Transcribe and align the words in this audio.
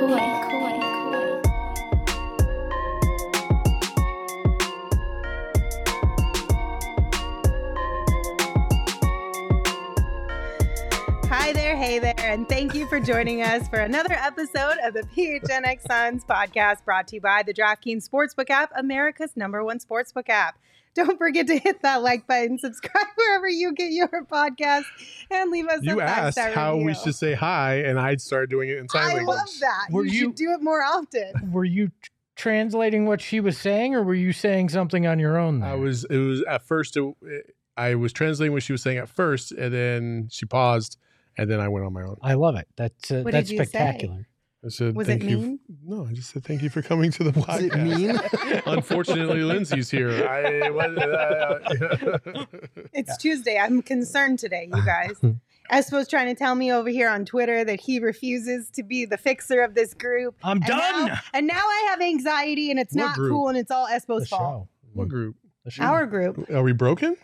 Hi 0.00 0.06
there, 11.52 11.76
hey 11.76 11.98
there, 11.98 12.14
and 12.18 12.48
thank 12.48 12.74
you 12.74 12.86
for 12.86 12.98
joining 12.98 13.42
us 13.42 13.68
for 13.68 13.80
another 13.80 14.14
episode 14.14 14.78
of 14.82 14.94
the 14.94 15.02
PHNX 15.14 15.86
Suns 15.86 16.24
podcast 16.24 16.82
brought 16.86 17.06
to 17.08 17.16
you 17.16 17.20
by 17.20 17.42
the 17.42 17.52
DraftKings 17.52 18.08
Sportsbook 18.08 18.48
app, 18.48 18.72
America's 18.74 19.36
number 19.36 19.62
one 19.62 19.80
sportsbook 19.80 20.30
app. 20.30 20.58
Don't 20.94 21.18
forget 21.18 21.46
to 21.46 21.56
hit 21.58 21.82
that 21.82 22.02
like 22.02 22.26
button, 22.26 22.58
subscribe 22.58 23.06
wherever 23.14 23.48
you 23.48 23.72
get 23.74 23.92
your 23.92 24.08
podcast, 24.30 24.84
and 25.30 25.50
leave 25.50 25.68
us 25.68 25.80
a 25.82 25.84
You 25.84 26.00
asked 26.00 26.36
five-star 26.38 26.50
how 26.52 26.76
we 26.76 26.94
should 26.94 27.14
say 27.14 27.34
hi, 27.34 27.76
and 27.82 27.98
I 27.98 28.16
started 28.16 28.50
doing 28.50 28.70
it 28.70 28.78
in 28.78 28.88
sign 28.88 29.02
I 29.02 29.14
language. 29.14 29.36
love 29.36 29.48
that. 29.60 29.86
Were 29.90 30.04
you, 30.04 30.10
you- 30.12 30.18
should 30.20 30.34
do 30.34 30.52
it 30.52 30.62
more 30.62 30.82
often. 30.82 31.32
Were 31.52 31.64
you 31.64 31.90
translating 32.36 33.06
what 33.06 33.20
she 33.20 33.38
was 33.40 33.56
saying, 33.58 33.94
or 33.94 34.02
were 34.02 34.14
you 34.14 34.32
saying 34.32 34.70
something 34.70 35.06
on 35.06 35.18
your 35.18 35.38
own? 35.38 35.62
I 35.62 35.74
was. 35.76 36.04
It 36.04 36.16
was 36.18 36.42
at 36.42 36.62
first. 36.62 36.96
It, 36.96 37.04
I 37.76 37.94
was 37.94 38.12
translating 38.12 38.52
what 38.52 38.62
she 38.62 38.72
was 38.72 38.82
saying 38.82 38.98
at 38.98 39.08
first, 39.08 39.52
and 39.52 39.72
then 39.72 40.28
she 40.30 40.44
paused, 40.44 40.98
and 41.38 41.50
then 41.50 41.60
I 41.60 41.68
went 41.68 41.86
on 41.86 41.92
my 41.92 42.02
own. 42.02 42.16
I 42.22 42.34
love 42.34 42.56
it. 42.56 42.66
That's 42.76 43.10
uh, 43.10 43.22
that's 43.26 43.50
spectacular. 43.50 44.16
say? 44.22 44.26
Spectacular. 44.62 44.66
I 44.66 44.68
said, 44.90 44.94
Was 44.96 45.06
"Thank 45.06 45.24
it 45.24 45.30
you." 45.30 45.38
mean? 45.38 45.58
No, 45.84 46.06
I 46.06 46.12
just 46.12 46.30
said 46.30 46.44
thank 46.44 46.62
you 46.62 46.70
for 46.70 46.82
coming 46.82 47.10
to 47.12 47.24
the 47.24 47.32
podcast. 47.32 47.62
Was 47.62 47.62
it 47.64 47.98
mean? 47.98 48.62
Unfortunately, 48.66 49.42
Lindsay's 49.42 49.90
here. 49.90 50.10
I 50.28 50.70
was. 50.70 50.96
Uh, 50.98 52.44
It's 52.92 53.16
Tuesday. 53.16 53.58
I'm 53.58 53.82
concerned 53.82 54.38
today, 54.38 54.68
you 54.72 54.84
guys. 54.84 55.20
Espo's 55.72 56.08
trying 56.08 56.26
to 56.26 56.34
tell 56.34 56.56
me 56.56 56.72
over 56.72 56.88
here 56.88 57.08
on 57.08 57.24
Twitter 57.24 57.62
that 57.64 57.80
he 57.80 58.00
refuses 58.00 58.70
to 58.70 58.82
be 58.82 59.04
the 59.04 59.16
fixer 59.16 59.60
of 59.62 59.74
this 59.74 59.94
group. 59.94 60.34
I'm 60.42 60.56
And 60.56 60.66
done. 60.66 61.06
Now, 61.06 61.18
and 61.32 61.46
now 61.46 61.54
I 61.64 61.86
have 61.90 62.00
anxiety 62.00 62.72
and 62.72 62.80
it's 62.80 62.92
What 62.94 63.02
not 63.04 63.14
group? 63.14 63.30
cool 63.30 63.48
and 63.48 63.56
it's 63.56 63.70
all 63.70 63.86
the 63.86 63.92
Espo's 63.94 64.28
fault. 64.28 64.40
show. 64.64 64.68
what 64.94 65.08
group? 65.08 65.36
Our 65.78 66.06
group 66.06 66.50
Are 66.50 66.62
we 66.64 66.72
broken? 66.72 67.14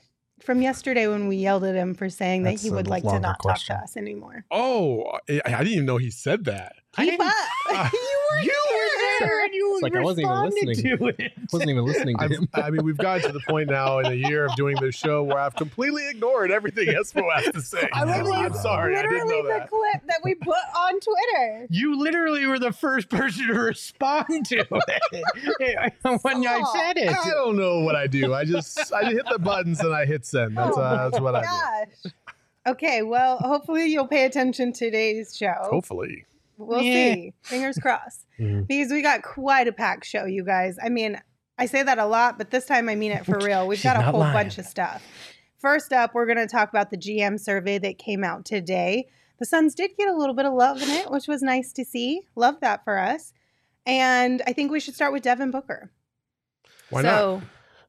From 0.40 0.60
yesterday 0.62 1.06
when 1.08 1.28
we 1.28 1.36
yelled 1.36 1.64
at 1.64 1.74
him 1.74 1.94
for 1.94 2.08
saying 2.10 2.42
That's 2.42 2.62
that 2.62 2.68
he 2.68 2.72
would 2.74 2.88
like 2.88 3.02
to 3.04 3.18
not 3.18 3.38
question. 3.38 3.74
talk 3.76 3.80
to 3.82 3.84
us 3.84 3.96
anymore. 3.96 4.44
Oh, 4.50 5.04
I, 5.28 5.40
I 5.44 5.50
didn't 5.58 5.68
even 5.72 5.86
know 5.86 5.96
he 5.96 6.10
said 6.10 6.44
that. 6.44 6.74
Keep 6.96 7.10
didn't- 7.18 7.26
up. 7.72 7.92
you 7.92 8.20
were 8.30 8.38
you 8.42 8.48
were 8.48 8.55
there 9.20 9.44
and 9.44 9.54
you 9.54 9.72
It's 9.74 9.82
like 9.82 9.96
I 9.96 10.00
wasn't 10.00 10.26
even 10.26 10.44
listening. 10.44 10.98
to 10.98 11.06
it. 11.08 11.32
Wasn't 11.52 11.70
even 11.70 11.84
listening 11.84 12.16
to 12.18 12.24
I've, 12.24 12.30
him. 12.30 12.48
I 12.54 12.70
mean, 12.70 12.84
we've 12.84 12.96
gotten 12.96 13.22
to 13.22 13.32
the 13.32 13.40
point 13.48 13.70
now 13.70 13.98
in 14.00 14.06
a 14.06 14.14
year 14.14 14.46
of 14.46 14.54
doing 14.56 14.76
this 14.80 14.94
show 14.94 15.22
where 15.22 15.38
I've 15.38 15.54
completely 15.54 16.08
ignored 16.08 16.50
everything 16.50 16.88
Espo 16.88 17.22
has 17.34 17.52
to 17.54 17.62
say. 17.62 17.88
I 17.92 18.04
love 18.04 18.26
I'm 18.34 18.46
it. 18.52 18.56
sorry, 18.56 18.96
I 18.96 19.02
didn't 19.02 19.12
literally 19.28 19.42
know 19.42 19.48
the 19.54 19.58
that. 19.60 19.68
clip 19.70 20.06
that 20.08 20.20
we 20.24 20.34
put 20.34 20.56
on 20.76 21.00
Twitter. 21.00 21.66
You 21.70 21.98
literally 21.98 22.46
were 22.46 22.58
the 22.58 22.72
first 22.72 23.08
person 23.08 23.46
to 23.46 23.54
respond 23.54 24.46
to 24.46 24.58
it 24.58 24.70
when 26.22 26.46
I 26.46 26.62
said 26.74 26.96
it. 26.98 27.08
I 27.08 27.30
don't 27.30 27.56
know 27.56 27.80
what 27.80 27.94
I 27.94 28.06
do. 28.06 28.34
I 28.34 28.44
just 28.44 28.92
I 28.92 29.04
hit 29.10 29.26
the 29.30 29.38
buttons 29.38 29.80
and 29.80 29.94
I 29.94 30.04
hit 30.06 30.26
send. 30.26 30.56
That's, 30.56 30.76
uh, 30.76 31.08
that's 31.10 31.20
what 31.22 31.36
I 31.36 31.40
do. 31.42 31.46
Gosh. 31.46 32.12
Okay, 32.66 33.02
well, 33.02 33.38
hopefully 33.38 33.86
you'll 33.86 34.08
pay 34.08 34.24
attention 34.24 34.72
to 34.72 34.86
today's 34.86 35.36
show. 35.36 35.54
Hopefully. 35.70 36.24
We'll 36.58 36.82
Yeah. 36.82 37.14
see. 37.14 37.34
Fingers 37.42 37.78
crossed. 37.78 38.22
Mhm. 38.38 38.66
Because 38.66 38.92
we 38.92 39.00
got 39.02 39.22
quite 39.22 39.66
a 39.68 39.72
packed 39.72 40.04
show, 40.04 40.26
you 40.26 40.44
guys. 40.44 40.76
I 40.82 40.88
mean, 40.90 41.18
I 41.58 41.64
say 41.66 41.82
that 41.82 41.98
a 41.98 42.04
lot, 42.04 42.36
but 42.36 42.50
this 42.50 42.66
time 42.66 42.88
I 42.88 42.94
mean 42.94 43.12
it 43.12 43.24
for 43.24 43.38
real. 43.42 43.66
We've 43.66 43.82
got 43.82 43.96
a 43.96 44.02
whole 44.02 44.20
lying. 44.20 44.34
bunch 44.34 44.58
of 44.58 44.66
stuff. 44.66 45.02
First 45.58 45.92
up, 45.92 46.12
we're 46.14 46.26
going 46.26 46.36
to 46.36 46.46
talk 46.46 46.68
about 46.68 46.90
the 46.90 46.98
GM 46.98 47.38
survey 47.40 47.78
that 47.78 47.96
came 47.98 48.22
out 48.22 48.44
today. 48.44 49.06
The 49.38 49.46
Suns 49.46 49.74
did 49.74 49.92
get 49.98 50.08
a 50.08 50.14
little 50.14 50.34
bit 50.34 50.44
of 50.44 50.52
love 50.52 50.82
in 50.82 50.88
it, 50.90 51.10
which 51.10 51.26
was 51.28 51.42
nice 51.42 51.72
to 51.74 51.84
see. 51.84 52.20
Love 52.36 52.60
that 52.60 52.84
for 52.84 52.98
us. 52.98 53.32
And 53.86 54.42
I 54.46 54.52
think 54.52 54.70
we 54.70 54.80
should 54.80 54.94
start 54.94 55.12
with 55.14 55.22
Devin 55.22 55.50
Booker. 55.50 55.90
Why 56.90 57.02
so, 57.02 57.42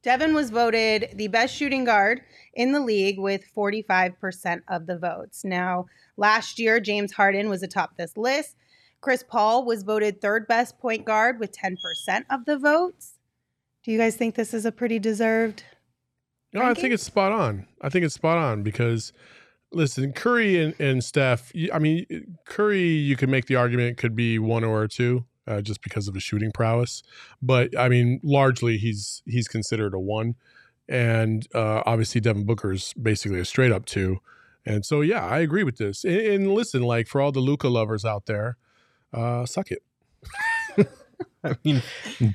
Devin 0.07 0.33
was 0.33 0.51
voted 0.51 1.09
the 1.15 1.27
best 1.27 1.53
shooting 1.53 1.83
guard 1.83 2.21
in 2.53 2.71
the 2.71 2.79
league 2.79 3.19
with 3.19 3.43
45% 3.53 4.61
of 4.69 4.85
the 4.85 4.97
votes. 4.97 5.43
Now, 5.43 5.87
last 6.15 6.59
year, 6.59 6.79
James 6.79 7.11
Harden 7.11 7.49
was 7.49 7.61
atop 7.61 7.97
this 7.97 8.15
list. 8.15 8.55
Chris 9.01 9.21
Paul 9.21 9.65
was 9.65 9.83
voted 9.83 10.21
third 10.21 10.47
best 10.47 10.79
point 10.79 11.03
guard 11.03 11.41
with 11.41 11.51
10% 11.51 11.75
of 12.29 12.45
the 12.45 12.57
votes. 12.57 13.15
Do 13.83 13.91
you 13.91 13.97
guys 13.97 14.15
think 14.15 14.35
this 14.35 14.53
is 14.53 14.65
a 14.65 14.71
pretty 14.71 14.97
deserved? 14.97 15.65
No, 16.53 16.61
I 16.61 16.73
think 16.73 16.93
it's 16.93 17.03
spot 17.03 17.33
on. 17.33 17.67
I 17.81 17.89
think 17.89 18.05
it's 18.05 18.15
spot 18.15 18.37
on 18.37 18.63
because 18.63 19.11
listen, 19.73 20.13
Curry 20.13 20.63
and, 20.63 20.79
and 20.79 21.03
Steph, 21.03 21.51
I 21.73 21.79
mean, 21.79 22.37
Curry, 22.45 22.79
you 22.79 23.17
could 23.17 23.27
make 23.27 23.47
the 23.47 23.57
argument 23.57 23.97
could 23.97 24.15
be 24.15 24.39
one 24.39 24.63
or 24.63 24.87
two. 24.87 25.25
Uh, 25.47 25.61
just 25.61 25.81
because 25.81 26.09
of 26.09 26.13
his 26.13 26.23
shooting 26.23 26.51
prowess, 26.51 27.03
but 27.41 27.77
I 27.77 27.87
mean, 27.87 28.19
largely 28.21 28.77
he's 28.77 29.23
he's 29.25 29.47
considered 29.47 29.93
a 29.93 29.99
one, 29.99 30.35
and 30.89 31.47
uh, 31.55 31.83
obviously 31.85 32.19
Devin 32.19 32.45
Booker 32.45 32.73
is 32.73 32.93
basically 33.01 33.39
a 33.39 33.45
straight 33.45 33.71
up 33.71 33.85
two, 33.85 34.17
and 34.65 34.85
so 34.85 34.99
yeah, 35.01 35.25
I 35.25 35.39
agree 35.39 35.63
with 35.63 35.77
this. 35.77 36.03
And, 36.03 36.17
and 36.17 36.53
listen, 36.53 36.81
like 36.81 37.07
for 37.07 37.21
all 37.21 37.31
the 37.31 37.39
Luka 37.39 37.69
lovers 37.69 38.03
out 38.03 38.25
there, 38.25 38.57
uh, 39.13 39.45
suck 39.45 39.71
it. 39.71 39.83
I 41.43 41.55
mean, 41.63 41.81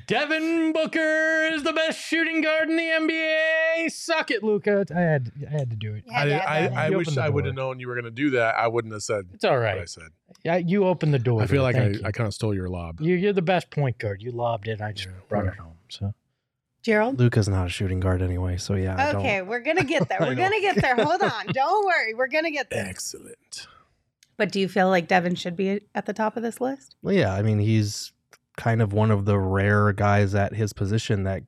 Devin 0.07 0.73
Booker 0.73 1.45
is 1.51 1.63
the 1.63 1.73
best 1.73 1.99
shooting 1.99 2.41
guard 2.41 2.69
in 2.69 2.75
the 2.77 2.83
NBA. 2.83 3.91
Suck 3.91 4.31
it, 4.31 4.43
Luka. 4.43 4.85
I 4.95 4.99
had 4.99 5.31
I 5.47 5.51
had 5.51 5.69
to 5.69 5.75
do 5.75 5.93
it. 5.95 6.03
Yeah, 6.07 6.17
I, 6.19 6.25
yeah, 6.25 6.37
I, 6.47 6.59
yeah. 6.67 6.81
I 6.81 6.87
You 6.89 6.97
wish 6.97 7.17
I 7.17 7.29
would 7.29 7.45
have 7.45 7.55
known 7.55 7.79
you 7.79 7.87
were 7.87 7.95
going 7.95 8.05
to 8.05 8.11
do 8.11 8.31
that. 8.31 8.55
I 8.55 8.67
wouldn't 8.67 8.93
have 8.93 9.03
said 9.03 9.29
It's 9.33 9.43
all 9.43 9.57
right. 9.57 9.75
what 9.75 9.81
I 9.83 9.85
said. 9.85 10.09
Yeah, 10.43 10.57
you 10.57 10.85
opened 10.85 11.13
the 11.13 11.19
door. 11.19 11.41
I 11.41 11.47
feel 11.47 11.63
there. 11.63 11.73
like 11.73 11.75
I, 11.75 11.79
Thank 11.91 11.95
you. 11.97 12.01
I 12.05 12.11
kind 12.11 12.27
of 12.27 12.33
stole 12.33 12.53
your 12.53 12.69
lob. 12.69 12.99
You, 13.01 13.15
you're 13.15 13.33
the 13.33 13.41
best 13.41 13.69
point 13.69 13.97
guard. 13.99 14.21
You 14.21 14.31
lobbed 14.31 14.67
it. 14.67 14.81
I 14.81 14.91
just 14.93 15.07
Yeah, 15.07 15.13
brought 15.29 15.45
well. 15.45 15.53
it 15.53 15.59
home. 15.59 15.75
So 15.89 16.13
Gerald? 16.81 17.19
Luka's 17.19 17.47
not 17.47 17.67
a 17.67 17.69
shooting 17.69 17.99
guard 17.99 18.21
anyway, 18.21 18.57
so 18.57 18.73
yeah. 18.73 18.95
I 18.97 19.13
Okay, 19.15 19.37
Don't, 19.37 19.47
we're 19.47 19.61
going 19.61 19.77
to 19.77 19.85
get 19.85 20.09
there. 20.09 20.17
We're 20.21 20.35
going 20.35 20.51
to 20.51 20.59
get 20.61 20.75
there. 20.81 20.95
Hold 20.95 21.21
on. 21.21 21.45
Don't 21.53 21.85
worry. 21.85 22.13
We're 22.13 22.27
going 22.27 22.43
to 22.45 22.51
get 22.51 22.69
there. 22.69 22.85
Excellent. 22.85 23.67
But 24.35 24.51
do 24.51 24.59
you 24.59 24.67
feel 24.67 24.89
like 24.89 25.07
Devin 25.07 25.35
should 25.35 25.55
be 25.55 25.81
at 25.93 26.05
the 26.07 26.13
top 26.13 26.35
of 26.35 26.43
this 26.43 26.59
list? 26.59 26.95
well, 27.03 27.13
yeah. 27.13 27.33
I 27.33 27.41
mean, 27.43 27.59
he's 27.59 28.11
kind 28.57 28.81
of 28.81 28.93
one 28.93 29.11
of 29.11 29.25
the 29.25 29.39
rare 29.39 29.93
guys 29.93 30.35
at 30.35 30.53
his 30.53 30.73
position 30.73 31.23
that 31.23 31.43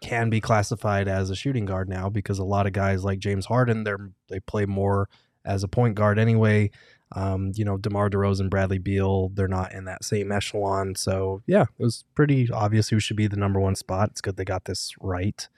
can 0.00 0.30
be 0.30 0.40
classified 0.40 1.08
as 1.08 1.30
a 1.30 1.36
shooting 1.36 1.64
guard 1.64 1.88
now 1.88 2.08
because 2.08 2.38
a 2.38 2.44
lot 2.44 2.66
of 2.66 2.72
guys 2.72 3.04
like 3.04 3.18
James 3.18 3.46
Harden, 3.46 3.84
they're 3.84 4.10
they 4.28 4.40
play 4.40 4.66
more 4.66 5.08
as 5.44 5.62
a 5.62 5.68
point 5.68 5.94
guard 5.94 6.18
anyway. 6.18 6.70
Um, 7.12 7.52
you 7.54 7.64
know, 7.64 7.76
DeMar 7.76 8.08
DeRozan, 8.08 8.48
Bradley 8.48 8.78
Beal, 8.78 9.30
they're 9.30 9.48
not 9.48 9.72
in 9.72 9.84
that 9.86 10.04
same 10.04 10.30
echelon. 10.30 10.94
So 10.94 11.42
yeah, 11.46 11.62
it 11.62 11.82
was 11.82 12.04
pretty 12.14 12.48
obvious 12.50 12.88
who 12.88 13.00
should 13.00 13.16
be 13.16 13.26
the 13.26 13.36
number 13.36 13.58
one 13.60 13.74
spot. 13.74 14.10
It's 14.10 14.20
good 14.20 14.36
they 14.36 14.44
got 14.44 14.64
this 14.64 14.94
right. 15.00 15.48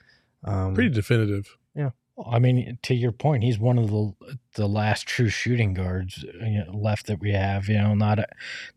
Um, 0.43 0.73
Pretty 0.73 0.89
definitive. 0.89 1.57
I 2.27 2.37
mean, 2.37 2.77
to 2.83 2.93
your 2.93 3.11
point, 3.11 3.43
he's 3.43 3.57
one 3.57 3.79
of 3.79 3.89
the 3.89 4.13
the 4.55 4.67
last 4.67 5.07
true 5.07 5.29
shooting 5.29 5.73
guards 5.73 6.23
you 6.23 6.63
know, 6.63 6.71
left 6.71 7.07
that 7.07 7.19
we 7.19 7.31
have. 7.31 7.67
You 7.67 7.79
know, 7.79 7.95
not 7.95 8.19
a 8.19 8.27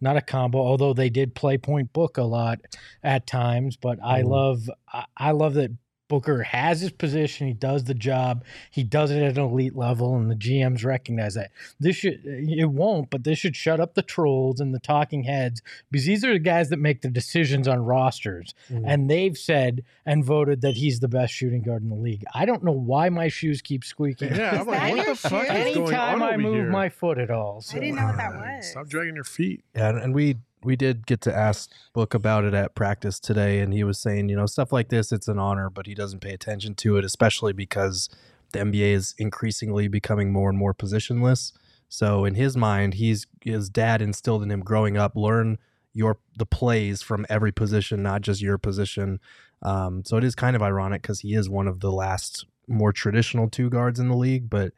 not 0.00 0.17
a 0.17 0.23
combo. 0.23 0.59
Although 0.59 0.94
they 0.94 1.11
did 1.11 1.35
play 1.35 1.59
point 1.59 1.93
book 1.93 2.17
a 2.17 2.23
lot 2.23 2.61
at 3.03 3.27
times, 3.27 3.77
but 3.77 3.99
I 4.03 4.23
Mhm. 4.23 4.29
love 4.29 4.71
I, 4.93 5.05
I 5.19 5.31
love 5.33 5.55
that 5.55 5.71
Booker 6.08 6.44
has 6.44 6.81
his 6.81 6.93
position. 6.93 7.49
He 7.49 7.53
does 7.53 7.85
the 7.85 7.94
job. 7.94 8.44
He 8.70 8.85
does 8.85 9.11
it 9.11 9.23
at 9.23 9.37
an 9.37 9.43
elite 9.44 9.75
level, 9.75 10.14
and 10.17 10.31
the 10.31 10.37
GMs 10.37 10.85
recognize 10.85 11.35
that. 11.35 11.50
This 11.81 11.97
should 11.97 12.20
it 12.25 12.70
won't, 12.70 13.11
but 13.11 13.25
this 13.25 13.38
should 13.38 13.56
shut 13.56 13.81
up 13.81 13.94
the 13.94 14.03
trolls 14.03 14.61
and 14.61 14.73
the 14.73 14.79
talking 14.79 15.25
heads 15.25 15.62
because 15.91 16.06
these 16.06 16.25
are 16.25 16.32
the 16.32 16.38
guys 16.38 16.69
that 16.69 16.79
make 16.79 17.03
the 17.03 17.08
decisions 17.11 17.67
on 17.67 17.81
rosters, 17.81 18.55
Mhm. 18.70 18.85
and 18.87 19.11
they've 19.11 19.37
said 19.37 19.82
and 20.05 20.25
voted 20.25 20.61
that 20.61 20.76
he's 20.76 21.00
the 21.00 21.08
best 21.08 21.32
shooting 21.35 21.62
guard 21.62 21.82
in 21.82 21.88
the 21.88 21.97
league. 21.97 22.25
I 22.35 22.44
don't 22.44 22.62
know 22.62 22.73
why 22.73 23.09
my 23.09 23.29
shoes 23.29 23.61
keep 23.61 23.82
squeaking. 23.82 24.35
Yeah, 24.35 24.61
I'm 24.61 24.67
like, 24.67 24.97
what 24.97 25.06
the 25.06 25.14
fuck 25.17 25.47
shoe? 25.47 25.52
is 25.52 25.75
going 25.75 25.88
Anytime 25.88 26.23
on 26.23 26.32
I 26.32 26.37
move 26.37 26.55
here? 26.55 26.70
my 26.70 26.88
foot 26.88 27.19
at 27.19 27.31
all. 27.31 27.61
So. 27.62 27.76
I 27.76 27.81
didn't 27.81 27.97
know 27.97 28.06
what 28.06 28.17
that 28.17 28.32
was. 28.56 28.70
Stop 28.70 28.88
dragging 28.88 29.14
your 29.17 29.25
feet. 29.25 29.64
Yeah, 29.75 29.88
and- 29.88 29.99
and 29.99 30.14
we 30.14 30.37
we 30.64 30.76
did 30.76 31.06
get 31.06 31.20
to 31.23 31.37
ask 31.37 31.70
Book 31.93 32.14
about 32.14 32.44
it 32.44 32.55
at 32.55 32.75
practice 32.75 33.20
today, 33.20 33.61
and 33.61 33.73
he 33.73 33.85
was 33.85 33.99
saying, 33.99 34.29
you 34.29 34.37
know, 34.37 34.47
stuff 34.47 34.73
like 34.73 34.88
this, 34.88 35.12
it's 35.12 35.29
an 35.29 35.38
honor, 35.38 35.70
but 35.70 35.87
he 35.87 35.94
doesn't 35.94 36.20
pay 36.20 36.32
attention 36.32 36.75
to 36.76 36.97
it, 36.97 37.05
especially 37.05 37.53
because 37.53 38.08
the 38.53 38.61
NBA 38.61 38.93
is 38.93 39.14
increasingly 39.19 39.88
becoming 39.88 40.32
more 40.32 40.49
and 40.49 40.58
more 40.58 40.75
positionless. 40.75 41.53
So 41.88 42.25
in 42.25 42.35
his 42.35 42.56
mind, 42.56 42.94
he's 42.94 43.26
his 43.44 43.69
dad 43.69 44.03
instilled 44.03 44.43
in 44.43 44.50
him 44.50 44.61
growing 44.61 44.97
up, 44.97 45.14
learn 45.14 45.58
your 45.93 46.19
the 46.37 46.47
plays 46.47 47.00
from 47.02 47.26
every 47.29 47.52
position, 47.52 48.02
not 48.02 48.23
just 48.23 48.43
your 48.43 48.59
position. 48.59 49.20
Um, 49.62 50.05
so 50.05 50.17
it 50.17 50.25
is 50.25 50.35
kind 50.35 50.56
of 50.56 50.62
ironic 50.62 51.02
because 51.02 51.20
he 51.20 51.35
is 51.35 51.49
one 51.49 51.69
of 51.69 51.81
the 51.81 51.93
last 51.93 52.47
more 52.69 52.93
traditional 52.93 53.49
two 53.49 53.70
guards 53.70 54.00
in 54.00 54.09
the 54.09 54.17
league, 54.17 54.50
but 54.50 54.73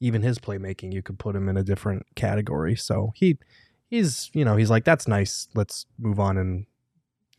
even 0.00 0.22
his 0.22 0.38
playmaking, 0.38 0.92
you 0.92 1.02
could 1.02 1.18
put 1.18 1.36
him 1.36 1.48
in 1.48 1.56
a 1.56 1.62
different 1.62 2.06
category. 2.14 2.74
So 2.74 3.12
he 3.14 3.38
he's 3.94 4.30
you 4.32 4.44
know 4.44 4.56
he's 4.56 4.70
like 4.70 4.84
that's 4.84 5.06
nice. 5.08 5.48
Let's 5.54 5.86
move 5.98 6.18
on 6.20 6.36
and 6.36 6.66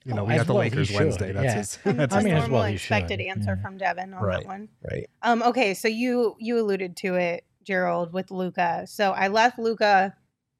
you 0.03 0.13
know 0.13 0.21
Oh, 0.21 0.25
we 0.25 0.33
as 0.33 0.39
got 0.39 0.47
the 0.47 0.53
well 0.53 0.63
Lakers 0.63 0.91
Wednesday. 0.91 1.31
That's 1.31 1.45
yeah. 1.45 1.55
his. 1.55 1.79
That's 1.97 2.13
I 2.13 2.17
his 2.17 2.25
mean, 2.25 2.33
thing. 2.33 2.43
as 2.43 2.49
normal 2.49 2.59
well 2.59 2.63
expected 2.73 3.19
should, 3.19 3.27
answer 3.27 3.55
yeah. 3.57 3.61
from 3.61 3.77
Devin 3.77 4.13
on 4.13 4.23
Right. 4.23 4.39
that 4.41 4.47
one. 4.47 4.69
right. 4.91 5.09
Um, 5.21 5.41
okay, 5.43 5.73
so 5.73 5.87
you 5.87 6.35
you 6.39 6.59
alluded 6.59 6.95
to 6.97 7.15
it, 7.15 7.43
Gerald, 7.63 8.13
with 8.13 8.31
Luka. 8.31 8.85
So 8.87 9.11
I 9.13 9.27
left 9.27 9.57
Luka, 9.59 10.15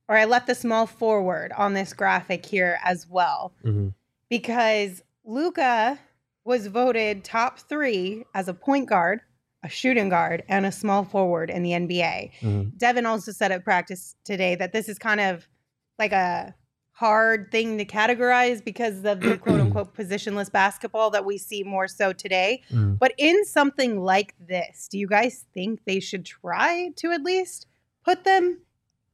or 0.09 0.17
I 0.17 0.25
left 0.25 0.47
the 0.47 0.55
small 0.55 0.85
forward 0.87 1.51
on 1.57 1.73
this 1.73 1.93
graphic 1.93 2.45
here 2.45 2.79
as 2.83 3.07
well, 3.09 3.53
Mhm. 3.63 3.93
because 4.29 5.01
Luka 5.23 5.99
was 6.43 6.67
voted 6.67 7.23
top 7.23 7.57
three 7.59 8.23
as 8.35 8.47
a 8.47 8.53
point 8.53 8.87
guard, 8.87 9.21
a 9.63 9.69
shooting 9.69 10.09
guard, 10.09 10.43
and 10.47 10.65
a 10.65 10.71
small 10.71 11.03
forward 11.03 11.49
in 11.49 11.63
the 11.63 11.73
NBA. 11.73 12.31
Mhm. 12.41 12.77
Devin 12.77 13.05
also 13.07 13.31
said 13.31 13.51
at 13.51 13.63
practice 13.63 14.15
today 14.23 14.53
that 14.55 14.71
this 14.71 14.87
is 14.87 14.99
kind 14.99 15.19
of 15.19 15.47
like 15.97 16.11
a 16.11 16.53
hard 16.91 17.51
thing 17.51 17.77
to 17.77 17.85
categorize 17.85 18.63
because 18.63 19.03
of 19.03 19.19
the 19.19 19.37
quote 19.37 19.59
unquote 19.61 19.95
positionless 19.95 20.51
basketball 20.51 21.09
that 21.09 21.25
we 21.25 21.37
see 21.37 21.63
more 21.63 21.87
so 21.87 22.13
today. 22.13 22.61
Mhm. 22.71 22.97
But 22.97 23.13
in 23.17 23.43
something 23.45 23.99
like 23.99 24.33
this, 24.39 24.87
do 24.89 24.97
you 24.97 25.07
guys 25.07 25.45
think 25.53 25.81
they 25.85 25.99
should 25.99 26.25
try 26.25 26.91
to 26.97 27.11
at 27.11 27.21
least 27.21 27.67
put 28.03 28.23
them 28.23 28.61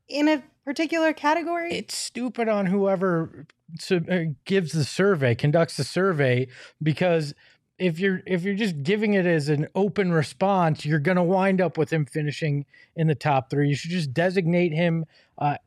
in 0.07 0.28
a 0.28 0.44
particular 0.63 1.12
category? 1.13 1.74
it's 1.74 1.95
stupid 1.95 2.48
on 2.48 2.68
whoever 2.68 3.48
uh, 3.89 4.19
gives 4.45 4.74
the 4.74 4.84
survey 4.84 5.34
conducts 5.34 5.77
the 5.77 5.84
survey 5.84 6.48
because 6.84 7.34
if 7.81 8.00
you're 8.00 8.22
if 8.28 8.44
you're 8.44 8.56
just 8.56 8.83
giving 8.83 9.16
it 9.16 9.25
as 9.25 9.50
an 9.50 9.68
open 9.74 10.12
response 10.12 10.86
you're 10.86 11.00
going 11.00 11.18
to 11.18 11.24
wind 11.24 11.60
up 11.60 11.78
with 11.78 11.92
him 11.92 12.06
finishing 12.06 12.66
in 12.95 13.07
the 13.07 13.16
top 13.16 13.50
three 13.50 13.68
you 13.68 13.75
should 13.75 13.92
just 13.92 14.13
designate 14.13 14.72
him 14.72 15.04
uh, 15.39 15.57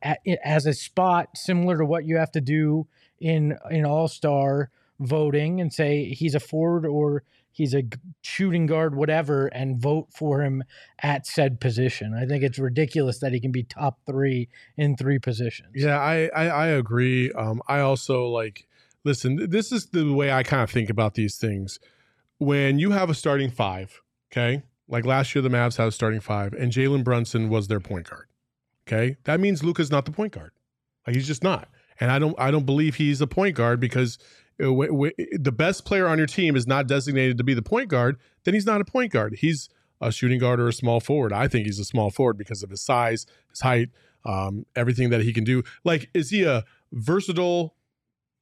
as 0.45 0.65
a 0.65 0.73
spot 0.73 1.29
similar 1.35 1.77
to 1.77 1.85
what 1.85 2.05
you 2.05 2.17
have 2.17 2.31
to 2.31 2.41
do 2.41 2.87
in 3.21 3.59
in 3.71 3.85
all-star 3.85 4.71
voting 5.01 5.61
and 5.61 5.73
say 5.73 6.05
he's 6.05 6.37
a 6.37 6.41
forward 6.41 6.87
or 6.87 7.25
he's 7.51 7.75
a 7.75 7.83
shooting 8.23 8.67
guard 8.67 8.95
whatever 8.95 9.49
and 9.49 9.81
vote 9.81 10.07
for 10.15 10.41
him 10.43 10.63
at 11.01 11.27
said 11.27 11.61
position 11.61 12.15
i 12.15 12.25
think 12.25 12.45
it's 12.45 12.61
ridiculous 12.61 13.19
that 13.19 13.33
he 13.33 13.41
can 13.41 13.51
be 13.51 13.65
top 13.65 13.99
three 14.07 14.49
in 14.77 14.97
three 14.97 15.19
positions 15.19 15.71
Yeah, 15.75 15.99
I 15.99 16.31
I, 16.35 16.47
I 16.47 16.67
agree. 16.69 17.33
Um, 17.33 17.61
I 17.67 17.81
also 17.81 18.29
like 18.29 18.69
listen. 19.03 19.51
This 19.51 19.73
is 19.73 19.87
the 19.87 20.13
way 20.13 20.31
I 20.31 20.45
kind 20.45 20.63
of 20.63 20.71
think 20.71 20.91
about 20.91 21.15
these 21.15 21.37
things. 21.37 21.81
When 22.39 22.79
you 22.79 22.91
have 22.91 23.11
a 23.11 23.15
starting 23.15 23.51
five, 23.51 24.01
okay, 24.33 24.63
like 24.89 25.05
last 25.05 25.35
year 25.35 25.43
the 25.43 25.49
Mavs 25.49 25.77
had 25.77 25.89
a 25.89 25.93
starting 25.93 26.21
five, 26.21 26.53
and 26.53 26.73
Jalen 26.73 27.05
Brunson 27.05 27.49
was 27.49 27.69
their 27.69 27.81
point 27.81 28.09
guard. 28.11 28.27
Okay, 28.87 29.17
that 29.25 29.41
means 29.41 29.65
Luka's 29.65 29.91
not 29.91 30.05
the 30.05 30.13
point 30.13 30.33
guard. 30.33 30.53
Like 31.07 31.17
he's 31.17 31.27
just 31.27 31.43
not, 31.43 31.69
and 32.01 32.11
I 32.11 32.19
don't 32.19 32.35
I 32.39 32.51
don't 32.51 32.67
believe 32.67 32.97
he's 32.97 33.21
a 33.21 33.27
point 33.27 33.57
guard 33.57 33.81
because 33.81 34.19
uh, 34.61 34.65
w- 34.65 34.91
w- 34.91 35.13
the 35.33 35.53
best 35.53 35.85
player 35.85 36.07
on 36.07 36.19
your 36.19 36.27
team 36.27 36.57
is 36.57 36.67
not 36.67 36.87
designated 36.87 37.39
to 37.39 37.45
be 37.45 37.55
the 37.55 37.63
point 37.63 37.89
guard. 37.89 38.19
Then 38.45 38.55
he's 38.55 38.67
not 38.67 38.81
a 38.81 38.85
point 38.85 39.13
guard. 39.13 39.37
He's 39.41 39.69
a 40.01 40.13
shooting 40.13 40.39
guard 40.39 40.61
or 40.61 40.69
a 40.69 40.73
small 40.73 41.01
forward. 41.01 41.33
I 41.33 41.49
think 41.49 41.67
he's 41.67 41.79
a 41.79 41.85
small 41.85 42.11
forward 42.11 42.37
because 42.37 42.63
of 42.63 42.71
his 42.71 42.83
size, 42.83 43.27
his 43.51 43.61
height, 43.61 43.91
um, 44.25 44.67
everything 44.77 45.11
that 45.11 45.23
he 45.23 45.33
can 45.33 45.45
do. 45.45 45.63
Like, 45.83 46.11
is 46.15 46.31
he 46.31 46.45
a 46.45 46.65
versatile, 46.93 47.75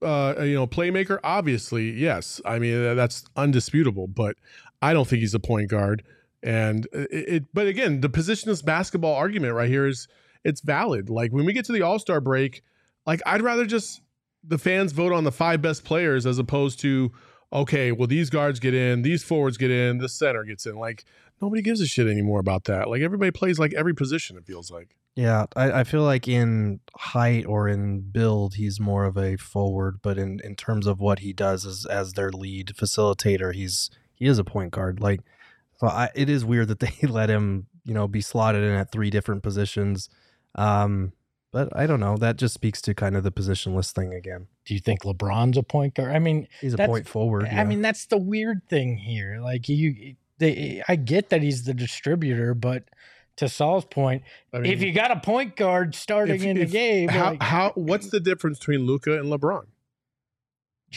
uh, 0.02 0.42
you 0.42 0.54
know, 0.54 0.66
playmaker? 0.66 1.18
Obviously, 1.24 1.90
yes. 1.90 2.40
I 2.44 2.58
mean, 2.58 2.96
that's 2.96 3.24
undisputable. 3.36 4.06
But 4.06 4.36
I 4.80 4.92
don't 4.92 5.06
think 5.06 5.20
he's 5.20 5.34
a 5.34 5.40
point 5.40 5.70
guard. 5.70 6.02
And 6.42 6.86
it, 6.92 7.08
it 7.12 7.44
but 7.54 7.66
again, 7.66 8.00
the 8.00 8.10
positionless 8.10 8.64
basketball 8.64 9.14
argument 9.14 9.54
right 9.54 9.68
here 9.68 9.86
is 9.86 10.08
it's 10.44 10.60
valid. 10.60 11.08
Like 11.08 11.32
when 11.32 11.44
we 11.44 11.52
get 11.52 11.64
to 11.66 11.72
the 11.72 11.82
All 11.82 11.98
Star 11.98 12.20
break, 12.20 12.62
like 13.06 13.20
I'd 13.26 13.42
rather 13.42 13.64
just 13.64 14.02
the 14.44 14.58
fans 14.58 14.92
vote 14.92 15.12
on 15.12 15.24
the 15.24 15.32
five 15.32 15.62
best 15.62 15.84
players 15.84 16.26
as 16.26 16.38
opposed 16.38 16.80
to 16.80 17.12
okay, 17.52 17.92
well 17.92 18.08
these 18.08 18.30
guards 18.30 18.58
get 18.58 18.74
in, 18.74 19.02
these 19.02 19.22
forwards 19.22 19.56
get 19.56 19.70
in, 19.70 19.98
the 19.98 20.08
center 20.08 20.42
gets 20.44 20.66
in. 20.66 20.76
Like 20.76 21.04
nobody 21.40 21.62
gives 21.62 21.80
a 21.80 21.86
shit 21.86 22.08
anymore 22.08 22.40
about 22.40 22.64
that. 22.64 22.88
Like 22.88 23.02
everybody 23.02 23.30
plays 23.30 23.58
like 23.58 23.72
every 23.74 23.94
position. 23.94 24.36
It 24.36 24.44
feels 24.44 24.70
like. 24.70 24.96
Yeah, 25.14 25.44
I, 25.54 25.80
I 25.80 25.84
feel 25.84 26.02
like 26.02 26.26
in 26.26 26.80
height 26.96 27.44
or 27.46 27.68
in 27.68 28.00
build, 28.00 28.54
he's 28.54 28.80
more 28.80 29.04
of 29.04 29.18
a 29.18 29.36
forward, 29.36 29.98
but 30.02 30.16
in, 30.16 30.40
in 30.42 30.56
terms 30.56 30.86
of 30.86 31.00
what 31.00 31.18
he 31.18 31.34
does 31.34 31.66
as 31.66 31.84
as 31.84 32.14
their 32.14 32.30
lead 32.30 32.68
facilitator, 32.68 33.54
he's 33.54 33.90
he 34.14 34.26
is 34.26 34.38
a 34.38 34.44
point 34.44 34.70
guard. 34.70 35.00
Like, 35.00 35.20
so 35.76 35.86
I, 35.88 36.10
it 36.14 36.30
is 36.30 36.44
weird 36.44 36.68
that 36.68 36.78
they 36.80 37.06
let 37.06 37.28
him, 37.28 37.66
you 37.84 37.92
know, 37.92 38.08
be 38.08 38.22
slotted 38.22 38.64
in 38.64 38.70
at 38.70 38.90
three 38.90 39.10
different 39.10 39.42
positions. 39.42 40.08
Um, 40.54 41.12
but 41.52 41.68
I 41.76 41.86
don't 41.86 42.00
know. 42.00 42.16
That 42.16 42.38
just 42.38 42.54
speaks 42.54 42.80
to 42.82 42.94
kind 42.94 43.14
of 43.14 43.24
the 43.24 43.32
positionless 43.32 43.92
thing 43.92 44.14
again. 44.14 44.46
do 44.64 44.72
you 44.72 44.80
think 44.80 45.02
LeBron's 45.02 45.58
a 45.58 45.62
point 45.62 45.94
guard? 45.94 46.10
I 46.16 46.18
mean, 46.18 46.48
He's 46.62 46.72
a 46.72 46.78
point 46.78 47.06
forward. 47.06 47.46
I 47.46 47.64
mean 47.64 47.82
that's 47.82 48.06
the 48.06 48.16
weird 48.16 48.62
thing 48.70 48.96
here. 48.96 49.40
Like 49.42 49.68
you, 49.68 50.16
they, 50.38 50.82
I 50.88 50.96
get 50.96 51.28
that 51.28 51.42
he's 51.42 51.64
the 51.64 51.74
distributor, 51.74 52.54
but 52.54 52.84
to 53.36 53.48
Saul's 53.48 53.84
point, 53.84 54.22
I 54.52 54.58
mean, 54.58 54.72
if 54.72 54.82
you 54.82 54.92
got 54.92 55.10
a 55.10 55.20
point 55.20 55.56
guard 55.56 55.94
starting 55.94 56.36
if- 56.36 56.44
in 56.44 56.56
if- 56.56 56.68
the 56.68 56.72
game, 56.72 57.08
how 57.08 57.30
like, 57.30 57.42
how 57.42 57.72
what's 57.74 58.10
the 58.10 58.20
difference 58.20 58.58
between 58.58 58.80
Luka 58.80 59.18
and 59.18 59.26
LeBron? 59.32 59.66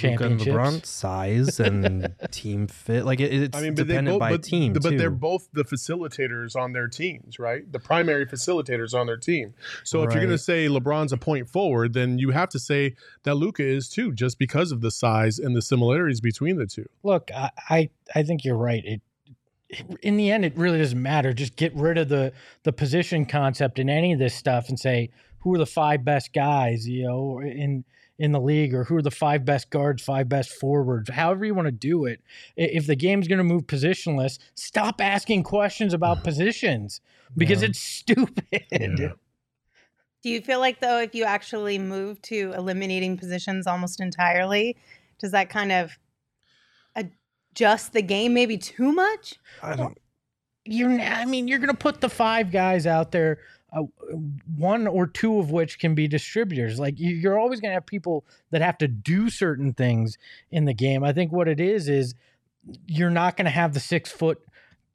Luka 0.04 0.26
and. 0.26 0.40
LeBron 0.40 0.86
size 0.86 1.60
and 1.60 2.14
team 2.32 2.68
fit. 2.68 3.06
Like 3.06 3.20
it, 3.20 3.34
it's 3.34 3.58
I 3.58 3.62
mean, 3.62 3.76
but 3.76 3.88
dependent 3.88 4.16
both, 4.16 4.20
by 4.20 4.32
but, 4.32 4.44
team 4.44 4.74
but 4.74 4.84
too. 4.84 4.98
they're 4.98 5.10
both 5.10 5.48
the 5.54 5.64
facilitators 5.64 6.56
on 6.56 6.74
their 6.74 6.88
teams, 6.88 7.40
right? 7.40 7.72
The 7.72 7.80
primary 7.80 8.26
facilitators 8.26 8.94
on 8.94 9.08
their 9.08 9.18
team. 9.18 9.54
So 9.84 10.04
if 10.04 10.12
you're 10.12 10.22
going 10.22 10.30
to 10.32 10.38
say 10.38 10.68
LeBron's 10.68 11.14
a 11.14 11.18
point 11.18 11.48
forward, 11.50 11.94
then 11.94 12.18
you 12.20 12.32
have 12.32 12.50
to 12.50 12.60
say 12.60 12.96
that 13.24 13.36
Luka 13.36 13.64
is 13.64 13.88
too, 13.88 14.12
just 14.12 14.38
because 14.38 14.72
of 14.72 14.82
the 14.82 14.92
size 14.92 15.40
and 15.40 15.56
the 15.56 15.62
similarities 15.62 16.20
between 16.20 16.58
the 16.58 16.66
two. 16.68 16.88
Look, 17.04 17.32
I, 17.34 17.52
I, 17.70 17.90
I 18.14 18.24
think 18.24 18.44
you're 18.44 18.58
right. 18.58 18.84
It, 18.84 19.02
in 20.02 20.18
the 20.18 20.32
end, 20.32 20.46
it 20.46 20.58
really 20.58 20.78
doesn't 20.80 21.02
matter. 21.02 21.34
Just 21.34 21.56
get 21.56 21.74
rid 21.76 21.98
of 21.98 22.10
the 22.10 22.34
the 22.64 22.74
position 22.74 23.26
concept 23.26 23.80
in 23.80 23.90
any 23.90 24.14
of 24.14 24.20
this 24.20 24.36
stuff 24.36 24.70
and 24.70 24.80
say 24.80 25.10
who 25.40 25.54
are 25.54 25.58
the 25.58 25.66
five 25.66 26.04
best 26.04 26.34
guys, 26.34 26.88
you 26.88 27.04
know, 27.06 27.40
in 27.42 27.84
in 28.18 28.32
the 28.32 28.40
league, 28.40 28.74
or 28.74 28.86
who 28.86 28.96
are 28.96 29.02
the 29.02 29.12
five 29.12 29.44
best 29.44 29.70
guards, 29.70 30.02
five 30.02 30.30
best 30.30 30.50
forwards, 30.52 31.10
however 31.10 31.44
you 31.46 31.54
want 31.54 31.68
to 31.68 31.72
do 31.72 32.06
it. 32.06 32.22
If 32.56 32.88
the 32.88 32.96
game's 32.96 33.28
going 33.28 33.40
to 33.40 33.44
move 33.44 33.64
positionless, 33.68 34.40
stop 34.56 35.02
asking 35.02 35.44
questions 35.44 35.94
about 35.94 36.24
positions 36.24 37.02
because 37.36 37.62
Yeah. 37.62 37.68
it's 37.70 37.80
stupid. 37.80 38.64
Yeah. 38.72 39.10
Do 40.24 40.30
you 40.30 40.42
feel 40.42 40.60
like 40.60 40.80
though 40.80 41.00
if 41.00 41.14
you 41.14 41.26
actually 41.26 41.78
move 41.78 42.22
to 42.24 42.54
eliminating 42.56 43.18
positions 43.18 43.68
almost 43.68 44.00
entirely, 44.00 44.76
does 45.20 45.32
that 45.32 45.50
kind 45.50 45.72
of 45.72 45.98
adjust 47.56 47.94
the 47.94 48.02
game 48.02 48.34
maybe 48.34 48.58
too 48.58 48.92
much? 48.92 49.36
I 49.64 49.76
don't, 49.76 49.98
you're 50.66 50.90
n- 50.90 51.14
I 51.14 51.26
mean 51.26 51.48
you're 51.48 51.60
going 51.60 51.70
to 51.70 51.78
put 51.78 52.02
the 52.02 52.10
five 52.10 52.52
guys 52.52 52.86
out 52.86 53.12
there 53.12 53.40
uh, 53.74 53.84
one 54.58 54.88
or 54.88 55.08
two 55.08 55.40
of 55.40 55.52
which 55.52 55.80
can 55.80 55.96
be 55.96 56.08
distributors. 56.08 56.80
Like 56.80 56.96
you're 56.98 57.40
always 57.40 57.60
going 57.60 57.72
to 57.72 57.76
have 57.76 57.86
people 57.86 58.26
that 58.52 58.62
have 58.62 58.78
to 58.80 58.88
do 58.88 59.30
certain 59.30 59.74
things 59.74 60.18
in 60.52 60.66
the 60.66 60.74
game. 60.74 61.04
I 61.04 61.14
think 61.14 61.32
what 61.32 61.48
it 61.48 61.60
is 61.60 61.88
is 61.88 62.16
you're 62.88 63.10
not 63.10 63.38
going 63.38 63.46
to 63.46 63.52
have 63.52 63.74
the 63.74 63.80
6 63.80 64.12
foot 64.12 64.42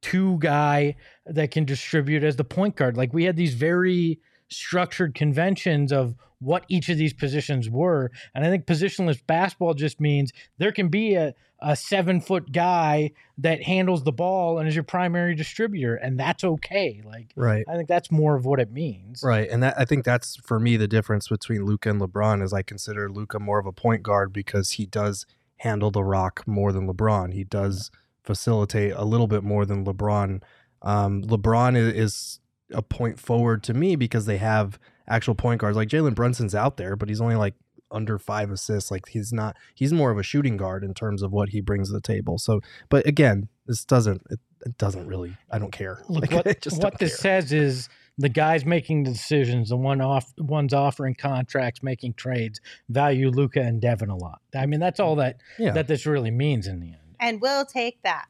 two 0.03 0.39
guy 0.39 0.97
that 1.27 1.51
can 1.51 1.65
distribute 1.65 2.25
as 2.25 2.37
the 2.37 2.45
point 2.45 2.77
guard. 2.77 2.97
Like 2.97 3.13
we 3.13 3.25
had 3.25 3.37
these 3.37 3.55
very 3.55 4.19
structured 4.49 5.15
conventions 5.15 5.93
of 5.93 6.15
what 6.41 6.65
each 6.69 6.89
of 6.89 6.99
these 6.99 7.13
positions 7.13 7.69
were. 7.69 8.11
And 8.35 8.45
I 8.45 8.51
think 8.51 8.67
positionless 8.67 9.25
basketball 9.27 9.75
just 9.75 10.01
means 10.01 10.33
there 10.59 10.73
can 10.73 10.89
be 10.89 11.15
a, 11.15 11.35
a 11.61 11.77
seven 11.77 12.21
foot 12.21 12.51
guy 12.51 13.13
that 13.39 13.63
handles 13.63 14.03
the 14.05 14.13
ball 14.13 14.59
and 14.59 14.67
is 14.67 14.75
your 14.75 14.85
primary 14.85 15.35
distributor, 15.35 15.95
and 15.95 16.19
that's 16.19 16.43
okay. 16.43 17.03
Like, 17.05 17.33
Right. 17.37 17.65
I 17.69 17.77
think 17.77 17.89
that's 17.89 18.11
more 18.11 18.35
of 18.37 18.47
what 18.47 18.59
it 18.59 18.73
means. 18.73 19.23
Right, 19.23 19.49
and 19.49 19.63
that 19.63 19.79
I 19.79 19.85
think 19.85 20.05
that's 20.05 20.37
for 20.37 20.59
me 20.59 20.77
the 20.77 20.89
difference 20.89 21.29
between 21.29 21.65
Luka 21.65 21.91
and 21.91 22.01
LeBron 22.01 22.43
is 22.43 22.53
I 22.53 22.63
consider 22.63 23.11
Luka 23.11 23.39
more 23.39 23.59
of 23.59 23.67
a 23.67 23.73
point 23.73 24.03
guard 24.03 24.33
because 24.33 24.73
he 24.73 24.87
does 24.87 25.27
handle 25.59 25.91
the 25.91 26.03
rock 26.03 26.43
more 26.47 26.73
than 26.73 26.89
LeBron. 26.89 27.35
He 27.35 27.45
does 27.45 27.91
facilitate 28.23 28.93
a 28.97 29.05
little 29.05 29.27
bit 29.27 29.43
more 29.43 29.67
than 29.67 29.85
LeBron. 29.85 30.43
Um, 30.83 31.23
LeBron 31.23 31.77
is, 31.77 31.93
is 31.93 32.41
a 32.73 32.81
point 32.81 33.19
forward 33.19 33.63
to 33.65 33.75
me 33.75 33.97
because 33.97 34.25
they 34.25 34.39
have 34.39 34.79
actual 35.11 35.35
point 35.35 35.61
guards 35.61 35.77
like 35.77 35.89
Jalen 35.89 36.15
Brunson's 36.15 36.55
out 36.55 36.77
there, 36.79 36.97
but 36.97 37.09
he's 37.11 37.21
only 37.21 37.35
like 37.37 37.55
under 37.91 38.19
five 38.19 38.51
assists. 38.51 38.91
Like 38.91 39.09
he's 39.09 39.33
not. 39.33 39.57
He's 39.75 39.93
more 39.93 40.11
of 40.11 40.19
a 40.19 40.23
shooting 40.23 40.57
guard 40.57 40.85
in 40.85 40.95
terms 40.95 41.23
of 41.23 41.33
what 41.33 41.51
he 41.51 41.61
brings 41.61 41.89
to 41.89 41.93
the 41.93 42.01
table. 42.01 42.39
So, 42.39 42.61
but 42.89 43.07
again, 43.07 43.49
this 43.67 43.85
doesn't. 43.85 44.23
It, 44.31 44.41
it 44.65 44.79
doesn't 44.79 45.07
really. 45.07 45.37
I 45.51 45.59
don't 45.59 45.73
care. 45.73 46.03
Look, 46.09 46.31
Like, 46.31 46.45
what, 46.47 46.61
just 46.61 46.83
what 46.83 46.99
this 46.99 47.21
care. 47.21 47.41
says 47.43 47.53
is 47.53 47.89
the 48.19 48.29
guys 48.29 48.65
making 48.67 49.05
the 49.05 49.11
decisions, 49.13 49.71
the 49.71 49.77
one 49.77 50.01
off, 50.03 50.31
ones 50.39 50.75
offering 50.75 51.15
contracts, 51.15 51.83
making 51.83 52.13
trades, 52.15 52.61
value 52.91 53.31
Luka 53.31 53.61
and 53.63 53.81
Devin 53.81 54.11
a 54.11 54.17
lot. 54.17 54.41
I 54.55 54.67
mean, 54.67 54.79
that's 54.79 55.01
all 55.01 55.17
that 55.17 55.39
Yeah. 55.59 55.73
that 55.73 55.89
this 55.89 56.05
really 56.07 56.31
means 56.31 56.67
in 56.67 56.81
the 56.81 56.89
end. 56.89 56.97
And 57.19 57.41
we'll 57.41 57.65
take 57.65 58.03
that. 58.03 58.27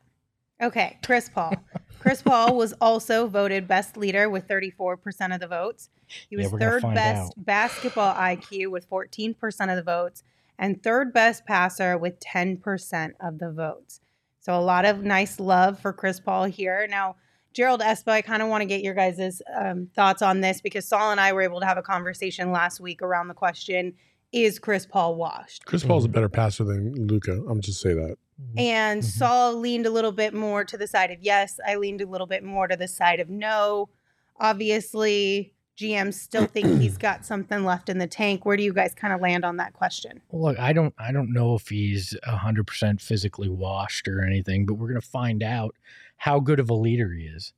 Okay, 0.62 0.98
Chris 1.04 1.28
Paul. 1.28 1.54
Chris 2.00 2.22
Paul 2.22 2.56
was 2.56 2.72
also 2.80 3.26
voted 3.28 3.68
best 3.68 3.96
leader 3.96 4.28
with 4.28 4.48
34% 4.48 5.34
of 5.34 5.40
the 5.40 5.46
votes. 5.46 5.90
He 6.28 6.36
Yeah, 6.36 6.44
was 6.44 6.52
we're 6.52 6.58
gonna 6.58 6.80
third 6.80 6.94
best 6.94 7.28
out. 7.38 7.44
basketball 7.44 8.14
IQ 8.14 8.68
with 8.72 8.88
14% 8.90 9.70
of 9.70 9.76
the 9.76 9.82
votes 9.82 10.24
and 10.58 10.82
third 10.82 11.12
best 11.12 11.46
passer 11.46 11.96
with 11.96 12.18
10% 12.20 13.12
of 13.20 13.38
the 13.38 13.50
votes. 13.52 14.00
So 14.40 14.58
a 14.58 14.60
lot 14.60 14.84
of 14.84 15.02
nice 15.04 15.38
love 15.38 15.78
for 15.78 15.92
Chris 15.92 16.18
Paul 16.18 16.44
here. 16.44 16.86
Now, 16.90 17.16
Gerald 17.52 17.80
Espa, 17.80 18.08
I 18.12 18.22
kind 18.22 18.42
of 18.42 18.48
want 18.48 18.62
to 18.62 18.66
get 18.66 18.82
your 18.82 18.94
guys' 18.94 19.42
um, 19.54 19.88
thoughts 19.94 20.22
on 20.22 20.40
this 20.40 20.60
because 20.60 20.86
Saul 20.88 21.10
and 21.10 21.20
I 21.20 21.32
were 21.32 21.42
able 21.42 21.60
to 21.60 21.66
have 21.66 21.76
a 21.78 21.82
conversation 21.82 22.50
last 22.52 22.80
week 22.80 23.02
around 23.02 23.28
the 23.28 23.34
question 23.34 23.94
Is 24.32 24.58
Chris 24.58 24.86
Paul 24.86 25.16
washed? 25.16 25.64
Chris 25.66 25.84
Paul's 25.84 26.04
a 26.04 26.08
better 26.08 26.28
passer 26.28 26.62
than 26.64 26.94
Luka. 27.08 27.42
I'm 27.48 27.60
just 27.60 27.80
say 27.80 27.92
that. 27.94 28.16
And 28.56 29.02
Mhm. 29.02 29.04
Saul 29.04 29.54
leaned 29.56 29.86
a 29.86 29.90
little 29.90 30.12
bit 30.12 30.34
more 30.34 30.64
to 30.64 30.76
the 30.76 30.86
side 30.86 31.10
of 31.10 31.18
yes. 31.22 31.60
I 31.66 31.76
leaned 31.76 32.00
a 32.00 32.06
little 32.06 32.26
bit 32.26 32.42
more 32.42 32.66
to 32.68 32.76
the 32.76 32.88
side 32.88 33.20
of 33.20 33.28
no. 33.28 33.88
Obviously, 34.38 35.52
GMs 35.76 36.14
still 36.14 36.46
think 36.46 36.80
he's 36.80 36.98
got 37.08 37.24
something 37.24 37.64
left 37.64 37.88
in 37.88 37.98
the 37.98 38.06
tank. 38.06 38.44
Where 38.44 38.56
do 38.56 38.62
you 38.62 38.72
guys 38.72 38.94
kind 38.94 39.14
of 39.14 39.20
land 39.20 39.44
on 39.44 39.56
that 39.58 39.72
question? 39.72 40.20
Look, 40.32 40.58
I 40.58 40.72
don't 40.72 40.94
I 40.98 41.12
don't 41.12 41.32
know 41.32 41.54
if 41.54 41.68
he's 41.68 42.16
hundred 42.24 42.66
percent 42.66 43.00
physically 43.00 43.48
washed 43.48 44.08
or 44.08 44.22
anything, 44.24 44.66
but 44.66 44.74
we're 44.74 44.88
gonna 44.88 45.00
find 45.00 45.42
out 45.42 45.74
how 46.18 46.40
good 46.40 46.60
of 46.60 46.68
a 46.68 46.74
leader 46.74 47.12
he 47.12 47.24
is. 47.24 47.52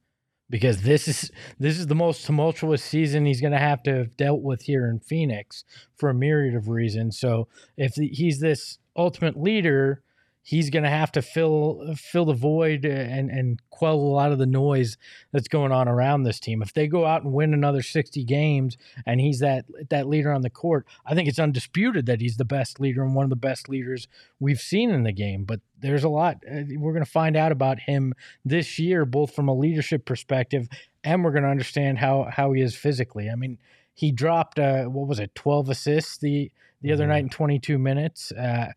Because 0.50 0.82
this 0.82 1.08
is 1.08 1.30
this 1.58 1.78
is 1.78 1.86
the 1.86 1.94
most 1.94 2.26
tumultuous 2.26 2.84
season 2.84 3.24
he's 3.24 3.40
gonna 3.40 3.58
have 3.58 3.82
to 3.84 3.94
have 3.94 4.16
dealt 4.16 4.42
with 4.42 4.62
here 4.62 4.86
in 4.86 5.00
Phoenix 5.00 5.64
for 5.96 6.10
a 6.10 6.14
myriad 6.14 6.54
of 6.54 6.68
reasons. 6.68 7.18
So 7.18 7.48
if 7.76 7.94
he's 7.94 8.40
this 8.40 8.78
ultimate 8.94 9.40
leader, 9.40 10.02
he's 10.42 10.70
gonna 10.70 10.90
have 10.90 11.12
to 11.12 11.22
fill 11.22 11.94
fill 11.96 12.24
the 12.24 12.34
void 12.34 12.84
and 12.84 13.30
and 13.30 13.60
quell 13.70 13.94
a 13.94 13.96
lot 13.96 14.32
of 14.32 14.38
the 14.38 14.46
noise 14.46 14.96
that's 15.32 15.48
going 15.48 15.72
on 15.72 15.88
around 15.88 16.22
this 16.22 16.40
team. 16.40 16.62
If 16.62 16.72
they 16.72 16.86
go 16.88 17.06
out 17.06 17.22
and 17.22 17.32
win 17.32 17.54
another 17.54 17.82
sixty 17.82 18.24
games 18.24 18.76
and 19.06 19.20
he's 19.20 19.38
that 19.38 19.64
that 19.90 20.08
leader 20.08 20.32
on 20.32 20.42
the 20.42 20.50
court, 20.50 20.86
I 21.06 21.14
think 21.14 21.28
it's 21.28 21.38
undisputed 21.38 22.06
that 22.06 22.20
he's 22.20 22.36
the 22.36 22.44
best 22.44 22.80
leader 22.80 23.02
and 23.02 23.14
one 23.14 23.24
of 23.24 23.30
the 23.30 23.36
best 23.36 23.68
leaders 23.68 24.08
we've 24.40 24.60
seen 24.60 24.90
in 24.90 25.04
the 25.04 25.12
game. 25.12 25.44
But 25.44 25.60
there's 25.80 26.04
a 26.04 26.08
lot 26.08 26.38
uh, 26.50 26.62
we're 26.76 26.92
going 26.92 27.04
to 27.04 27.10
find 27.10 27.36
out 27.36 27.52
about 27.52 27.80
him 27.80 28.14
this 28.44 28.78
year, 28.78 29.04
both 29.04 29.34
from 29.34 29.48
a 29.48 29.54
leadership 29.54 30.04
perspective 30.04 30.68
and 31.04 31.24
we're 31.24 31.32
going 31.32 31.42
to 31.42 31.48
understand 31.48 31.98
how 31.98 32.28
how 32.30 32.52
he 32.52 32.62
is 32.62 32.76
physically. 32.76 33.28
I 33.30 33.34
mean, 33.34 33.58
he 33.94 34.12
dropped 34.12 34.58
uh, 34.58 34.84
what 34.84 35.08
was 35.08 35.18
it, 35.20 35.34
twelve 35.34 35.68
assists 35.68 36.18
the 36.18 36.50
the 36.80 36.92
other 36.92 37.04
Mhm. 37.04 37.08
night 37.08 37.22
in 37.24 37.28
twenty 37.28 37.58
two 37.58 37.78
minutes. 37.78 38.32
Uh, 38.32 38.72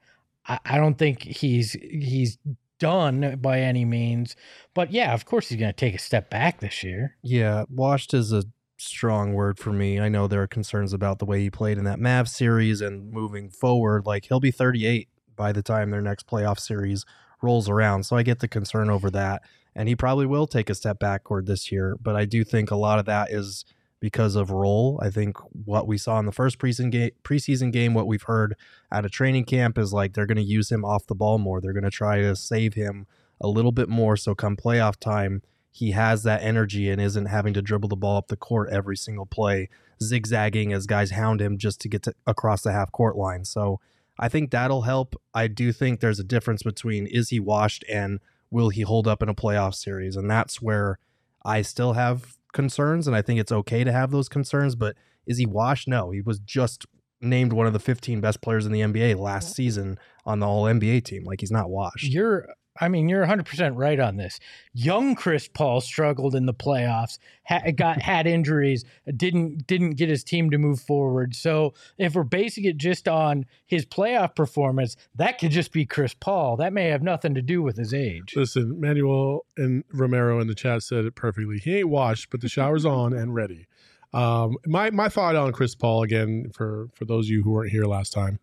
I, 0.47 0.77
don't 0.77 0.97
think 0.97 1.23
he's 1.23 1.73
he's 1.73 2.37
done 2.79 3.37
by 3.41 3.61
any 3.61 3.85
means, 3.85 4.35
but 4.73 4.91
yeah, 4.91 5.13
of 5.13 5.25
course 5.25 5.49
he's 5.49 5.59
going 5.59 5.71
to 5.71 5.75
take 5.75 5.95
a 5.95 5.99
step 5.99 6.29
back 6.29 6.59
this 6.59 6.83
year. 6.83 7.17
Yeah, 7.23 7.65
washed 7.69 8.13
is 8.13 8.31
a 8.31 8.43
strong 8.77 9.33
word 9.33 9.57
for 9.57 9.71
me. 9.71 9.99
I 9.99 10.09
know 10.09 10.27
there 10.27 10.43
are 10.43 10.47
concerns 10.47 10.93
about 10.93 11.19
the 11.19 11.25
way 11.25 11.41
he 11.41 11.49
played 11.49 11.77
in 11.77 11.83
that 11.85 11.99
Mav 11.99 12.27
series 12.29 12.81
and 12.81 13.11
moving 13.11 13.49
forward. 13.49 14.05
Like 14.05 14.25
he'll 14.25 14.39
be 14.39 14.51
38 14.51 15.09
by 15.35 15.51
the 15.51 15.63
time 15.63 15.89
their 15.89 16.01
next 16.01 16.27
playoff 16.27 16.59
series 16.59 17.05
rolls 17.41 17.69
around. 17.69 18.05
So 18.05 18.15
I 18.15 18.23
get 18.23 18.39
the 18.39 18.47
concern 18.47 18.89
over 18.89 19.09
that. 19.11 19.41
And 19.75 19.89
he 19.89 19.95
probably 19.95 20.25
will 20.25 20.47
take 20.47 20.69
a 20.69 20.75
step 20.75 20.99
backward 20.99 21.47
this 21.47 21.71
year. 21.71 21.97
But 22.01 22.15
I 22.15 22.25
do 22.25 22.43
think 22.43 22.71
a 22.71 22.75
lot 22.75 22.99
of 22.99 23.05
that 23.05 23.31
is 23.31 23.65
because 23.99 24.35
of 24.35 24.51
role. 24.51 24.99
I 25.01 25.09
think 25.09 25.37
what 25.65 25.87
we 25.87 25.97
saw 25.97 26.19
in 26.19 26.25
the 26.25 26.31
first 26.31 26.59
preseason 26.59 26.91
game, 26.91 27.11
preseason 27.23 27.71
game, 27.71 27.93
what 27.93 28.07
we've 28.07 28.23
heard 28.23 28.55
at 28.91 29.05
a 29.05 29.09
training 29.09 29.45
camp 29.45 29.77
is 29.77 29.93
like 29.93 30.13
they're 30.13 30.25
going 30.25 30.37
to 30.37 30.43
use 30.43 30.71
him 30.71 30.85
off 30.85 31.07
the 31.07 31.15
ball 31.15 31.37
more. 31.37 31.61
They're 31.61 31.73
going 31.73 31.83
to 31.83 31.89
try 31.89 32.19
to 32.19 32.35
save 32.35 32.73
him 32.73 33.07
a 33.41 33.47
little 33.47 33.71
bit 33.71 33.89
more. 33.89 34.17
So 34.17 34.35
come 34.35 34.57
playoff 34.57 34.97
time, 34.97 35.41
he 35.71 35.91
has 35.91 36.23
that 36.23 36.41
energy 36.41 36.89
and 36.89 37.01
isn't 37.01 37.25
having 37.25 37.53
to 37.53 37.61
dribble 37.61 37.89
the 37.89 37.95
ball 37.95 38.17
up 38.17 38.27
the 38.27 38.37
court 38.37 38.69
every 38.71 38.95
single 38.95 39.25
play, 39.25 39.69
zigzagging 40.01 40.71
as 40.71 40.85
guys 40.85 41.11
hound 41.11 41.41
him 41.41 41.57
just 41.57 41.81
to 41.81 41.89
get 41.89 42.03
to, 42.03 42.13
across 42.25 42.61
the 42.61 42.71
half 42.71 42.91
court 42.91 43.17
line. 43.17 43.43
So 43.43 43.79
I 44.17 44.29
think 44.29 44.51
that'll 44.51 44.83
help. 44.83 45.15
I 45.33 45.47
do 45.47 45.71
think 45.73 45.99
there's 45.99 46.19
a 46.19 46.23
difference 46.23 46.63
between 46.63 47.07
is 47.07 47.29
he 47.29 47.39
washed 47.39 47.83
and 47.89 48.19
will 48.49 48.69
he 48.69 48.81
hold 48.81 49.07
up 49.07 49.21
in 49.21 49.27
a 49.27 49.35
playoff 49.35 49.75
series? 49.75 50.15
And 50.15 50.29
that's 50.29 50.61
where 50.61 50.97
I 51.43 51.61
still 51.61 51.93
have 51.93 52.37
concerns. 52.55 53.05
And 53.05 53.15
I 53.15 53.21
think 53.21 53.39
it's 53.39 53.51
okay 53.51 53.83
to 53.83 53.91
have 53.91 54.09
those 54.09 54.27
concerns. 54.27 54.73
But 54.75 54.95
is 55.27 55.37
he 55.37 55.45
washed? 55.45 55.87
No, 55.87 56.09
he 56.09 56.21
was 56.21 56.39
just 56.39 56.87
named 57.21 57.53
one 57.53 57.67
of 57.67 57.73
the 57.73 57.79
15 57.79 58.19
best 58.19 58.41
players 58.41 58.65
in 58.65 58.71
the 58.71 58.81
NBA 58.81 59.19
last 59.19 59.53
season 59.53 59.99
on 60.25 60.39
the 60.39 60.47
all 60.47 60.63
NBA 60.63 61.03
team. 61.03 61.23
Like 61.23 61.41
he's 61.41 61.51
not 61.51 61.69
washed. 61.69 62.05
You're, 62.05 62.47
I 62.79 62.89
mean, 62.89 63.07
you're 63.07 63.25
100% 63.25 63.73
right 63.75 63.99
on 63.99 64.17
this. 64.17 64.39
Young 64.73 65.15
Chris 65.15 65.47
Paul 65.47 65.79
struggled 65.79 66.35
in 66.35 66.45
the 66.45 66.53
playoffs, 66.53 67.19
ha- 67.45 67.71
got 67.75 68.01
had 68.01 68.27
injuries, 68.27 68.83
didn't 69.15 69.65
didn't 69.67 69.91
get 69.91 70.09
his 70.09 70.23
team 70.23 70.49
to 70.51 70.57
move 70.57 70.81
forward. 70.81 71.35
So 71.35 71.73
if 71.97 72.15
we're 72.15 72.23
basing 72.23 72.65
it 72.65 72.77
just 72.77 73.07
on 73.07 73.45
his 73.65 73.85
playoff 73.85 74.35
performance, 74.35 74.97
that 75.15 75.39
could 75.39 75.51
just 75.51 75.71
be 75.71 75.85
Chris 75.85 76.13
Paul. 76.13 76.57
That 76.57 76.73
may 76.73 76.87
have 76.87 77.01
nothing 77.01 77.33
to 77.35 77.41
do 77.41 77.61
with 77.61 77.77
his 77.77 77.93
age. 77.93 78.33
Listen, 78.35 78.79
Manuel 78.79 79.45
and 79.57 79.83
Romero 79.93 80.39
in 80.39 80.47
the 80.47 80.55
chat 80.55 80.83
said 80.83 81.05
it 81.05 81.15
perfectly. 81.15 81.59
He 81.59 81.77
ain't 81.77 81.89
washed, 81.89 82.29
but 82.29 82.41
the 82.41 82.49
shower's 82.49 82.85
on 82.85 83.13
and 83.13 83.33
ready. 83.33 83.67
Um, 84.15 84.55
my 84.65 84.89
my 84.91 85.09
thought 85.09 85.35
on 85.35 85.51
Chris 85.51 85.75
Paul 85.75 86.03
again 86.03 86.49
for 86.53 86.87
for 86.95 87.05
those 87.05 87.25
of 87.27 87.31
you 87.31 87.43
who 87.43 87.51
weren't 87.51 87.71
here 87.71 87.85
last 87.85 88.13
time 88.13 88.39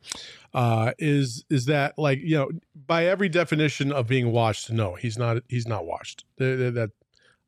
uh, 0.55 0.93
is 0.99 1.45
is 1.51 1.65
that 1.67 1.99
like 1.99 2.19
you 2.23 2.37
know 2.37 2.51
by 2.87 3.07
every 3.07 3.29
definition 3.29 3.91
of 3.91 4.07
being 4.07 4.33
washed, 4.33 4.71
no, 4.71 4.95
he's 4.95 5.17
not 5.17 5.39
he's 5.49 5.67
not 5.67 5.87
washed. 5.87 6.25
Th- 6.39 6.59
th- 6.59 6.75
that 6.75 6.91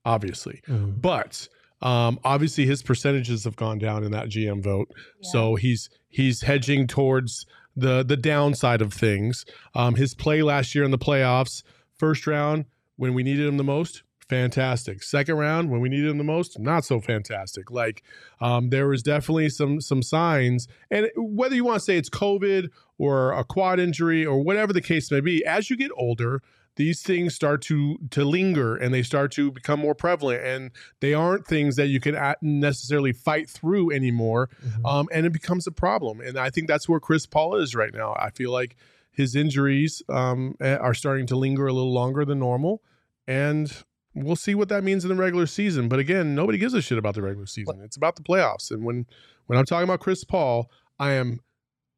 obviously, 0.04 0.60
Mhm. 0.68 1.00
but 1.00 1.48
um, 1.82 2.18
obviously 2.24 2.64
his 2.66 2.82
percentages 2.82 3.44
have 3.44 3.56
gone 3.56 3.78
down 3.78 4.04
in 4.04 4.10
that 4.12 4.28
GM 4.28 4.62
vote. 4.62 4.90
So 5.20 5.54
he's 5.56 5.90
he's 6.08 6.40
hedging 6.42 6.86
towards 6.86 7.46
the 7.76 8.02
the 8.02 8.16
downside 8.16 8.80
of 8.80 8.92
things. 8.94 9.44
Um, 9.74 9.96
his 9.96 10.14
play 10.14 10.42
last 10.42 10.74
year 10.74 10.84
in 10.84 10.92
the 10.92 10.98
playoffs, 10.98 11.62
first 11.98 12.26
round 12.26 12.64
when 12.96 13.12
we 13.12 13.22
needed 13.22 13.46
him 13.46 13.56
the 13.58 13.64
most, 13.64 14.02
fantastic. 14.34 15.02
Second 15.02 15.36
round 15.36 15.70
when 15.70 15.80
we 15.80 15.88
needed 15.88 16.10
him 16.10 16.18
the 16.18 16.24
most, 16.24 16.58
not 16.58 16.84
so 16.84 17.00
fantastic. 17.00 17.70
Like 17.70 18.02
um, 18.40 18.70
there 18.70 18.88
was 18.88 19.02
definitely 19.02 19.48
some 19.48 19.80
some 19.80 20.02
signs, 20.02 20.66
and 20.90 21.08
whether 21.16 21.54
you 21.54 21.64
want 21.64 21.76
to 21.78 21.84
say 21.84 21.96
it's 21.96 22.10
COVID 22.10 22.68
or 22.98 23.32
a 23.32 23.44
quad 23.44 23.78
injury 23.80 24.24
or 24.26 24.42
whatever 24.42 24.72
the 24.72 24.80
case 24.80 25.10
may 25.10 25.20
be, 25.20 25.44
as 25.44 25.70
you 25.70 25.76
get 25.76 25.90
older. 25.96 26.42
These 26.76 27.02
things 27.02 27.36
start 27.36 27.62
to 27.70 27.98
to 28.10 28.24
linger 28.24 28.74
and 28.74 28.92
they 28.92 29.04
start 29.04 29.30
to 29.32 29.52
become 29.52 29.78
more 29.78 29.94
prevalent, 29.94 30.44
and 30.44 30.72
they 30.98 31.14
aren't 31.14 31.46
things 31.46 31.76
that 31.76 31.86
you 31.86 32.00
can 32.00 32.16
necessarily 32.42 33.12
fight 33.12 33.48
through 33.48 33.92
anymore 33.92 34.48
Mhm. 34.66 34.84
um, 34.92 35.08
and 35.12 35.24
it 35.24 35.32
becomes 35.32 35.68
a 35.68 35.70
problem. 35.70 36.20
And 36.20 36.36
I 36.36 36.50
think 36.50 36.66
that's 36.66 36.88
where 36.88 36.98
Chris 36.98 37.26
Paul 37.26 37.54
is 37.62 37.76
right 37.76 37.94
now. 37.94 38.14
I 38.18 38.30
feel 38.30 38.50
like 38.50 38.74
his 39.12 39.36
injuries 39.36 40.02
um, 40.08 40.56
eh, 40.60 40.74
are 40.74 40.94
starting 40.94 41.26
to 41.28 41.36
linger 41.36 41.68
a 41.68 41.72
little 41.72 41.92
longer 41.94 42.24
than 42.24 42.40
normal, 42.40 42.82
and 43.28 43.84
we'll 44.14 44.36
see 44.36 44.54
what 44.54 44.68
that 44.68 44.84
means 44.84 45.04
in 45.04 45.08
the 45.08 45.14
regular 45.14 45.46
season. 45.46 45.88
But 45.88 45.98
again, 45.98 46.34
nobody 46.34 46.58
gives 46.58 46.74
a 46.74 46.82
shit 46.82 46.98
about 46.98 47.14
the 47.14 47.22
regular 47.22 47.46
season. 47.46 47.80
It's 47.82 47.96
about 47.96 48.16
the 48.16 48.22
playoffs. 48.22 48.70
And 48.70 48.84
when 48.84 49.06
when 49.46 49.58
I'm 49.58 49.64
talking 49.64 49.84
about 49.84 50.00
Chris 50.00 50.24
Paul, 50.24 50.70
I 50.98 51.12
am 51.12 51.40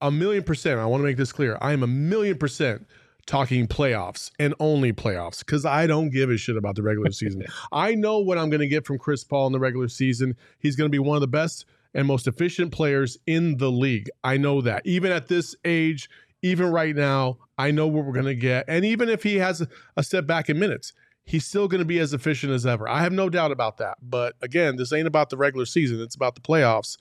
a 0.00 0.10
million 0.10 0.42
percent. 0.42 0.80
I 0.80 0.86
want 0.86 1.02
to 1.02 1.04
make 1.04 1.16
this 1.16 1.32
clear. 1.32 1.58
I 1.60 1.72
am 1.72 1.82
a 1.82 1.88
million 1.88 2.38
percent 2.38 2.86
talking 3.26 3.66
playoffs 3.66 4.30
and 4.38 4.54
only 4.60 4.92
playoffs 4.92 5.40
because 5.40 5.66
I 5.66 5.86
don't 5.86 6.10
give 6.10 6.30
a 6.30 6.36
shit 6.36 6.56
about 6.56 6.76
the 6.76 6.82
regular 6.82 7.10
season. 7.10 7.44
I 7.72 7.94
know 7.94 8.18
what 8.18 8.38
I'm 8.38 8.50
going 8.50 8.60
to 8.60 8.68
get 8.68 8.86
from 8.86 8.98
Chris 8.98 9.24
Paul 9.24 9.48
in 9.48 9.52
the 9.52 9.58
regular 9.58 9.88
season. 9.88 10.36
He's 10.58 10.76
going 10.76 10.86
to 10.86 10.92
be 10.92 11.00
one 11.00 11.16
of 11.16 11.20
the 11.20 11.26
best 11.26 11.66
and 11.92 12.06
most 12.06 12.28
efficient 12.28 12.72
players 12.72 13.18
in 13.26 13.56
the 13.56 13.70
league. 13.70 14.08
I 14.22 14.36
know 14.36 14.60
that. 14.60 14.82
Even 14.84 15.10
at 15.10 15.28
this 15.28 15.56
age, 15.64 16.08
even 16.42 16.70
right 16.70 16.94
now, 16.94 17.38
I 17.58 17.70
know 17.70 17.86
what 17.86 18.04
we're 18.04 18.12
going 18.12 18.26
to 18.26 18.34
get. 18.34 18.66
And 18.68 18.84
even 18.84 19.08
if 19.08 19.22
he 19.22 19.36
has 19.36 19.66
a 19.96 20.02
step 20.02 20.26
back 20.26 20.48
in 20.48 20.58
minutes, 20.58 20.92
he's 21.26 21.44
still 21.44 21.68
going 21.68 21.80
to 21.80 21.84
be 21.84 21.98
as 21.98 22.14
efficient 22.14 22.52
as 22.52 22.64
ever. 22.64 22.88
I 22.88 23.00
have 23.02 23.12
no 23.12 23.28
doubt 23.28 23.50
about 23.52 23.76
that. 23.78 23.98
But 24.02 24.34
again, 24.40 24.76
this 24.76 24.92
ain't 24.92 25.06
about 25.06 25.28
the 25.30 25.36
regular 25.36 25.66
season, 25.66 26.00
it's 26.00 26.14
about 26.14 26.34
the 26.34 26.40
playoffs 26.40 26.96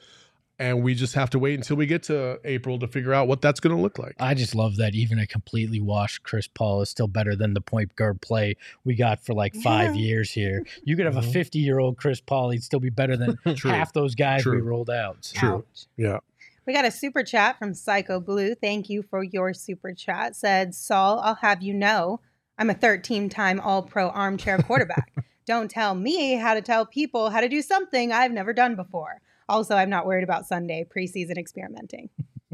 and 0.58 0.82
we 0.84 0.96
just 0.96 1.16
have 1.16 1.30
to 1.30 1.38
wait 1.38 1.56
until 1.56 1.76
we 1.76 1.86
get 1.86 2.02
to 2.04 2.40
April 2.46 2.80
to 2.80 2.88
figure 2.88 3.14
out 3.14 3.28
what 3.28 3.42
that's 3.42 3.60
going 3.60 3.76
to 3.76 3.82
look 3.82 4.00
like. 4.00 4.16
I 4.22 4.34
just 4.34 4.56
love 4.56 4.78
that 4.78 4.96
even 4.96 5.20
a 5.20 5.28
completely 5.28 5.82
washed 5.82 6.24
Chris 6.24 6.48
Paul 6.48 6.82
is 6.82 6.90
still 6.90 7.10
better 7.10 7.36
than 7.36 7.54
the 7.54 7.60
point 7.60 7.94
guard 7.98 8.22
play 8.22 8.56
we 8.86 8.96
got 8.96 9.20
for 9.26 9.34
like 9.34 9.54
five 9.56 9.96
Yeah. 9.98 10.02
years 10.02 10.32
here. 10.32 10.64
You 10.86 10.96
could 10.96 11.08
have 11.08 11.16
Mhm. 11.16 11.28
a 11.28 11.32
50 11.34 11.60
year 11.60 11.80
old 11.80 11.98
Chris 11.98 12.22
Paul, 12.22 12.52
he'd 12.52 12.64
still 12.64 12.80
be 12.80 12.90
better 12.90 13.18
than 13.18 13.38
half 13.66 13.92
those 13.92 14.16
guys 14.16 14.46
we 14.46 14.58
rolled 14.62 14.90
out. 14.90 15.18
So. 15.26 15.38
True. 15.38 15.56
Ouch. 15.58 15.86
Yeah. 15.98 16.20
We 16.66 16.72
got 16.72 16.86
a 16.86 16.92
super 16.92 17.22
chat 17.22 17.60
from 17.60 17.74
Psycho 17.74 18.22
Blue. 18.22 18.56
Thank 18.56 18.90
you 18.90 19.04
for 19.04 19.24
your 19.24 19.54
super 19.54 19.92
chat. 19.94 20.38
Said, 20.38 20.74
Saul, 20.74 21.20
I'll 21.20 21.36
have 21.36 21.62
you 21.64 21.74
know, 21.74 22.22
I'm 22.58 22.70
a 22.70 22.74
13 22.74 23.30
time 23.30 23.60
All 23.60 23.84
Pro 23.84 24.10
armchair 24.10 24.58
quarterback. 24.60 25.12
Don't 25.46 25.70
tell 25.70 25.94
me 25.94 26.36
how 26.36 26.54
to 26.54 26.62
tell 26.62 26.86
people 26.86 27.30
how 27.30 27.42
to 27.42 27.50
do 27.50 27.62
something 27.62 28.12
I've 28.12 28.32
never 28.32 28.54
done 28.54 28.76
before. 28.76 29.22
Also, 29.48 29.76
I'm 29.76 29.90
not 29.92 30.08
worried 30.08 30.24
about 30.24 30.48
Sunday 30.48 30.86
preseason 30.86 31.38
experimenting. 31.38 32.10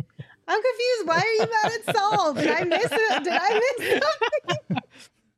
I'm 0.47 0.61
confused. 0.61 1.07
Why 1.07 1.19
are 1.19 1.33
you 1.33 1.39
mad 1.39 1.71
at 1.87 1.95
Saul? 1.95 2.33
Did 2.33 2.49
I 2.49 2.63
miss 2.65 2.89
it? 2.91 3.23
Did 3.23 3.33
I 3.33 3.61
miss 3.77 4.03
something? 4.03 4.77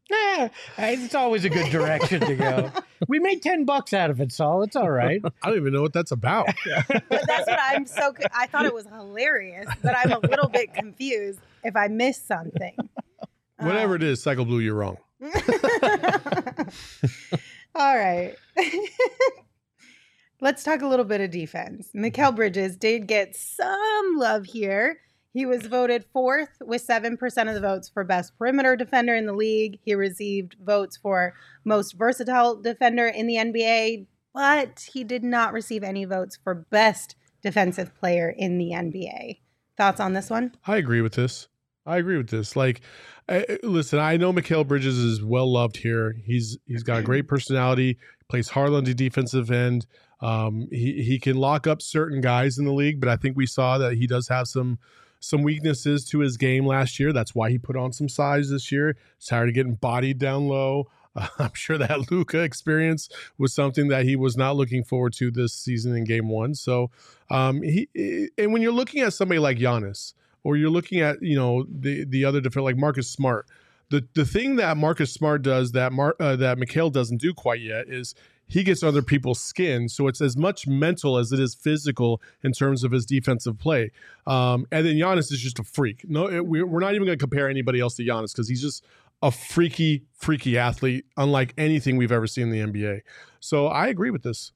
Yeah, 0.10 0.50
it's 0.78 1.16
always 1.16 1.44
a 1.44 1.50
good 1.50 1.72
direction 1.72 2.20
to 2.20 2.36
go. 2.36 2.72
We 3.08 3.20
made 3.20 3.42
10 3.42 3.66
bucks 3.66 3.94
out 3.94 4.12
of 4.12 4.22
it, 4.22 4.32
Saul. 4.32 4.62
It's 4.62 4.76
all 4.76 4.92
right. 4.92 5.20
I 5.42 5.50
don't 5.50 5.58
even 5.58 5.74
know 5.74 5.82
what 5.82 5.94
that's 5.94 6.12
about. 6.12 6.48
But 6.88 7.26
that's 7.26 7.48
what 7.48 7.58
I'm 7.60 7.88
so. 7.88 8.14
I 8.32 8.46
thought 8.46 8.66
it 8.66 8.74
was 8.74 8.86
hilarious, 8.86 9.66
but 9.82 9.96
I'm 9.98 10.12
a 10.12 10.20
little 10.20 10.50
bit 10.50 10.74
confused 10.74 11.40
if 11.64 11.76
I 11.76 11.88
missed 11.88 12.28
something. 12.28 12.76
Whatever 13.66 13.96
Um, 13.96 14.02
it 14.02 14.04
is, 14.04 14.22
Cycle 14.22 14.46
Blue, 14.46 14.60
you're 14.60 14.76
wrong. 14.76 14.98
All 17.76 17.98
right. 17.98 18.36
Let's 20.42 20.64
talk 20.64 20.82
a 20.82 20.88
little 20.88 21.06
bit 21.06 21.22
of 21.22 21.32
defense. 21.32 21.90
Mikal 21.96 22.36
Bridges 22.36 22.76
did 22.76 23.08
get 23.08 23.36
some 23.36 24.18
love 24.18 24.46
here. 24.46 25.00
He 25.34 25.46
was 25.46 25.66
voted 25.66 26.06
fourth 26.14 26.50
with 26.62 26.86
7% 26.86 27.14
of 27.48 27.56
the 27.56 27.62
votes 27.62 27.90
for 27.90 28.04
best 28.04 28.38
perimeter 28.38 28.76
defender 28.76 29.16
in 29.16 29.26
the 29.26 29.34
league. 29.34 29.80
He 29.84 29.96
received 29.96 30.58
votes 30.64 30.98
for 30.98 31.34
most 31.66 31.94
versatile 31.94 32.56
defender 32.62 33.08
in 33.08 33.26
the 33.26 33.36
NBA, 33.36 34.06
but 34.34 34.90
he 34.94 35.04
did 35.04 35.24
not 35.24 35.54
receive 35.54 35.84
any 35.84 36.06
votes 36.06 36.38
for 36.44 36.54
best 36.54 37.16
defensive 37.42 37.96
player 37.96 38.30
in 38.30 38.58
the 38.60 38.72
NBA. 38.72 39.40
Thoughts 39.76 40.00
on 40.00 40.14
this 40.14 40.30
one? 40.30 40.54
I 40.68 40.78
agree 40.78 41.02
with 41.02 41.14
this. 41.14 41.48
I 41.86 41.98
agree 41.98 42.18
with 42.18 42.30
this. 42.30 42.56
Like, 42.56 42.82
Listen, 43.64 44.00
I 44.00 44.18
know 44.18 44.34
Mikal 44.34 44.68
Bridges 44.68 44.98
is 44.98 45.24
well 45.24 45.52
loved 45.52 45.78
here. 45.78 46.16
He's 46.26 46.58
he's 46.66 46.84
got 46.84 47.00
a 47.00 47.04
great 47.04 47.28
personality. 47.28 47.98
Plays 48.28 48.50
hard 48.50 48.72
on 48.72 48.84
the 48.84 48.94
defensive 48.94 49.50
end. 49.50 49.86
Um, 50.20 50.68
he 50.72 51.04
he 51.04 51.20
can 51.20 51.38
lock 51.38 51.68
up 51.68 51.82
certain 51.82 52.22
guys 52.22 52.58
in 52.58 52.66
the 52.66 52.74
league, 52.74 53.00
but 53.00 53.10
I 53.10 53.16
think 53.16 53.38
we 53.38 53.46
saw 53.46 53.78
that 53.78 53.94
he 53.94 54.08
does 54.08 54.28
have 54.28 54.48
some 54.48 54.80
some 55.20 55.42
weaknesses 55.42 56.06
to 56.10 56.20
his 56.20 56.36
game 56.36 56.66
last 56.66 57.00
year. 57.00 57.14
That's 57.14 57.34
why 57.34 57.50
he 57.50 57.58
put 57.58 57.78
on 57.78 57.94
some 57.94 58.10
size 58.10 58.50
this 58.50 58.72
year. 58.72 58.98
He's 59.18 59.28
tired 59.28 59.50
of 59.50 59.56
getting 59.56 59.76
bodied 59.76 60.20
down 60.20 60.48
low. 60.48 60.90
I'm 61.40 61.54
sure 61.54 61.78
that 61.78 62.12
Luka 62.12 62.40
experience 62.40 63.08
was 63.38 63.54
something 63.54 63.88
that 63.88 64.06
he 64.06 64.16
was 64.16 64.36
not 64.36 64.56
looking 64.56 64.84
forward 64.84 65.14
to 65.14 65.32
this 65.32 65.54
season 65.54 65.96
in 65.96 66.04
Game 66.04 66.28
One. 66.28 66.56
So, 66.56 66.92
um, 67.30 67.62
he 67.62 67.88
and 68.38 68.52
when 68.52 68.62
you're 68.62 68.74
looking 68.74 69.02
at 69.02 69.14
somebody 69.14 69.40
like 69.40 69.58
Giannis, 69.58 70.14
or 70.44 70.58
you're 70.58 70.70
looking 70.70 71.02
at 71.02 71.22
you 71.22 71.36
know 71.36 71.66
the 71.70 72.06
the 72.06 72.26
other 72.26 72.42
defender 72.42 72.64
like 72.64 72.78
Marcus 72.78 73.10
Smart. 73.10 73.48
The 73.90 74.08
the 74.14 74.26
thing 74.26 74.56
that 74.58 74.78
Marcus 74.78 75.14
Smart 75.14 75.42
does 75.42 75.72
that 75.74 75.94
Mar, 75.94 76.16
uh, 76.20 76.36
that 76.38 76.58
Mikal 76.58 76.92
doesn't 76.92 77.22
do 77.22 77.34
quite 77.34 77.62
yet 77.62 77.88
is 77.88 78.16
he 78.48 78.64
gets 78.64 78.84
other 78.84 79.02
people's 79.02 79.40
skin. 79.40 79.90
So 79.90 80.08
it's 80.08 80.22
as 80.22 80.38
much 80.38 80.68
mental 80.68 81.18
as 81.18 81.32
it 81.32 81.40
is 81.40 81.56
physical 81.56 82.22
in 82.44 82.52
terms 82.52 82.84
of 82.84 82.92
his 82.92 83.06
defensive 83.06 83.58
play. 83.58 83.92
Um, 84.28 84.68
and 84.72 84.86
then 84.86 84.96
Giannis 84.96 85.32
is 85.32 85.40
just 85.40 85.60
a 85.60 85.64
freak. 85.64 86.06
No, 86.08 86.30
it, 86.30 86.46
we're 86.46 86.66
we're 86.68 86.80
not 86.80 86.94
even 86.94 87.06
going 87.06 87.18
to 87.18 87.24
compare 87.24 87.50
anybody 87.50 87.80
else 87.80 87.96
to 87.96 88.04
Giannis 88.04 88.34
because 88.34 88.50
he's 88.50 88.62
just 88.62 88.86
a 89.22 89.32
freaky, 89.32 90.04
freaky 90.14 90.58
athlete, 90.58 91.06
unlike 91.16 91.54
anything 91.58 91.96
we've 91.96 92.12
ever 92.12 92.28
seen 92.28 92.52
in 92.52 92.72
the 92.72 92.72
NBA. 92.72 93.02
So 93.40 93.68
I 93.68 93.88
agree 93.88 94.12
with 94.12 94.24
this. 94.24 94.52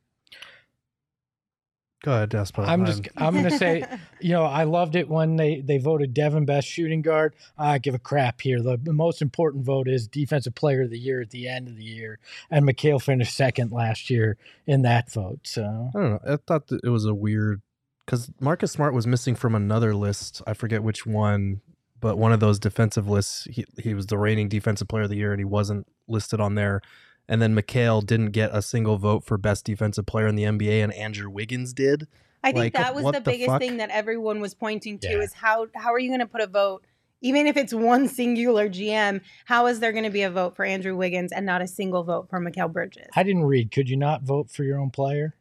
Go 2.03 2.13
ahead, 2.13 2.29
Despa. 2.29 2.67
I'm 2.67 2.85
just, 2.85 3.07
I'm 3.17 3.33
going 3.33 3.49
to 3.49 3.57
say, 3.57 3.83
you 4.21 4.31
know, 4.31 4.43
I 4.43 4.65
loved 4.65 4.95
it 4.95 5.09
when 5.09 5.35
they, 5.35 5.61
they 5.61 5.79
voted 5.79 6.13
Devin 6.13 6.45
best 6.45 6.67
shooting 6.67 7.01
guard. 7.01 7.33
I 7.57 7.79
give 7.79 7.95
a 7.95 7.99
crap 7.99 8.39
here. 8.41 8.61
The, 8.61 8.77
the 8.77 8.93
most 8.93 9.21
important 9.21 9.65
vote 9.65 9.87
is 9.87 10.07
defensive 10.07 10.53
player 10.53 10.83
of 10.83 10.91
the 10.91 10.99
year 10.99 11.21
at 11.21 11.31
the 11.31 11.47
end 11.47 11.67
of 11.67 11.75
the 11.75 11.83
year. 11.83 12.19
And 12.51 12.65
Mikal 12.65 13.01
finished 13.01 13.35
second 13.35 13.71
last 13.71 14.11
year 14.11 14.37
in 14.67 14.83
that 14.83 15.11
vote. 15.11 15.39
So 15.43 15.63
I 15.63 15.99
don't 15.99 16.11
know. 16.11 16.33
I 16.33 16.37
thought 16.45 16.67
that 16.67 16.81
it 16.83 16.89
was 16.89 17.05
a 17.05 17.15
weird 17.15 17.61
because 18.05 18.31
Marcus 18.39 18.71
Smart 18.71 18.93
was 18.93 19.05
missing 19.05 19.35
from 19.35 19.53
another 19.53 19.93
list. 19.93 20.41
I 20.47 20.53
forget 20.53 20.81
which 20.81 21.05
one, 21.05 21.61
but 21.99 22.17
one 22.17 22.31
of 22.31 22.39
those 22.39 22.57
defensive 22.57 23.09
lists. 23.09 23.47
He 23.51 23.65
he 23.77 23.93
was 23.93 24.05
the 24.05 24.17
reigning 24.17 24.47
defensive 24.49 24.87
player 24.87 25.03
of 25.03 25.09
the 25.09 25.17
year, 25.17 25.33
and 25.33 25.39
he 25.39 25.45
wasn't 25.45 25.87
listed 26.07 26.39
on 26.39 26.55
there. 26.55 26.81
And 27.29 27.41
then 27.41 27.53
Mikal 27.55 28.05
didn't 28.05 28.31
get 28.31 28.51
a 28.53 28.61
single 28.61 28.97
vote 28.97 29.23
for 29.25 29.37
best 29.37 29.65
defensive 29.65 30.05
player 30.05 30.27
in 30.27 30.35
the 30.35 30.43
NBA, 30.43 30.81
and 30.83 30.93
Andrew 30.93 31.29
Wiggins 31.29 31.73
did. 31.73 32.07
I 32.43 32.51
think 32.51 32.57
Like, 32.57 32.73
that 32.73 32.95
was 32.95 33.03
the 33.05 33.11
the 33.13 33.21
biggest 33.21 33.47
fuck? 33.49 33.61
thing 33.61 33.77
that 33.77 33.89
everyone 33.89 34.39
was 34.39 34.53
pointing 34.53 34.99
to 34.99 35.09
Yeah. 35.09 35.19
is 35.21 35.33
how 35.33 35.67
how 35.75 35.91
are 35.93 35.99
you 35.99 36.09
going 36.09 36.19
to 36.21 36.25
put 36.27 36.41
a 36.41 36.47
vote 36.47 36.85
even 37.19 37.47
if 37.47 37.57
it's 37.57 37.73
one 37.73 38.07
singular 38.07 38.69
GM, 38.69 39.21
how 39.45 39.65
is 39.65 39.79
there 39.79 39.91
going 39.91 40.03
to 40.03 40.11
be 40.11 40.21
a 40.21 40.29
vote 40.29 40.55
for 40.55 40.63
Andrew 40.63 40.95
Wiggins 40.95 41.31
and 41.31 41.47
not 41.47 41.63
a 41.63 41.67
single 41.67 42.03
vote 42.03 42.29
for 42.29 42.39
Mikal 42.39 42.71
Bridges? 42.71 43.07
I 43.15 43.23
didn't 43.23 43.45
read. 43.45 43.71
Could 43.71 43.89
you 43.89 43.97
not 43.97 44.21
vote 44.21 44.51
for 44.51 44.63
your 44.63 44.79
own 44.79 44.91
player? 44.91 45.33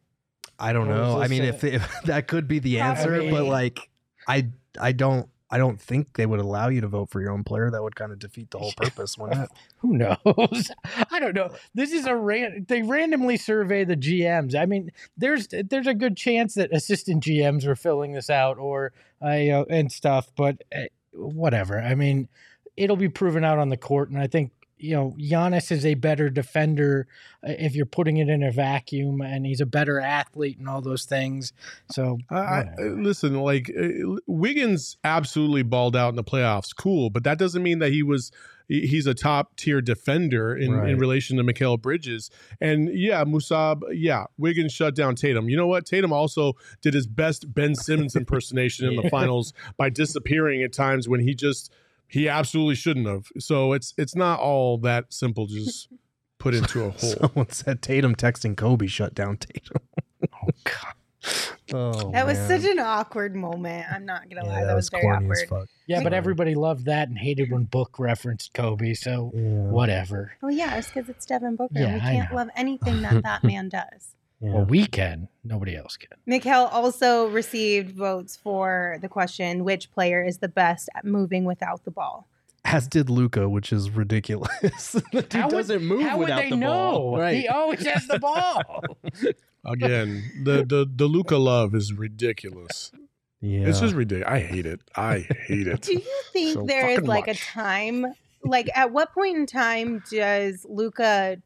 I 0.58 0.72
don't 0.72 0.88
What 0.88 0.96
know. 0.96 1.20
I 1.20 1.28
mean, 1.28 1.42
if, 1.44 1.62
if 1.64 1.86
that 2.06 2.28
could 2.28 2.48
be 2.48 2.60
the 2.60 2.78
Probably. 2.78 2.98
answer, 3.02 3.30
but 3.30 3.44
like, 3.44 3.90
I 4.26 4.48
I 4.80 4.92
don't 4.92 5.28
I 5.48 5.58
don't 5.58 5.80
think 5.80 6.14
they 6.14 6.26
would 6.26 6.40
allow 6.40 6.68
you 6.68 6.80
to 6.80 6.88
vote 6.88 7.10
for 7.10 7.20
your 7.20 7.30
own 7.30 7.44
player. 7.44 7.70
That 7.70 7.82
would 7.82 7.94
kind 7.94 8.10
of 8.10 8.18
defeat 8.18 8.50
the 8.50 8.58
whole 8.58 8.72
purpose, 8.76 9.16
wouldn't 9.16 9.42
it? 9.42 9.50
Who 9.78 9.96
knows? 9.96 10.70
I 11.10 11.20
don't 11.20 11.34
know. 11.34 11.50
This 11.74 11.92
is 11.92 12.06
a 12.06 12.16
ran. 12.16 12.66
They 12.68 12.82
randomly 12.82 13.36
survey 13.36 13.84
the 13.84 13.96
GMs. 13.96 14.54
I 14.54 14.66
mean, 14.66 14.90
there's 15.16 15.48
there's 15.48 15.86
a 15.86 15.94
good 15.94 16.16
chance 16.16 16.54
that 16.54 16.74
assistant 16.74 17.22
GMs 17.22 17.66
were 17.66 17.76
filling 17.76 18.12
this 18.12 18.30
out 18.30 18.58
or 18.58 18.92
uh, 19.24 19.30
you 19.30 19.50
know, 19.52 19.66
and 19.70 19.90
stuff. 19.92 20.30
But 20.36 20.64
uh, 20.74 20.84
whatever. 21.12 21.80
I 21.80 21.94
mean, 21.94 22.28
it'll 22.76 22.96
be 22.96 23.08
proven 23.08 23.44
out 23.44 23.58
on 23.58 23.68
the 23.68 23.76
court, 23.76 24.10
and 24.10 24.18
I 24.18 24.26
think 24.26 24.50
you 24.78 24.94
know 24.94 25.14
Giannis 25.18 25.70
is 25.70 25.86
a 25.86 25.94
better 25.94 26.28
defender 26.30 27.06
uh, 27.46 27.52
if 27.58 27.74
you're 27.74 27.86
putting 27.86 28.18
it 28.18 28.28
in 28.28 28.42
a 28.42 28.50
vacuum, 28.50 29.20
and 29.20 29.46
he's 29.46 29.60
a 29.60 29.66
better 29.66 30.00
athlete 30.00 30.58
and 30.58 30.68
all 30.68 30.80
those 30.80 31.04
things. 31.04 31.52
So 31.90 32.18
I, 32.30 32.34
I, 32.34 32.82
listen, 32.82 33.34
like 33.40 33.70
uh, 33.70 34.16
Wiggins 34.26 34.98
absolutely 35.04 35.62
balled 35.62 35.96
out 35.96 36.10
in 36.10 36.16
the 36.16 36.24
playoffs. 36.24 36.74
Cool, 36.76 37.10
but 37.10 37.24
that 37.24 37.38
doesn't 37.38 37.62
mean 37.62 37.78
that 37.78 37.92
he 37.92 38.02
was 38.02 38.32
he's 38.68 39.06
a 39.06 39.14
top 39.14 39.56
tier 39.56 39.80
defender 39.80 40.56
in, 40.56 40.74
in 40.86 40.98
relation 40.98 41.36
to 41.36 41.44
Mikal 41.44 41.80
Bridges. 41.80 42.30
And 42.60 42.90
yeah, 42.92 43.24
Musab, 43.24 43.82
yeah, 43.92 44.24
Wiggins 44.38 44.72
shut 44.72 44.94
down 44.94 45.14
Tatum. 45.14 45.48
You 45.48 45.56
know 45.56 45.66
what? 45.66 45.86
Tatum 45.86 46.12
also 46.12 46.54
did 46.80 46.94
his 46.94 47.06
best 47.06 47.52
Ben 47.52 47.74
Simmons 47.74 48.16
impersonation 48.16 48.88
in 48.88 48.96
the 48.96 49.08
finals 49.08 49.52
by 49.76 49.90
disappearing 49.90 50.62
at 50.62 50.72
times 50.72 51.08
when 51.08 51.20
he 51.20 51.34
just 51.34 51.72
he 52.08 52.28
absolutely 52.28 52.74
shouldn't 52.76 53.06
have. 53.06 53.24
So 53.38 53.72
it's 53.72 53.92
it's 53.96 54.14
not 54.16 54.40
all 54.40 54.78
that 54.78 55.12
simple. 55.12 55.46
Just 55.46 55.88
put 56.38 56.54
into 56.60 56.80
a 56.84 56.90
hole. 56.90 56.98
Someone 57.20 57.50
said 57.50 57.82
Tatum 57.82 58.14
texting 58.14 58.56
Kobe 58.56 58.86
shut 58.86 59.14
down 59.14 59.36
Tatum. 59.38 59.82
oh 60.22 60.48
god. 60.64 60.94
Oh, 61.74 62.12
that 62.12 62.24
was 62.24 62.38
such 62.38 62.62
an 62.64 62.78
awkward 62.78 63.34
moment. 63.34 63.86
I'm 63.90 64.06
not 64.06 64.30
going 64.30 64.40
to 64.40 64.48
Yeah, 64.48 64.60
lie. 64.60 64.64
That, 64.66 64.76
was, 64.76 64.88
very 64.88 65.02
corny 65.02 65.28
as 65.32 65.42
awkward. 65.42 65.48
fuck. 65.62 65.68
Yeah, 65.88 66.00
but 66.04 66.12
everybody 66.12 66.54
loved 66.54 66.84
that 66.84 67.08
and 67.08 67.18
hated 67.18 67.50
when 67.50 67.64
Book 67.64 67.98
referenced 67.98 68.54
Kobe. 68.54 68.94
So 68.94 69.32
Yeah. 69.34 69.40
whatever. 69.42 70.34
Oh, 70.44 70.48
yeah. 70.48 70.76
It's 70.78 70.86
because 70.86 71.08
it's 71.08 71.26
Devin 71.26 71.56
Booker. 71.56 71.72
Yeah, 71.74 71.94
we 71.94 72.00
I 72.00 72.12
can't 72.12 72.32
love 72.32 72.50
anything 72.54 73.02
that 73.02 73.24
that 73.24 73.42
man 73.42 73.68
does. 73.68 74.14
Yeah. 74.40 74.52
Well, 74.54 74.64
we 74.66 74.86
can. 74.86 75.28
Nobody 75.44 75.76
else 75.76 75.96
can. 75.96 76.10
Mikal 76.28 76.70
also 76.72 77.28
received 77.28 77.96
votes 77.96 78.36
for 78.36 78.98
the 79.00 79.08
question 79.08 79.64
which 79.64 79.90
player 79.92 80.22
is 80.24 80.38
the 80.38 80.48
best 80.48 80.88
at 80.94 81.04
moving 81.04 81.44
without 81.44 81.84
the 81.84 81.90
ball? 81.90 82.28
As 82.64 82.86
did 82.88 83.08
Luka, 83.08 83.48
which 83.48 83.72
is 83.72 83.90
ridiculous. 83.90 84.92
the 85.12 85.22
dude 85.22 85.32
How 85.32 85.48
doesn't 85.48 85.84
move 85.84 86.02
How 86.02 86.18
would 86.18 86.24
without 86.24 86.42
they 86.42 86.50
the 86.50 86.56
know? 86.56 86.66
ball. 86.68 87.18
Right. 87.18 87.36
He 87.36 87.48
always 87.48 87.86
has 87.86 88.06
the 88.08 88.18
ball. 88.18 88.82
Again, 89.64 90.22
the 90.44 90.64
the 90.64 90.86
the 90.94 91.06
Luka 91.06 91.36
love 91.36 91.74
is 91.74 91.92
ridiculous. 91.92 92.92
yeah. 93.40 93.66
It's 93.68 93.80
just 93.80 93.94
ridiculous. 93.94 94.30
I 94.32 94.40
hate 94.40 94.66
it. 94.66 94.80
I 94.94 95.26
hate 95.46 95.66
it. 95.66 95.80
Do 95.88 95.94
you 95.94 96.22
think 96.32 96.54
So 96.54 96.62
there 96.66 96.88
is 96.88 96.96
fucking 96.96 97.08
like 97.08 97.28
a 97.28 97.34
time, 97.34 98.06
like 98.44 98.68
at 98.76 98.92
what 98.92 99.12
point 99.12 99.36
in 99.38 99.46
time 99.46 100.02
does 100.10 100.64
Luka, 100.68 101.38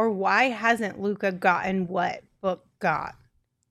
or 0.00 0.08
why 0.10 0.44
hasn't 0.44 1.00
Luka 1.00 1.30
gotten 1.30 1.86
what 1.86 2.22
Book 2.40 2.64
got? 2.78 3.14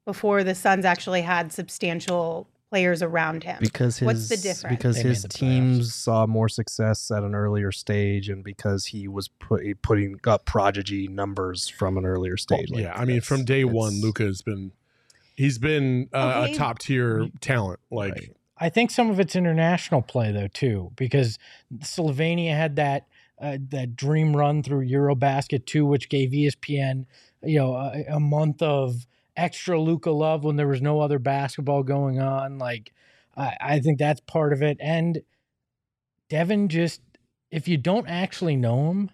before 0.06 0.44
the 0.44 0.56
Suns 0.56 0.86
actually 0.86 1.22
had 1.22 1.52
substantial 1.52 2.48
players 2.72 3.04
around 3.04 3.44
him. 3.44 3.58
because 3.60 3.98
his 4.00 4.06
What's 4.08 4.30
the 4.30 4.38
difference? 4.38 4.78
because 4.78 4.96
They 4.98 5.04
his 5.04 5.22
the 5.24 5.28
playoffs. 5.28 5.34
teams 5.40 5.94
saw 5.94 6.26
more 6.26 6.50
success 6.50 7.12
at 7.12 7.24
an 7.24 7.36
earlier 7.36 7.72
stage 7.72 8.30
and 8.30 8.44
because 8.44 8.86
he 8.88 9.08
was 9.08 9.28
put, 9.28 9.62
putting 9.82 10.20
up 10.26 10.46
prodigy 10.46 11.08
numbers 11.08 11.68
from 11.68 11.98
an 11.98 12.06
earlier 12.06 12.38
stage 12.38 12.70
like, 12.72 12.84
yeah, 12.84 12.94
I 12.96 13.06
mean, 13.06 13.22
from 13.22 13.44
day 13.46 13.66
one, 13.66 14.02
Luka 14.02 14.24
has 14.24 14.42
been 14.42 14.72
he's 15.36 15.58
been 15.60 16.10
uh, 16.14 16.42
Okay. 16.44 16.54
a 16.54 16.56
top 16.56 16.80
tier 16.80 17.28
talent. 17.42 17.80
Like, 17.92 18.14
Right. 18.14 18.36
I 18.62 18.70
think 18.70 18.92
some 18.92 19.10
of 19.12 19.20
it's 19.20 19.36
international 19.36 20.02
play 20.02 20.32
though 20.32 20.48
too, 20.48 20.92
because 20.96 21.38
Slovenia 21.80 22.56
had 22.56 22.76
that 22.78 23.06
uh, 23.42 23.58
that 23.70 23.96
dream 23.96 24.36
run 24.36 24.64
through 24.64 24.88
EuroBasket 24.88 25.66
two, 25.66 25.86
which 25.86 26.10
gave 26.10 26.32
ESPN 26.32 27.06
you 27.44 27.60
know 27.60 27.74
a, 27.76 28.04
a 28.10 28.20
month 28.20 28.62
of 28.62 29.06
extra 29.36 29.80
Luka 29.80 30.12
love 30.12 30.44
when 30.44 30.58
there 30.58 30.68
was 30.68 30.82
no 30.82 31.00
other 31.00 31.20
basketball 31.20 31.84
going 31.84 32.20
on. 32.20 32.58
Like 32.58 32.92
I, 33.38 33.56
I 33.62 33.80
think 33.80 34.00
that's 34.00 34.22
part 34.22 34.54
of 34.54 34.62
it, 34.62 34.78
and 34.80 35.22
Devin 36.30 36.70
just 36.70 37.02
if 37.52 37.68
you 37.68 37.78
don't 37.78 38.08
actually 38.08 38.56
know 38.56 38.92
him, 38.92 39.10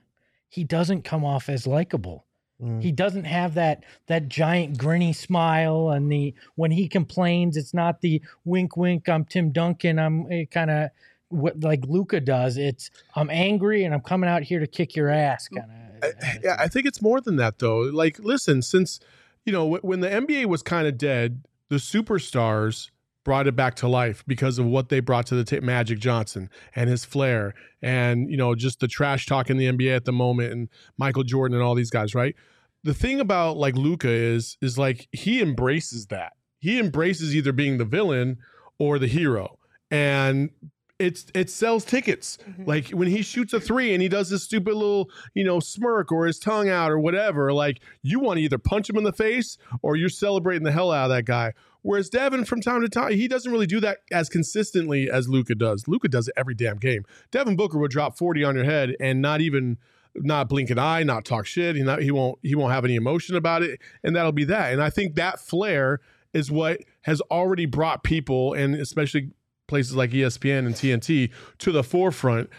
he 0.50 0.64
doesn't 0.64 1.04
come 1.04 1.24
off 1.24 1.50
as 1.50 1.66
likable. 1.68 2.26
Mm. 2.62 2.82
He 2.82 2.92
doesn't 2.92 3.26
have 3.26 3.54
that 3.56 3.84
that 4.08 4.30
giant 4.30 4.78
grinny 4.78 5.14
smile, 5.16 5.90
and 5.90 6.12
the 6.12 6.34
when 6.56 6.72
he 6.72 6.88
complains, 6.88 7.58
it's 7.58 7.74
not 7.74 8.02
the 8.02 8.22
wink 8.44 8.78
wink. 8.78 9.10
I'm 9.10 9.26
Tim 9.26 9.52
Duncan. 9.52 10.00
I'm 10.00 10.46
kind 10.48 10.72
of 10.72 10.90
what 11.36 11.62
like 11.62 11.84
Luka 11.88 12.20
does. 12.20 12.58
It's 12.58 12.90
I'm 13.16 13.30
angry 13.30 13.84
and 13.84 13.94
I'm 13.94 14.02
coming 14.02 14.30
out 14.30 14.44
here 14.44 14.60
to 14.60 14.68
kick 14.68 14.96
your 14.96 15.10
ass. 15.10 15.48
Kind 15.48 15.70
I, 16.04 16.08
of. 16.08 16.14
yeah, 16.44 16.56
I 16.60 16.68
think 16.68 16.86
it's 16.86 17.02
more 17.02 17.22
than 17.22 17.36
that 17.38 17.60
though. 17.60 17.80
Like, 17.80 18.20
listen, 18.20 18.62
since 18.62 19.00
you 19.46 19.54
know 19.54 19.78
when 19.78 20.00
the 20.00 20.10
NBA 20.10 20.46
was 20.46 20.62
kind 20.62 20.88
of 20.88 20.98
dead, 20.98 21.44
the 21.70 21.78
superstars 21.78 22.90
brought 23.24 23.48
it 23.48 23.56
back 23.56 23.76
to 23.76 23.88
life 23.88 24.24
because 24.28 24.60
of 24.60 24.66
what 24.66 24.90
they 24.90 25.00
brought 25.00 25.26
to 25.26 25.36
the 25.36 25.44
ta- 25.44 25.66
Magic 25.66 26.00
Johnson 26.00 26.50
and 26.76 26.90
his 26.90 27.04
flair, 27.04 27.54
and 27.82 28.30
you 28.30 28.38
know 28.38 28.56
just 28.56 28.80
the 28.80 28.88
trash 28.88 29.26
talk 29.26 29.50
in 29.50 29.58
the 29.58 29.68
NBA 29.68 29.96
at 29.96 30.06
the 30.06 30.14
moment, 30.14 30.54
and 30.54 30.70
Michael 30.98 31.24
Jordan 31.24 31.56
and 31.56 31.64
all 31.64 31.76
these 31.76 31.90
guys, 31.90 32.16
right? 32.16 32.36
The 32.84 32.94
thing 32.94 33.20
about 33.20 33.58
like 33.58 33.76
Luka 33.76 34.10
is 34.10 34.58
is 34.62 34.78
like 34.78 35.08
he 35.12 35.42
embraces 35.42 36.08
that. 36.08 36.34
He 36.60 36.80
embraces 36.80 37.36
either 37.36 37.52
being 37.52 37.78
the 37.78 37.86
villain 37.86 38.38
or 38.80 39.00
the 39.00 39.08
hero, 39.08 39.58
and 39.92 40.50
it's 41.00 41.26
it 41.34 41.50
sells 41.50 41.84
tickets. 41.84 42.38
Mhm. 42.50 42.68
Like 42.68 42.90
when 42.90 43.08
he 43.08 43.22
shoots 43.22 43.54
a 43.54 43.60
three 43.60 43.94
and 43.94 44.02
he 44.02 44.08
does 44.08 44.30
this 44.30 44.44
stupid 44.44 44.74
little, 44.74 45.10
you 45.34 45.44
know, 45.44 45.60
smirk 45.60 46.12
or 46.12 46.26
his 46.26 46.40
tongue 46.40 46.70
out 46.70 46.92
or 46.92 47.00
whatever, 47.00 47.52
like 47.52 47.82
you 48.02 48.20
want 48.20 48.38
to 48.38 48.44
either 48.44 48.58
punch 48.58 48.90
him 48.90 48.98
in 48.98 49.04
the 49.04 49.12
face 49.14 49.58
or 49.82 49.96
you're 49.96 50.10
celebrating 50.10 50.64
the 50.64 50.72
hell 50.72 50.92
out 50.92 51.06
of 51.06 51.16
that 51.16 51.26
guy. 51.26 51.54
Whereas 51.82 52.10
Devin, 52.10 52.46
from 52.46 52.62
time 52.62 52.82
to 52.82 52.90
time, 52.90 53.12
he 53.12 53.28
doesn't 53.28 53.52
really 53.52 53.68
do 53.68 53.80
that 53.82 54.00
as 54.12 54.28
consistently 54.30 55.10
as 55.10 55.30
Luka 55.30 55.54
does. 55.54 55.88
Luka 55.88 56.08
does 56.08 56.28
it 56.28 56.34
every 56.36 56.56
damn 56.56 56.78
game. 56.78 57.04
Devin 57.30 57.56
Booker 57.56 57.78
would 57.78 57.92
drop 57.92 58.18
40 58.18 58.44
on 58.44 58.56
your 58.56 58.66
head 58.66 58.96
and 59.00 59.22
not 59.22 59.42
even 59.42 59.78
not 60.16 60.48
blink 60.50 60.70
an 60.70 60.80
eye, 60.80 61.04
not 61.04 61.26
talk 61.26 61.46
shit. 61.46 61.76
He 61.76 61.84
not 61.84 62.02
he 62.02 62.10
won't 62.10 62.40
he 62.42 62.56
won't 62.56 62.72
have 62.74 62.86
any 62.86 62.96
emotion 62.96 63.36
about 63.36 63.64
it, 63.64 63.82
and 64.02 64.16
that'll 64.16 64.32
be 64.32 64.46
that. 64.46 64.72
And 64.72 64.82
I 64.82 64.90
think 64.90 65.16
that 65.16 65.40
flair 65.42 66.00
is 66.34 66.50
what 66.50 66.80
has 67.02 67.20
already 67.30 67.66
brought 67.66 68.04
people, 68.04 68.54
and 68.54 68.76
especially 68.76 69.32
places 69.68 69.96
like 69.96 70.12
ESPN 70.12 70.66
and 70.66 70.76
TNT, 70.76 71.32
to 71.60 71.72
the 71.72 71.84
forefront 71.84 72.50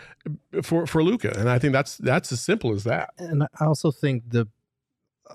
for 0.63 0.87
for 0.87 1.03
Luka. 1.03 1.39
And 1.39 1.49
I 1.49 1.59
think 1.59 1.73
that's 1.73 1.97
that's 1.97 2.33
as 2.33 2.41
simple 2.41 2.73
as 2.73 2.85
that. 2.85 3.11
and 3.19 3.43
I 3.43 3.65
also 3.65 3.91
think 3.91 4.25
the 4.29 4.49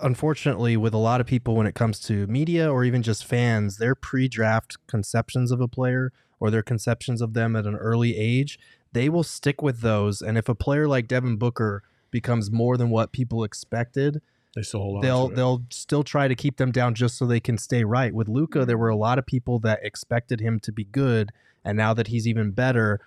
unfortunately 0.00 0.76
with 0.76 0.94
a 0.94 0.98
lot 0.98 1.20
of 1.20 1.26
people 1.26 1.54
when 1.54 1.66
it 1.66 1.74
comes 1.74 2.00
to 2.00 2.26
media 2.26 2.70
or 2.72 2.82
even 2.82 3.02
just 3.02 3.26
fans 3.26 3.76
their 3.76 3.94
pre-draft 3.94 4.78
conceptions 4.86 5.52
of 5.52 5.60
a 5.60 5.68
player 5.68 6.12
or 6.40 6.50
their 6.50 6.62
conceptions 6.62 7.20
of 7.20 7.34
them 7.34 7.54
at 7.54 7.66
an 7.66 7.76
early 7.76 8.16
age 8.16 8.58
they 8.92 9.10
will 9.10 9.22
stick 9.22 9.60
with 9.60 9.80
those 9.80 10.22
and 10.22 10.38
if 10.38 10.48
a 10.48 10.54
player 10.54 10.88
like 10.88 11.06
Devin 11.06 11.36
Booker 11.36 11.82
becomes 12.10 12.50
more 12.50 12.76
than 12.76 12.90
what 12.90 13.12
people 13.12 13.42
expected 13.42 14.22
They 14.54 14.62
still 14.62 14.80
hold 14.80 14.96
on. 14.96 15.02
they'll 15.02 15.28
they'll 15.28 15.62
still 15.70 16.04
try 16.04 16.28
to 16.28 16.34
keep 16.34 16.58
them 16.58 16.70
down 16.70 16.94
just 16.94 17.18
so 17.18 17.26
they 17.26 17.40
can 17.40 17.58
stay 17.58 17.82
right. 17.84 18.14
With 18.14 18.28
Luka, 18.28 18.60
mm-hmm. 18.60 18.66
there 18.68 18.78
were 18.78 18.90
a 18.90 18.96
lot 18.96 19.18
of 19.18 19.26
people 19.26 19.58
that 19.60 19.80
expected 19.82 20.40
him 20.40 20.60
to 20.60 20.72
be 20.72 20.84
good, 20.84 21.32
and 21.64 21.76
now 21.76 21.94
that 21.94 22.08
he's 22.08 22.26
even 22.26 22.50
better, 22.50 23.00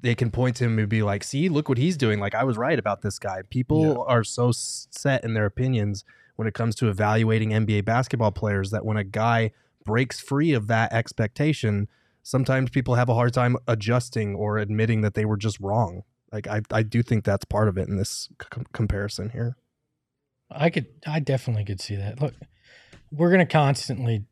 they 0.00 0.14
can 0.14 0.30
point 0.30 0.56
to 0.56 0.64
him 0.64 0.78
and 0.78 0.88
be 0.88 1.02
like, 1.02 1.24
"See, 1.24 1.48
look 1.48 1.68
what 1.68 1.78
he's 1.78 1.96
doing. 1.96 2.20
Like 2.20 2.34
I 2.34 2.44
was 2.44 2.56
right 2.56 2.78
about 2.78 3.02
this 3.02 3.18
guy." 3.18 3.42
People 3.50 4.04
are 4.08 4.24
so 4.24 4.52
set 4.52 5.24
in 5.24 5.34
their 5.34 5.46
opinions 5.46 6.04
when 6.36 6.46
it 6.46 6.54
comes 6.54 6.74
to 6.76 6.88
evaluating 6.88 7.50
NBA 7.50 7.84
basketball 7.84 8.30
players 8.30 8.70
that 8.70 8.84
when 8.84 8.96
a 8.96 9.04
guy 9.04 9.50
breaks 9.84 10.20
free 10.20 10.52
of 10.52 10.68
that 10.68 10.92
expectation, 10.92 11.88
sometimes 12.22 12.70
people 12.70 12.94
have 12.94 13.08
a 13.08 13.14
hard 13.14 13.34
time 13.34 13.56
adjusting 13.66 14.34
or 14.34 14.58
admitting 14.58 15.00
that 15.00 15.14
they 15.14 15.24
were 15.24 15.36
just 15.36 15.58
wrong. 15.60 16.02
Like 16.30 16.46
I, 16.46 16.60
I 16.70 16.82
do 16.82 17.02
think 17.02 17.24
that's 17.24 17.44
part 17.44 17.68
of 17.68 17.78
it 17.78 17.88
in 17.88 17.96
this 17.96 18.28
c- 18.40 18.62
comparison 18.72 19.30
here. 19.30 19.56
I 20.50 20.70
could, 20.70 20.86
I 21.06 21.20
definitely 21.20 21.64
could 21.64 21.80
see 21.80 21.96
that. 21.96 22.20
Look, 22.20 22.34
we're 23.10 23.30
gonna 23.30 23.46
constantly 23.46 24.24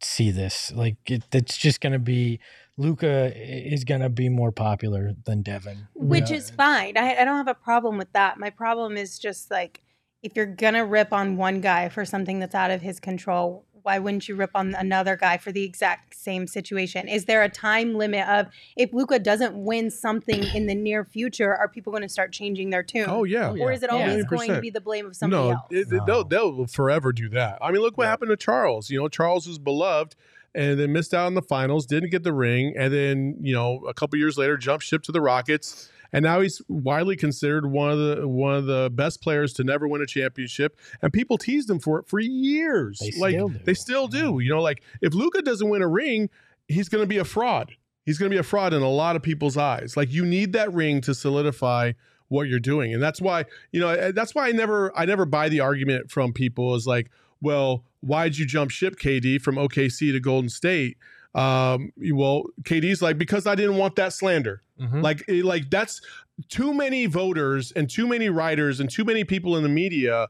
see 0.00 0.30
this. 0.30 0.72
Like 0.72 0.96
it, 1.10 1.24
it's 1.32 1.56
just 1.58 1.80
gonna 1.80 1.98
be 1.98 2.40
Luka 2.76 3.32
is 3.36 3.84
gonna 3.84 4.08
be 4.08 4.28
more 4.28 4.50
popular 4.50 5.12
than 5.24 5.42
Devin, 5.42 5.86
which 5.94 6.30
Yeah. 6.30 6.36
is 6.36 6.50
fine. 6.50 6.96
I, 6.96 7.14
I 7.16 7.24
don't 7.24 7.36
have 7.36 7.48
a 7.48 7.54
problem 7.54 7.98
with 7.98 8.12
that. 8.12 8.38
My 8.38 8.50
problem 8.50 8.96
is 8.96 9.18
just 9.18 9.50
like 9.50 9.82
if 10.22 10.34
you're 10.34 10.46
gonna 10.46 10.84
rip 10.84 11.12
on 11.12 11.36
one 11.36 11.60
guy 11.60 11.88
for 11.88 12.04
something 12.04 12.40
that's 12.40 12.54
out 12.54 12.70
of 12.72 12.82
his 12.82 12.98
control, 12.98 13.64
why 13.82 13.98
wouldn't 13.98 14.26
you 14.28 14.34
rip 14.34 14.50
on 14.54 14.74
another 14.74 15.14
guy 15.14 15.36
for 15.36 15.52
the 15.52 15.62
exact 15.62 16.14
same 16.16 16.46
situation? 16.46 17.06
Is 17.06 17.26
there 17.26 17.42
a 17.42 17.50
time 17.50 17.94
limit 17.94 18.26
of 18.26 18.46
if 18.76 18.92
Luka 18.94 19.18
doesn't 19.18 19.54
win 19.54 19.90
something 19.90 20.42
in 20.54 20.66
the 20.66 20.74
near 20.74 21.04
future, 21.04 21.54
are 21.54 21.68
people 21.68 21.92
going 21.92 22.02
to 22.02 22.08
start 22.08 22.32
changing 22.32 22.70
their 22.70 22.82
tune? 22.82 23.04
Oh 23.08 23.24
yeah. 23.24 23.50
Or 23.50 23.70
is 23.70 23.82
it 23.82 23.90
oh, 23.92 23.98
Yeah. 23.98 24.08
always 24.08 24.24
going 24.24 24.48
to 24.50 24.60
be 24.60 24.70
the 24.70 24.80
blame 24.80 25.04
of 25.06 25.14
somebody 25.14 25.42
no, 25.42 25.50
else? 25.50 25.60
it- 25.70 25.92
it- 25.92 25.92
No. 25.92 26.04
they'll 26.06 26.24
they'll 26.24 26.66
forever 26.66 27.12
do 27.12 27.28
that. 27.28 27.58
I 27.60 27.70
mean, 27.70 27.82
look 27.82 27.98
what 27.98 28.06
happened 28.08 28.30
to 28.30 28.36
Charles. 28.38 28.88
You 28.90 29.00
know, 29.00 29.08
Charles 29.08 29.46
was 29.46 29.58
beloved 29.58 30.16
and 30.54 30.78
then 30.78 30.92
missed 30.92 31.12
out 31.12 31.26
on 31.26 31.34
the 31.34 31.42
finals, 31.42 31.86
didn't 31.86 32.10
get 32.10 32.22
the 32.22 32.32
ring, 32.32 32.74
and 32.76 32.92
then 32.92 33.36
you 33.40 33.54
know 33.54 33.84
a 33.88 33.94
couple 33.94 34.18
years 34.18 34.38
later 34.38 34.56
jumped 34.56 34.84
ship 34.84 35.02
to 35.02 35.12
the 35.12 35.20
Rockets, 35.20 35.90
and 36.12 36.22
now 36.22 36.40
he's 36.40 36.62
widely 36.68 37.16
considered 37.16 37.66
one 37.66 37.90
of 37.90 37.98
the 37.98 38.28
one 38.28 38.54
of 38.54 38.66
the 38.66 38.90
best 38.92 39.20
players 39.20 39.52
to 39.54 39.64
never 39.64 39.88
win 39.88 40.00
a 40.00 40.06
championship, 40.06 40.78
and 41.02 41.12
people 41.12 41.38
teased 41.38 41.68
him 41.68 41.80
for 41.80 41.98
it 41.98 42.08
for 42.08 42.20
years. 42.20 43.00
They 43.00 43.18
like 43.18 43.34
still 43.34 43.52
they 43.64 43.74
still 43.74 44.08
do. 44.08 44.32
Mm-hmm. 44.32 44.40
You 44.40 44.50
know, 44.50 44.62
like 44.62 44.82
if 45.02 45.12
Luka 45.12 45.42
doesn't 45.42 45.68
win 45.68 45.82
a 45.82 45.88
ring, 45.88 46.30
he's 46.68 46.88
going 46.88 47.02
to 47.02 47.08
be 47.08 47.18
a 47.18 47.24
fraud. 47.24 47.72
He's 48.06 48.18
going 48.18 48.30
to 48.30 48.34
be 48.34 48.38
a 48.38 48.44
fraud 48.44 48.74
in 48.74 48.82
a 48.82 48.90
lot 48.90 49.16
of 49.16 49.22
people's 49.22 49.56
eyes. 49.56 49.96
Like 49.96 50.12
you 50.12 50.24
need 50.24 50.52
that 50.52 50.72
ring 50.72 51.00
to 51.02 51.14
solidify 51.14 51.92
what 52.28 52.48
you're 52.48 52.58
doing 52.58 52.92
and 52.92 53.02
that's 53.02 53.20
why 53.20 53.44
you 53.70 53.78
know 53.78 54.10
that's 54.10 54.34
why 54.34 54.48
i 54.48 54.50
never 54.50 54.96
i 54.98 55.04
never 55.04 55.26
buy 55.26 55.48
the 55.48 55.60
argument 55.60 56.10
from 56.10 56.32
people 56.32 56.74
is 56.74 56.86
like 56.86 57.10
well 57.42 57.84
why'd 58.04 58.36
you 58.36 58.46
jump 58.46 58.70
ship 58.70 58.96
kd 58.98 59.40
from 59.40 59.56
okc 59.56 59.98
to 59.98 60.20
golden 60.20 60.48
state? 60.50 60.96
Um 61.34 61.92
well 62.12 62.44
kd's 62.62 63.02
like 63.02 63.18
because 63.18 63.46
i 63.46 63.54
didn't 63.54 63.76
want 63.76 63.96
that 63.96 64.12
slander. 64.12 64.62
Like 65.02 65.22
it- 65.28 65.44
like 65.44 65.70
that's 65.70 66.00
too 66.48 66.74
many 66.74 67.06
voters 67.06 67.72
and 67.72 67.88
too 67.88 68.06
many 68.06 68.28
writers 68.28 68.80
and 68.80 68.90
too 68.90 69.04
many 69.04 69.24
people 69.24 69.56
in 69.56 69.62
the 69.62 69.68
media 69.68 70.28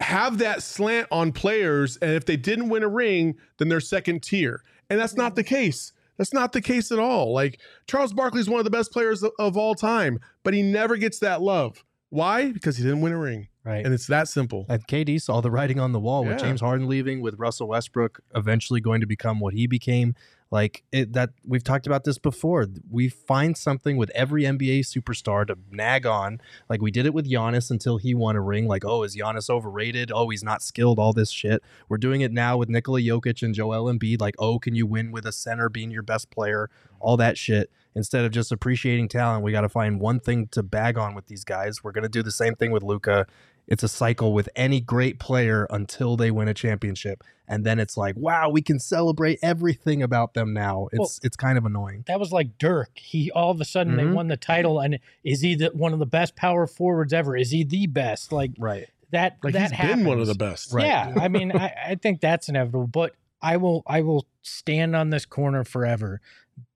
have 0.00 0.38
that 0.38 0.62
slant 0.62 1.06
on 1.10 1.30
players 1.32 1.96
and 1.98 2.12
if 2.12 2.24
they 2.24 2.36
didn't 2.36 2.68
win 2.70 2.82
a 2.82 2.88
ring 2.88 3.36
then 3.58 3.68
they're 3.68 3.80
second 3.80 4.22
tier. 4.22 4.62
And 4.88 4.98
that's 4.98 5.14
not 5.14 5.36
the 5.36 5.44
case. 5.44 5.92
That's 6.16 6.32
not 6.34 6.52
the 6.52 6.60
case 6.60 6.90
at 6.92 6.98
all. 6.98 7.32
Like 7.34 7.60
charles 7.86 8.12
barkley's 8.12 8.48
one 8.48 8.58
of 8.60 8.64
the 8.64 8.70
best 8.70 8.92
players 8.92 9.22
of 9.22 9.56
all 9.56 9.74
time 9.74 10.18
but 10.42 10.54
he 10.54 10.62
never 10.62 10.96
gets 10.96 11.18
that 11.20 11.42
love. 11.42 11.84
Why? 12.08 12.50
Because 12.50 12.76
he 12.78 12.82
didn't 12.82 13.02
win 13.02 13.12
a 13.12 13.18
ring 13.18 13.48
Right. 13.62 13.84
and 13.84 13.92
it's 13.92 14.06
that 14.06 14.26
simple 14.26 14.64
And 14.70 14.86
KD 14.86 15.20
saw 15.20 15.40
the 15.42 15.50
writing 15.50 15.78
on 15.78 15.92
the 15.92 16.00
wall 16.00 16.24
with 16.24 16.38
Yeah. 16.40 16.46
James 16.46 16.60
Harden 16.62 16.88
leaving, 16.88 17.20
with 17.20 17.38
Russell 17.38 17.68
Westbrook 17.68 18.20
eventually 18.34 18.80
going 18.80 19.00
to 19.02 19.06
become 19.06 19.38
what 19.38 19.52
he 19.54 19.66
became. 19.66 20.14
Like 20.50 20.82
it, 20.90 21.12
that, 21.12 21.30
we've 21.46 21.62
talked 21.62 21.86
about 21.86 22.02
this 22.04 22.18
before. 22.18 22.66
We 22.90 23.08
find 23.08 23.56
something 23.56 23.96
with 23.96 24.10
every 24.16 24.42
NBA 24.42 24.80
superstar 24.80 25.46
to 25.46 25.56
nag 25.70 26.06
on. 26.06 26.40
Like 26.68 26.82
we 26.82 26.90
did 26.90 27.06
it 27.06 27.14
with 27.14 27.30
Giannis 27.30 27.70
until 27.70 27.98
he 27.98 28.14
won 28.14 28.34
a 28.34 28.40
ring. 28.40 28.66
Like, 28.66 28.84
oh, 28.84 29.04
is 29.04 29.14
Giannis 29.16 29.48
overrated? 29.48 30.10
Oh, 30.12 30.28
he's 30.30 30.42
not 30.42 30.60
skilled. 30.62 30.98
All 30.98 31.12
this 31.12 31.30
shit. 31.30 31.62
We're 31.88 31.98
doing 31.98 32.22
it 32.22 32.32
now 32.32 32.56
with 32.56 32.68
Nikola 32.68 33.00
Jokic 33.00 33.42
and 33.42 33.54
Joel 33.54 33.84
Embiid. 33.84 34.20
Like, 34.20 34.34
oh, 34.40 34.58
can 34.58 34.74
you 34.74 34.86
win 34.86 35.12
with 35.12 35.24
a 35.24 35.32
center 35.32 35.68
being 35.68 35.92
your 35.92 36.02
best 36.02 36.30
player? 36.30 36.68
All 36.98 37.16
that 37.18 37.38
shit. 37.38 37.70
Instead 37.94 38.24
of 38.24 38.30
just 38.32 38.52
appreciating 38.52 39.08
talent, 39.08 39.42
we 39.42 39.50
got 39.52 39.62
to 39.62 39.68
find 39.68 40.00
one 40.00 40.20
thing 40.20 40.46
to 40.48 40.62
bag 40.62 40.96
on 40.96 41.14
with 41.14 41.26
these 41.26 41.44
guys. 41.44 41.82
We're 41.82 41.92
gonna 41.92 42.08
do 42.08 42.22
the 42.22 42.30
same 42.30 42.54
thing 42.54 42.70
with 42.70 42.82
Luka 42.82 43.26
it's 43.66 43.84
a 43.84 43.88
cycle 43.88 44.32
with 44.32 44.48
any 44.56 44.80
great 44.80 45.20
player 45.20 45.64
until 45.70 46.16
they 46.16 46.30
win 46.32 46.48
a 46.48 46.54
championship 46.54 47.22
and 47.46 47.64
then 47.64 47.78
it's 47.78 47.96
like 47.96 48.16
wow 48.16 48.48
we 48.48 48.60
can 48.60 48.80
celebrate 48.80 49.38
everything 49.42 50.02
about 50.02 50.34
them 50.34 50.52
now 50.52 50.88
it's 50.92 50.98
Well- 50.98 51.10
it's 51.22 51.36
kind 51.36 51.56
of 51.56 51.64
annoying 51.64 52.02
that 52.08 52.18
was 52.18 52.32
like 52.32 52.58
Dirk. 52.58 52.90
He 52.94 53.30
all 53.30 53.52
of 53.52 53.60
a 53.60 53.64
sudden 53.64 53.96
they 53.96 54.02
Mhm. 54.02 54.14
won 54.14 54.26
the 54.28 54.36
title, 54.36 54.80
and 54.80 54.98
is 55.22 55.42
he 55.42 55.54
the, 55.54 55.68
one 55.68 55.92
of 55.92 56.00
the 56.00 56.06
best 56.06 56.34
power 56.34 56.66
forwards 56.66 57.12
ever? 57.12 57.36
Is 57.36 57.52
he 57.52 57.62
the 57.62 57.86
best? 57.86 58.32
Like 58.32 58.50
right 58.58 58.88
that. 59.12 59.36
like 59.44 59.52
that 59.52 59.70
he's 59.72 59.86
been 59.88 60.04
one 60.04 60.18
of 60.18 60.26
the 60.26 60.34
best 60.34 60.72
Right. 60.72 60.86
Yeah, 60.86 61.14
I 61.20 61.28
mean, 61.36 61.52
I, 61.52 61.72
I 61.90 61.94
think 61.94 62.20
that's 62.20 62.48
inevitable. 62.48 62.88
But 62.88 63.14
I 63.40 63.56
will 63.56 63.84
I 63.86 64.00
will 64.00 64.26
stand 64.42 64.96
on 64.96 65.10
this 65.10 65.26
corner 65.26 65.62
forever. 65.62 66.20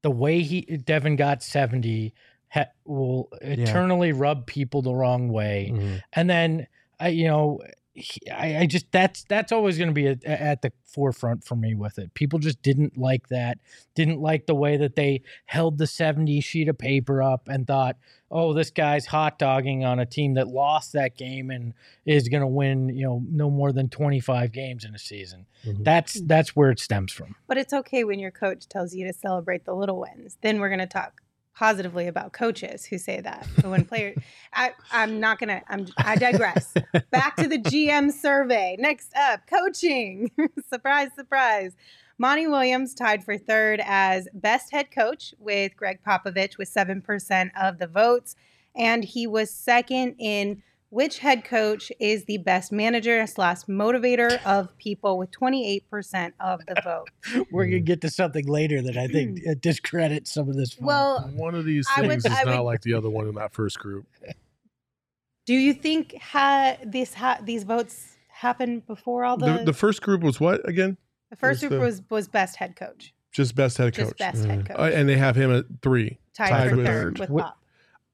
The 0.04 0.10
way 0.10 0.42
he 0.42 0.60
Devin 0.60 1.16
got 1.16 1.42
70 1.42 2.12
ha, 2.50 2.66
will 2.84 3.30
eternally 3.40 4.12
rub 4.12 4.44
people 4.44 4.82
the 4.82 4.94
wrong 4.94 5.30
way. 5.30 5.72
Mhm. 5.72 6.02
And 6.12 6.28
then 6.28 6.66
I 7.00 7.08
you 7.08 7.26
know 7.26 7.60
he- 7.94 8.28
I, 8.30 8.58
I 8.60 8.66
just 8.66 8.90
that's 8.92 9.24
that's 9.28 9.52
always 9.52 9.78
going 9.78 9.88
to 9.88 9.94
be 9.94 10.08
at, 10.08 10.24
at 10.24 10.62
the 10.62 10.72
forefront 10.84 11.44
for 11.44 11.56
me 11.56 11.74
with 11.74 11.98
it. 11.98 12.12
People 12.14 12.38
just 12.38 12.60
didn't 12.62 12.98
like 12.98 13.28
that, 13.28 13.58
didn't 13.94 14.20
like 14.20 14.46
the 14.46 14.54
way 14.54 14.76
that 14.76 14.96
they 14.96 15.22
held 15.46 15.78
the 15.78 15.86
70 15.86 16.40
sheet 16.40 16.68
of 16.68 16.76
paper 16.78 17.22
up 17.22 17.48
and 17.48 17.66
thought, 17.66 17.96
oh, 18.30 18.52
this 18.52 18.70
guy's 18.70 19.06
hot 19.06 19.38
dogging 19.38 19.84
on 19.84 19.98
a 19.98 20.06
team 20.06 20.34
that 20.34 20.48
lost 20.48 20.92
that 20.92 21.16
game 21.16 21.50
and 21.50 21.72
is 22.04 22.28
going 22.28 22.40
to 22.42 22.46
win, 22.46 22.88
you 22.90 23.04
know, 23.04 23.22
no 23.30 23.48
more 23.50 23.72
than 23.72 23.88
25 23.88 24.50
games 24.52 24.84
in 24.84 24.94
a 24.94 24.98
season. 24.98 25.46
Mhm. 25.64 25.84
That's 25.84 26.20
that's 26.22 26.54
where 26.56 26.70
it 26.70 26.80
stems 26.80 27.12
from. 27.12 27.34
But 27.46 27.58
it's 27.58 27.72
okay 27.72 28.04
when 28.04 28.18
your 28.18 28.30
coach 28.32 28.68
tells 28.68 28.94
you 28.94 29.06
to 29.06 29.12
celebrate 29.12 29.64
the 29.64 29.74
little 29.74 29.98
wins. 30.00 30.36
Then 30.42 30.60
we're 30.60 30.68
going 30.68 30.78
to 30.80 30.86
talk 30.86 31.22
positively 31.54 32.08
about 32.08 32.32
coaches 32.32 32.84
who 32.84 32.98
say 32.98 33.20
that. 33.20 33.46
But 33.56 33.66
when 33.66 33.84
players, 33.84 34.16
I, 34.52 34.72
I'm 34.90 35.20
not 35.20 35.38
going 35.38 35.48
to, 35.48 35.62
I'm, 35.68 35.86
I 35.98 36.16
digress. 36.16 36.74
Back 37.10 37.36
to 37.36 37.48
the 37.48 37.58
GM 37.58 38.12
survey. 38.12 38.76
Next 38.78 39.12
up, 39.16 39.46
coaching. 39.46 40.30
surprise, 40.68 41.10
surprise. 41.14 41.76
Monty 42.18 42.46
Williams 42.46 42.94
tied 42.94 43.24
for 43.24 43.36
third 43.36 43.80
as 43.84 44.28
best 44.34 44.70
head 44.70 44.90
coach 44.90 45.34
with 45.38 45.76
Gregg 45.76 45.98
Popovich 46.06 46.58
with 46.58 46.72
7% 46.72 47.50
of 47.60 47.78
the 47.78 47.88
votes. 47.88 48.36
And 48.76 49.04
he 49.04 49.26
was 49.26 49.50
second 49.50 50.16
in 50.18 50.62
which 50.94 51.18
head 51.18 51.44
coach 51.44 51.90
is 51.98 52.24
the 52.26 52.38
best 52.38 52.70
manager 52.70 53.26
slash 53.26 53.62
motivator 53.64 54.40
of 54.44 54.76
people 54.78 55.18
with 55.18 55.28
28% 55.32 56.32
of 56.38 56.60
the 56.66 56.80
vote. 56.84 57.08
We're 57.50 57.64
going 57.64 57.72
to 57.72 57.80
get 57.80 58.00
to 58.02 58.10
something 58.10 58.46
later 58.46 58.80
that 58.82 58.96
I 58.96 59.08
think 59.08 59.40
uh, 59.48 59.54
discredits 59.60 60.32
some 60.32 60.48
of 60.48 60.54
this. 60.54 60.74
vote. 60.74 60.86
Well, 60.86 61.30
One 61.34 61.56
of 61.56 61.64
these 61.64 61.86
I 61.96 62.02
would- 62.02 62.10
things 62.10 62.26
is 62.26 62.32
I 62.32 62.44
not 62.44 62.58
would- 62.58 62.62
like 62.70 62.82
the 62.82 62.94
other 62.94 63.10
one 63.10 63.26
in 63.26 63.34
that 63.34 63.52
first 63.52 63.78
group. 63.80 64.06
do 65.46 65.54
you 65.54 65.74
think 65.74 66.14
ha- 66.20 66.76
this 66.84 67.14
ha- 67.14 67.40
these 67.42 67.64
votes 67.64 68.16
happened 68.28 68.86
before 68.86 69.24
all 69.24 69.36
the 69.36 69.46
The, 69.58 69.64
the 69.64 69.72
first 69.72 70.00
group 70.00 70.22
was 70.22 70.38
what 70.38 70.66
again? 70.68 70.96
the 71.30 71.36
first 71.36 71.62
was 71.62 71.68
group 71.68 71.80
the- 71.80 71.84
was 71.86 72.02
was 72.08 72.28
best 72.28 72.54
head 72.56 72.76
coach, 72.76 73.12
Just 73.32 73.56
best 73.56 73.78
head 73.78 73.92
just 73.94 74.10
coach. 74.12 74.18
best 74.18 74.44
head 74.44 74.64
coach, 74.68 74.78
Uh, 74.78 74.82
and 74.94 75.08
they 75.08 75.16
have 75.16 75.34
him 75.34 75.52
at 75.52 75.64
three. 75.82 76.18
tied, 76.36 76.50
tied 76.50 76.70
for 76.70 76.76
with 76.76 76.86
third 76.86 77.18
third. 77.18 77.30
with 77.30 77.42
Pop. 77.42 77.58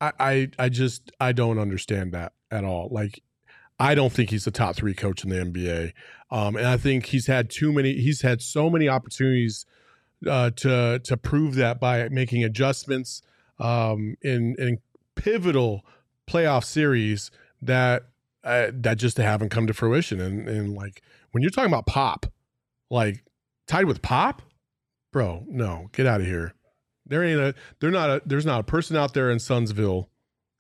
I, 0.01 0.13
I 0.19 0.49
I 0.59 0.69
just 0.71 1.13
I 1.21 1.33
don't 1.33 1.59
understand 1.59 2.13
that 2.15 2.33
at 2.51 2.65
all. 2.65 2.89
Like 2.91 3.23
I 3.79 3.95
don't 3.95 4.13
think 4.13 4.31
he's 4.31 4.45
the 4.45 4.51
top 4.51 4.77
three 4.77 4.95
coach 4.95 5.25
in 5.25 5.31
the 5.31 5.37
NBA. 5.37 5.93
Um, 6.31 6.57
and 6.57 6.67
I 6.67 6.77
think 6.77 7.07
he's 7.07 7.27
had 7.27 7.49
too 7.49 7.73
many. 7.73 7.95
He's 7.95 8.21
had 8.21 8.43
so 8.43 8.69
many 8.69 8.89
opportunities 8.89 9.65
uh, 10.29 10.51
to 10.57 11.01
to 11.03 11.17
prove 11.17 11.55
that 11.55 11.81
by 11.81 12.09
making 12.11 12.45
adjustments 12.45 13.23
um, 13.59 14.17
in 14.23 14.55
in 14.59 14.79
pivotal 15.15 15.85
playoff 16.29 16.65
series 16.65 17.31
that 17.63 18.05
uh, 18.45 18.69
that 18.73 18.99
just 18.99 19.17
haven't 19.17 19.49
come 19.49 19.67
to 19.67 19.75
fruition. 19.75 20.21
And 20.21 20.47
and 20.47 20.75
like 20.75 21.03
when 21.33 21.43
you're 21.43 21.51
talking 21.51 21.73
about 21.73 21.87
Pop, 21.87 22.27
like 22.91 23.25
tied 23.67 23.87
with 23.87 24.03
Pop, 24.03 24.43
bro, 25.11 25.45
no, 25.49 25.89
get 25.93 26.07
out 26.07 26.21
of 26.21 26.27
here. 26.27 26.55
There 27.07 27.25
ain't 27.25 27.41
a 27.41 27.55
they're 27.81 27.91
not 27.91 28.11
a 28.11 28.23
there's 28.27 28.47
not 28.47 28.61
a 28.61 28.65
person 28.65 28.95
out 28.95 29.15
there 29.15 29.31
in 29.31 29.39
Sunsville, 29.39 30.10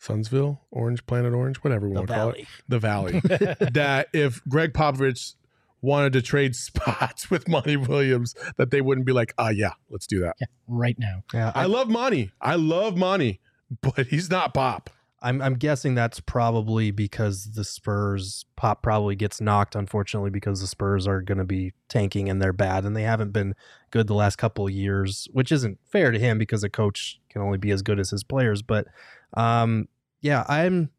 Sunsville, 0.01 0.59
Orange, 0.71 1.05
Planet 1.07 1.33
Orange, 1.35 1.59
whatever 1.59 1.87
we 1.89 1.95
The 1.95 2.01
want 2.01 2.09
to 2.09 2.15
call 2.15 2.31
it, 2.31 2.47
the 2.69 2.79
Valley. 2.79 3.21
that 3.73 4.09
if 4.13 4.43
Gregg 4.49 4.73
Popovich 4.73 5.35
wanted 5.83 6.13
to 6.15 6.23
trade 6.23 6.57
spots 6.57 7.31
with 7.31 7.49
Monty 7.49 7.77
Williams, 7.77 8.35
that 8.57 8.71
they 8.71 8.81
wouldn't 8.81 9.07
be 9.07 9.13
like, 9.13 9.35
ah, 9.39 9.51
yeah, 9.51 9.73
let's 9.91 10.07
do 10.07 10.21
that. 10.21 10.37
right 10.67 10.97
now. 10.99 11.23
Yeah, 11.35 11.53
I 11.55 11.67
love 11.67 11.89
Monty. 11.89 12.31
I 12.41 12.55
love 12.55 12.97
Monty, 12.97 13.41
but 13.83 14.07
he's 14.07 14.31
not 14.31 14.55
Pop. 14.55 14.91
I'm 15.23 15.43
I'm 15.43 15.55
guessing 15.57 15.95
that's 15.95 16.19
probably 16.19 16.91
because 16.91 17.51
the 17.53 17.63
Spurs 17.63 18.47
pop 18.57 18.83
probably 18.83 19.15
gets 19.17 19.39
knocked 19.39 19.75
unfortunately 19.75 20.31
because 20.31 20.63
the 20.63 20.67
Spurs 20.67 21.07
are 21.07 21.21
going 21.21 21.37
to 21.37 21.45
be 21.45 21.75
tanking 21.91 22.31
and 22.31 22.41
they're 22.41 22.55
bad 22.55 22.87
and 22.87 22.97
they 22.97 23.03
haven't 23.03 23.31
been 23.33 23.55
good 23.91 24.07
the 24.07 24.15
last 24.15 24.37
couple 24.37 24.67
of 24.67 24.73
years, 24.73 25.29
which 25.35 25.53
isn't 25.53 25.79
fair 25.85 26.11
to 26.11 26.19
him 26.19 26.39
because 26.39 26.65
a 26.65 26.71
coach 26.71 27.21
can 27.29 27.43
only 27.43 27.59
be 27.59 27.71
as 27.71 27.83
good 27.83 28.01
as 28.01 28.09
his 28.09 28.25
players, 28.25 28.63
but 28.63 28.87
um 29.35 29.89
yeah, 30.21 30.45
I'm 30.49 30.91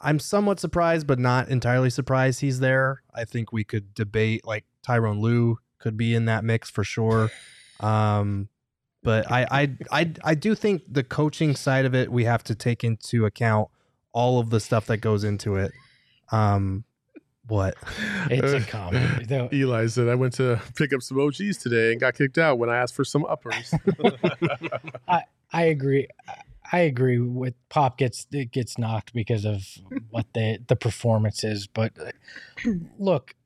I'm 0.00 0.18
somewhat 0.18 0.60
surprised 0.60 1.06
but 1.06 1.18
not 1.18 1.48
entirely 1.48 1.90
surprised 1.90 2.40
he's 2.40 2.60
there. 2.60 3.02
I 3.14 3.24
think 3.24 3.52
we 3.52 3.64
could 3.64 3.94
debate 3.94 4.46
like 4.46 4.64
Tyronn 4.86 5.20
Lue 5.20 5.58
could 5.78 5.96
be 5.96 6.14
in 6.14 6.26
that 6.26 6.44
mix 6.44 6.70
for 6.70 6.84
sure. 6.84 7.30
Um 7.80 8.48
but 9.02 9.30
I, 9.30 9.46
I 9.50 9.70
I 9.92 10.12
I 10.24 10.34
do 10.34 10.54
think 10.54 10.82
the 10.88 11.04
coaching 11.04 11.54
side 11.54 11.84
of 11.84 11.94
it 11.94 12.10
we 12.10 12.24
have 12.24 12.42
to 12.44 12.54
take 12.54 12.82
into 12.84 13.26
account 13.26 13.68
all 14.14 14.38
of 14.38 14.48
the 14.48 14.60
stuff 14.60 14.86
that 14.86 14.98
goes 14.98 15.24
into 15.24 15.56
it. 15.56 15.72
Um, 16.32 16.84
what? 17.46 17.74
It's 18.30 18.66
a 18.66 18.70
comment. 18.70 19.28
though. 19.28 19.50
Eli 19.52 19.86
said, 19.88 20.08
I 20.08 20.14
went 20.14 20.32
to 20.34 20.62
pick 20.76 20.94
up 20.94 21.02
some 21.02 21.20
OGs 21.20 21.58
today 21.58 21.92
and 21.92 22.00
got 22.00 22.14
kicked 22.14 22.38
out 22.38 22.58
when 22.58 22.70
I 22.70 22.78
asked 22.78 22.94
for 22.94 23.04
some 23.04 23.26
uppers. 23.26 23.74
I, 25.08 25.24
I 25.52 25.62
agree. 25.64 26.08
I 26.74 26.80
agree 26.80 27.20
with 27.20 27.54
Pop 27.68 27.98
gets 27.98 28.26
it 28.32 28.50
gets 28.50 28.78
knocked 28.78 29.12
because 29.12 29.44
of 29.44 29.64
what 30.10 30.26
the 30.34 30.58
the 30.66 30.74
performance 30.74 31.44
is. 31.44 31.68
But 31.68 31.92
uh, 32.00 32.10
look, 32.98 33.36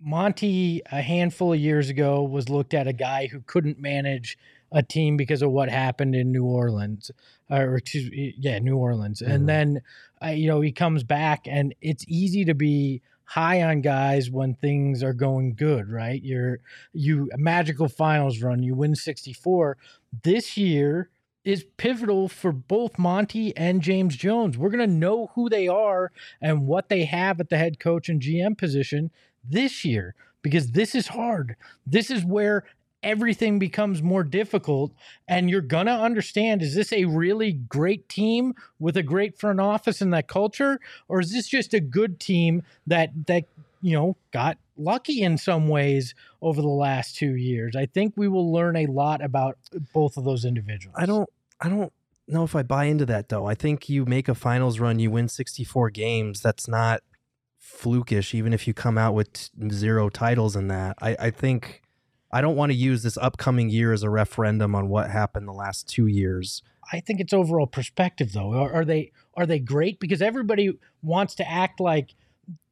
Monty 0.00 0.80
a 0.90 1.02
handful 1.02 1.52
of 1.52 1.60
years 1.60 1.90
ago 1.90 2.22
was 2.22 2.48
looked 2.48 2.72
at 2.72 2.86
a 2.86 2.94
guy 2.94 3.26
who 3.26 3.42
couldn't 3.42 3.78
manage 3.78 4.38
a 4.72 4.82
team 4.82 5.18
because 5.18 5.42
of 5.42 5.50
what 5.50 5.68
happened 5.68 6.14
in 6.14 6.32
New 6.32 6.44
Orleans, 6.46 7.10
or 7.50 7.76
excuse 7.76 8.10
me, 8.10 8.34
yeah, 8.38 8.58
New 8.58 8.78
Orleans, 8.78 9.20
Mhm. 9.20 9.34
and 9.34 9.48
then 9.50 9.82
uh, 10.24 10.28
you 10.28 10.46
know 10.46 10.62
he 10.62 10.72
comes 10.72 11.04
back, 11.04 11.46
and 11.46 11.74
it's 11.82 12.06
easy 12.08 12.46
to 12.46 12.54
be 12.54 13.02
high 13.24 13.62
on 13.62 13.82
guys 13.82 14.30
when 14.30 14.54
things 14.54 15.02
are 15.02 15.12
going 15.12 15.54
good, 15.54 15.90
right? 15.90 16.22
You're 16.22 16.60
you 16.94 17.28
magical 17.36 17.88
finals 17.88 18.40
run, 18.40 18.62
you 18.62 18.74
win 18.74 18.94
64. 18.94 19.76
This 20.22 20.56
year 20.56 21.10
is 21.48 21.64
pivotal 21.78 22.28
for 22.28 22.52
both 22.52 22.98
Monty 22.98 23.56
and 23.56 23.80
James 23.80 24.16
Jones. 24.16 24.58
We're 24.58 24.68
going 24.68 24.86
to 24.86 24.94
know 24.94 25.30
who 25.34 25.48
they 25.48 25.66
are 25.66 26.12
and 26.42 26.66
what 26.66 26.90
they 26.90 27.06
have 27.06 27.40
at 27.40 27.48
the 27.48 27.56
head 27.56 27.80
coach 27.80 28.10
and 28.10 28.20
GM 28.20 28.58
position 28.58 29.10
this 29.42 29.82
year 29.82 30.14
because 30.42 30.72
this 30.72 30.94
is 30.94 31.06
hard. 31.06 31.56
This 31.86 32.10
is 32.10 32.22
where 32.22 32.64
everything 33.02 33.58
becomes 33.58 34.02
more 34.02 34.24
difficult 34.24 34.92
and 35.26 35.48
you're 35.48 35.62
going 35.62 35.86
to 35.86 35.92
understand 35.92 36.60
is 36.60 36.74
this 36.74 36.92
a 36.92 37.06
really 37.06 37.52
great 37.52 38.06
team 38.10 38.52
with 38.78 38.98
a 38.98 39.02
great 39.02 39.38
front 39.38 39.58
office 39.58 40.02
and 40.02 40.12
that 40.12 40.28
culture 40.28 40.78
or 41.08 41.20
is 41.20 41.32
this 41.32 41.48
just 41.48 41.72
a 41.72 41.80
good 41.80 42.20
team 42.20 42.62
that 42.86 43.08
that 43.26 43.44
you 43.80 43.92
know 43.92 44.16
got 44.32 44.58
lucky 44.76 45.22
in 45.22 45.38
some 45.38 45.68
ways 45.68 46.14
over 46.42 46.60
the 46.60 46.68
last 46.68 47.16
2 47.16 47.36
years. 47.36 47.74
I 47.76 47.86
think 47.86 48.14
we 48.16 48.28
will 48.28 48.52
learn 48.52 48.76
a 48.76 48.86
lot 48.86 49.24
about 49.24 49.58
both 49.94 50.16
of 50.16 50.24
those 50.24 50.44
individuals. 50.44 50.96
I 50.98 51.06
don't 51.06 51.28
I 51.60 51.68
don't 51.68 51.92
know 52.26 52.44
if 52.44 52.54
I 52.54 52.62
buy 52.62 52.84
into 52.84 53.06
that 53.06 53.28
though. 53.28 53.46
I 53.46 53.54
think 53.54 53.88
you 53.88 54.04
make 54.04 54.28
a 54.28 54.34
finals 54.34 54.78
run, 54.78 54.98
you 54.98 55.10
win 55.10 55.28
64 55.28 55.90
games. 55.90 56.40
That's 56.40 56.68
not 56.68 57.02
flukish, 57.60 58.34
even 58.34 58.52
if 58.52 58.66
you 58.66 58.74
come 58.74 58.98
out 58.98 59.14
with 59.14 59.50
zero 59.70 60.08
titles 60.08 60.56
in 60.56 60.68
that. 60.68 60.96
I, 61.00 61.16
I 61.18 61.30
think 61.30 61.82
I 62.30 62.40
don't 62.40 62.56
want 62.56 62.70
to 62.70 62.76
use 62.76 63.02
this 63.02 63.16
upcoming 63.16 63.70
year 63.70 63.92
as 63.92 64.02
a 64.02 64.10
referendum 64.10 64.74
on 64.74 64.88
what 64.88 65.10
happened 65.10 65.48
the 65.48 65.52
last 65.52 65.88
two 65.88 66.06
years. 66.06 66.62
I 66.92 67.00
think 67.00 67.20
it's 67.20 67.32
overall 67.32 67.66
perspective 67.66 68.32
though. 68.32 68.52
Are, 68.52 68.72
are 68.72 68.84
they 68.84 69.12
are 69.34 69.46
they 69.46 69.58
great? 69.58 70.00
Because 70.00 70.22
everybody 70.22 70.78
wants 71.02 71.34
to 71.36 71.48
act 71.48 71.80
like 71.80 72.14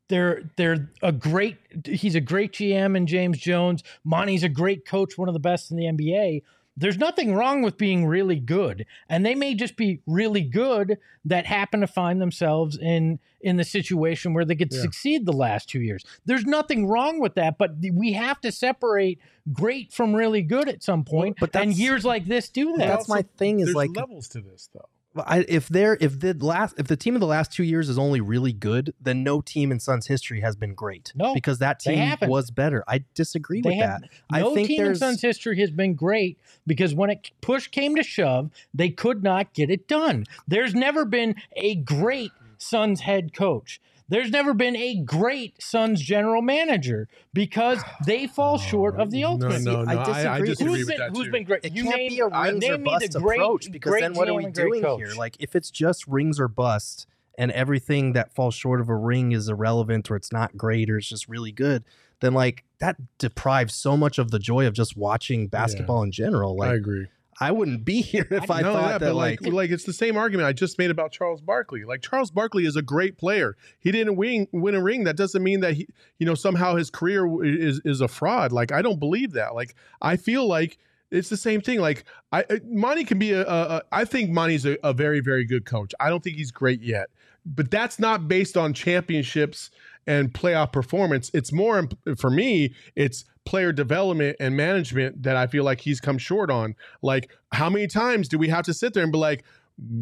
they're 0.08 0.50
they're 0.56 0.90
a 1.02 1.12
great 1.12 1.58
he's 1.84 2.14
a 2.14 2.20
great 2.20 2.52
GM 2.52 2.96
and 2.96 3.08
James 3.08 3.38
Jones. 3.38 3.82
Monty's 4.04 4.42
a 4.42 4.48
great 4.48 4.86
coach, 4.86 5.18
one 5.18 5.28
of 5.28 5.34
the 5.34 5.40
best 5.40 5.70
in 5.70 5.76
the 5.76 5.84
NBA. 5.84 6.42
There's 6.76 6.98
nothing 6.98 7.34
wrong 7.34 7.62
with 7.62 7.78
being 7.78 8.06
really 8.06 8.38
good. 8.38 8.84
And 9.08 9.24
they 9.24 9.34
may 9.34 9.54
just 9.54 9.76
be 9.76 10.00
really 10.06 10.42
good 10.42 10.98
that 11.24 11.46
happen 11.46 11.80
to 11.80 11.86
find 11.86 12.20
themselves 12.20 12.76
in 12.76 13.18
in 13.40 13.56
the 13.56 13.64
situation 13.64 14.34
where 14.34 14.44
they 14.44 14.56
could 14.56 14.72
Yeah. 14.72 14.80
succeed 14.80 15.24
the 15.24 15.32
last 15.32 15.68
two 15.68 15.80
years. 15.80 16.04
There's 16.24 16.44
nothing 16.44 16.86
wrong 16.88 17.20
with 17.20 17.34
that, 17.36 17.58
but 17.58 17.76
we 17.92 18.12
have 18.14 18.40
to 18.40 18.50
separate 18.50 19.20
great 19.52 19.92
from 19.92 20.14
really 20.14 20.42
good 20.42 20.68
at 20.68 20.82
some 20.82 21.04
point. 21.04 21.36
but 21.38 21.54
and 21.54 21.72
years 21.72 22.04
like 22.04 22.26
this 22.26 22.48
do 22.48 22.72
that. 22.72 22.78
But 22.78 22.86
that's 22.86 23.08
my 23.08 23.22
thing 23.38 23.60
is 23.60 23.66
There's 23.66 23.76
like 23.76 23.90
levels 23.96 24.26
to 24.28 24.40
this 24.40 24.68
though. 24.74 24.88
I, 25.24 25.44
if 25.48 25.68
they're 25.68 25.96
if 26.00 26.20
the 26.20 26.34
last 26.34 26.74
if 26.78 26.86
the 26.86 26.96
team 26.96 27.14
of 27.14 27.20
the 27.20 27.26
last 27.26 27.52
two 27.52 27.64
years 27.64 27.88
is 27.88 27.98
only 27.98 28.20
really 28.20 28.52
good, 28.52 28.94
then 29.00 29.22
no 29.22 29.40
team 29.40 29.72
in 29.72 29.80
Suns 29.80 30.06
history 30.06 30.40
has 30.40 30.56
been 30.56 30.74
great. 30.74 31.12
No, 31.14 31.34
because 31.34 31.58
that 31.58 31.80
team 31.80 32.16
was 32.22 32.50
better. 32.50 32.84
I 32.88 33.04
disagree 33.14 33.60
They 33.60 33.70
with 33.70 33.78
have 33.78 34.02
that. 34.02 34.10
I 34.30 34.40
no 34.40 34.54
think 34.54 34.68
team 34.68 34.84
in 34.84 34.94
Suns 34.96 35.22
history 35.22 35.60
has 35.60 35.70
been 35.70 35.94
great 35.94 36.38
because 36.66 36.94
when 36.94 37.10
it 37.10 37.30
push 37.40 37.68
came 37.68 37.96
to 37.96 38.02
shove, 38.02 38.50
they 38.74 38.90
could 38.90 39.22
not 39.22 39.52
get 39.52 39.70
it 39.70 39.88
done. 39.88 40.24
There's 40.48 40.74
never 40.74 41.04
been 41.04 41.36
a 41.54 41.76
great 41.76 42.32
Suns 42.58 43.00
head 43.00 43.34
coach. 43.34 43.80
There's 44.08 44.30
never 44.30 44.54
been 44.54 44.76
a 44.76 44.96
great 45.02 45.60
Suns 45.62 46.00
general 46.00 46.42
manager 46.42 47.08
because 47.32 47.80
they 48.06 48.26
fall 48.26 48.54
oh, 48.54 48.58
short 48.58 48.96
of 49.00 49.10
the 49.10 49.22
No, 49.22 49.28
ultimate. 49.28 49.62
no, 49.62 49.82
no. 49.82 49.90
I 49.90 49.94
I, 49.94 50.00
I 50.00 50.04
disagree. 50.04 50.48
disagree 50.48 50.72
Who's 50.72 50.78
with 50.78 50.88
been, 50.88 50.98
that 50.98 51.10
who's 51.10 51.24
too. 51.26 51.32
been 51.32 51.44
great? 51.44 51.64
It 51.64 51.72
you 51.72 51.84
can't 51.84 51.96
name, 51.96 52.08
be 52.10 52.20
a 52.20 52.28
rings 52.28 52.64
or 52.64 52.78
bust 52.78 53.12
great, 53.14 53.40
approach 53.40 53.70
because 53.70 53.94
then 54.00 54.14
what 54.14 54.28
are 54.28 54.34
we 54.34 54.46
doing 54.46 54.82
here? 54.98 55.12
Like 55.16 55.36
if 55.40 55.56
it's 55.56 55.70
just 55.70 56.06
rings 56.06 56.38
or 56.38 56.48
bust 56.48 57.06
and 57.38 57.50
everything 57.52 58.12
that 58.14 58.34
falls 58.34 58.54
short 58.54 58.80
of 58.80 58.88
a 58.88 58.94
ring 58.96 59.32
is 59.32 59.48
irrelevant 59.48 60.10
or 60.10 60.16
it's 60.16 60.32
not 60.32 60.56
great 60.56 60.88
or 60.88 60.98
it's 60.98 61.08
just 61.08 61.28
really 61.28 61.52
good, 61.52 61.84
then 62.20 62.32
like 62.32 62.64
that 62.80 62.96
deprives 63.18 63.74
so 63.74 63.96
much 63.96 64.18
of 64.18 64.30
the 64.30 64.38
joy 64.38 64.66
of 64.66 64.72
just 64.72 64.96
watching 64.96 65.48
basketball 65.48 66.02
in 66.02 66.12
general. 66.12 66.62
I 66.62 66.74
agree. 66.74 67.08
I 67.40 67.50
wouldn't 67.52 67.84
be 67.84 68.00
here 68.02 68.26
if 68.30 68.50
I, 68.50 68.62
no, 68.62 68.72
thought 68.72 69.00
that 69.00 69.00
but 69.00 69.14
like, 69.14 69.42
like, 69.42 69.52
like 69.52 69.70
it's 69.70 69.84
the 69.84 69.92
same 69.92 70.16
argument 70.16 70.46
I 70.46 70.52
just 70.52 70.78
made 70.78 70.90
about 70.90 71.12
Charles 71.12 71.40
Barkley. 71.40 71.84
Like 71.84 72.02
Charles 72.02 72.30
Barkley 72.30 72.64
is 72.64 72.76
a 72.76 72.82
great 72.82 73.18
player. 73.18 73.56
He 73.78 73.92
didn't 73.92 74.16
win 74.16 74.48
win 74.52 74.74
a 74.74 74.82
ring. 74.82 75.04
That 75.04 75.16
doesn't 75.16 75.42
mean 75.42 75.60
that 75.60 75.74
he, 75.74 75.88
you 76.18 76.26
know, 76.26 76.34
somehow 76.34 76.76
his 76.76 76.90
career 76.90 77.26
is 77.44 77.80
is 77.84 78.00
a 78.00 78.08
fraud. 78.08 78.52
Like 78.52 78.72
I 78.72 78.82
don't 78.82 78.98
believe 78.98 79.32
that. 79.32 79.54
Like 79.54 79.74
I 80.00 80.16
feel 80.16 80.46
like 80.46 80.78
it's 81.10 81.28
the 81.28 81.36
same 81.36 81.60
thing. 81.60 81.80
Like 81.80 82.04
I, 82.32 82.44
Monty 82.64 83.04
can 83.04 83.18
be 83.18 83.32
a. 83.32 83.46
a, 83.46 83.76
a 83.76 83.82
I 83.92 84.04
think 84.04 84.30
Monty's 84.30 84.66
a, 84.66 84.76
a 84.82 84.92
very 84.92 85.20
very 85.20 85.44
good 85.44 85.64
coach. 85.64 85.92
I 86.00 86.08
don't 86.08 86.22
think 86.22 86.36
he's 86.36 86.50
great 86.50 86.82
yet, 86.82 87.10
but 87.44 87.70
that's 87.70 87.98
not 87.98 88.28
based 88.28 88.56
on 88.56 88.72
championships 88.72 89.70
and 90.06 90.32
playoff 90.32 90.72
performance. 90.72 91.30
It's 91.34 91.52
more 91.52 91.88
for 92.18 92.30
me. 92.30 92.74
It's 92.94 93.24
player 93.44 93.72
development 93.72 94.36
and 94.40 94.56
management 94.56 95.22
that 95.22 95.36
I 95.36 95.46
feel 95.46 95.64
like 95.64 95.80
he's 95.80 96.00
come 96.00 96.18
short 96.18 96.50
on. 96.50 96.74
Like, 97.02 97.30
how 97.52 97.70
many 97.70 97.86
times 97.86 98.28
do 98.28 98.38
we 98.38 98.48
have 98.48 98.64
to 98.66 98.74
sit 98.74 98.94
there 98.94 99.02
and 99.02 99.12
be 99.12 99.18
like, 99.18 99.44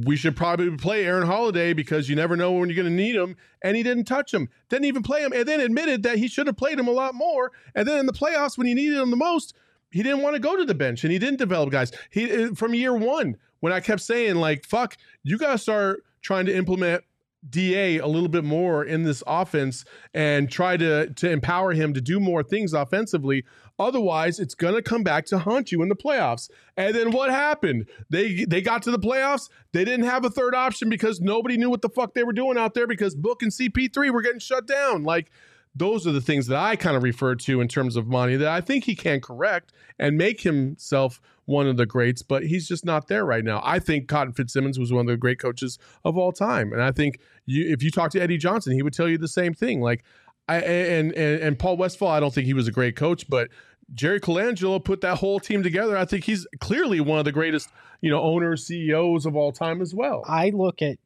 we 0.04 0.14
should 0.16 0.36
probably 0.36 0.70
play 0.76 1.04
Aaron 1.04 1.26
Holiday 1.26 1.72
because 1.72 2.08
you 2.08 2.14
never 2.14 2.36
know 2.36 2.52
when 2.52 2.68
you're 2.68 2.76
going 2.76 2.88
to 2.88 3.02
need 3.02 3.16
him. 3.16 3.36
And 3.62 3.76
he 3.76 3.82
didn't 3.82 4.04
touch 4.04 4.32
him, 4.32 4.48
didn't 4.68 4.84
even 4.84 5.02
play 5.02 5.22
him, 5.22 5.32
and 5.32 5.46
then 5.46 5.58
admitted 5.60 6.04
that 6.04 6.18
he 6.18 6.28
should 6.28 6.46
have 6.46 6.56
played 6.56 6.78
him 6.78 6.86
a 6.86 6.92
lot 6.92 7.14
more. 7.14 7.50
And 7.74 7.86
then 7.86 7.98
in 7.98 8.06
the 8.06 8.12
playoffs, 8.12 8.56
when 8.56 8.68
he 8.68 8.74
needed 8.74 8.98
him 8.98 9.10
the 9.10 9.16
most, 9.16 9.54
he 9.90 10.02
didn't 10.02 10.22
want 10.22 10.34
to 10.34 10.40
go 10.40 10.56
to 10.56 10.64
the 10.64 10.74
bench 10.74 11.04
and 11.04 11.12
he 11.12 11.18
didn't 11.18 11.38
develop 11.38 11.70
guys. 11.70 11.92
He 12.10 12.30
uh, 12.30 12.54
from 12.54 12.74
year 12.74 12.96
one 12.96 13.36
when 13.60 13.72
I 13.72 13.78
kept 13.80 14.00
saying 14.00 14.36
like, 14.36 14.64
"Fuck, 14.64 14.96
you 15.22 15.38
got 15.38 15.52
to 15.52 15.58
start 15.58 16.02
trying 16.20 16.46
to 16.46 16.56
implement 16.56 17.04
Da 17.48 17.98
a 17.98 18.06
little 18.06 18.28
bit 18.28 18.44
more 18.44 18.84
in 18.84 19.02
this 19.02 19.22
offense 19.26 19.84
and 20.12 20.50
try 20.50 20.76
to 20.76 21.10
to 21.10 21.30
empower 21.30 21.72
him 21.72 21.94
to 21.94 22.00
do 22.00 22.18
more 22.20 22.42
things 22.42 22.72
offensively. 22.72 23.44
Otherwise, 23.78 24.38
it's 24.38 24.54
gonna 24.54 24.82
come 24.82 25.02
back 25.02 25.26
to 25.26 25.38
haunt 25.38 25.72
you 25.72 25.82
in 25.82 25.88
the 25.88 25.96
playoffs. 25.96 26.48
And 26.76 26.94
then 26.94 27.10
what 27.10 27.30
happened? 27.30 27.86
They 28.08 28.44
they 28.44 28.62
got 28.62 28.82
to 28.84 28.90
the 28.90 28.98
playoffs. 28.98 29.50
They 29.72 29.84
didn't 29.84 30.06
have 30.06 30.24
a 30.24 30.30
third 30.30 30.54
option 30.54 30.88
because 30.88 31.20
nobody 31.20 31.56
knew 31.56 31.70
what 31.70 31.82
the 31.82 31.88
fuck 31.88 32.14
they 32.14 32.24
were 32.24 32.32
doing 32.32 32.56
out 32.56 32.74
there 32.74 32.86
because 32.86 33.14
Book 33.14 33.42
and 33.42 33.50
CP3 33.50 34.10
were 34.10 34.22
getting 34.22 34.38
shut 34.38 34.66
down. 34.66 35.02
Like 35.02 35.30
those 35.74 36.06
are 36.06 36.12
the 36.12 36.20
things 36.20 36.46
that 36.46 36.58
I 36.58 36.76
kind 36.76 36.96
of 36.96 37.02
refer 37.02 37.34
to 37.34 37.60
in 37.60 37.68
terms 37.68 37.96
of 37.96 38.06
money 38.06 38.36
that 38.36 38.48
I 38.48 38.60
think 38.60 38.84
he 38.84 38.94
can 38.94 39.20
correct 39.20 39.72
and 39.98 40.16
make 40.16 40.40
himself 40.42 41.20
one 41.46 41.66
of 41.66 41.76
the 41.76 41.86
greats, 41.86 42.22
but 42.22 42.44
he's 42.44 42.66
just 42.68 42.84
not 42.84 43.08
there 43.08 43.24
right 43.24 43.44
now. 43.44 43.60
I 43.64 43.78
think 43.78 44.08
Cotton 44.08 44.32
Fitzsimmons 44.32 44.78
was 44.78 44.92
one 44.92 45.00
of 45.00 45.06
the 45.06 45.16
great 45.16 45.38
coaches 45.38 45.78
of 46.04 46.16
all 46.16 46.32
time, 46.32 46.72
and 46.72 46.82
I 46.82 46.92
think 46.92 47.18
you, 47.44 47.70
if 47.72 47.82
you 47.82 47.90
talk 47.90 48.10
to 48.12 48.20
Eddie 48.20 48.38
Johnson, 48.38 48.72
he 48.72 48.82
would 48.82 48.94
tell 48.94 49.08
you 49.08 49.18
the 49.18 49.28
same 49.28 49.52
thing. 49.52 49.80
Like, 49.80 50.04
I 50.48 50.56
and 50.58 51.12
and, 51.12 51.40
and 51.40 51.58
Paul 51.58 51.76
Westphal, 51.76 52.08
I 52.08 52.20
don't 52.20 52.32
think 52.32 52.46
he 52.46 52.54
was 52.54 52.68
a 52.68 52.72
great 52.72 52.96
coach, 52.96 53.28
but 53.28 53.48
Jerry 53.92 54.20
Colangelo 54.20 54.82
put 54.82 55.00
that 55.02 55.18
whole 55.18 55.40
team 55.40 55.62
together. 55.62 55.96
I 55.96 56.04
think 56.04 56.24
he's 56.24 56.46
clearly 56.60 57.00
one 57.00 57.18
of 57.18 57.24
the 57.24 57.32
greatest, 57.32 57.68
you 58.00 58.10
know, 58.10 58.20
owners, 58.20 58.66
CEOs 58.66 59.26
of 59.26 59.36
all 59.36 59.52
time 59.52 59.82
as 59.82 59.94
well. 59.94 60.24
I 60.26 60.50
look 60.50 60.80
at 60.82 60.98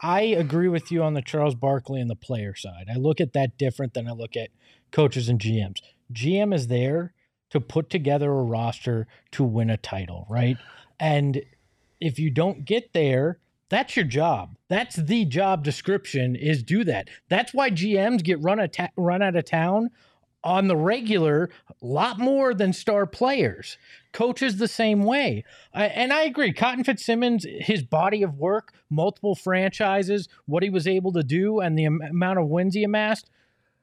I, 0.00 0.20
agree 0.20 0.68
with 0.68 0.90
you 0.90 1.02
on 1.02 1.14
the 1.14 1.22
Charles 1.22 1.54
Barkley 1.54 2.00
and 2.00 2.08
the 2.08 2.16
player 2.16 2.54
side. 2.54 2.86
I 2.92 2.96
look 2.96 3.20
at 3.20 3.32
that 3.32 3.58
different 3.58 3.94
than 3.94 4.08
I 4.08 4.12
look 4.12 4.36
at 4.36 4.50
coaches 4.92 5.28
and 5.28 5.40
GMs. 5.40 5.78
GM 6.12 6.54
is 6.54 6.68
there 6.68 7.12
to 7.50 7.60
put 7.60 7.90
together 7.90 8.30
a 8.30 8.42
roster 8.42 9.06
to 9.32 9.44
win 9.44 9.70
a 9.70 9.76
title, 9.76 10.26
right? 10.28 10.56
And 11.00 11.42
if 12.00 12.18
you 12.18 12.30
don't 12.30 12.64
get 12.64 12.92
there, 12.92 13.38
that's 13.68 13.96
your 13.96 14.04
job. 14.04 14.56
That's 14.68 14.96
the 14.96 15.24
job 15.24 15.64
description 15.64 16.36
is 16.36 16.62
do 16.62 16.84
that. 16.84 17.08
That's 17.28 17.52
why 17.52 17.70
GMs 17.70 18.22
get 18.22 18.42
run 18.42 18.60
a 18.60 18.68
ta- 18.68 18.88
run 18.96 19.22
out 19.22 19.36
of 19.36 19.44
town 19.44 19.90
on 20.44 20.68
the 20.68 20.76
regular 20.76 21.50
a 21.70 21.74
lot 21.84 22.18
more 22.18 22.54
than 22.54 22.72
star 22.72 23.06
players. 23.06 23.76
Coaches 24.12 24.56
the 24.56 24.68
same 24.68 25.04
way. 25.04 25.44
I, 25.74 25.86
and 25.86 26.12
I 26.12 26.22
agree. 26.22 26.52
Cotton 26.52 26.84
Fitzsimmons, 26.84 27.44
his 27.48 27.82
body 27.82 28.22
of 28.22 28.38
work, 28.38 28.72
multiple 28.88 29.34
franchises, 29.34 30.28
what 30.46 30.62
he 30.62 30.70
was 30.70 30.86
able 30.86 31.12
to 31.12 31.22
do, 31.22 31.60
and 31.60 31.78
the 31.78 31.86
am- 31.86 32.00
amount 32.00 32.38
of 32.38 32.48
wins 32.48 32.74
he 32.74 32.84
amassed. 32.84 33.30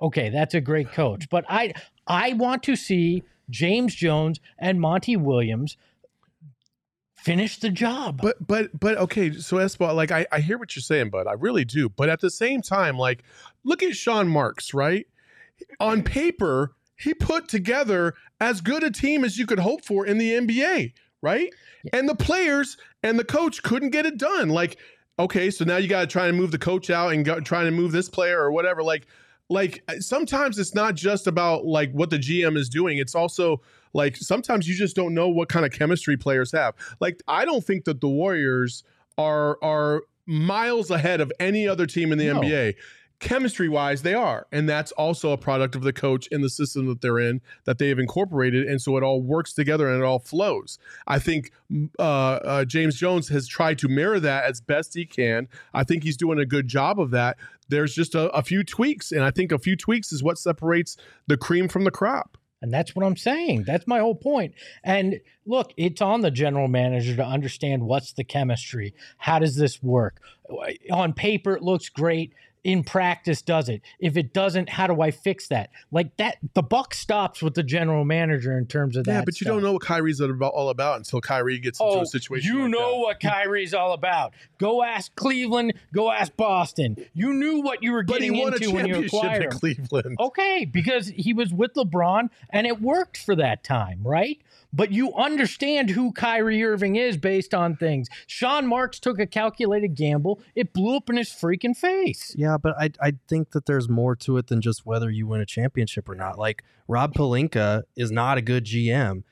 Okay, 0.01 0.29
that's 0.29 0.53
a 0.53 0.61
great 0.61 0.91
coach. 0.91 1.29
But 1.29 1.45
I 1.47 1.73
I 2.07 2.33
want 2.33 2.63
to 2.63 2.75
see 2.75 3.23
James 3.49 3.95
Jones 3.95 4.39
and 4.57 4.81
Monty 4.81 5.15
Williams 5.15 5.77
finish 7.15 7.57
the 7.57 7.69
job. 7.69 8.19
But 8.21 8.45
but 8.45 8.77
but 8.79 8.97
okay, 8.97 9.33
so 9.33 9.57
Espo, 9.57 9.93
like 9.95 10.11
I, 10.11 10.25
I 10.31 10.41
hear 10.41 10.57
what 10.57 10.75
you're 10.75 10.83
saying, 10.83 11.09
bud. 11.09 11.27
I 11.27 11.33
really 11.33 11.65
do. 11.65 11.89
But 11.89 12.09
at 12.09 12.21
the 12.21 12.29
same 12.29 12.61
time, 12.61 12.97
like 12.97 13.23
look 13.63 13.81
at 13.81 13.95
Sean 13.95 14.27
Marks, 14.27 14.73
right? 14.73 15.07
On 15.79 16.03
paper, 16.03 16.75
he 16.97 17.13
put 17.13 17.47
together 17.47 18.13
as 18.39 18.61
good 18.61 18.83
a 18.83 18.91
team 18.91 19.23
as 19.23 19.37
you 19.37 19.45
could 19.45 19.59
hope 19.59 19.83
for 19.83 20.05
in 20.05 20.17
the 20.17 20.31
NBA, 20.31 20.93
right? 21.21 21.53
And 21.93 22.07
the 22.07 22.15
players 22.15 22.77
and 23.03 23.19
the 23.19 23.23
coach 23.25 23.63
couldn't 23.63 23.89
get 23.89 24.05
it 24.05 24.17
done. 24.17 24.49
Like, 24.49 24.77
okay, 25.19 25.49
so 25.51 25.65
now 25.65 25.77
you 25.77 25.87
got 25.87 26.01
to 26.01 26.07
try 26.07 26.27
and 26.27 26.37
move 26.37 26.51
the 26.51 26.57
coach 26.57 26.89
out 26.89 27.13
and 27.13 27.23
go, 27.25 27.39
try 27.39 27.63
to 27.63 27.71
move 27.71 27.91
this 27.91 28.09
player 28.09 28.39
or 28.39 28.51
whatever. 28.51 28.83
Like, 28.83 29.07
like 29.49 29.83
uh, 29.87 29.99
sometimes 29.99 30.57
it's 30.57 30.73
not 30.73 30.95
just 30.95 31.27
about 31.27 31.65
like 31.65 31.91
what 31.91 32.09
the 32.09 32.17
GM 32.17 32.57
is 32.57 32.69
doing. 32.69 32.97
It's 32.97 33.13
also 33.15 33.61
like 33.93 34.17
sometimes 34.17 34.67
you 34.67 34.75
just 34.75 34.95
don't 34.95 35.13
know 35.13 35.29
what 35.29 35.49
kind 35.49 35.65
of 35.65 35.71
chemistry 35.71 36.17
players 36.17 36.51
have. 36.51 36.73
Like, 36.99 37.21
I 37.27 37.45
don't 37.45 37.63
think 37.63 37.85
that 37.85 38.01
the 38.01 38.09
Warriors 38.09 38.83
are 39.17 39.57
are 39.61 40.01
miles 40.25 40.89
ahead 40.89 41.21
of 41.21 41.31
any 41.39 41.67
other 41.67 41.85
team 41.85 42.11
in 42.11 42.17
the 42.17 42.25
No. 42.25 42.41
NBA. 42.41 42.75
Chemistry 43.25 43.67
wise, 43.67 44.03
they 44.03 44.13
are. 44.13 44.45
And 44.51 44.69
that's 44.69 44.91
also 44.91 45.31
a 45.31 45.37
product 45.37 45.73
of 45.73 45.81
the 45.81 45.91
coach 45.91 46.27
and 46.31 46.43
the 46.43 46.49
system 46.49 46.85
that 46.85 47.01
they're 47.01 47.17
in 47.17 47.41
that 47.63 47.79
they 47.79 47.89
have 47.89 47.97
incorporated. 47.97 48.67
And 48.67 48.79
so 48.79 48.97
it 48.97 49.03
all 49.03 49.19
works 49.19 49.51
together 49.51 49.89
and 49.89 49.99
it 49.99 50.05
all 50.05 50.19
flows. 50.19 50.77
I 51.07 51.17
think 51.17 51.51
uh, 51.97 52.03
uh, 52.03 52.65
James 52.65 52.97
Jones 52.97 53.29
has 53.29 53.47
tried 53.47 53.79
to 53.79 53.87
mirror 53.87 54.19
that 54.19 54.43
as 54.45 54.61
best 54.61 54.93
he 54.93 55.07
can. 55.07 55.47
I 55.73 55.83
think 55.83 56.03
he's 56.03 56.17
doing 56.17 56.37
a 56.37 56.45
good 56.45 56.67
job 56.67 56.99
of 56.99 57.09
that. 57.11 57.37
There's 57.67 57.95
just 57.95 58.13
a, 58.13 58.29
a 58.29 58.43
few 58.43 58.63
tweaks. 58.63 59.11
And 59.11 59.23
I 59.23 59.31
think 59.31 59.51
a 59.51 59.57
few 59.57 59.75
tweaks 59.75 60.11
is 60.11 60.21
what 60.21 60.37
separates 60.37 60.95
the 61.25 61.35
cream 61.35 61.67
from 61.67 61.83
the 61.83 61.89
crop. 61.89 62.37
And 62.61 62.71
that's 62.71 62.95
what 62.95 63.03
I'm 63.03 63.17
saying. 63.17 63.63
That's 63.63 63.87
my 63.87 63.99
whole 63.99 64.13
point. 64.13 64.53
And 64.83 65.19
look, 65.47 65.73
it's 65.77 65.99
on 66.01 66.21
the 66.21 66.29
general 66.29 66.67
manager 66.67 67.15
to 67.15 67.25
understand 67.25 67.83
what's 67.83 68.13
the 68.13 68.23
chemistry. 68.23 68.93
How 69.17 69.39
does 69.39 69.55
this 69.55 69.81
work? 69.81 70.21
On 70.91 71.11
paper, 71.13 71.55
it 71.55 71.63
looks 71.63 71.89
great. 71.89 72.33
In 72.65 72.83
practice, 72.83 73.43
does 73.43 73.69
it? 73.69 73.83
If 73.99 74.17
it 74.17 74.33
doesn't, 74.33 74.69
how 74.69 74.87
do 74.87 74.99
I 74.99 75.11
fix 75.11 75.49
that? 75.49 75.69
Like 75.91 76.17
that, 76.17 76.37
the 76.55 76.63
buck 76.63 76.95
stops 76.95 77.43
with 77.43 77.53
the 77.53 77.61
general 77.61 78.03
manager 78.05 78.57
in 78.57 78.65
terms 78.65 78.97
of 78.97 79.05
that. 79.05 79.11
Yeah, 79.13 79.21
but 79.23 79.39
you 79.39 79.45
don't 79.45 79.61
know 79.61 79.73
what 79.73 79.83
Kyrie's 79.83 80.19
all 80.19 80.69
about 80.69 80.97
until 80.97 81.21
Kyrie 81.21 81.59
gets 81.59 81.79
into 81.79 81.91
Oh, 81.93 82.01
a 82.01 82.05
situation. 82.07 82.51
you 82.51 82.63
like 82.63 82.71
know 82.71 82.91
that. 82.93 82.97
what 82.97 83.19
Kyrie's 83.19 83.75
all 83.75 83.93
about. 83.93 84.33
Go 84.57 84.81
ask 84.83 85.13
Cleveland. 85.15 85.73
Go 85.93 86.09
ask 86.11 86.35
Boston. 86.35 86.97
You 87.13 87.35
knew 87.35 87.61
what 87.61 87.83
you 87.83 87.91
were 87.91 88.01
getting 88.01 88.35
into 88.35 88.71
when 88.71 88.87
you 88.87 88.93
championship 89.07 89.13
acquired 89.13 89.43
at 89.43 89.53
him. 89.53 89.59
Cleveland. 89.59 90.17
Okay, 90.19 90.65
because 90.65 91.09
he 91.09 91.33
was 91.33 91.53
with 91.53 91.75
LeBron 91.75 92.29
and 92.49 92.65
it 92.65 92.81
worked 92.81 93.17
for 93.17 93.35
that 93.35 93.63
time, 93.63 93.99
right? 94.03 94.39
But 94.75 94.91
you 94.91 95.13
understand 95.13 95.91
who 95.91 96.11
Kyrie 96.11 96.61
Irving 96.61 96.97
is 96.97 97.15
based 97.15 97.53
on 97.53 97.77
things. 97.77 98.09
Sean 98.27 98.67
Marks 98.67 98.99
took 98.99 99.19
a 99.19 99.25
calculated 99.25 99.95
gamble. 99.95 100.41
It 100.53 100.73
blew 100.73 100.97
up 100.97 101.09
in 101.09 101.15
his 101.15 101.29
freaking 101.29 101.75
face. 101.75 102.35
Yeah, 102.37 102.57
but 102.61 102.75
I 102.77 102.89
I 103.01 103.13
think 103.29 103.51
that 103.51 103.65
there's 103.67 103.87
more 103.87 104.15
to 104.17 104.37
it 104.37 104.47
than 104.47 104.59
just 104.59 104.85
whether 104.85 105.09
you 105.09 105.27
win 105.27 105.39
a 105.39 105.45
championship 105.45 106.09
or 106.09 106.15
not. 106.15 106.37
Like 106.37 106.63
Rob 106.89 107.13
Pelinka 107.13 107.83
is 107.95 108.11
not 108.11 108.37
a 108.37 108.41
good 108.41 108.65
GM. 108.65 109.23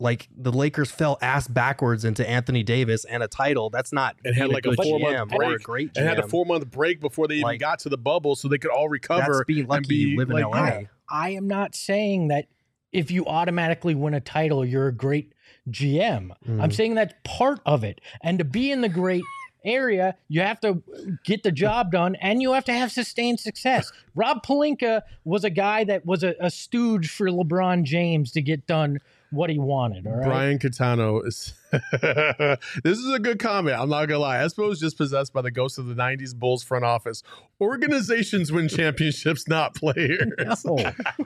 Like 0.00 0.28
the 0.36 0.52
Lakers 0.52 0.90
fell 0.90 1.18
ass 1.20 1.48
backwards 1.48 2.04
into 2.04 2.28
Anthony 2.28 2.62
Davis 2.62 3.04
and 3.04 3.22
a 3.24 3.28
title. 3.28 3.70
That's 3.70 3.92
not 3.92 4.16
And 4.24 4.34
had 4.36 4.48
like 4.50 4.66
a 4.66 4.70
good 4.70 4.78
four-month 4.82 5.16
GM 5.30 5.32
or 5.32 5.42
a 5.42 5.48
break. 5.48 5.62
great 5.62 5.88
GM. 5.94 5.98
and 6.00 6.08
had 6.08 6.18
a 6.20 6.28
four 6.28 6.46
month 6.46 6.70
break 6.70 7.00
before 7.00 7.26
they 7.28 7.34
even 7.34 7.44
Like, 7.44 7.60
got 7.60 7.80
to 7.80 7.88
the 7.88 7.98
bubble, 7.98 8.34
so 8.36 8.46
they 8.48 8.58
could 8.58 8.70
all 8.70 8.88
recover. 8.88 9.20
That's 9.38 9.44
being 9.46 9.66
lucky 9.66 9.78
and 9.78 9.88
be 9.88 9.94
you 9.96 10.16
live 10.16 10.30
in 10.30 10.36
like, 10.36 10.44
LA. 10.46 10.64
yeah. 10.64 10.80
I 11.10 11.30
am 11.30 11.46
not 11.48 11.74
saying 11.74 12.28
that 12.28 12.46
if 12.92 13.10
you 13.10 13.24
automatically 13.26 13.94
win 13.94 14.14
a 14.14 14.20
title, 14.20 14.64
you're 14.64 14.88
a 14.88 14.92
great 14.94 15.32
GM. 15.70 16.32
I'm 16.46 16.70
Mhm. 16.70 16.74
saying 16.74 16.94
that's 16.94 17.14
part 17.24 17.60
of 17.64 17.84
it. 17.84 18.00
And 18.22 18.38
to 18.38 18.44
be 18.44 18.70
in 18.70 18.80
the 18.80 18.88
great 18.88 19.22
area, 19.64 20.16
you 20.28 20.40
have 20.40 20.60
to 20.60 20.82
get 21.24 21.44
the 21.44 21.52
job 21.52 21.92
done 21.92 22.16
and 22.16 22.42
you 22.42 22.52
have 22.52 22.64
to 22.64 22.72
have 22.72 22.90
sustained 22.90 23.38
success. 23.38 23.92
Rob 24.14 24.44
Pelinka 24.44 25.02
was 25.24 25.44
a 25.44 25.50
guy 25.50 25.84
that 25.84 26.04
was 26.04 26.24
a, 26.24 26.34
a 26.40 26.50
stooge 26.50 27.08
for 27.10 27.28
LeBron 27.28 27.84
James 27.84 28.32
to 28.32 28.42
get 28.42 28.66
done 28.66 28.98
what 29.30 29.50
he 29.50 29.58
wanted. 29.58 30.06
All 30.06 30.14
right. 30.14 30.24
Brian 30.26 30.58
Catano 30.58 31.24
is 31.26 31.54
this 32.84 32.98
is 32.98 33.12
a 33.12 33.18
good 33.18 33.38
comment. 33.38 33.78
I'm 33.78 33.88
not 33.88 34.06
gonna 34.06 34.18
lie. 34.18 34.36
Espo 34.38 34.70
is 34.70 34.78
just 34.78 34.96
possessed 34.96 35.32
by 35.32 35.42
the 35.42 35.50
ghost 35.50 35.78
of 35.78 35.86
the 35.86 35.94
'90s 35.94 36.34
Bulls 36.34 36.62
front 36.62 36.84
office. 36.84 37.22
Organizations 37.60 38.50
win 38.52 38.68
championships, 38.68 39.48
not 39.48 39.74
players. 39.74 40.64
No. 40.64 40.78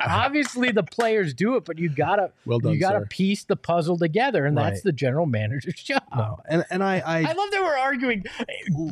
Obviously, 0.07 0.71
the 0.71 0.83
players 0.83 1.35
do 1.35 1.57
it, 1.57 1.65
but 1.65 1.79
you 1.79 1.89
gotta 1.89 2.31
Well 2.45 2.59
done, 2.59 2.73
you 2.73 2.81
gotta 2.81 3.01
sir. 3.01 3.07
piece 3.11 3.45
the 3.45 3.57
puzzle 3.57 3.99
together, 3.99 4.45
and 4.47 4.57
that's 4.57 4.83
the 4.83 4.93
general 4.93 5.27
manager's 5.27 5.75
job. 5.83 6.03
No, 6.15 6.39
and 6.49 6.65
and 6.71 6.83
I 6.85 6.99
I, 6.99 7.19
I 7.19 7.33
love 7.33 7.51
that 7.51 7.63
we're 7.63 7.77
arguing 7.77 8.25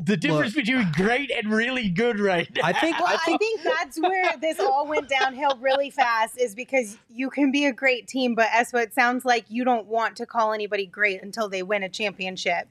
the 0.02 0.16
difference 0.16 0.54
between 0.54 0.90
great 0.92 1.30
and 1.30 1.52
really 1.52 1.88
good 1.88 2.18
right 2.18 2.48
now. 2.54 2.62
I 2.64 2.72
think 2.72 2.98
Well, 2.98 3.08
I 3.08 3.14
I 3.14 3.18
think 3.18 3.40
think 3.40 3.62
that's 3.62 4.00
where 4.00 4.36
this 4.40 4.58
all 4.60 4.86
went 4.86 5.08
downhill 5.08 5.56
really 5.60 5.90
fast 5.90 6.38
is 6.38 6.54
because 6.54 6.96
you 7.10 7.30
can 7.30 7.52
be 7.52 7.66
a 7.66 7.72
great 7.72 8.08
team, 8.08 8.34
but 8.34 8.48
Espo, 8.48 8.82
it 8.82 8.94
sounds 8.94 9.24
like 9.24 9.44
you 9.48 9.64
don't 9.64 9.86
want 9.86 10.16
to 10.16 10.26
call 10.26 10.52
anybody 10.52 10.86
great 10.86 11.22
until 11.22 11.43
they 11.48 11.62
win 11.62 11.82
a 11.82 11.88
championship. 11.88 12.68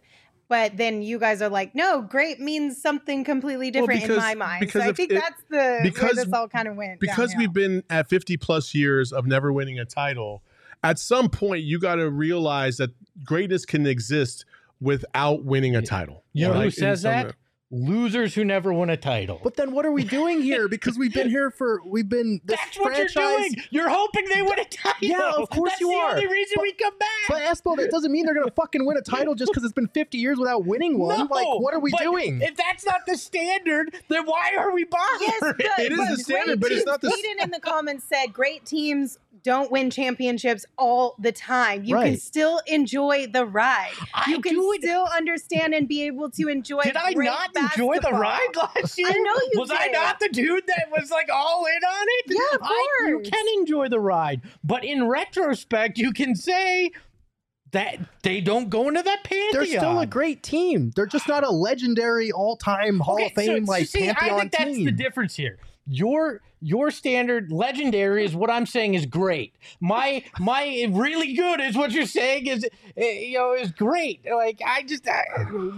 But 0.50 0.78
then 0.78 1.02
you 1.02 1.18
guys 1.20 1.42
are 1.42 1.50
like, 1.50 1.74
no, 1.74 2.02
great 2.02 2.40
means 2.40 2.80
something 2.80 3.24
completely 3.24 3.72
Well, 3.72 3.88
different 3.88 4.04
in 4.10 4.16
my 4.18 4.36
mind. 4.36 4.60
because 4.60 4.84
so 4.84 4.90
I 4.90 4.94
think 4.94 5.12
it- 5.12 5.16
that's 5.16 5.42
the 5.50 5.80
because- 5.84 6.16
where 6.16 6.26
this 6.26 6.34
all 6.34 6.48
kind 6.50 6.68
of 6.68 6.76
went. 6.76 7.00
because 7.00 7.32
downhill. 7.32 7.40
we've 7.40 7.54
been 7.54 7.84
at 7.90 8.10
50 8.10 8.38
plus 8.38 8.76
years 8.76 9.12
of 9.14 9.26
never 9.26 9.52
winning 9.54 9.80
a 9.80 9.86
title 9.86 10.44
at 10.84 11.00
some 11.00 11.30
point 11.30 11.64
you 11.64 11.80
got 11.80 11.96
to 11.96 12.10
realize 12.10 12.76
that 12.78 12.90
greatness 13.24 13.66
can 13.66 13.88
exist 13.88 14.44
without 14.82 15.46
winning 15.46 15.76
a 15.78 15.82
title 15.82 16.24
You 16.34 16.50
know 16.50 16.56
Like, 16.56 16.64
who 16.66 16.72
says 16.72 17.02
some- 17.04 17.12
that? 17.12 17.36
Losers 17.74 18.36
who 18.36 18.46
never 18.46 18.72
win 18.72 18.92
a 18.92 18.98
title. 18.98 19.42
But 19.44 19.56
then 19.56 19.72
what 19.72 19.84
are 19.84 19.92
we 19.92 20.04
doing 20.04 20.44
here? 20.44 20.68
Because 20.68 20.96
we've 20.96 21.14
been 21.14 21.30
here 21.30 21.50
for 21.50 21.82
we've 21.84 22.08
been 22.08 22.40
this 22.46 22.60
That's 22.60 22.78
what 22.78 22.96
you're 22.96 23.08
doing. 23.08 23.56
You're 23.72 23.90
hoping 23.90 24.26
they 24.30 24.44
win 24.44 24.60
a 24.60 24.66
title. 24.66 24.94
Yeah, 25.02 25.32
of 25.38 25.50
course 25.50 25.72
That's 25.72 25.82
you 25.82 25.88
the 25.90 25.96
are. 25.96 26.12
only 26.12 26.28
reason 26.28 26.58
we 26.62 26.74
come 26.74 26.96
back. 27.00 27.10
But 27.30 27.42
Espo, 27.42 27.76
that 27.78 27.90
doesn't 27.90 28.12
mean 28.12 28.26
they're 28.26 28.36
gonna 28.36 28.52
fucking 28.52 28.86
win 28.86 28.98
a 28.98 29.02
title 29.02 29.34
just 29.34 29.52
because 29.52 29.64
it's 29.64 29.74
been 29.74 29.88
50 29.88 30.20
years 30.20 30.38
without 30.38 30.66
winning 30.66 31.00
one. 31.00 31.18
No, 31.18 31.26
like, 31.26 31.48
what 31.60 31.74
are 31.74 31.80
we 31.80 31.92
doing? 31.94 32.42
If 32.44 32.56
that's 32.56 32.86
not 32.86 33.08
the 33.08 33.18
standard, 33.18 33.96
then 34.08 34.26
why 34.26 34.52
are 34.56 34.72
we 34.72 34.84
bothering? 34.84 35.22
Yes, 35.22 35.40
but, 35.42 35.60
It 35.80 35.92
is 35.92 35.98
the 35.98 36.18
standard, 36.18 36.46
great 36.46 36.60
but 36.62 36.72
it's 36.74 36.86
not 36.86 37.02
the- 37.02 37.10
Hayden 37.10 37.42
in 37.44 37.50
the 37.50 37.60
comments 37.60 38.04
said 38.06 38.34
great 38.34 38.66
teams 38.66 39.18
don't 39.44 39.72
win 39.72 39.90
championships 39.90 40.66
all 40.78 41.16
the 41.20 41.32
time. 41.32 41.84
You 41.84 41.96
can 41.98 42.18
still 42.18 42.62
enjoy 42.66 43.28
the 43.28 43.46
ride. 43.46 43.92
I 44.14 44.30
You 44.30 44.40
can 44.40 44.54
do 44.54 44.76
still 44.80 45.06
understand 45.16 45.74
and 45.74 45.88
be 45.88 46.04
able 46.04 46.30
to 46.32 46.48
enjoy. 46.48 46.84
Did 46.84 46.96
I 46.96 47.12
not 47.12 47.54
enjoy 47.72 47.96
the 47.96 48.02
basketball. 48.02 48.20
ride 48.20 48.50
last 48.76 48.98
year? 48.98 49.10
know 49.10 49.36
you 49.52 49.60
Was 49.60 49.72
I 49.72 49.88
not 49.88 50.20
the 50.20 50.30
dude 50.30 50.64
that 50.68 50.88
was 50.92 51.10
like 51.12 51.30
all 51.34 51.66
in 51.66 51.84
on 51.84 52.06
it? 52.08 52.26
Yeah, 52.30 52.56
of 52.56 52.62
I, 52.64 53.06
you 53.08 53.20
can 53.24 53.46
enjoy 53.60 53.90
the 53.90 54.00
ride, 54.00 54.42
but 54.64 54.84
in 54.84 55.08
retrospect, 55.08 55.98
you 55.98 56.12
can 56.14 56.36
say 56.36 56.92
that 57.72 57.98
they 58.22 58.40
don't 58.40 58.70
go 58.70 58.88
into 58.88 59.02
that 59.02 59.24
pantheon. 59.24 59.50
They're 59.54 59.66
still 59.80 60.00
a 60.00 60.06
great 60.06 60.44
team. 60.44 60.92
They're 60.96 61.08
just 61.08 61.28
not 61.28 61.44
a 61.44 61.50
legendary 61.50 62.32
all-time 62.32 63.00
Hall 63.00 63.16
Okay, 63.16 63.26
of 63.26 63.32
Fame 63.34 63.66
so- 63.66 63.72
like 63.72 63.88
see, 63.88 64.00
pantheon 64.06 64.36
I 64.36 64.40
think 64.42 64.52
that's 64.52 64.64
team. 64.66 64.86
the 64.86 64.92
difference 64.92 65.36
here. 65.36 65.58
Your 65.88 66.42
your 66.66 66.92
standard 66.92 67.52
legendary 67.52 68.24
is 68.24 68.34
what 68.34 68.50
I'm 68.50 68.66
saying 68.66 68.94
is 68.94 69.06
great. 69.06 69.54
My 69.82 70.24
my 70.40 70.88
really 70.90 71.34
good 71.34 71.60
is 71.60 71.76
what 71.76 71.92
you're 71.92 72.06
saying 72.06 72.48
is 72.48 72.66
uh, 72.98 73.04
you 73.04 73.38
know 73.38 73.54
is 73.54 73.72
great. 73.72 74.22
Like 74.34 74.62
I 74.66 74.84
just 74.84 75.08
I, 75.08 75.24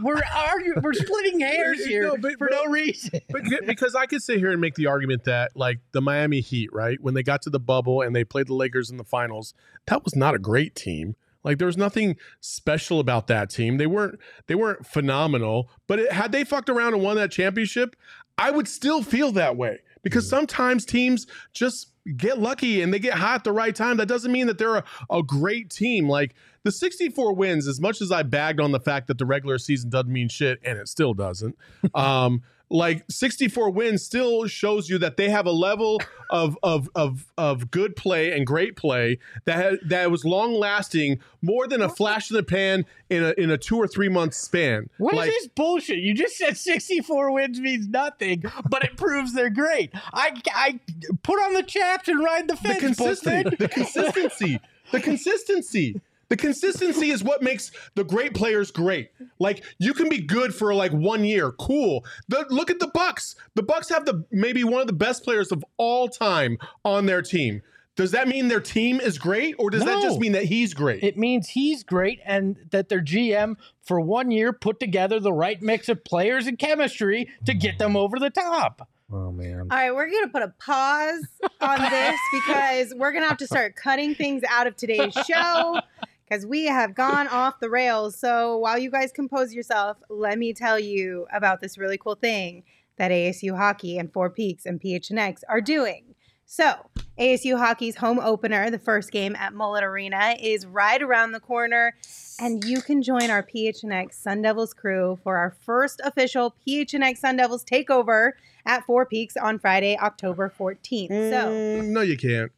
we're 0.03 0.21
arguing, 0.35 0.81
we're 0.83 0.93
splitting 0.93 1.39
hairs 1.51 1.83
here 1.85 2.03
No, 2.03 2.17
but- 2.17 2.33
for 2.37 2.49
but- 2.49 2.63
no 2.65 2.71
reason. 2.71 3.19
but 3.29 3.41
because 3.65 3.95
I 3.95 4.05
could 4.05 4.21
sit 4.21 4.37
here 4.37 4.51
and 4.51 4.61
make 4.61 4.75
the 4.75 4.85
argument 4.85 5.23
that 5.23 5.51
like 5.55 5.79
the 5.91 6.01
Miami 6.01 6.41
Heat, 6.41 6.71
right, 6.71 6.99
when 7.01 7.13
they 7.15 7.23
got 7.23 7.41
to 7.43 7.49
the 7.49 7.59
bubble 7.59 8.01
and 8.01 8.15
they 8.15 8.23
played 8.23 8.47
the 8.47 8.53
Lakers 8.53 8.89
in 8.91 8.97
the 8.97 9.03
finals, 9.03 9.53
that 9.87 10.03
was 10.03 10.15
not 10.15 10.35
a 10.35 10.39
great 10.39 10.75
team. 10.75 11.15
Like 11.43 11.57
there 11.57 11.67
was 11.67 11.77
nothing 11.77 12.15
special 12.41 12.99
about 12.99 13.27
that 13.27 13.49
team. 13.49 13.77
They 13.77 13.87
weren't 13.87 14.19
they 14.47 14.55
weren't 14.55 14.85
phenomenal, 14.85 15.69
but 15.87 15.99
it, 15.99 16.11
had 16.11 16.31
they 16.31 16.43
fucked 16.43 16.69
around 16.69 16.93
and 16.93 17.01
won 17.03 17.15
that 17.17 17.31
championship, 17.31 17.95
I 18.37 18.51
would 18.51 18.67
still 18.67 19.01
feel 19.01 19.31
that 19.31 19.55
way 19.55 19.79
because 20.05 20.29
sometimes 20.29 20.85
teams 20.85 21.25
just 21.51 21.91
get 22.15 22.37
lucky 22.37 22.83
and 22.83 22.93
they 22.93 22.99
get 22.99 23.15
hot 23.15 23.37
at 23.37 23.43
the 23.43 23.51
right 23.51 23.75
time. 23.75 23.97
That 23.97 24.05
doesn't 24.05 24.31
mean 24.31 24.45
that 24.45 24.59
they're 24.59 24.75
a, 24.75 24.83
a 25.09 25.23
great 25.23 25.71
team. 25.71 26.07
Like 26.07 26.35
the 26.61 26.71
64 26.71 27.33
wins, 27.33 27.67
as 27.67 27.81
much 27.81 28.01
as 28.01 28.11
I 28.11 28.21
bagged 28.21 28.61
on 28.61 28.71
the 28.71 28.79
fact 28.79 29.07
that 29.07 29.17
the 29.17 29.25
regular 29.25 29.57
season 29.57 29.89
doesn't 29.89 30.13
mean 30.13 30.29
shit, 30.29 30.59
and 30.63 30.77
it 30.77 30.87
still 30.87 31.15
doesn't. 31.15 31.57
um, 31.95 32.43
like 32.69 33.05
64 33.09 33.69
wins 33.69 34.03
still 34.03 34.47
shows 34.47 34.89
you 34.89 34.97
that 34.97 35.17
they 35.17 35.29
have 35.29 35.45
a 35.45 35.51
level 35.51 36.01
of 36.31 36.57
of 36.63 36.89
of 36.95 37.31
of 37.37 37.69
good 37.69 37.95
play 37.95 38.31
and 38.31 38.47
great 38.47 38.75
play 38.75 39.19
that 39.45 39.55
had, 39.57 39.79
that 39.87 40.09
was 40.09 40.25
long 40.25 40.53
lasting, 40.55 41.19
more 41.43 41.67
than 41.67 41.81
a 41.81 41.89
flash 41.89 42.31
in 42.31 42.37
the 42.37 42.43
pan 42.43 42.85
in 43.09 43.23
a 43.23 43.33
in 43.37 43.51
a 43.51 43.57
two 43.57 43.77
or 43.77 43.87
three 43.87 44.09
month 44.09 44.33
span. 44.33 44.89
What 44.97 45.13
is 45.13 45.17
like, 45.17 45.29
this 45.29 45.47
bullshit? 45.49 45.99
You 45.99 46.15
just 46.15 46.37
said 46.37 46.57
64 46.57 47.31
wins 47.31 47.59
means 47.59 47.87
nothing, 47.87 48.43
but 48.69 48.83
it 48.83 48.97
proves 48.97 49.33
they're 49.33 49.49
great. 49.51 49.91
I, 50.13 50.31
I 50.53 50.79
put 51.21 51.35
on 51.35 51.53
the 51.53 51.63
chaps 51.63 52.07
and 52.07 52.23
ride 52.23 52.47
the 52.47 52.55
the 52.55 52.67
fence. 52.67 52.79
consistency, 52.79 53.43
Bullshit. 53.43 53.59
the 53.59 53.69
consistency, 53.69 54.59
the 54.91 54.99
consistency. 54.99 56.01
The 56.29 56.37
consistency 56.37 57.11
is 57.11 57.23
what 57.23 57.41
makes 57.43 57.71
the 57.95 58.03
great 58.03 58.33
players 58.33 58.71
great. 58.71 59.11
Like 59.39 59.63
you 59.77 59.93
can 59.93 60.09
be 60.09 60.19
good 60.19 60.55
for 60.55 60.73
like 60.73 60.91
one 60.91 61.23
year, 61.23 61.51
cool. 61.51 62.05
The, 62.27 62.45
look 62.49 62.71
at 62.71 62.79
the 62.79 62.87
Bucks. 62.87 63.35
The 63.55 63.63
Bucks 63.63 63.89
have 63.89 64.05
the 64.05 64.25
maybe 64.31 64.63
one 64.63 64.81
of 64.81 64.87
the 64.87 64.93
best 64.93 65.23
players 65.23 65.51
of 65.51 65.63
all 65.77 66.07
time 66.07 66.57
on 66.83 67.05
their 67.05 67.21
team. 67.21 67.61
Does 67.95 68.11
that 68.11 68.27
mean 68.27 68.49
their 68.49 68.59
team 68.59 68.99
is 68.99 69.17
great, 69.17 69.55
or 69.57 69.69
does 69.69 69.85
that 69.85 70.01
just 70.01 70.19
mean 70.19 70.33
that 70.33 70.43
he's 70.43 70.73
great? 70.73 71.01
It 71.01 71.17
means 71.17 71.47
he's 71.47 71.81
great 71.81 72.19
and 72.25 72.57
that 72.71 72.89
their 72.89 73.01
GM 73.01 73.55
for 73.83 74.01
one 74.01 74.31
year 74.31 74.51
put 74.51 74.81
together 74.81 75.21
the 75.21 75.31
right 75.31 75.61
mix 75.61 75.87
of 75.87 76.03
players 76.03 76.45
and 76.45 76.59
chemistry 76.59 77.29
to 77.45 77.53
get 77.53 77.77
them 77.79 77.95
over 77.95 78.19
the 78.19 78.29
top. 78.29 78.89
oh 79.13 79.31
man. 79.31 79.61
All 79.61 79.67
right, 79.77 79.95
we're 79.95 80.09
gonna 80.09 80.27
put 80.27 80.41
a 80.41 80.53
pause 80.59 81.25
on 81.61 81.79
this 81.89 82.19
because 82.33 82.93
we're 82.97 83.13
gonna 83.13 83.29
have 83.29 83.37
to 83.37 83.47
start 83.47 83.77
cutting 83.77 84.13
things 84.13 84.43
out 84.49 84.67
of 84.67 84.75
today's 84.75 85.13
show 85.25 85.79
because 86.27 86.45
we 86.45 86.65
have 86.65 86.95
gone 86.95 87.27
off 87.27 87.59
the 87.59 87.69
rails. 87.69 88.19
So 88.19 88.57
while 88.57 88.77
you 88.77 88.89
guys 88.91 89.11
compose 89.11 89.53
yourself, 89.53 89.97
let 90.09 90.37
me 90.37 90.53
tell 90.53 90.79
you 90.79 91.27
about 91.33 91.61
this 91.61 91.77
really 91.77 91.97
cool 91.97 92.15
thing 92.15 92.63
that 92.97 93.11
ASU 93.11 93.57
Hockey 93.57 93.97
and 93.97 94.11
Four 94.11 94.29
Peaks 94.29 94.65
and 94.65 94.81
PHNX 94.81 95.41
are 95.49 95.61
doing. 95.61 96.15
So 96.45 96.73
ASU 97.19 97.57
Hockey's 97.57 97.97
home 97.97 98.19
opener, 98.19 98.69
the 98.69 98.79
first 98.79 99.11
game 99.11 99.35
at 99.35 99.53
Mullet 99.53 99.83
Arena, 99.83 100.35
is 100.39 100.65
right 100.65 101.01
around 101.01 101.31
the 101.31 101.39
corner. 101.39 101.95
And 102.39 102.63
you 102.63 102.81
can 102.81 103.01
join 103.01 103.29
our 103.29 103.41
PHNX 103.43 104.13
Sun 104.13 104.41
Devils 104.41 104.73
crew 104.73 105.17
for 105.23 105.37
our 105.37 105.55
first 105.65 106.01
official 106.03 106.55
PHNX 106.67 107.17
Sun 107.17 107.37
Devils 107.37 107.63
takeover 107.65 108.31
at 108.65 108.85
Four 108.85 109.05
Peaks 109.05 109.35
on 109.37 109.57
Friday, 109.59 109.97
October 109.97 110.53
14th. 110.57 111.07
So, 111.09 111.49
Mm, 111.49 111.85
no, 111.87 112.01
you 112.01 112.17
can't. 112.17 112.51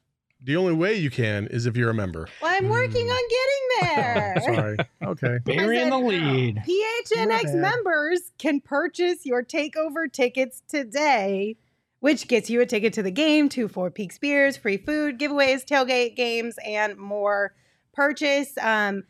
The 0.43 0.55
only 0.55 0.73
way 0.73 0.95
you 0.95 1.09
can 1.09 1.47
is 1.47 1.65
if 1.65 1.75
you're 1.75 1.89
a 1.89 1.95
member. 1.95 2.27
well, 2.41 2.55
I'm 2.55 2.69
working 2.69 3.07
on 3.07 3.21
getting 3.29 3.95
there. 3.95 4.41
Sorry. 4.55 4.77
Okay. 5.03 5.39
Barry 5.45 5.81
in 5.81 5.89
the 5.89 5.97
lead. 5.97 6.57
PHNX 7.11 7.55
members 7.55 8.31
can 8.37 8.61
purchase 8.61 9.25
your 9.25 9.43
takeover 9.43 10.11
tickets 10.11 10.61
today, 10.67 11.57
which 12.01 12.27
gets 12.27 12.49
you 12.49 12.61
a 12.61 12.65
ticket 12.65 12.93
to 12.93 13.03
the 13.03 13.11
game, 13.11 13.49
two 13.49 13.67
Four 13.67 13.89
Peaks 13.89 14.19
beers, 14.19 14.57
free 14.57 14.77
food, 14.77 15.19
giveaways, 15.19 15.65
tailgate 15.65 16.15
games, 16.15 16.55
and 16.65 16.97
more. 16.97 17.53
Purchase 17.93 18.55
um, 18.61 19.03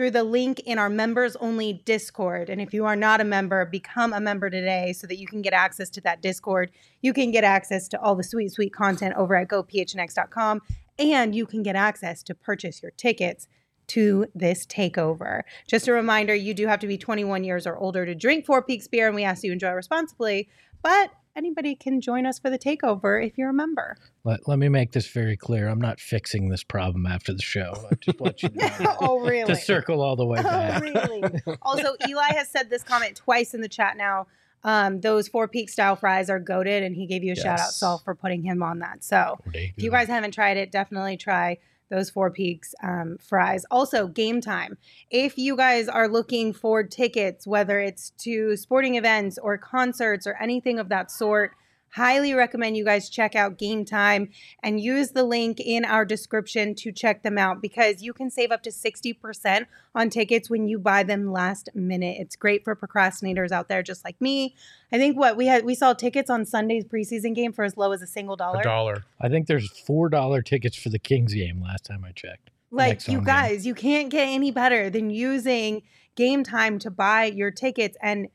through 0.00 0.10
the 0.10 0.24
link 0.24 0.60
in 0.60 0.78
our 0.78 0.88
members 0.88 1.36
only 1.42 1.74
Discord. 1.84 2.48
And 2.48 2.58
if 2.58 2.72
you 2.72 2.86
are 2.86 2.96
not 2.96 3.20
a 3.20 3.24
member, 3.24 3.66
become 3.66 4.14
a 4.14 4.20
member 4.20 4.48
today 4.48 4.94
so 4.94 5.06
that 5.06 5.18
you 5.18 5.26
can 5.26 5.42
get 5.42 5.52
access 5.52 5.90
to 5.90 6.00
that 6.00 6.22
Discord. 6.22 6.70
You 7.02 7.12
can 7.12 7.30
get 7.30 7.44
access 7.44 7.86
to 7.88 8.00
all 8.00 8.14
the 8.14 8.22
sweet, 8.22 8.50
sweet 8.50 8.72
content 8.72 9.14
over 9.18 9.36
at 9.36 9.48
gophnx.com, 9.48 10.62
and 10.98 11.34
you 11.34 11.44
can 11.44 11.62
get 11.62 11.76
access 11.76 12.22
to 12.22 12.34
purchase 12.34 12.80
your 12.82 12.92
tickets 12.92 13.46
to 13.88 14.24
this 14.34 14.64
takeover. 14.64 15.42
Just 15.68 15.86
a 15.86 15.92
reminder, 15.92 16.34
you 16.34 16.54
do 16.54 16.66
have 16.66 16.80
to 16.80 16.86
be 16.86 16.96
21 16.96 17.44
years 17.44 17.66
or 17.66 17.76
older 17.76 18.06
to 18.06 18.14
drink 18.14 18.46
Four 18.46 18.62
Peaks 18.62 18.88
beer, 18.88 19.06
and 19.06 19.14
we 19.14 19.24
ask 19.24 19.44
you 19.44 19.52
enjoy 19.52 19.72
responsibly. 19.72 20.48
But 20.82 21.10
anybody 21.36 21.74
can 21.74 22.00
join 22.00 22.26
us 22.26 22.38
for 22.38 22.50
the 22.50 22.58
takeover 22.58 23.24
if 23.24 23.38
you're 23.38 23.50
a 23.50 23.54
member. 23.54 23.96
Let, 24.24 24.46
let 24.48 24.58
me 24.58 24.68
make 24.68 24.92
this 24.92 25.06
very 25.08 25.36
clear. 25.36 25.68
I'm 25.68 25.80
not 25.80 26.00
fixing 26.00 26.48
this 26.48 26.62
problem 26.64 27.06
after 27.06 27.32
the 27.32 27.42
show. 27.42 27.74
I 27.90 27.94
just 27.96 28.20
want 28.20 28.42
you 28.42 28.48
to 28.50 28.56
know 28.82 28.96
oh, 29.00 29.20
really? 29.20 29.52
to 29.52 29.56
circle 29.56 30.02
all 30.02 30.16
the 30.16 30.26
way 30.26 30.38
Oh, 30.40 30.42
back. 30.42 30.82
really? 30.82 31.22
also, 31.62 31.94
Eli 32.08 32.32
has 32.34 32.48
said 32.50 32.70
this 32.70 32.82
comment 32.82 33.16
twice 33.16 33.54
in 33.54 33.60
the 33.60 33.68
chat 33.68 33.96
now. 33.96 34.26
Um, 34.62 35.00
those 35.00 35.26
Four 35.26 35.48
Peak 35.48 35.70
style 35.70 35.96
fries 35.96 36.28
are 36.28 36.38
goaded, 36.38 36.82
and 36.82 36.94
he 36.94 37.06
gave 37.06 37.24
you 37.24 37.32
a 37.32 37.36
shout 37.36 37.60
out, 37.60 37.70
Saul, 37.70 37.96
for 38.04 38.14
putting 38.14 38.42
him 38.42 38.62
on 38.62 38.80
that. 38.80 39.02
So, 39.02 39.38
if 39.54 39.82
you 39.82 39.90
guys 39.90 40.08
haven't 40.08 40.32
tried 40.32 40.58
it, 40.58 40.70
definitely 40.70 41.16
try 41.16 41.56
those 41.90 42.08
Four 42.08 42.30
Peaks 42.30 42.74
um, 42.82 43.18
fries. 43.20 43.64
Also, 43.70 44.06
game 44.06 44.40
time. 44.40 44.78
If 45.10 45.36
you 45.36 45.56
guys 45.56 45.88
are 45.88 46.08
looking 46.08 46.52
for 46.52 46.82
tickets, 46.82 47.46
whether 47.46 47.80
it's 47.80 48.10
to 48.18 48.56
sporting 48.56 48.94
events 48.94 49.38
or 49.38 49.58
concerts 49.58 50.26
or 50.26 50.36
anything 50.40 50.78
of 50.78 50.88
that 50.88 51.10
sort, 51.10 51.52
Highly 51.94 52.34
recommend 52.34 52.76
you 52.76 52.84
guys 52.84 53.10
check 53.10 53.34
out 53.34 53.58
Game 53.58 53.84
Time 53.84 54.30
and 54.62 54.80
use 54.80 55.10
the 55.10 55.24
link 55.24 55.58
in 55.58 55.84
our 55.84 56.04
description 56.04 56.74
to 56.76 56.92
check 56.92 57.22
them 57.22 57.36
out 57.36 57.60
because 57.60 58.00
you 58.00 58.12
can 58.12 58.30
save 58.30 58.52
up 58.52 58.62
to 58.62 58.70
60% 58.70 59.66
on 59.94 60.08
tickets 60.08 60.48
when 60.48 60.68
you 60.68 60.78
buy 60.78 61.02
them 61.02 61.32
last 61.32 61.68
minute. 61.74 62.16
It's 62.20 62.36
great 62.36 62.62
for 62.62 62.76
procrastinators 62.76 63.50
out 63.50 63.68
there 63.68 63.82
just 63.82 64.04
like 64.04 64.20
me. 64.20 64.54
I 64.92 64.98
think 64.98 65.16
what 65.16 65.36
we 65.36 65.46
had 65.46 65.64
we 65.64 65.74
saw 65.74 65.92
tickets 65.92 66.30
on 66.30 66.46
Sunday's 66.46 66.84
preseason 66.84 67.34
game 67.34 67.52
for 67.52 67.64
as 67.64 67.76
low 67.76 67.90
as 67.90 68.02
a 68.02 68.06
single 68.06 68.36
dollar. 68.36 68.60
A 68.60 68.64
dollar. 68.64 69.04
I 69.20 69.28
think 69.28 69.48
there's 69.48 69.68
four 69.68 70.08
dollar 70.08 70.42
tickets 70.42 70.76
for 70.76 70.90
the 70.90 70.98
Kings 70.98 71.34
game 71.34 71.60
last 71.60 71.84
time 71.84 72.04
I 72.04 72.12
checked. 72.12 72.50
Like 72.70 73.08
you 73.08 73.14
home 73.18 73.24
game. 73.24 73.34
guys, 73.34 73.66
you 73.66 73.74
can't 73.74 74.10
get 74.10 74.28
any 74.28 74.52
better 74.52 74.90
than 74.90 75.10
using 75.10 75.82
Game 76.14 76.44
Time 76.44 76.78
to 76.80 76.90
buy 76.90 77.24
your 77.24 77.50
tickets 77.50 77.96
and 78.00 78.28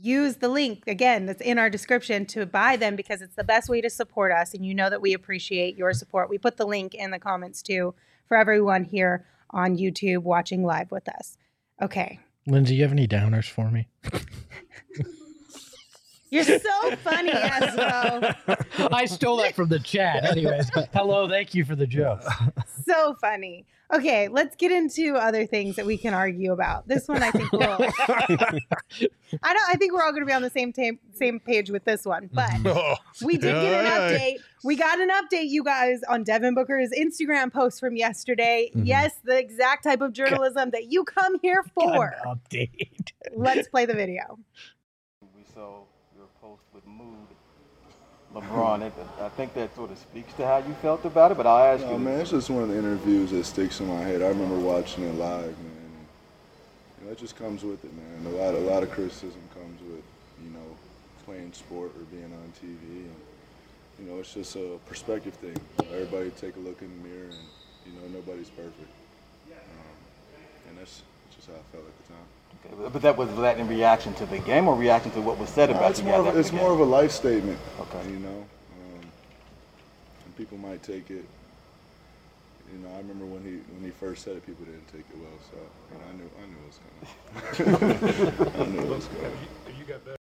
use 0.00 0.36
the 0.36 0.48
link 0.48 0.84
again 0.86 1.26
that's 1.26 1.40
in 1.40 1.58
our 1.58 1.70
description 1.70 2.26
to 2.26 2.46
buy 2.46 2.76
them 2.76 2.96
because 2.96 3.22
it's 3.22 3.34
the 3.34 3.44
best 3.44 3.68
way 3.68 3.80
to 3.80 3.90
support 3.90 4.32
us 4.32 4.54
and 4.54 4.64
you 4.64 4.74
know 4.74 4.90
that 4.90 5.00
we 5.00 5.14
appreciate 5.14 5.76
your 5.76 5.92
support. 5.92 6.28
We 6.28 6.38
put 6.38 6.56
the 6.56 6.66
link 6.66 6.94
in 6.94 7.10
the 7.10 7.18
comments 7.18 7.62
too 7.62 7.94
for 8.26 8.36
everyone 8.36 8.84
here 8.84 9.26
on 9.50 9.76
YouTube 9.76 10.22
watching 10.22 10.64
live 10.64 10.90
with 10.90 11.08
us. 11.08 11.38
Okay. 11.80 12.18
Lindsay, 12.46 12.76
you 12.76 12.82
have 12.82 12.92
any 12.92 13.08
downers 13.08 13.48
for 13.48 13.70
me? 13.70 13.88
You're 16.30 16.44
so 16.44 16.96
funny, 17.04 17.30
Espo. 17.30 18.88
I 18.92 19.04
stole 19.06 19.36
that 19.38 19.54
from 19.54 19.68
the 19.68 19.78
chat. 19.78 20.24
Anyways, 20.24 20.68
hello, 20.92 21.28
thank 21.28 21.54
you 21.54 21.64
for 21.64 21.76
the 21.76 21.86
joke. 21.86 22.22
so 22.84 23.14
funny. 23.20 23.64
Okay, 23.94 24.26
let's 24.26 24.56
get 24.56 24.72
into 24.72 25.14
other 25.14 25.46
things 25.46 25.76
that 25.76 25.86
we 25.86 25.96
can 25.96 26.12
argue 26.12 26.52
about. 26.52 26.88
This 26.88 27.06
one 27.06 27.22
I 27.22 27.30
think 27.30 27.52
will 27.52 27.60
I 27.62 28.58
don't 29.52 29.68
I 29.68 29.74
think 29.78 29.92
we're 29.92 30.02
all 30.02 30.10
going 30.10 30.22
to 30.22 30.26
be 30.26 30.32
on 30.32 30.42
the 30.42 30.50
same 30.50 30.72
tam- 30.72 30.98
same 31.14 31.38
page 31.38 31.70
with 31.70 31.84
this 31.84 32.04
one. 32.04 32.28
But 32.32 32.50
Oh, 32.66 32.96
we 33.24 33.34
did 33.36 33.52
get 33.54 33.84
an 33.84 33.86
update. 33.86 34.36
We 34.64 34.74
got 34.74 34.98
an 34.98 35.10
update, 35.10 35.48
you 35.50 35.62
guys, 35.62 36.00
on 36.08 36.24
Devin 36.24 36.56
Booker's 36.56 36.90
Instagram 36.90 37.52
post 37.52 37.78
from 37.78 37.94
yesterday. 37.94 38.72
Mhm. 38.74 38.86
Yes, 38.88 39.12
the 39.22 39.38
exact 39.38 39.84
type 39.84 40.00
of 40.00 40.12
journalism 40.12 40.70
that 40.70 40.90
you 40.90 41.04
come 41.04 41.38
here 41.40 41.62
for. 41.72 42.06
An 42.24 42.36
update. 42.36 43.12
Let's 43.36 43.68
play 43.68 43.86
the 43.86 43.94
video. 43.94 44.40
We 45.36 45.44
saw 45.54 45.82
your 46.16 46.26
post 46.40 46.62
with 46.74 46.84
Mood 46.86 47.28
LeBron. 48.40 48.82
It, 48.82 48.92
I 49.20 49.28
think 49.30 49.54
that 49.54 49.74
sort 49.74 49.90
of 49.90 49.98
speaks 49.98 50.32
to 50.34 50.46
how 50.46 50.58
you 50.58 50.74
felt 50.82 51.04
about 51.06 51.32
it, 51.32 51.36
but 51.36 51.46
I'll 51.46 51.74
ask 51.74 51.84
No, 51.84 51.92
you. 51.92 51.98
man, 51.98 52.20
it's 52.20 52.30
just 52.30 52.50
one 52.50 52.62
of 52.62 52.68
the 52.68 52.78
interviews 52.78 53.30
that 53.30 53.44
sticks 53.44 53.80
in 53.80 53.86
my 53.86 54.00
head. 54.02 54.20
I 54.22 54.28
remember 54.28 54.56
watching 54.58 55.04
it 55.04 55.14
live, 55.14 55.46
man. 55.46 56.06
You 57.00 57.06
know, 57.06 57.12
it 57.12 57.18
just 57.18 57.36
comes 57.36 57.62
with 57.62 57.82
it, 57.82 57.92
man. 57.94 58.32
A 58.32 58.36
lot, 58.36 58.54
a 58.54 58.58
lot 58.58 58.82
of 58.82 58.90
criticism 58.90 59.40
comes 59.54 59.80
with, 59.80 60.04
you 60.44 60.50
know, 60.50 60.76
playing 61.24 61.52
sport 61.54 61.92
or 61.96 62.04
being 62.14 62.24
on 62.32 62.52
TV, 62.62 62.76
and 63.08 63.14
you 63.98 64.12
know, 64.12 64.20
it's 64.20 64.34
just 64.34 64.54
a 64.56 64.78
perspective 64.86 65.32
thing. 65.34 65.56
Everybody 65.90 66.30
take 66.30 66.56
a 66.56 66.60
look 66.60 66.82
in 66.82 66.90
the 67.02 67.08
mirror, 67.08 67.30
and 67.30 67.46
you 67.86 67.92
know, 67.98 68.06
nobody's 68.18 68.50
perfect. 68.50 68.92
Um, 69.48 69.96
and 70.68 70.78
that's 70.78 71.02
just 71.34 71.48
how 71.48 71.54
I 71.54 71.64
felt 71.72 71.84
at 71.88 72.06
the 72.06 72.12
time. 72.12 72.26
Okay, 72.72 72.90
But 72.92 73.02
that 73.02 73.16
was 73.16 73.34
that 73.36 73.58
in 73.58 73.68
reaction 73.68 74.14
to 74.14 74.26
the 74.26 74.38
game 74.38 74.68
or 74.68 74.74
reaction 74.76 75.10
to 75.12 75.20
what 75.20 75.38
was 75.38 75.48
said 75.50 75.70
No, 75.70 75.76
about 75.76 75.90
it's 75.92 76.00
you 76.00 76.06
more 76.06 76.22
guys 76.24 76.32
of 76.34 76.38
it's 76.40 76.50
the 76.50 76.56
more 76.56 76.70
game? 76.70 76.80
of 76.80 76.88
a 76.88 76.90
life 76.90 77.10
statement. 77.12 77.58
Okay. 77.80 78.10
You 78.10 78.18
know, 78.18 78.28
um, 78.38 79.00
and 80.24 80.36
people 80.36 80.58
might 80.58 80.82
take 80.82 81.10
it. 81.10 81.24
You 82.72 82.78
know, 82.80 82.88
I 82.94 82.98
remember 82.98 83.24
when 83.26 83.42
he 83.44 83.58
when 83.74 83.84
he 83.84 83.90
first 83.90 84.24
said 84.24 84.36
it, 84.36 84.44
people 84.46 84.64
didn't 84.64 84.86
take 84.88 85.04
it 85.08 85.16
well. 85.16 85.38
So 85.50 85.58
you 85.92 85.98
know, 85.98 86.04
I 86.10 86.12
knew 86.16 86.30
I 86.42 86.46
knew 86.46 86.56
it 86.58 87.64
was 87.64 87.78
coming. 88.42 88.54
I 88.60 88.66
knew 88.66 88.80
it 88.80 88.96
was 88.96 89.06
coming. 89.06 89.32
You 89.78 89.84
got 89.84 90.04
better. 90.04 90.16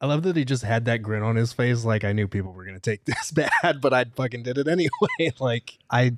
I 0.00 0.06
love 0.06 0.22
that 0.24 0.36
he 0.36 0.44
just 0.44 0.62
had 0.62 0.84
that 0.84 0.98
grin 1.02 1.22
on 1.24 1.34
his 1.34 1.52
face, 1.52 1.84
like 1.84 2.04
I 2.04 2.12
knew 2.12 2.28
people 2.28 2.52
were 2.52 2.64
gonna 2.64 2.78
take 2.78 3.04
this 3.06 3.32
bad, 3.32 3.80
but 3.80 3.92
I 3.92 4.04
fucking 4.04 4.42
did 4.44 4.58
it 4.58 4.68
anyway. 4.68 5.32
like 5.40 5.78
I, 5.90 6.12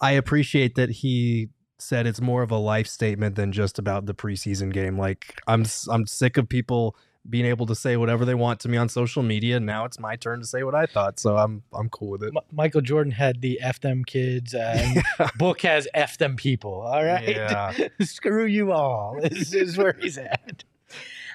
I 0.00 0.12
appreciate 0.12 0.74
that 0.74 0.90
he 0.90 1.48
said 1.78 2.06
it's 2.06 2.20
more 2.20 2.42
of 2.42 2.50
a 2.50 2.56
life 2.56 2.86
statement 2.86 3.36
than 3.36 3.52
just 3.52 3.78
about 3.78 4.06
the 4.06 4.14
preseason 4.14 4.72
game. 4.72 4.96
Like 4.98 5.40
I'm, 5.46 5.62
s- 5.62 5.88
I'm 5.90 6.06
sick 6.06 6.36
of 6.36 6.48
people 6.48 6.96
being 7.28 7.44
able 7.44 7.66
to 7.66 7.74
say 7.74 7.96
whatever 7.96 8.24
they 8.24 8.34
want 8.36 8.60
to 8.60 8.68
me 8.68 8.76
on 8.76 8.88
social 8.88 9.22
media. 9.22 9.58
Now 9.58 9.84
it's 9.84 9.98
my 9.98 10.14
turn 10.16 10.38
to 10.40 10.46
say 10.46 10.62
what 10.62 10.74
I 10.76 10.86
thought, 10.86 11.18
so 11.18 11.36
I'm, 11.36 11.62
I'm 11.72 11.88
cool 11.88 12.10
with 12.10 12.22
it. 12.22 12.28
M- 12.36 12.42
Michael 12.52 12.80
Jordan 12.80 13.10
had 13.12 13.40
the 13.40 13.60
F 13.60 13.80
them 13.80 14.04
kids, 14.04 14.54
and 14.58 15.02
Book 15.36 15.60
has 15.62 15.88
F 15.92 16.18
them 16.18 16.36
people. 16.36 16.82
All 16.82 17.04
right. 17.04 17.28
Yeah. 17.28 17.72
Screw 18.00 18.46
you 18.46 18.72
all. 18.72 19.18
This 19.22 19.52
is 19.52 19.76
where 19.76 19.96
he's 20.00 20.18
at. 20.18 20.62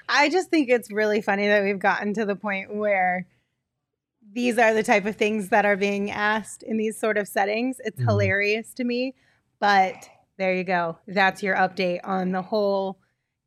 I 0.10 0.30
just 0.30 0.50
think 0.50 0.70
it's 0.70 0.92
really 0.92 1.22
funny 1.22 1.48
that 1.48 1.62
we've 1.64 1.78
gotten 1.80 2.14
to 2.16 2.26
the 2.26 2.36
point 2.36 2.74
where 2.74 3.28
these 4.34 4.58
are 4.58 4.74
the 4.74 4.84
type 4.84 5.06
of 5.06 5.16
things 5.18 5.50
that 5.50 5.66
are 5.66 5.76
being 5.76 6.10
asked 6.10 6.64
in 6.64 6.78
these 6.78 6.98
sort 6.98 7.18
of 7.18 7.28
settings. 7.28 7.82
It's 7.84 8.00
Mhm. 8.00 8.06
hilarious 8.06 8.74
to 8.76 8.84
me. 8.86 9.14
But 9.60 10.10
there 10.42 10.56
you 10.56 10.64
go. 10.64 10.98
That's 11.08 11.44
your 11.44 11.56
update 11.56 12.00
on 12.04 12.32
the 12.32 12.42
whole 12.42 12.98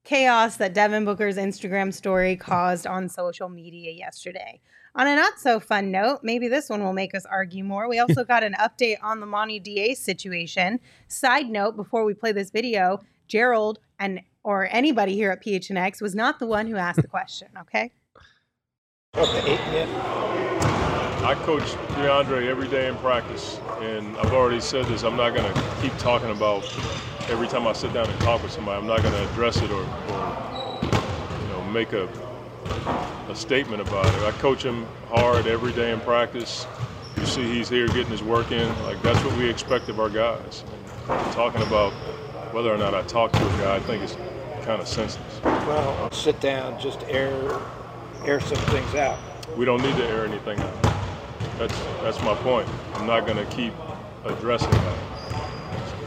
chaos 0.05 0.59
that 0.59 0.74
Devin 0.74 1.05
Booker's 1.05 1.36
Instagram 1.36 1.92
story 1.92 2.36
caused 2.36 2.86
on 2.86 3.09
social 3.09 3.49
media 3.49 3.90
yesterday. 3.90 4.61
On 4.95 5.09
a 5.09 5.16
not 5.16 5.40
so 5.40 5.59
fun 5.59 5.90
note, 5.90 6.20
maybe 6.22 6.47
this 6.47 6.68
one 6.68 6.84
will 6.84 6.92
make 6.92 7.12
us 7.12 7.26
argue 7.26 7.64
more. 7.64 7.88
We 7.88 7.99
also 7.99 8.22
got 8.28 8.45
an 8.45 8.55
update 8.61 8.99
on 9.03 9.18
the 9.18 9.26
Monty 9.26 9.59
DA 9.59 9.95
situation. 9.95 10.78
Side 11.09 11.51
note, 11.51 11.74
before 11.74 12.05
we 12.05 12.14
play 12.14 12.30
this 12.30 12.53
video, 12.53 13.01
Gerald 13.26 13.80
and 13.99 14.20
or 14.45 14.68
anybody 14.70 15.14
here 15.14 15.32
at 15.32 15.42
PHNX 15.42 16.01
was 16.01 16.14
not 16.14 16.38
the 16.38 16.47
one 16.47 16.68
who 16.68 16.76
asked 16.76 17.03
the 17.03 17.09
question, 17.09 17.49
okay? 17.62 17.90
I 21.25 21.35
coach 21.37 21.62
DeAndre 21.97 22.49
every 22.49 22.68
day 22.68 22.87
in 22.87 22.97
practice, 22.97 23.59
and 23.81 24.14
I've 24.18 24.35
already 24.35 24.61
said 24.61 24.85
this. 24.85 25.05
I'm 25.05 25.16
not 25.16 25.31
going 25.33 25.51
to 25.51 25.81
keep 25.81 25.97
talking 25.97 26.31
about 26.31 26.62
every 27.31 27.49
time 27.49 27.66
I 27.66 27.72
sit 27.72 27.95
down 27.95 28.11
and 28.11 28.20
talk 28.20 28.43
with 28.43 28.53
somebody. 28.53 28.79
I'm 28.79 28.87
not 28.87 29.01
going 29.01 29.14
to 29.14 29.31
address 29.31 29.57
it 29.57 29.70
or, 29.70 29.81
or 29.81 30.79
you 31.41 31.49
know 31.49 31.64
make 31.72 31.95
a 31.95 32.11
a 33.31 33.35
statement 33.35 33.81
about 33.81 34.05
it. 34.05 34.22
I 34.22 34.33
coach 34.33 34.62
him 34.62 34.87
hard 35.09 35.47
every 35.47 35.72
day 35.72 35.93
in 35.93 36.01
practice. 36.01 36.66
You 37.16 37.25
see, 37.25 37.45
he's 37.45 37.70
here 37.70 37.87
getting 37.87 38.09
his 38.09 38.22
work 38.22 38.53
in. 38.53 38.68
Like 38.83 39.01
that's 39.01 39.25
what 39.25 39.35
we 39.39 39.49
expect 39.49 39.89
of 39.89 39.99
our 40.01 40.11
guys. 40.11 40.62
And 41.09 41.33
talking 41.33 41.62
about 41.62 41.93
whether 42.53 42.70
or 42.70 42.77
not 42.77 42.95
I 42.95 43.01
talk 43.03 43.33
to 43.33 43.39
a 43.39 43.59
guy, 43.62 43.77
I 43.77 43.81
think 43.81 44.03
is 44.03 44.18
kind 44.64 44.79
of 44.79 44.87
senseless. 44.87 45.41
Well, 45.43 46.11
sit 46.12 46.39
down, 46.43 46.79
just 46.79 47.03
air 47.05 47.62
air 48.27 48.41
some 48.41 48.59
things 48.59 48.95
out. 48.95 49.18
We 49.57 49.64
don't 49.64 49.81
need 49.83 49.97
to 49.97 50.05
air 50.05 50.27
anything 50.27 50.61
out. 50.61 50.93
That's 51.59 51.78
that's 52.03 52.22
my 52.22 52.34
point. 52.36 52.68
I'm 52.95 53.07
not 53.07 53.26
gonna 53.26 53.47
keep 53.47 53.72
addressing 54.24 54.70
that. 54.70 54.99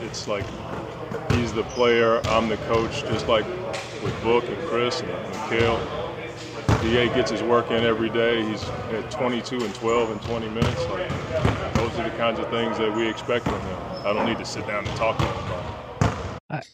It's 0.01 0.27
like 0.27 0.45
he's 1.31 1.53
the 1.53 1.63
player, 1.63 2.21
I'm 2.27 2.49
the 2.49 2.57
coach, 2.57 3.01
just 3.01 3.27
like 3.27 3.45
with 4.03 4.15
Book 4.23 4.43
and 4.45 4.57
Chris 4.67 5.01
and 5.01 5.09
Mikal. 5.09 5.79
DA 6.81 7.07
gets 7.07 7.31
his 7.31 7.41
work 7.41 7.71
in 7.71 7.83
every 7.83 8.09
day. 8.09 8.43
He's 8.45 8.63
at 8.91 9.09
22 9.09 9.57
and 9.57 9.73
12 9.75 10.11
in 10.11 10.19
20 10.19 10.49
minutes. 10.49 10.85
Like 10.85 11.09
those 11.73 11.97
are 11.99 12.09
the 12.09 12.15
kinds 12.17 12.39
of 12.39 12.49
things 12.49 12.77
that 12.77 12.95
we 12.95 13.07
expect 13.07 13.45
from 13.45 13.59
him. 13.59 13.79
I 14.05 14.13
don't 14.13 14.25
need 14.25 14.37
to 14.37 14.45
sit 14.45 14.67
down 14.67 14.85
and 14.85 14.97
talk 14.97 15.17
to 15.17 15.25
him 15.25 15.31
about 15.31 15.51
it. 15.61 16.69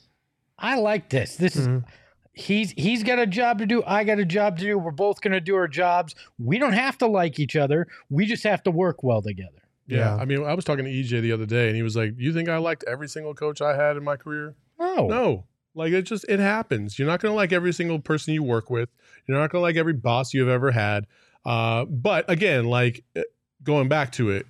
I 0.63 0.79
like 0.79 1.09
this. 1.09 1.35
This 1.35 1.57
is 1.57 1.67
mm-hmm. 1.67 1.85
He's 2.33 2.71
he's 2.71 3.03
got 3.03 3.19
a 3.19 3.27
job 3.27 3.59
to 3.59 3.65
do. 3.65 3.83
I 3.85 4.03
got 4.03 4.19
a 4.19 4.25
job 4.25 4.57
to 4.59 4.63
do. 4.63 4.77
We're 4.77 4.91
both 4.91 5.21
going 5.21 5.33
to 5.33 5.41
do 5.41 5.55
our 5.55 5.67
jobs. 5.67 6.15
We 6.37 6.57
don't 6.57 6.73
have 6.73 6.97
to 6.99 7.07
like 7.07 7.39
each 7.39 7.55
other. 7.55 7.87
We 8.09 8.25
just 8.25 8.43
have 8.43 8.63
to 8.63 8.71
work 8.71 9.03
well 9.03 9.21
together. 9.21 9.61
Yeah. 9.87 9.97
Yeah. 9.97 10.15
I 10.15 10.25
mean, 10.25 10.43
I 10.43 10.53
was 10.53 10.65
talking 10.65 10.85
to 10.85 10.91
EJ 10.91 11.21
the 11.21 11.31
other 11.31 11.45
day, 11.45 11.67
and 11.67 11.75
he 11.75 11.83
was 11.83 11.95
like, 11.95 12.13
"You 12.17 12.33
think 12.33 12.49
I 12.49 12.57
liked 12.57 12.83
every 12.87 13.07
single 13.07 13.33
coach 13.33 13.61
I 13.61 13.75
had 13.75 13.97
in 13.97 14.03
my 14.03 14.17
career? 14.17 14.55
No, 14.79 15.07
No. 15.07 15.45
Like 15.75 15.91
it 15.91 16.03
just 16.03 16.25
it 16.29 16.39
happens. 16.39 16.99
You're 16.99 17.07
not 17.07 17.19
going 17.19 17.31
to 17.31 17.35
like 17.35 17.51
every 17.51 17.73
single 17.73 17.99
person 17.99 18.33
you 18.33 18.43
work 18.43 18.69
with. 18.69 18.89
You're 19.27 19.37
not 19.39 19.49
going 19.49 19.59
to 19.59 19.63
like 19.63 19.75
every 19.75 19.93
boss 19.93 20.33
you've 20.33 20.49
ever 20.49 20.71
had. 20.71 21.07
Uh, 21.45 21.85
but 21.85 22.29
again, 22.29 22.65
like 22.65 23.03
eh, 23.15 23.23
going 23.63 23.87
back 23.87 24.11
to 24.13 24.29
it, 24.29 24.45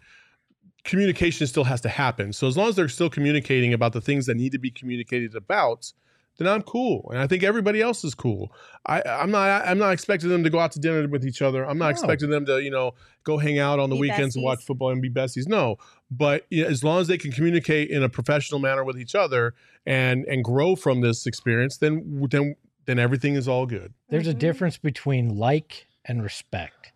communication 0.84 1.48
still 1.48 1.64
has 1.64 1.80
to 1.82 1.90
happen. 1.90 2.34
So 2.34 2.48
as 2.48 2.58
long 2.58 2.68
as 2.68 2.76
they're 2.76 2.90
still 2.90 3.10
communicating 3.10 3.74
about 3.74 3.94
the 3.94 4.02
things 4.02 4.26
that 4.26 4.36
need 4.36 4.52
to 4.52 4.60
be 4.60 4.70
communicated 4.70 5.34
about, 5.36 5.94
then 6.38 6.48
I'm 6.48 6.64
cool, 6.64 7.10
and 7.12 7.20
I 7.20 7.28
think 7.28 7.44
everybody 7.44 7.82
else 7.82 8.04
is 8.04 8.16
cool. 8.16 8.52
I, 8.86 9.02
I'm 9.04 9.30
not. 9.32 9.68
I'm 9.68 9.78
not 9.78 9.92
expecting 9.94 10.30
them 10.30 10.44
to 10.44 10.50
go 10.50 10.60
out 10.60 10.72
to 10.74 10.80
dinner 10.80 11.08
with 11.08 11.26
each 11.26 11.42
other. 11.42 11.64
I'm 11.64 11.78
not 11.78 11.86
No. 11.86 11.92
expecting 11.92 12.30
them 12.30 12.46
to, 12.48 12.62
you 12.62 12.72
know, 12.72 12.94
go 13.24 13.38
hang 13.38 13.60
out 13.60 13.80
on 13.80 13.90
the 13.90 13.96
Be 13.96 14.02
weekends 14.02 14.36
and 14.36 14.44
watch 14.44 14.64
football 14.64 14.90
and 14.90 15.02
be 15.02 15.10
besties. 15.10 15.48
No, 15.48 15.78
but 16.10 16.46
you 16.50 16.64
know, 16.64 16.70
as 16.70 16.84
long 16.84 17.00
as 17.02 17.08
they 17.08 17.18
can 17.18 17.32
communicate 17.32 17.90
in 17.90 18.02
a 18.04 18.10
professional 18.10 18.60
manner 18.60 18.84
with 18.84 18.98
each 19.00 19.16
other 19.16 19.54
and 19.86 20.26
and 20.26 20.44
grow 20.44 20.76
from 20.76 21.02
this 21.02 21.26
experience, 21.28 21.78
then 21.78 22.26
then 22.32 22.56
then 22.86 23.00
everything 23.00 23.36
is 23.36 23.48
all 23.48 23.66
good. 23.66 23.94
there's 24.10 24.28
a 24.28 24.34
Mhm. 24.34 24.40
difference 24.40 24.78
between 24.78 25.38
like 25.38 25.88
and 26.06 26.22
respect. 26.24 26.92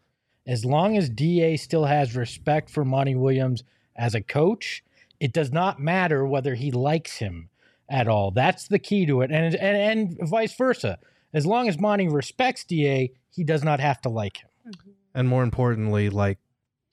As 0.45 0.65
long 0.65 0.97
as 0.97 1.09
DA 1.09 1.57
still 1.57 1.85
has 1.85 2.15
respect 2.15 2.69
for 2.69 2.83
Monty 2.83 3.15
Williams 3.15 3.63
as 3.95 4.15
a 4.15 4.21
coach, 4.21 4.83
it 5.19 5.31
does 5.33 5.51
not 5.51 5.79
matter 5.79 6.25
whether 6.25 6.55
he 6.55 6.71
likes 6.71 7.17
him 7.19 7.49
at 7.89 8.07
all. 8.07 8.31
That's 8.31 8.67
the 8.67 8.79
key 8.79 9.05
to 9.05 9.21
it, 9.21 9.31
and 9.31 9.55
and 9.55 9.77
and 10.19 10.29
vice 10.29 10.55
versa. 10.55 10.99
As 11.33 11.45
long 11.45 11.67
as 11.67 11.79
Monty 11.79 12.07
respects 12.07 12.63
DA, 12.63 13.11
he 13.29 13.43
does 13.43 13.63
not 13.63 13.79
have 13.79 14.01
to 14.01 14.09
like 14.09 14.38
him. 14.38 14.49
Mm-hmm. 14.67 14.89
And 15.13 15.27
more 15.27 15.43
importantly, 15.43 16.09
like, 16.09 16.38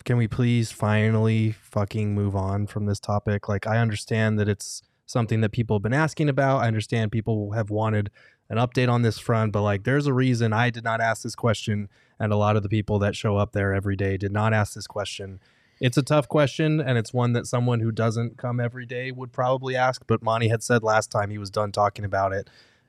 can 0.05 0.17
we 0.17 0.29
please 0.29 0.71
finally 0.71 1.53
fucking 1.53 2.15
move 2.15 2.35
on 2.35 2.67
from 2.67 2.87
this 2.87 3.01
topic? 3.01 3.49
Like, 3.49 3.67
I 3.67 3.79
understand 3.79 4.39
that 4.39 4.49
it's 4.49 4.83
something 5.07 5.41
that 5.41 5.53
people 5.53 5.77
have 5.77 5.83
been 5.83 5.95
asking 5.95 6.29
about. 6.29 6.63
I 6.63 6.67
understand 6.67 7.13
people 7.13 7.53
have 7.53 7.71
wanted 7.71 8.11
an 8.49 8.59
update 8.59 8.91
on 8.91 9.03
this 9.03 9.19
front, 9.19 9.53
but 9.53 9.63
like, 9.63 9.85
there's 9.85 10.07
a 10.07 10.13
reason 10.13 10.53
I 10.53 10.71
did 10.71 10.85
not 10.85 11.01
ask 11.01 11.23
this 11.23 11.35
question, 11.35 11.89
and 12.19 12.33
a 12.33 12.37
lot 12.37 12.57
of 12.57 12.63
the 12.63 12.69
people 12.69 12.99
that 13.01 13.17
show 13.17 13.37
up 13.37 13.53
there 13.53 13.73
every 13.73 13.97
day 13.97 14.17
did 14.17 14.33
not 14.33 14.53
ask 14.53 14.75
this 14.75 14.87
question. 14.87 15.41
It's 15.85 15.99
a 15.99 16.03
tough 16.03 16.29
question, 16.29 16.81
and 16.81 16.97
it's 16.97 17.13
one 17.13 17.35
that 17.35 17.47
someone 17.47 17.81
who 17.81 17.93
doesn't 17.93 18.39
come 18.39 18.59
every 18.59 18.87
day 18.87 19.13
would 19.13 19.33
probably 19.33 19.77
ask. 19.77 20.03
But 20.07 20.23
Monty 20.23 20.49
had 20.49 20.63
said 20.63 20.83
last 20.83 21.11
time 21.11 21.29
he 21.29 21.37
was 21.37 21.51
done 21.51 21.73
talking 21.73 22.07
about 22.07 22.33
it. 22.33 22.49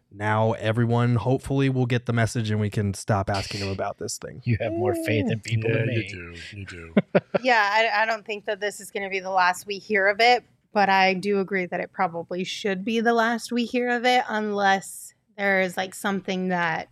Now 0.10 0.54
everyone 0.54 1.16
hopefully 1.16 1.68
will 1.68 1.88
get 1.88 2.06
the 2.06 2.14
message, 2.14 2.52
and 2.52 2.62
we 2.62 2.70
can 2.70 2.94
stop 2.94 3.30
asking 3.30 3.60
him 3.60 3.68
about 3.68 3.98
this 3.98 4.18
thing. 4.18 4.42
You 4.46 4.56
have 4.62 4.72
more 4.72 4.96
faith 4.96 5.30
in 5.30 5.42
people 5.42 5.72
yeah, 5.72 5.78
than 5.80 5.88
me. 5.88 6.08
you 6.08 6.10
do. 6.10 6.58
You 6.58 6.66
do. 6.66 6.94
yeah, 7.44 7.70
I, 7.70 8.04
I 8.04 8.06
don't 8.06 8.26
think 8.26 8.46
that 8.46 8.62
this 8.62 8.80
is 8.80 8.92
going 8.92 9.04
to 9.04 9.10
be 9.10 9.20
the 9.20 9.30
last 9.30 9.68
we 9.68 9.78
hear 9.78 10.08
of 10.08 10.22
it, 10.22 10.46
but 10.72 10.88
I 10.88 11.16
do 11.16 11.42
agree 11.42 11.66
that 11.66 11.82
it 11.82 11.92
probably 11.92 12.46
should 12.46 12.86
be 12.86 13.02
the 13.02 13.14
last 13.14 13.52
we 13.52 13.66
hear 13.66 13.90
of 13.90 14.06
it, 14.06 14.24
unless 14.30 15.14
there 15.38 15.60
is 15.60 15.76
like 15.76 15.94
something 15.94 16.48
that 16.48 16.88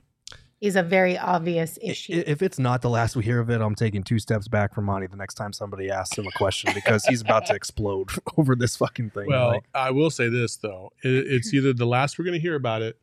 is 0.63 0.77
a 0.77 0.81
very 0.81 1.17
obvious 1.17 1.77
issue. 1.81 2.23
If 2.25 2.41
it's 2.41 2.57
not 2.57 2.81
the 2.81 2.89
last 2.89 3.17
we 3.17 3.23
hear 3.25 3.41
of 3.41 3.49
it, 3.49 3.59
I'm 3.59 3.75
taking 3.75 4.01
two 4.01 4.17
steps 4.17 4.47
back 4.47 4.73
from 4.73 4.85
Monty 4.85 5.07
the 5.07 5.17
next 5.17 5.33
time 5.33 5.51
somebody 5.51 5.91
asks 5.91 6.17
him 6.17 6.25
a 6.25 6.31
question 6.31 6.71
because 6.73 7.03
he's 7.05 7.19
about 7.19 7.45
to 7.47 7.53
explode 7.55 8.11
over 8.37 8.55
this 8.55 8.77
fucking 8.77 9.09
thing. 9.09 9.27
Well, 9.27 9.49
Like, 9.49 9.65
I 9.75 9.91
will 9.91 10.09
say 10.09 10.29
this 10.29 10.55
though: 10.55 10.93
it, 11.03 11.09
it's 11.09 11.53
either 11.53 11.73
the 11.73 11.85
last 11.85 12.17
we're 12.17 12.23
going 12.23 12.35
to 12.35 12.41
hear 12.41 12.55
about 12.55 12.81
it, 12.81 12.97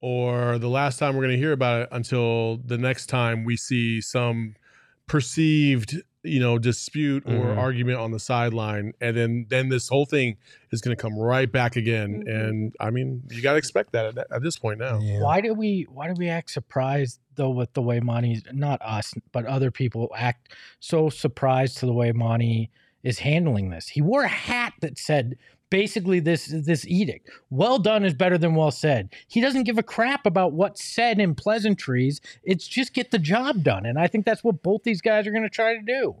or 0.00 0.58
the 0.58 0.68
last 0.68 0.98
time 0.98 1.16
we're 1.16 1.24
going 1.24 1.34
to 1.34 1.40
hear 1.40 1.50
about 1.50 1.82
it 1.82 1.88
until 1.90 2.58
the 2.58 2.78
next 2.78 3.06
time 3.06 3.42
we 3.42 3.56
see 3.56 4.00
some 4.00 4.54
perceived, 5.08 6.00
you 6.26 6.40
know, 6.40 6.58
dispute 6.58 7.24
or 7.26 7.54
Mhm. 7.54 7.58
argument 7.58 7.98
on 7.98 8.10
the 8.10 8.18
sideline, 8.18 8.92
and 9.00 9.16
then 9.16 9.46
then 9.48 9.68
this 9.68 9.88
whole 9.88 10.06
thing 10.06 10.36
is 10.72 10.80
going 10.80 10.96
to 10.96 11.00
come 11.00 11.16
right 11.16 11.50
back 11.50 11.76
again. 11.76 12.22
And 12.26 12.74
I 12.80 12.90
mean, 12.90 13.22
you 13.30 13.42
got 13.42 13.52
to 13.52 13.58
expect 13.58 13.92
that 13.92 14.18
at, 14.18 14.26
at 14.30 14.42
this 14.42 14.58
point 14.58 14.78
now. 14.78 15.00
Why 15.00 15.40
do 15.40 15.54
we 15.54 15.86
why 15.88 16.08
do 16.08 16.14
we 16.18 16.28
act 16.28 16.50
surprised 16.50 17.20
though 17.36 17.50
with 17.50 17.72
the 17.74 17.82
way 17.82 18.00
Monty 18.00 18.42
not 18.52 18.80
us 18.82 19.14
but 19.32 19.46
other 19.46 19.70
people 19.70 20.10
act 20.16 20.52
so 20.80 21.08
surprised 21.10 21.78
to 21.78 21.86
the 21.86 21.92
way 21.92 22.12
Monty 22.12 22.70
is 23.02 23.20
handling 23.20 23.70
this? 23.70 23.88
He 23.88 24.02
wore 24.02 24.24
a 24.24 24.28
hat 24.28 24.72
that 24.80 24.98
said 24.98 25.36
basically 25.70 26.20
this 26.20 26.46
this 26.46 26.86
edict. 26.86 27.28
Well 27.50 27.78
done 27.78 28.04
is 28.04 28.14
better 28.14 28.38
than 28.38 28.54
well 28.54 28.70
said. 28.70 29.12
He 29.28 29.40
doesn't 29.40 29.64
give 29.64 29.78
a 29.78 29.82
crap 29.82 30.26
about 30.26 30.52
what's 30.52 30.84
said 30.84 31.18
in 31.20 31.34
pleasantries. 31.34 32.20
It's 32.42 32.66
just 32.66 32.94
get 32.94 33.10
the 33.10 33.18
job 33.18 33.62
done. 33.62 33.86
And 33.86 33.98
I 33.98 34.06
think 34.06 34.24
that's 34.24 34.44
what 34.44 34.62
both 34.62 34.82
these 34.84 35.00
guys 35.00 35.26
are 35.26 35.30
going 35.32 35.42
to 35.42 35.50
try 35.50 35.74
to 35.74 35.82
do. 35.82 36.14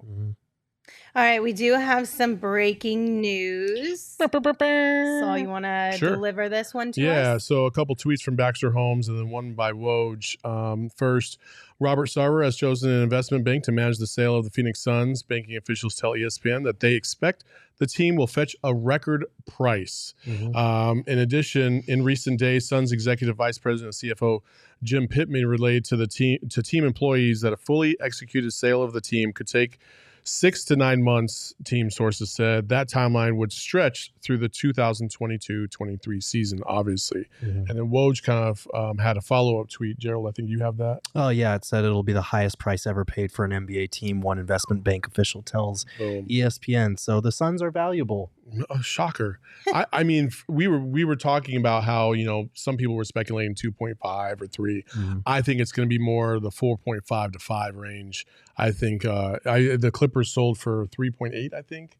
All 1.14 1.22
right, 1.22 1.42
we 1.42 1.54
do 1.54 1.72
have 1.72 2.06
some 2.08 2.36
breaking 2.36 3.22
news. 3.22 4.00
So 4.18 5.34
you 5.34 5.48
want 5.48 5.64
to 5.64 5.94
Sure. 5.96 6.10
deliver 6.14 6.48
this 6.50 6.74
one 6.74 6.92
to 6.92 7.00
Yeah, 7.00 7.32
us? 7.36 7.44
so 7.44 7.64
a 7.64 7.70
couple 7.70 7.96
tweets 7.96 8.20
from 8.20 8.36
Baxter 8.36 8.72
Holmes 8.72 9.08
and 9.08 9.18
then 9.18 9.30
one 9.30 9.54
by 9.54 9.72
Woj. 9.72 10.36
Um, 10.44 10.90
first, 10.90 11.38
Robert 11.80 12.08
Sarver 12.10 12.44
has 12.44 12.54
chosen 12.56 12.90
an 12.90 13.02
investment 13.02 13.44
bank 13.44 13.64
to 13.64 13.72
manage 13.72 13.96
the 13.98 14.06
sale 14.06 14.36
of 14.36 14.44
the 14.44 14.50
Phoenix 14.50 14.80
Suns. 14.80 15.22
Banking 15.22 15.56
officials 15.56 15.94
tell 15.94 16.12
ESPN 16.12 16.64
that 16.64 16.80
they 16.80 16.92
expect 16.92 17.44
the 17.78 17.86
team 17.86 18.16
will 18.16 18.26
fetch 18.26 18.56
a 18.62 18.74
record 18.74 19.26
price. 19.46 20.14
Um, 20.56 21.04
in 21.06 21.18
addition, 21.18 21.82
in 21.86 22.02
recent 22.02 22.38
days, 22.38 22.68
Suns 22.68 22.92
executive 22.92 23.36
vice 23.36 23.58
president 23.58 23.94
and 24.02 24.12
CFO 24.12 24.40
Jim 24.82 25.08
Pitman 25.08 25.46
relayed 25.46 25.84
to 25.86 25.96
the 25.96 26.06
team 26.06 26.38
to 26.50 26.62
team 26.62 26.84
employees 26.84 27.40
that 27.40 27.52
a 27.52 27.56
fully 27.56 27.96
executed 28.00 28.52
sale 28.52 28.82
of 28.82 28.92
the 28.92 29.00
team 29.00 29.32
could 29.32 29.46
take 29.46 29.78
six 30.26 30.64
to 30.64 30.76
nine 30.76 31.02
months. 31.02 31.54
Team 31.64 31.90
sources 31.90 32.30
said 32.30 32.68
that 32.68 32.88
timeline 32.88 33.36
would 33.36 33.52
stretch 33.52 34.12
through 34.22 34.38
the 34.38 34.48
2022-23 34.48 36.22
season, 36.22 36.60
obviously. 36.66 37.26
Mm-hmm. 37.42 37.58
And 37.58 37.68
then 37.68 37.90
Woj 37.90 38.22
kind 38.22 38.44
of 38.44 38.68
um, 38.74 38.98
had 38.98 39.16
a 39.16 39.20
follow 39.20 39.60
up 39.60 39.68
tweet. 39.68 39.98
Gerald, 39.98 40.28
I 40.28 40.32
think 40.32 40.48
you 40.48 40.58
have 40.60 40.76
that. 40.78 41.00
Oh 41.14 41.28
yeah, 41.28 41.54
it 41.54 41.64
said 41.64 41.84
it'll 41.84 42.02
be 42.02 42.12
the 42.12 42.22
highest 42.22 42.58
price 42.58 42.86
ever 42.86 43.04
paid 43.04 43.32
for 43.32 43.44
an 43.44 43.52
NBA 43.52 43.90
team. 43.90 44.20
One 44.20 44.38
investment 44.38 44.84
bank 44.84 45.06
official 45.06 45.42
tells 45.42 45.86
Boom. 45.98 46.26
ESPN. 46.26 46.98
So 46.98 47.20
the 47.20 47.32
Suns 47.32 47.62
are 47.62 47.70
valuable. 47.70 48.30
A 48.70 48.74
uh, 48.74 48.80
shocker. 48.80 49.40
I, 49.72 49.86
I 49.92 50.02
mean, 50.04 50.30
we 50.48 50.68
were 50.68 50.78
we 50.78 51.04
were 51.04 51.16
talking 51.16 51.56
about 51.56 51.82
how 51.82 52.12
you 52.12 52.24
know 52.24 52.48
some 52.54 52.76
people 52.76 52.94
were 52.94 53.04
speculating 53.04 53.56
two 53.56 53.72
point 53.72 53.98
five 54.00 54.40
or 54.40 54.46
3 54.46 54.82
mm-hmm. 54.82 55.18
I 55.26 55.42
think 55.42 55.60
it's 55.60 55.72
going 55.72 55.88
to 55.88 55.90
be 55.90 55.98
more 55.98 56.38
the 56.38 56.52
four 56.52 56.78
point 56.78 57.04
five 57.06 57.32
to 57.32 57.40
five 57.40 57.74
range. 57.74 58.24
I 58.58 58.70
think 58.72 59.04
uh, 59.04 59.38
I, 59.44 59.76
the 59.76 59.90
Clippers 59.90 60.30
sold 60.32 60.58
for 60.58 60.86
three 60.86 61.10
point 61.10 61.34
eight. 61.34 61.52
I 61.54 61.62
think. 61.62 61.98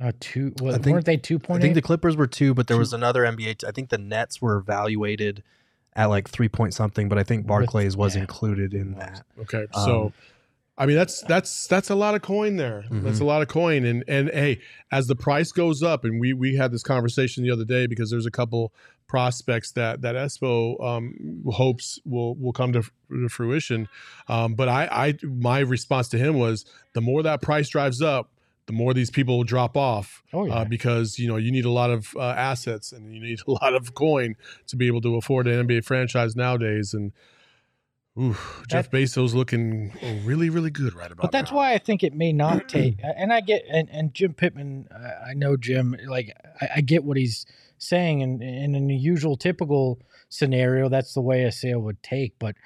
Uh, 0.00 0.12
two 0.20 0.54
well, 0.60 0.74
I 0.74 0.78
think- 0.78 0.94
weren't 0.94 1.06
they 1.06 1.16
two 1.16 1.38
point? 1.40 1.58
I 1.58 1.62
think 1.62 1.74
the 1.74 1.82
Clippers 1.82 2.16
were 2.16 2.28
two, 2.28 2.54
but 2.54 2.68
there 2.68 2.78
was 2.78 2.92
another 2.92 3.22
NBA. 3.24 3.58
t- 3.58 3.66
I 3.66 3.72
think 3.72 3.88
the 3.88 3.98
Nets 3.98 4.40
were 4.40 4.56
evaluated 4.56 5.42
at 5.96 6.06
like 6.06 6.28
three 6.28 6.48
point 6.48 6.72
something, 6.74 7.08
but 7.08 7.18
I 7.18 7.24
think 7.24 7.46
Barclays 7.46 7.96
was 7.96 8.14
included 8.14 8.74
in 8.74 8.92
that. 8.94 9.24
Okay, 9.40 9.66
Um, 9.74 9.84
so 9.84 10.12
I 10.76 10.86
mean 10.86 10.94
that's 10.94 11.22
that's 11.22 11.66
that's 11.66 11.90
a 11.90 11.96
lot 11.96 12.14
of 12.14 12.22
coin 12.22 12.54
there. 12.56 12.84
That's 12.88 13.18
a 13.18 13.22
Mhm. 13.24 13.26
lot 13.26 13.42
of 13.42 13.48
coin, 13.48 13.84
and 13.84 14.04
and 14.06 14.30
hey, 14.32 14.60
as 14.92 15.08
the 15.08 15.16
price 15.16 15.50
goes 15.50 15.82
up, 15.82 16.04
and 16.04 16.20
we 16.20 16.32
we 16.32 16.54
had 16.54 16.70
this 16.70 16.84
conversation 16.84 17.42
the 17.42 17.50
other 17.50 17.64
day 17.64 17.88
because 17.88 18.08
there's 18.10 18.26
a 18.26 18.30
couple 18.30 18.72
prospects 19.08 19.72
that 19.72 20.02
that 20.02 20.14
Espo 20.14 20.80
um, 20.84 21.42
hopes 21.50 21.98
will 22.04 22.34
will 22.36 22.52
come 22.52 22.72
to, 22.74 22.82
to 23.10 23.28
fruition. 23.28 23.88
Um, 24.28 24.54
but 24.54 24.68
I 24.68 24.86
I 24.90 25.26
my 25.26 25.60
response 25.60 26.08
to 26.10 26.18
him 26.18 26.38
was 26.38 26.64
the 26.92 27.00
more 27.00 27.22
that 27.22 27.42
price 27.42 27.68
drives 27.68 28.00
up. 28.02 28.30
The 28.66 28.74
more 28.74 28.92
these 28.92 29.10
people 29.10 29.38
will 29.38 29.44
drop 29.44 29.78
off, 29.78 30.22
Oh, 30.34 30.44
yeah. 30.44 30.56
uh, 30.56 30.64
because 30.66 31.18
you 31.18 31.26
know 31.26 31.38
you 31.38 31.50
need 31.50 31.64
a 31.64 31.70
lot 31.70 31.88
of 31.90 32.14
uh, 32.16 32.20
assets 32.20 32.92
and 32.92 33.14
you 33.14 33.20
need 33.20 33.38
a 33.48 33.50
lot 33.50 33.72
of 33.74 33.94
coin 33.94 34.36
to 34.66 34.76
be 34.76 34.86
able 34.86 35.00
to 35.00 35.16
afford 35.16 35.46
an 35.46 35.66
NBA 35.66 35.86
franchise 35.86 36.36
nowadays. 36.36 36.92
And 36.92 37.12
ooh, 38.20 38.36
Jeff 38.68 38.90
Bezos 38.90 39.32
looking 39.32 39.94
really, 40.22 40.50
really 40.50 40.70
good 40.70 40.92
right 40.92 41.10
about 41.10 41.22
But 41.22 41.32
that's 41.32 41.50
why 41.50 41.72
I 41.72 41.78
think 41.78 42.02
it 42.02 42.12
may 42.12 42.30
not 42.34 42.68
take. 42.68 43.00
And 43.16 43.32
I 43.32 43.40
get 43.40 43.62
and, 43.70 43.88
and 43.90 44.12
Jim 44.12 44.34
Pitman. 44.34 44.86
I 44.94 45.30
I 45.30 45.34
know 45.34 45.56
Jim. 45.56 45.96
Like 46.06 46.34
I, 46.60 46.68
I 46.76 46.80
get 46.82 47.04
what 47.04 47.16
he's 47.16 47.46
saying, 47.78 48.22
and, 48.22 48.42
and 48.42 48.76
in 48.76 48.86
the 48.88 48.96
usual 48.96 49.36
typical 49.36 49.98
scenario, 50.28 50.88
that's 50.88 51.14
the 51.14 51.20
way 51.20 51.44
a 51.44 51.52
sale 51.52 51.80
would 51.80 52.02
take. 52.02 52.38
But 52.38 52.56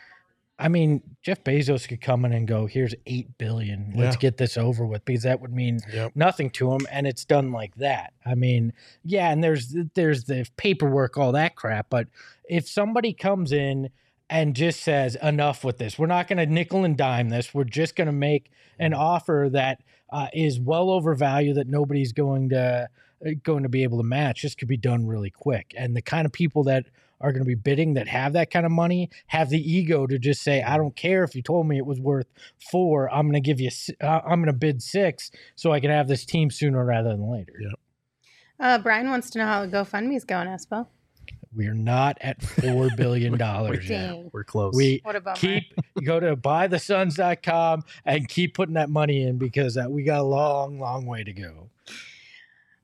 I 0.58 0.68
mean, 0.68 1.02
Jeff 1.22 1.42
Bezos 1.42 1.88
could 1.88 2.00
come 2.00 2.24
in 2.24 2.32
and 2.32 2.46
go, 2.46 2.66
"Here's 2.66 2.94
eight 3.06 3.36
billion. 3.36 3.94
Let's 3.96 4.16
Yeah. 4.16 4.20
get 4.20 4.36
this 4.36 4.56
over 4.56 4.86
with," 4.86 5.04
because 5.04 5.22
that 5.24 5.40
would 5.40 5.52
mean 5.52 5.80
Yep. 5.92 6.12
nothing 6.14 6.50
to 6.50 6.72
him, 6.72 6.86
and 6.90 7.06
it's 7.06 7.24
done 7.24 7.50
like 7.50 7.74
that. 7.76 8.12
I 8.24 8.34
mean, 8.34 8.72
yeah, 9.02 9.30
and 9.32 9.42
there's 9.42 9.74
there's 9.94 10.24
the 10.24 10.46
paperwork, 10.56 11.16
all 11.18 11.32
that 11.32 11.56
crap. 11.56 11.86
But 11.90 12.08
if 12.48 12.68
somebody 12.68 13.12
comes 13.12 13.50
in 13.50 13.90
and 14.30 14.56
just 14.56 14.80
says 14.80 15.14
enough 15.16 15.62
with 15.62 15.76
this. 15.76 15.98
We're 15.98 16.06
not 16.06 16.26
going 16.26 16.38
to 16.38 16.46
nickel 16.46 16.84
and 16.84 16.96
dime 16.96 17.28
this. 17.28 17.52
We're 17.52 17.64
just 17.64 17.94
going 17.94 18.06
to 18.06 18.12
make 18.12 18.50
an 18.78 18.94
offer 18.94 19.50
that 19.52 19.82
uh, 20.10 20.28
is 20.32 20.58
well 20.58 20.88
overvalued 20.88 21.56
that 21.56 21.68
nobody's 21.68 22.12
going 22.14 22.48
to 22.48 22.88
going 23.42 23.62
to 23.62 23.68
be 23.68 23.82
able 23.82 23.98
to 23.98 24.04
match. 24.04 24.42
This 24.42 24.54
could 24.54 24.68
be 24.68 24.76
done 24.76 25.06
really 25.06 25.30
quick. 25.30 25.74
And 25.76 25.96
the 25.96 26.02
kind 26.02 26.26
of 26.26 26.32
people 26.32 26.64
that 26.64 26.86
are 27.20 27.30
going 27.32 27.42
to 27.42 27.46
be 27.48 27.54
bidding 27.54 27.94
that 27.94 28.08
have 28.08 28.32
that 28.32 28.50
kind 28.50 28.66
of 28.66 28.72
money 28.72 29.08
have 29.28 29.48
the 29.48 29.58
ego 29.72 30.06
to 30.06 30.18
just 30.18 30.42
say, 30.42 30.62
I 30.62 30.76
don't 30.76 30.96
care 30.96 31.22
if 31.22 31.34
you 31.36 31.42
told 31.42 31.68
me 31.68 31.78
it 31.78 31.86
was 31.86 32.00
worth 32.00 32.26
four. 32.70 33.12
I'm 33.14 33.26
going 33.26 33.40
to 33.40 33.46
give 33.46 33.60
you. 33.60 33.70
Uh, 34.00 34.20
I'm 34.26 34.40
going 34.40 34.46
to 34.46 34.52
bid 34.52 34.82
six 34.82 35.30
so 35.54 35.72
I 35.72 35.80
can 35.80 35.90
have 35.90 36.08
this 36.08 36.24
team 36.26 36.50
sooner 36.50 36.84
rather 36.84 37.10
than 37.10 37.30
later. 37.30 37.52
Yep. 37.60 37.78
Uh, 38.58 38.78
Brian 38.78 39.08
wants 39.08 39.30
to 39.30 39.38
know 39.38 39.46
how 39.46 39.66
GoFundMe 39.66 40.16
is 40.16 40.24
going, 40.24 40.48
Espo. 40.48 40.86
We're 41.54 41.74
not 41.74 42.16
at 42.20 42.42
four 42.42 42.88
billion 42.96 43.36
dollars 43.36 43.88
yet. 43.88 44.16
We're 44.32 44.44
close. 44.44 44.74
We 44.74 45.00
What 45.02 45.16
a 45.16 45.20
bummer. 45.20 45.36
keep 45.36 45.64
go 46.04 46.18
to 46.18 46.34
buythesuns.com 46.36 47.82
and 48.04 48.28
keep 48.28 48.54
putting 48.54 48.74
that 48.74 48.88
money 48.90 49.22
in 49.22 49.38
because 49.38 49.76
uh, 49.76 49.86
we 49.88 50.02
got 50.02 50.20
a 50.20 50.24
long, 50.24 50.80
long 50.80 51.06
way 51.06 51.24
to 51.24 51.32
go. 51.32 51.68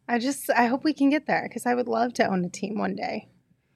I 0.08 0.18
just 0.18 0.50
I 0.50 0.66
hope 0.66 0.84
we 0.84 0.94
can 0.94 1.10
get 1.10 1.26
there 1.26 1.44
because 1.48 1.66
I 1.66 1.74
would 1.74 1.88
love 1.88 2.14
to 2.14 2.26
own 2.26 2.44
a 2.44 2.48
team 2.48 2.78
one 2.78 2.96
day. 2.96 3.28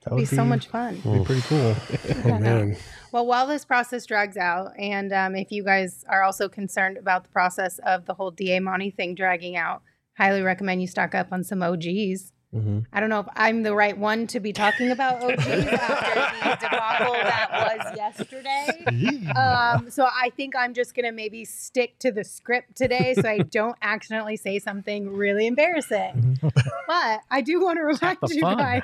That 0.04 0.14
would 0.14 0.20
be, 0.20 0.24
so 0.24 0.44
much 0.44 0.66
fun. 0.66 0.96
Be 0.96 1.24
pretty 1.24 1.42
cool. 1.42 1.76
Oh 2.24 2.38
man. 2.38 2.76
Well, 3.12 3.26
while 3.26 3.46
this 3.46 3.64
process 3.64 4.06
drags 4.06 4.36
out, 4.36 4.72
and 4.78 5.12
um, 5.12 5.36
if 5.36 5.52
you 5.52 5.64
guys 5.64 6.04
are 6.08 6.22
also 6.22 6.48
concerned 6.48 6.96
about 6.96 7.24
the 7.24 7.30
process 7.30 7.78
of 7.84 8.06
the 8.06 8.14
whole 8.14 8.30
DA 8.30 8.58
Monty 8.58 8.90
thing 8.90 9.14
dragging 9.14 9.56
out, 9.56 9.82
highly 10.16 10.42
recommend 10.42 10.80
you 10.80 10.88
stock 10.88 11.14
up 11.14 11.28
on 11.30 11.44
some 11.44 11.62
OGs. 11.62 12.32
Mm-hmm. 12.54 12.80
I 12.92 13.00
don't 13.00 13.08
know 13.08 13.20
if 13.20 13.26
I'm 13.34 13.62
the 13.62 13.74
right 13.74 13.96
one 13.96 14.26
to 14.28 14.40
be 14.40 14.52
talking 14.52 14.90
about 14.90 15.22
OGs 15.22 15.46
after 15.46 16.14
the 16.50 16.56
debacle 16.60 17.12
that 17.14 17.48
was 17.50 17.96
yesterday. 17.96 19.30
Um, 19.34 19.90
so 19.90 20.04
I 20.04 20.30
think 20.36 20.54
I'm 20.54 20.74
just 20.74 20.94
gonna 20.94 21.12
maybe 21.12 21.46
stick 21.46 21.98
to 22.00 22.12
the 22.12 22.24
script 22.24 22.76
today, 22.76 23.14
so 23.14 23.26
I 23.26 23.38
don't 23.50 23.76
accidentally 23.80 24.36
say 24.36 24.58
something 24.58 25.14
really 25.14 25.46
embarrassing. 25.46 26.38
but 26.86 27.20
I 27.30 27.40
do 27.40 27.62
want 27.62 27.78
to 27.78 27.82
remind 27.84 28.18
the 28.20 28.34
you 28.34 28.40
fun. 28.42 28.58
guys 28.58 28.82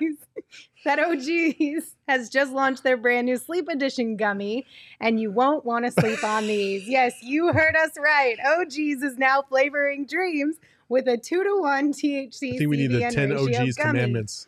that 0.85 0.99
OG's 0.99 1.95
has 2.09 2.31
just 2.31 2.53
launched 2.53 2.83
their 2.85 2.97
brand 2.97 3.27
new 3.27 3.37
Sleep 3.37 3.69
Edition 3.69 4.17
gummy, 4.17 4.65
and 4.99 5.21
you 5.21 5.31
won't 5.31 5.67
want 5.67 5.85
to 5.85 5.91
sleep 5.91 6.25
on 6.25 6.47
these. 6.47 6.89
Yes, 6.89 7.23
you 7.23 7.53
heard 7.53 7.77
us 7.77 7.91
right. 7.99 8.37
OG's 8.45 9.03
is 9.03 9.19
now 9.19 9.43
flavoring 9.43 10.07
dreams 10.07 10.57
with 10.89 11.07
a 11.09 11.17
two 11.17 11.43
to 11.45 11.61
one 11.61 11.93
THC. 11.93 12.55
I 12.55 12.59
think 12.59 12.71
we 12.71 12.77
need 12.77 12.89
the 12.93 13.01
CBN 13.01 13.11
10 13.13 13.31
ratio 13.31 13.43
OG's 13.63 13.77
gummy. 13.77 13.91
commandments. 13.99 14.47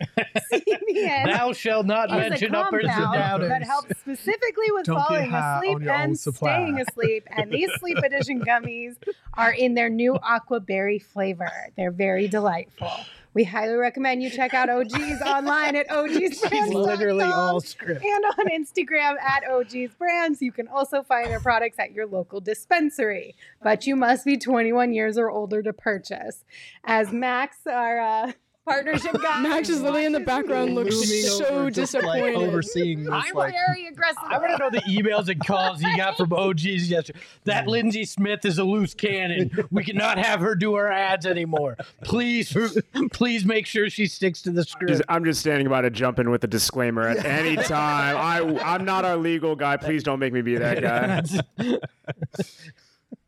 CBN 0.53 1.37
Thou 1.37 1.53
shalt 1.53 1.87
not 1.87 2.11
is 2.11 2.17
a 2.17 2.31
mention 2.31 2.55
uppers 2.55 2.85
and 2.85 2.93
compound 2.93 3.43
downers. 3.43 3.49
that 3.49 3.63
helps 3.63 3.99
specifically 3.99 4.71
with 4.73 4.87
Don't 4.87 4.97
get 4.99 5.07
falling 5.09 5.31
high 5.31 5.57
asleep 5.59 5.77
on 5.77 5.83
your 5.83 5.95
own 5.95 6.01
and 6.01 6.19
supply. 6.19 6.55
staying 6.57 6.81
asleep. 6.81 7.27
And 7.31 7.51
these 7.53 7.71
Sleep 7.79 7.99
Edition 8.05 8.41
gummies 8.43 8.97
are 9.35 9.53
in 9.53 9.75
their 9.75 9.89
new 9.91 10.15
aqua 10.23 10.61
berry 10.61 10.99
flavor. 10.99 11.51
They're 11.77 11.91
very 11.91 12.29
delightful. 12.29 12.91
We 13.33 13.45
highly 13.45 13.75
recommend 13.75 14.23
you 14.23 14.31
check 14.31 14.55
out 14.55 14.69
OG's 14.69 15.23
online 15.27 15.77
at 15.77 15.91
OG's 15.91 16.41
She's 16.41 16.69
literally 16.75 17.25
all 17.25 17.61
script. 17.61 18.05
and 18.05 18.25
on 18.25 18.49
Instagram 18.49 19.21
at 19.21 19.49
OG's 19.49 19.95
Brands. 19.95 20.43
You 20.43 20.51
can 20.53 20.67
also 20.69 21.03
find 21.03 21.27
their 21.29 21.41
products 21.41 21.79
at 21.79 21.93
your 21.93 22.07
local 22.07 22.41
dispensary, 22.41 23.37
but 23.63 23.87
you 23.87 23.95
must 23.95 24.25
be 24.25 24.37
21 24.37 24.93
years 24.93 25.17
or 25.17 25.31
older 25.31 25.63
to 25.63 25.73
purchase. 25.73 26.45
As 26.85 27.13
Max, 27.13 27.59
our 27.67 28.01
uh, 28.01 28.33
partnership 28.71 29.13
guy, 29.23 29.41
Max 29.43 29.69
is 29.69 29.81
literally 29.81 30.05
in 30.07 30.13
the 30.13 30.21
background, 30.21 30.75
looks 30.75 30.97
so 31.39 31.45
over, 31.47 31.71
just, 31.71 31.93
like, 31.95 32.03
disappointed. 32.05 32.37
overseeing 32.37 33.05
this, 33.05 33.13
I'm 33.13 33.35
like 33.35 33.53
very 33.53 33.87
aggressive. 33.87 34.23
I 34.25 34.39
want 34.39 34.53
to 34.53 34.59
know 34.59 34.71
the 34.71 34.81
emails 34.83 35.29
and 35.29 35.45
calls 35.45 35.83
you 35.83 35.97
got 35.97 36.17
from 36.17 36.33
OGs 36.33 36.89
yesterday. 36.91 37.19
That 37.45 37.67
Lindsay 37.67 38.05
Smith 38.05 38.45
is 38.45 38.59
a 38.59 38.65
loose 38.65 38.95
cannon. 38.95 39.51
We 39.71 39.85
cannot 39.85 40.19
have 40.19 40.41
her 40.41 40.55
do 40.55 40.75
our 40.75 40.91
ads 40.91 41.27
anymore. 41.27 41.77
Please, 42.03 42.57
please 43.13 43.45
make 43.45 43.67
sure 43.67 43.91
she 43.91 44.07
sticks 44.07 44.43
to 44.43 44.51
the 44.51 44.63
Just- 44.63 44.71
script. 44.73 45.03
I'm 45.09 45.25
just 45.25 45.41
standing 45.41 45.69
by 45.69 45.83
to 45.83 45.91
jump 45.91 46.19
in 46.19 46.31
with 46.31 46.45
a 46.45 46.49
disclaimer 46.49 47.07
at 47.09 47.25
any 47.25 47.57
time. 47.57 48.17
I 48.17 48.61
I'm 48.63 48.85
not 48.85 49.05
our 49.05 49.17
legal 49.17 49.57
guy. 49.57 49.77
Please 49.77 50.03
don't 50.03 50.19
make 50.19 50.33
me 50.33 50.43
be 50.43 50.57
that 50.57 50.81
guy. 50.81 51.23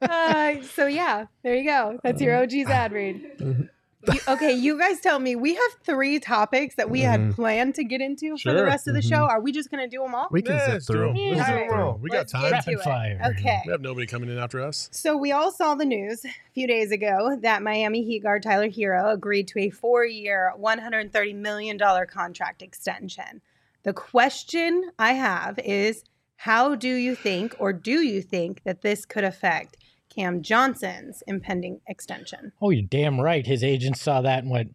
uh, 0.02 0.62
so 0.62 0.86
yeah, 0.86 1.26
there 1.42 1.54
you 1.56 1.64
go. 1.64 1.98
That's 2.02 2.20
your 2.20 2.36
OG's 2.42 2.68
ad 2.68 2.92
read. 2.92 3.68
You- 4.12 4.20
okay, 4.28 4.52
you 4.52 4.78
guys 4.78 5.00
tell 5.00 5.18
me. 5.18 5.36
We 5.36 5.54
have 5.54 5.72
three 5.84 6.18
topics 6.18 6.74
that 6.74 6.90
we 6.90 7.00
had 7.00 7.20
Mhm. 7.20 7.34
planned 7.34 7.74
to 7.76 7.84
get 7.84 8.00
into 8.00 8.36
for 8.38 8.52
the 8.52 8.58
Sure. 8.58 8.64
rest 8.66 8.88
of 8.88 8.94
the 8.94 9.02
show. 9.02 9.24
Are 9.24 9.40
we 9.40 9.52
just 9.52 9.70
going 9.70 9.82
to 9.82 9.88
do 9.88 10.02
them 10.02 10.14
all? 10.14 10.28
we 10.30 10.42
can 10.42 10.56
Yeah, 10.56 10.64
zip 10.64 10.72
let's 10.74 10.86
do 10.86 10.92
through. 10.94 11.08
'em. 11.10 11.14
them. 11.16 11.36
Let's 11.36 11.50
All 11.50 11.56
do 11.68 11.74
all. 11.74 11.98
We 12.02 12.10
got 12.10 12.16
Let's 12.18 12.32
time. 12.32 12.42
get 12.42 12.52
Rapid 12.52 12.80
fire. 12.80 13.20
Okay. 13.38 13.60
We 13.66 13.70
have 13.72 13.80
nobody 13.80 14.06
coming 14.06 14.28
in 14.28 14.38
after 14.38 14.60
us. 14.60 14.88
So 14.92 15.16
we 15.16 15.30
all 15.30 15.52
saw 15.52 15.74
the 15.74 15.84
news 15.84 16.24
a 16.24 16.30
few 16.52 16.66
days 16.66 16.90
ago 16.90 17.36
that 17.42 17.62
Miami 17.62 18.02
Heat 18.02 18.24
guard 18.24 18.42
Tyler 18.42 18.68
Herro 18.68 19.12
agreed 19.12 19.46
to 19.48 19.60
a 19.60 19.70
four-year, 19.70 20.52
$130 20.58 21.32
million 21.34 21.78
contract 22.06 22.60
extension. 22.62 23.40
The 23.84 23.92
question 23.92 24.90
I 24.98 25.12
have 25.12 25.58
is, 25.60 26.02
how 26.36 26.74
do 26.74 26.88
you 26.92 27.14
think, 27.14 27.54
or 27.58 27.72
do 27.72 28.00
you 28.02 28.20
think 28.22 28.62
that 28.64 28.82
this 28.82 29.04
could 29.04 29.22
affect 29.24 29.76
Cam 30.14 30.42
Johnson's 30.42 31.22
impending 31.26 31.80
extension? 31.86 32.52
Oh, 32.60 32.70
you're 32.70 32.82
damn 32.82 33.20
right. 33.20 33.46
His 33.46 33.64
agent 33.64 33.96
saw 33.96 34.20
that 34.22 34.42
and 34.42 34.50
went, 34.50 34.74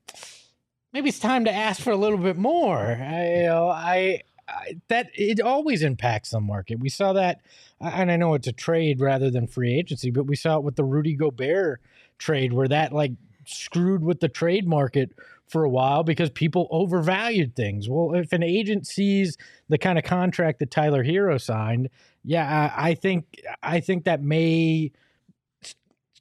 maybe 0.94 1.10
it's 1.10 1.20
time 1.20 1.46
to 1.46 1.52
ask 1.52 1.82
for 1.82 1.92
a 1.92 1.98
little 1.98 2.18
bit 2.18 2.38
more. 2.38 2.78
I, 2.78 3.36
you 3.38 3.44
know, 3.44 3.70
I, 3.70 4.24
I 4.48 4.80
that 4.88 5.10
it 5.14 5.42
always 5.42 5.84
impacts 5.84 6.32
the 6.32 6.40
market. 6.40 6.80
We 6.80 6.90
saw 6.90 7.14
that, 7.14 7.42
and 7.80 8.12
I 8.12 8.16
know 8.16 8.34
it's 8.34 8.48
a 8.48 8.54
trade 8.54 9.00
rather 9.02 9.30
than 9.30 9.46
free 9.48 9.78
agency, 9.78 10.10
but 10.10 10.26
we 10.26 10.36
saw 10.36 10.58
it 10.58 10.64
with 10.64 10.76
the 10.76 10.84
Rudy 10.84 11.16
Gobert 11.16 11.82
trade 12.18 12.54
where 12.54 12.68
that 12.68 12.94
like 12.94 13.12
screwed 13.46 14.04
with 14.04 14.20
the 14.20 14.30
trade 14.30 14.68
market 14.68 15.12
for 15.48 15.64
a 15.64 15.70
while 15.70 16.04
because 16.04 16.30
people 16.30 16.68
overvalued 16.72 17.56
things. 17.56 17.88
Well, 17.88 18.14
if 18.16 18.34
an 18.34 18.44
agent 18.44 18.86
sees 18.88 19.38
the 19.70 19.78
kind 19.78 19.98
of 19.98 20.04
contract 20.04 20.60
that 20.60 20.72
Tyler 20.72 21.04
Herro 21.04 21.40
signed, 21.40 21.90
yeah, 22.24 22.72
I, 22.76 22.90
I 22.90 22.94
think 22.96 23.26
I 23.64 23.80
think 23.80 24.06
that 24.06 24.22
may 24.22 24.92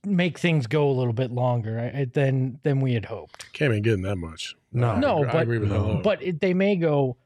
make 0.07 0.39
things 0.39 0.67
go 0.67 0.89
a 0.89 0.93
little 0.93 1.13
bit 1.13 1.31
longer 1.31 2.07
than 2.15 2.61
than 2.63 2.81
we 2.81 2.95
had 2.95 3.07
hoped. 3.07 3.53
Can't 3.53 3.73
be 3.73 3.81
getting 3.81 4.03
that 4.03 4.17
much. 4.17 4.55
No. 4.73 4.97
No, 4.97 5.25
I 5.25 5.33
but- 5.33 5.43
agree 5.43 5.59
with 5.59 5.71
that. 5.71 6.01
But 6.03 6.23
it, 6.23 6.41
they 6.41 6.55
may 6.55 6.77
go. 6.77 7.17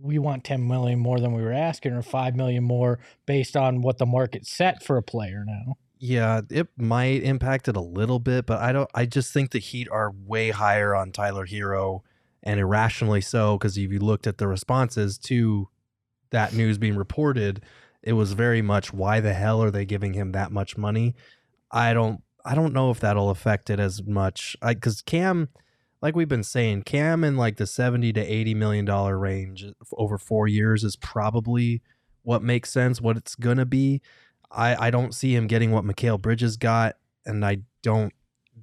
We 0.00 0.18
want 0.18 0.44
ten 0.44 0.66
million 0.66 0.98
more 0.98 1.18
than 1.18 1.32
we 1.32 1.42
were 1.42 1.52
asking, 1.52 1.92
or 1.92 2.02
five 2.02 2.36
million 2.36 2.62
more 2.64 2.98
based 3.26 3.56
on 3.56 3.82
what 3.82 3.98
the 3.98 4.06
market 4.06 4.46
set 4.46 4.82
for 4.82 4.96
a 4.96 5.02
player 5.02 5.44
now. 5.46 5.76
Yeah, 5.98 6.42
it 6.50 6.68
might 6.76 7.24
impact 7.24 7.66
it 7.66 7.76
a 7.76 7.80
little 7.80 8.20
bit, 8.20 8.46
but 8.46 8.60
I 8.60 8.70
don't. 8.72 8.88
I 8.94 9.06
just 9.06 9.32
think 9.32 9.50
the 9.50 9.58
Heat 9.58 9.88
are 9.90 10.12
way 10.12 10.50
higher 10.50 10.94
on 10.94 11.10
Tyler 11.10 11.46
Herro, 11.46 12.02
and 12.44 12.60
irrationally 12.60 13.20
so. 13.20 13.58
Because 13.58 13.76
if 13.76 13.90
you 13.90 13.98
looked 13.98 14.28
at 14.28 14.38
the 14.38 14.46
responses 14.46 15.18
to 15.18 15.68
that 16.30 16.52
news 16.52 16.78
being 16.78 16.96
reported, 16.96 17.62
it 18.00 18.12
was 18.12 18.34
very 18.34 18.62
much, 18.62 18.92
"Why 18.92 19.18
the 19.18 19.34
hell 19.34 19.60
are 19.60 19.72
they 19.72 19.84
giving 19.84 20.12
him 20.14 20.30
that 20.32 20.52
much 20.52 20.76
money?" 20.76 21.16
I 21.70 21.92
don't. 21.92 22.22
I 22.44 22.54
don't 22.54 22.72
know 22.72 22.90
if 22.90 23.00
that'll 23.00 23.30
affect 23.30 23.68
it 23.68 23.78
as 23.78 24.02
much. 24.02 24.56
Because 24.66 25.02
Cam, 25.02 25.48
like 26.00 26.16
we've 26.16 26.28
been 26.28 26.44
saying, 26.44 26.82
Cam 26.82 27.24
in 27.24 27.36
like 27.36 27.56
the 27.56 27.66
seventy 27.66 28.12
to 28.12 28.20
eighty 28.20 28.54
million 28.54 28.84
dollar 28.84 29.18
range 29.18 29.66
over 29.92 30.18
four 30.18 30.46
years 30.46 30.84
is 30.84 30.96
probably 30.96 31.82
what 32.22 32.42
makes 32.42 32.70
sense. 32.70 33.00
What 33.00 33.16
it's 33.16 33.34
gonna 33.34 33.66
be. 33.66 34.00
I, 34.50 34.86
I 34.86 34.90
don't 34.90 35.14
see 35.14 35.34
him 35.34 35.46
getting 35.46 35.72
what 35.72 35.84
Mikal 35.84 36.20
Bridges 36.20 36.56
got, 36.56 36.96
and 37.26 37.44
I 37.44 37.58
don't. 37.82 38.12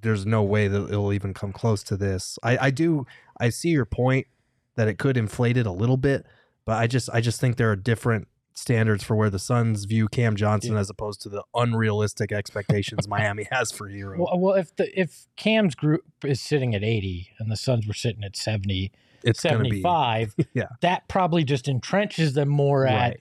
There's 0.01 0.25
no 0.25 0.43
way 0.43 0.67
that 0.67 0.89
it'll 0.89 1.13
even 1.13 1.33
come 1.33 1.53
close 1.53 1.83
to 1.83 1.97
this. 1.97 2.37
I, 2.43 2.57
I 2.57 2.71
do. 2.71 3.05
I 3.39 3.49
see 3.49 3.69
your 3.69 3.85
point 3.85 4.27
that 4.75 4.87
it 4.87 4.97
could 4.97 5.17
inflate 5.17 5.57
it 5.57 5.65
a 5.65 5.71
little 5.71 5.97
bit, 5.97 6.25
but 6.65 6.77
I 6.77 6.87
just 6.87 7.09
I 7.13 7.21
just 7.21 7.39
think 7.39 7.57
there 7.57 7.71
are 7.71 7.75
different 7.75 8.27
standards 8.55 9.03
for 9.03 9.15
where 9.15 9.29
the 9.29 9.37
Suns 9.37 9.85
view 9.85 10.07
Cam 10.07 10.35
Johnson 10.35 10.77
as 10.77 10.89
opposed 10.89 11.21
to 11.21 11.29
the 11.29 11.43
unrealistic 11.53 12.31
expectations 12.31 13.07
Miami 13.07 13.45
has 13.51 13.71
for 13.71 13.89
Herro. 13.89 14.17
Well, 14.17 14.39
well, 14.39 14.55
if 14.55 14.75
the 14.75 14.99
if 14.99 15.27
Cam's 15.35 15.75
group 15.75 16.03
is 16.23 16.41
sitting 16.41 16.73
at 16.73 16.83
eighty 16.83 17.29
and 17.37 17.51
the 17.51 17.57
Suns 17.57 17.85
were 17.85 17.93
sitting 17.93 18.23
at 18.23 18.35
70, 18.35 18.91
it's 19.23 19.43
gonna 19.43 19.59
be 19.59 19.81
75, 19.81 20.35
yeah 20.53 20.67
that 20.81 21.07
probably 21.07 21.43
just 21.43 21.65
entrenches 21.65 22.33
them 22.33 22.49
more 22.49 22.87
at 22.87 22.93
Right. 22.93 23.19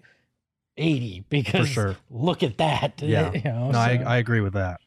eighty 0.78 1.24
because 1.28 1.68
sure. 1.68 1.96
look 2.10 2.42
at 2.42 2.58
that. 2.58 3.02
yeah. 3.02 3.32
you 3.32 3.42
know, 3.42 3.70
no, 3.72 3.78
I, 3.78 4.02
I 4.06 4.16
agree 4.18 4.40
with 4.40 4.54
that. 4.54 4.80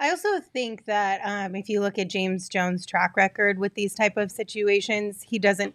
I 0.00 0.10
also 0.10 0.40
think 0.40 0.86
that 0.86 1.20
um, 1.24 1.54
if 1.54 1.68
you 1.68 1.80
look 1.80 1.98
at 1.98 2.10
James 2.10 2.48
Jones' 2.48 2.84
track 2.84 3.16
record 3.16 3.58
with 3.58 3.74
these 3.74 3.94
type 3.94 4.16
of 4.16 4.30
situations, 4.32 5.24
he 5.28 5.38
doesn't. 5.38 5.74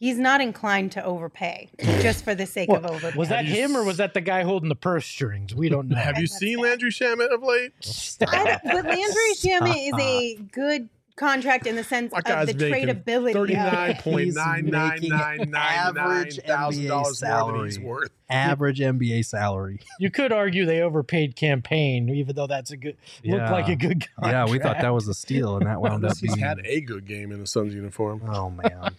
He's 0.00 0.18
not 0.18 0.40
inclined 0.40 0.92
to 0.92 1.04
overpay 1.04 1.68
just 2.00 2.24
for 2.24 2.34
the 2.34 2.46
sake 2.46 2.68
of 2.70 2.82
Well, 2.84 2.94
overpaying. 2.94 3.16
was 3.18 3.28
that 3.28 3.44
him 3.44 3.76
or 3.76 3.84
was 3.84 3.98
that 3.98 4.14
the 4.14 4.22
guy 4.22 4.42
holding 4.42 4.68
the 4.70 4.74
purse 4.74 5.06
strings? 5.06 5.54
We 5.54 5.68
don't 5.68 5.88
know. 5.90 5.96
Have 5.96 6.18
you 6.18 6.26
seen 6.26 6.56
fair. 6.58 6.70
Landry 6.70 6.90
Shamet 6.90 7.32
of 7.32 7.42
late? 7.42 7.72
But 8.18 8.84
Landry 8.86 9.34
Shamet 9.36 9.88
is 9.88 9.94
a 10.00 10.36
good 10.52 10.88
contract 11.16 11.66
in 11.66 11.76
the 11.76 11.84
sense 11.84 12.12
My 12.12 12.18
of 12.20 12.46
the 12.46 12.54
tradability. 12.54 13.34
Thirty 13.34 13.52
of 13.54 13.72
nine 13.72 13.90
it. 13.90 13.98
point 13.98 14.34
nine 14.34 14.64
nine 14.66 15.00
nine 15.02 15.36
nine 15.36 15.50
nine 15.50 15.96
average 15.98 16.40
thousand 16.46 16.86
dollars 16.86 17.22
more 17.22 17.52
than 17.52 17.64
he's 17.66 17.78
worth. 17.78 18.10
Average 18.30 18.78
NBA 18.78 19.26
salary. 19.26 19.80
You 19.98 20.10
could 20.10 20.32
argue 20.32 20.64
they 20.64 20.80
overpaid 20.80 21.36
Cam 21.36 21.60
Payne, 21.60 22.08
even 22.08 22.36
though 22.36 22.46
that's 22.46 22.70
a 22.70 22.76
good 22.78 22.96
looked 23.22 23.50
like 23.50 23.68
a 23.68 23.76
good 23.76 24.06
contract. 24.16 24.32
Yeah, 24.48 24.50
we 24.50 24.58
thought 24.60 24.78
that 24.80 24.94
was 24.94 25.08
a 25.08 25.14
steal, 25.14 25.56
and 25.58 25.66
that 25.66 25.82
wound 25.82 25.94
up 25.96 26.00
Unless 26.12 26.20
he's 26.20 26.34
being. 26.36 26.46
had 26.46 26.60
a 26.64 26.80
good 26.80 27.06
game 27.06 27.32
in 27.32 27.40
the 27.40 27.46
Suns 27.46 27.74
uniform. 27.74 28.22
Oh 28.26 28.48
man, 28.48 28.94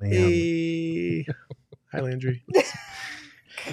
man. 0.00 0.10
Hey. 0.10 1.26
Hi, 1.92 2.00
Landry. 2.00 2.44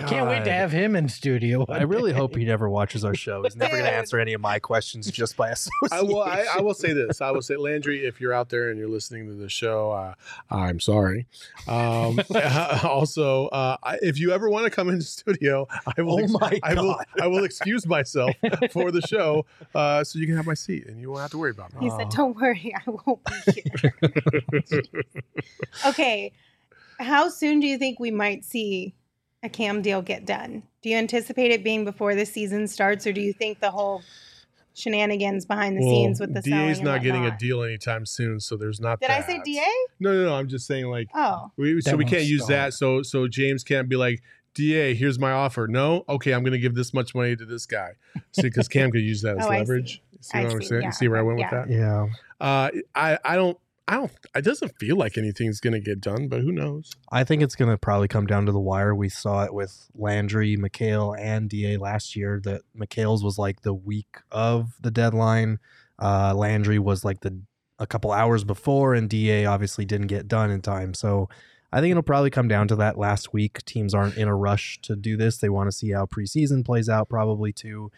Can't 0.07 0.27
wait 0.27 0.45
to 0.45 0.51
have 0.51 0.71
him 0.71 0.95
in 0.95 1.09
studio. 1.09 1.65
I 1.69 1.83
really 1.83 2.13
hope 2.13 2.35
he 2.35 2.45
never 2.45 2.69
watches 2.69 3.03
our 3.03 3.13
show. 3.15 3.43
He's 3.43 3.55
never 3.55 3.71
going 3.73 3.83
to 3.89 3.93
answer 3.93 4.19
any 4.19 4.33
of 4.33 4.41
my 4.41 4.59
questions 4.59 5.09
just 5.11 5.35
by 5.37 5.49
association. 5.49 5.71
I 5.91 6.01
will. 6.01 6.21
I, 6.21 6.45
I 6.57 6.61
will 6.61 6.73
say 6.73 6.93
this. 6.93 7.21
I 7.21 7.31
will 7.31 7.41
say, 7.41 7.55
Landry, 7.57 8.05
if 8.05 8.21
you're 8.21 8.33
out 8.33 8.49
there 8.49 8.69
and 8.69 8.79
you're 8.79 8.89
listening 8.89 9.27
to 9.27 9.33
the 9.33 9.49
show, 9.49 9.91
uh, 9.91 10.13
I'm 10.49 10.79
sorry. 10.79 11.27
Um, 11.67 12.19
also, 12.83 13.47
uh, 13.47 13.77
I- 13.83 13.99
if 14.01 14.19
you 14.19 14.31
ever 14.31 14.49
want 14.49 14.65
to 14.65 14.69
come 14.71 14.89
into 14.89 15.03
studio, 15.05 15.67
I 15.97 16.01
will. 16.01 16.15
Oh 16.15 16.23
ex- 16.23 16.31
my 16.31 16.59
I 16.63 16.73
will. 16.73 16.93
God. 16.93 17.05
I 17.21 17.27
will 17.27 17.43
excuse 17.43 17.85
myself 17.85 18.31
for 18.71 18.91
the 18.91 19.01
show, 19.01 19.45
uh, 19.75 20.03
so 20.03 20.19
you 20.19 20.25
can 20.27 20.35
have 20.35 20.45
my 20.45 20.53
seat 20.53 20.85
and 20.87 20.99
you 21.01 21.09
won't 21.09 21.21
have 21.21 21.31
to 21.31 21.37
worry 21.37 21.51
about 21.51 21.73
me. 21.73 21.81
He 21.81 21.89
said, 21.97 22.09
"Don't 22.09 22.35
worry, 22.35 22.73
I 22.75 22.89
won't 22.89 23.19
be 23.45 23.61
here." 23.81 23.93
okay, 25.87 26.31
how 26.99 27.29
soon 27.29 27.59
do 27.59 27.67
you 27.67 27.77
think 27.77 27.99
we 27.99 28.11
might 28.11 28.43
see 28.45 28.93
a 29.43 29.49
Cam 29.49 29.81
deal 29.81 30.01
get 30.01 30.25
done? 30.25 30.63
Do 30.81 30.89
you 30.89 30.97
anticipate 30.97 31.51
it 31.51 31.63
being 31.63 31.85
before 31.85 32.15
the 32.15 32.25
season 32.25 32.67
starts, 32.67 33.05
or 33.07 33.13
do 33.13 33.21
you 33.21 33.33
think 33.33 33.59
the 33.59 33.71
whole 33.71 34.01
shenanigans 34.73 35.45
behind 35.45 35.77
the 35.77 35.81
scenes 35.81 36.19
with 36.19 36.33
the 36.33 36.41
selling 36.41 36.67
DA's 36.69 36.77
and 36.77 36.85
not 36.87 37.03
getting 37.03 37.25
a 37.25 37.37
deal 37.37 37.61
anytime 37.63 38.05
soon, 38.05 38.39
so 38.39 38.55
there's 38.55 38.79
not. 38.79 38.99
Did 38.99 39.09
I 39.09 39.21
say 39.21 39.39
DA? 39.43 39.61
No, 39.99 40.13
no, 40.13 40.25
no. 40.25 40.35
I'm 40.35 40.47
just 40.47 40.65
saying 40.65 40.85
like 40.85 41.09
Oh, 41.13 41.51
we, 41.57 41.81
so 41.81 41.91
we 41.95 42.03
won't 42.03 42.09
can't 42.15 42.25
use 42.25 42.41
stop. 42.41 42.49
that. 42.49 42.73
So 42.73 43.01
so 43.03 43.27
James 43.27 43.63
can't 43.63 43.89
be 43.89 43.95
like. 43.95 44.21
Da, 44.53 44.93
here's 44.93 45.17
my 45.17 45.31
offer. 45.31 45.65
No, 45.65 46.03
okay, 46.09 46.33
I'm 46.33 46.43
going 46.43 46.51
to 46.51 46.59
give 46.59 46.75
this 46.75 46.93
much 46.93 47.15
money 47.15 47.37
to 47.37 47.45
this 47.45 47.65
guy. 47.65 47.91
See, 48.33 48.41
because 48.41 48.67
Cam 48.67 48.91
could 48.91 48.99
use 48.99 49.21
that 49.21 49.37
as 49.39 49.45
Oh, 49.45 49.49
I 49.49 49.53
see. 49.53 49.59
leverage. 49.59 50.01
See 50.19 50.37
I 50.37 50.43
what 50.43 50.51
I'm 50.51 50.61
see. 50.61 50.67
saying? 50.67 50.81
Yeah. 50.81 50.89
See 50.89 51.07
where 51.07 51.19
I 51.19 51.21
went 51.21 51.39
Yeah. 51.39 51.55
with 51.61 51.69
that? 51.69 51.73
yeah. 51.73 52.07
Uh, 52.45 52.69
I 52.93 53.17
I 53.23 53.35
don't 53.37 53.57
I 53.87 53.95
don't. 53.95 54.11
It 54.35 54.43
doesn't 54.43 54.77
feel 54.77 54.95
like 54.95 55.17
anything's 55.17 55.59
going 55.59 55.73
to 55.73 55.79
get 55.79 55.99
done, 55.99 56.27
but 56.27 56.41
who 56.41 56.51
knows? 56.51 56.91
I 57.11 57.23
think 57.23 57.41
it's 57.41 57.55
going 57.55 57.71
to 57.71 57.77
probably 57.77 58.07
come 58.07 58.25
down 58.25 58.45
to 58.45 58.51
the 58.51 58.59
wire. 58.59 58.95
We 58.95 59.09
saw 59.09 59.43
it 59.43 59.53
with 59.53 59.89
Landry, 59.95 60.55
Mikal, 60.55 61.19
and 61.19 61.49
Da 61.49 61.77
last 61.77 62.15
year. 62.15 62.39
That 62.43 62.61
Mikal's 62.77 63.23
was 63.23 63.37
like 63.37 63.61
the 63.61 63.73
week 63.73 64.17
of 64.31 64.75
the 64.81 64.91
deadline. 64.91 65.59
Uh, 65.99 66.33
Landry 66.35 66.79
was 66.79 67.03
like 67.03 67.21
the 67.21 67.41
a 67.79 67.87
couple 67.87 68.11
hours 68.11 68.43
before, 68.43 68.93
and 68.93 69.09
Da 69.09 69.45
obviously 69.45 69.85
didn't 69.85 70.07
get 70.07 70.27
done 70.27 70.51
in 70.51 70.61
time. 70.61 70.93
So 70.93 71.27
I 71.73 71.81
think 71.81 71.91
it'll 71.91 72.03
probably 72.03 72.29
come 72.29 72.47
down 72.47 72.67
to 72.67 72.75
that 72.77 72.97
last 72.97 73.33
week. 73.33 73.65
Teams 73.65 73.93
aren't 73.93 74.17
in 74.17 74.27
a 74.27 74.35
rush 74.35 74.79
to 74.83 74.95
do 74.95 75.17
this. 75.17 75.37
They 75.37 75.49
want 75.49 75.69
to 75.69 75.75
see 75.75 75.91
how 75.91 76.05
preseason 76.05 76.63
plays 76.63 76.89
out, 76.89 77.09
probably 77.09 77.51
to, 77.53 77.91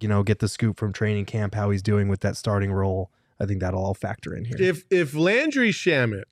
you 0.00 0.08
know, 0.08 0.22
get 0.22 0.38
the 0.38 0.48
scoop 0.48 0.78
from 0.78 0.92
training 0.92 1.26
camp, 1.26 1.54
how 1.54 1.70
he's 1.70 1.82
doing 1.82 2.08
with 2.08 2.20
that 2.20 2.36
starting 2.36 2.72
role. 2.72 3.10
I 3.40 3.46
think 3.46 3.60
that'll 3.60 3.82
all 3.84 3.94
factor 3.94 4.34
in 4.34 4.44
here. 4.44 4.56
If 4.58 4.84
if 4.90 5.14
Landry 5.14 5.70
Shamet 5.70 6.24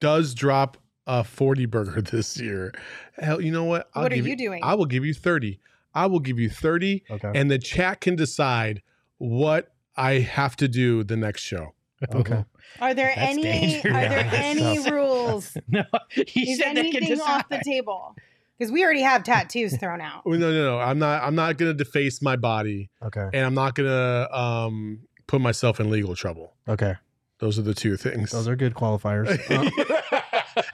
does 0.00 0.34
drop 0.34 0.76
a 1.06 1.24
forty 1.24 1.66
burger 1.66 2.00
this 2.12 2.38
year, 2.38 2.72
hell, 3.16 3.40
you 3.40 3.52
know 3.52 3.64
what? 3.64 3.88
What 3.92 4.12
are 4.12 4.16
give 4.16 4.26
you 4.26 4.36
doing? 4.36 4.62
I 4.62 4.74
will 4.74 4.86
give 4.86 5.04
you 5.04 5.14
thirty. 5.14 5.60
I 5.94 6.06
will 6.06 6.20
give 6.20 6.38
you 6.38 6.48
thirty, 6.48 7.04
Okay. 7.10 7.32
and 7.34 7.50
the 7.50 7.58
chat 7.58 8.00
can 8.00 8.16
decide 8.16 8.82
what 9.18 9.72
I 9.96 10.14
have 10.20 10.56
to 10.56 10.68
do 10.68 11.04
the 11.04 11.16
next 11.16 11.42
show. 11.42 11.74
Okay. 12.12 12.44
Are 12.80 12.94
there 12.94 13.12
That's 13.14 13.30
any 13.30 13.42
dangerous. 13.44 13.84
are 13.94 14.08
there 14.08 14.28
any 14.32 14.90
rules? 14.90 15.56
no, 15.68 15.84
he 16.10 16.50
Is 16.50 16.58
said 16.58 16.74
they 16.76 16.90
can 16.90 16.96
anything 17.04 17.20
off 17.20 17.48
the 17.48 17.60
table? 17.64 18.16
Because 18.58 18.72
we 18.72 18.82
already 18.82 19.02
have 19.02 19.22
tattoos 19.22 19.76
thrown 19.76 20.00
out. 20.00 20.22
Oh, 20.26 20.30
no, 20.32 20.50
no, 20.50 20.64
no. 20.64 20.78
I'm 20.80 20.98
not. 20.98 21.22
I'm 21.22 21.36
not 21.36 21.58
going 21.58 21.70
to 21.70 21.74
deface 21.84 22.20
my 22.20 22.34
body, 22.34 22.90
Okay. 23.04 23.28
and 23.32 23.46
I'm 23.46 23.54
not 23.54 23.76
going 23.76 23.88
to 23.88 24.36
um, 24.36 25.00
put 25.32 25.40
myself 25.40 25.80
in 25.80 25.88
legal 25.90 26.14
trouble. 26.14 26.52
Okay. 26.68 26.94
Those 27.38 27.58
are 27.58 27.62
the 27.62 27.72
two 27.72 27.96
things. 27.96 28.32
Those 28.32 28.46
are 28.46 28.54
good 28.54 28.74
qualifiers. 28.74 29.28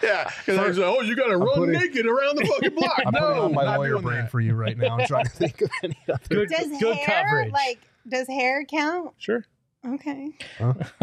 Yeah, 0.03 0.29
because 0.39 0.59
I 0.59 0.67
was 0.67 0.77
like, 0.77 0.89
oh, 0.89 1.03
you 1.03 1.15
got 1.15 1.29
to 1.29 1.37
run 1.37 1.55
putting- 1.55 1.75
naked 1.75 2.05
around 2.05 2.37
the 2.37 2.45
fucking 2.47 2.75
block. 2.75 2.99
I'm 3.07 3.13
no, 3.15 3.21
putting 3.21 3.43
on 3.45 3.55
my 3.55 3.77
lawyer 3.77 3.99
brain 4.01 4.23
that. 4.23 4.31
for 4.31 4.41
you 4.41 4.55
right 4.55 4.77
now. 4.77 4.99
I'm 4.99 5.07
trying 5.07 5.27
to 5.27 5.31
think 5.31 5.61
of 5.61 5.71
any 5.85 5.97
other. 6.13 6.19
Good, 6.29 6.49
Does 6.49 6.81
good 6.81 6.97
hair 6.97 7.25
coverage. 7.29 7.53
like 7.53 7.79
does 8.09 8.27
hair 8.27 8.65
count? 8.65 9.13
Sure. 9.19 9.45
Okay. 9.87 10.33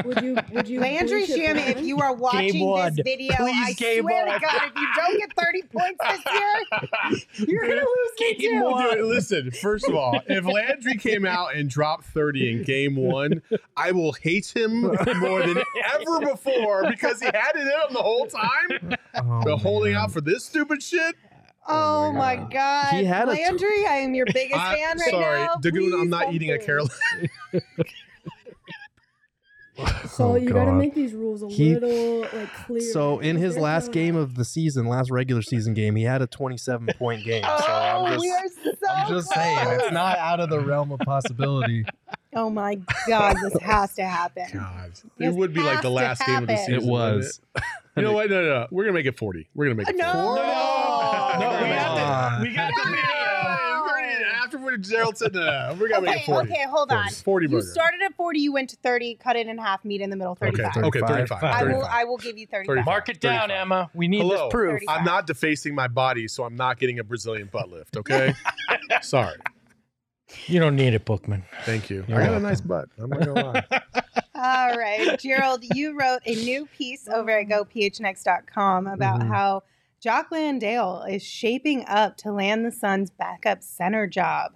Would 0.04 0.22
you? 0.22 0.38
Would 0.52 0.68
you? 0.68 0.82
Landry 0.82 1.26
bleach 1.26 1.30
it 1.38 1.56
Shamet, 1.56 1.78
if 1.78 1.82
you 1.82 1.98
are 2.00 2.14
watching 2.14 2.66
one. 2.68 2.94
this 2.94 3.04
video, 3.06 3.34
Please, 3.38 3.56
I 3.80 4.00
swear 4.02 4.26
one. 4.26 4.34
to 4.34 4.40
God, 4.46 4.62
if 4.66 4.76
you 4.76 4.88
don't 4.98 5.18
get 5.18 5.34
30 5.34 5.62
points 5.64 6.02
this 6.04 6.34
year, 7.40 7.48
you're 7.48 7.62
gonna 7.68 7.76
lose 7.82 8.12
the 8.18 8.36
Game 8.38 8.60
too. 8.60 8.64
one. 8.66 8.96
Dude, 8.98 9.06
listen, 9.06 9.52
first 9.52 9.88
of 9.88 9.96
all, 9.96 10.20
if 10.28 10.44
Landry 10.46 10.98
came 10.98 11.26
out 11.26 11.56
and 11.56 11.70
dropped 11.70 12.04
30 12.08 12.52
in 12.52 12.64
game 12.64 12.98
one, 12.98 13.42
I 13.78 13.92
will 13.94 14.12
hate 14.12 14.54
him 14.56 14.82
more 14.82 15.42
than 15.42 15.58
ever 15.94 16.20
before 16.32 16.90
because 16.90 17.20
he 17.22 17.28
had 17.28 17.56
it 17.56 17.62
in 17.62 17.68
him 17.68 17.94
the 17.94 18.04
whole 18.04 18.28
time. 18.28 18.98
Oh, 19.16 19.42
But 19.46 19.58
holding 19.60 19.94
man. 19.94 20.02
out 20.04 20.12
for 20.12 20.20
this 20.20 20.44
stupid 20.46 20.84
shit. 20.84 21.16
Oh, 21.68 22.08
oh 22.08 22.12
my 22.12 22.36
God. 22.36 22.94
He 22.94 23.06
had 23.06 23.30
a 23.30 23.36
tw- 23.36 23.40
Landry, 23.40 23.88
I 23.88 23.96
am 24.00 24.14
your 24.14 24.26
biggest 24.28 24.60
I- 24.60 24.76
fan 24.76 24.98
right 25.00 25.10
sorry, 25.12 25.40
now. 25.46 25.56
Dagoon, 25.56 25.72
Please 25.72 25.94
I'm 25.94 26.10
not 26.10 26.26
come 26.26 26.36
eating 26.36 26.52
a 26.52 26.58
through. 26.60 26.88
Carolina. 26.88 27.30
So 30.10 30.32
Oh, 30.32 30.36
you 30.36 30.50
got 30.52 30.66
to 30.66 30.72
make 30.72 30.94
these 30.94 31.14
rules 31.14 31.44
a 31.44 31.48
He- 31.50 31.74
little 31.76 32.22
like 32.22 32.54
clear. 32.54 32.80
So 32.80 33.20
in 33.20 33.36
his 33.36 33.58
last 33.58 33.92
game 33.92 34.16
of 34.16 34.36
the 34.36 34.46
season, 34.46 34.88
last 34.88 35.12
regular 35.12 35.42
season 35.42 35.74
game, 35.74 35.96
he 35.96 36.04
had 36.04 36.22
a 36.22 36.28
27 36.28 36.88
point 36.98 37.24
game. 37.26 37.44
So 37.44 37.50
Oh, 37.68 38.06
I'm 38.06 38.20
we 38.20 38.28
just, 38.28 38.58
are 38.60 38.72
so 38.80 38.88
I'm 38.90 39.10
just 39.10 39.34
saying, 39.34 39.58
it's 39.72 39.92
not 39.92 40.18
out 40.18 40.40
of 40.40 40.50
the 40.50 40.60
realm 40.62 40.92
of 40.92 41.00
possibility. 41.00 41.86
Oh 42.38 42.50
my 42.50 42.78
God, 43.08 43.38
this 43.42 43.58
has 43.62 43.94
to 43.94 44.04
happen. 44.04 44.44
God, 44.52 44.92
This 45.18 45.30
it 45.34 45.34
would 45.34 45.54
be 45.54 45.62
like 45.62 45.82
the 45.82 45.90
last 45.90 46.22
game 46.26 46.40
of 46.44 46.48
the 46.48 46.58
season. 46.58 46.74
It 46.74 46.84
was. 46.84 47.40
You 47.96 48.04
know 48.04 48.12
what? 48.12 48.30
No, 48.30 48.42
no, 48.42 48.48
no. 48.50 48.68
We're 48.72 48.84
gonna 48.84 48.92
make 48.94 49.06
it 49.06 49.18
40. 49.18 49.48
We're 49.56 49.64
gonna 49.68 49.76
make 49.76 49.88
it 49.88 49.96
No. 49.96 50.12
40. 50.12 50.42
No, 50.42 51.40
no. 51.40 51.48
we 51.54 51.60
Come 51.60 51.70
have 51.70 51.96
to. 51.96 52.02
on. 52.02 52.42
We 52.42 52.54
got 52.54 52.74
the 52.76 52.92
video. 54.78 54.98
Gerald 54.98 55.18
said, 55.18 55.34
no, 55.34 55.76
we're 55.80 55.90
gonna 55.90 56.02
make 56.06 56.22
it 56.22 56.26
40. 56.26 56.52
okay, 56.52 56.66
hold 56.70 56.92
on. 56.92 57.10
40 57.10 57.48
You 57.50 57.62
started 57.62 58.02
at 58.04 58.14
40, 58.16 58.40
you 58.40 58.52
went 58.54 58.70
to 58.72 58.76
30, 58.78 59.16
cut 59.16 59.36
it 59.36 59.48
in 59.48 59.58
half, 59.58 59.84
meet 59.86 60.02
in 60.02 60.10
the 60.10 60.16
middle, 60.16 60.34
Okay, 60.34 60.52
35. 60.52 60.84
okay, 60.86 61.00
35. 61.00 61.40
35. 61.40 61.44
I 61.44 61.64
will 61.64 61.86
I 61.86 62.04
will 62.04 62.18
give 62.18 62.38
you 62.38 62.48
35. 62.48 62.68
35. 62.68 62.86
Mark 62.86 63.10
it 63.10 63.20
down, 63.20 63.50
35. 63.50 63.62
Emma. 63.62 63.90
We 63.94 64.08
need 64.08 64.20
Hello. 64.22 64.46
this 64.46 64.52
proof. 64.52 64.72
35. 64.82 64.98
I'm 65.00 65.06
not 65.06 65.28
defacing 65.28 65.76
my 65.76 65.88
body, 65.88 66.28
so 66.28 66.44
I'm 66.44 66.56
not 66.56 66.80
getting 66.80 67.00
a 67.00 67.04
Brazilian 67.04 67.50
butt 67.52 67.70
lift. 67.70 67.98
Okay, 67.98 68.34
sorry. 69.02 69.38
You 70.48 70.60
don't 70.60 70.76
need 70.76 70.94
it, 70.94 71.06
Bookman. 71.06 71.44
Thank 71.66 71.90
you. 71.90 72.04
You're 72.08 72.20
I 72.22 72.26
got 72.26 72.34
a 72.36 72.40
nice 72.40 72.60
butt. 72.62 72.90
I'm 72.98 73.10
not 73.10 73.20
gonna 73.26 73.46
lie. 73.46 73.64
All 74.36 74.76
right, 74.78 75.18
Gerald, 75.20 75.64
you 75.74 75.98
wrote 75.98 76.20
a 76.26 76.36
new 76.36 76.66
piece 76.66 77.08
over 77.08 77.30
at 77.32 77.48
gophnx.com 77.48 78.88
about 78.88 79.20
Mm-hmm. 79.20 79.32
Mhm. 79.32 79.34
how 79.36 79.64
Jock 80.02 80.32
Landale 80.32 81.04
is 81.10 81.24
shaping 81.24 81.86
up 81.88 82.18
to 82.18 82.32
land 82.32 82.66
the 82.66 82.72
Suns' 82.72 83.10
backup 83.12 83.64
center 83.64 84.08
job. 84.08 84.54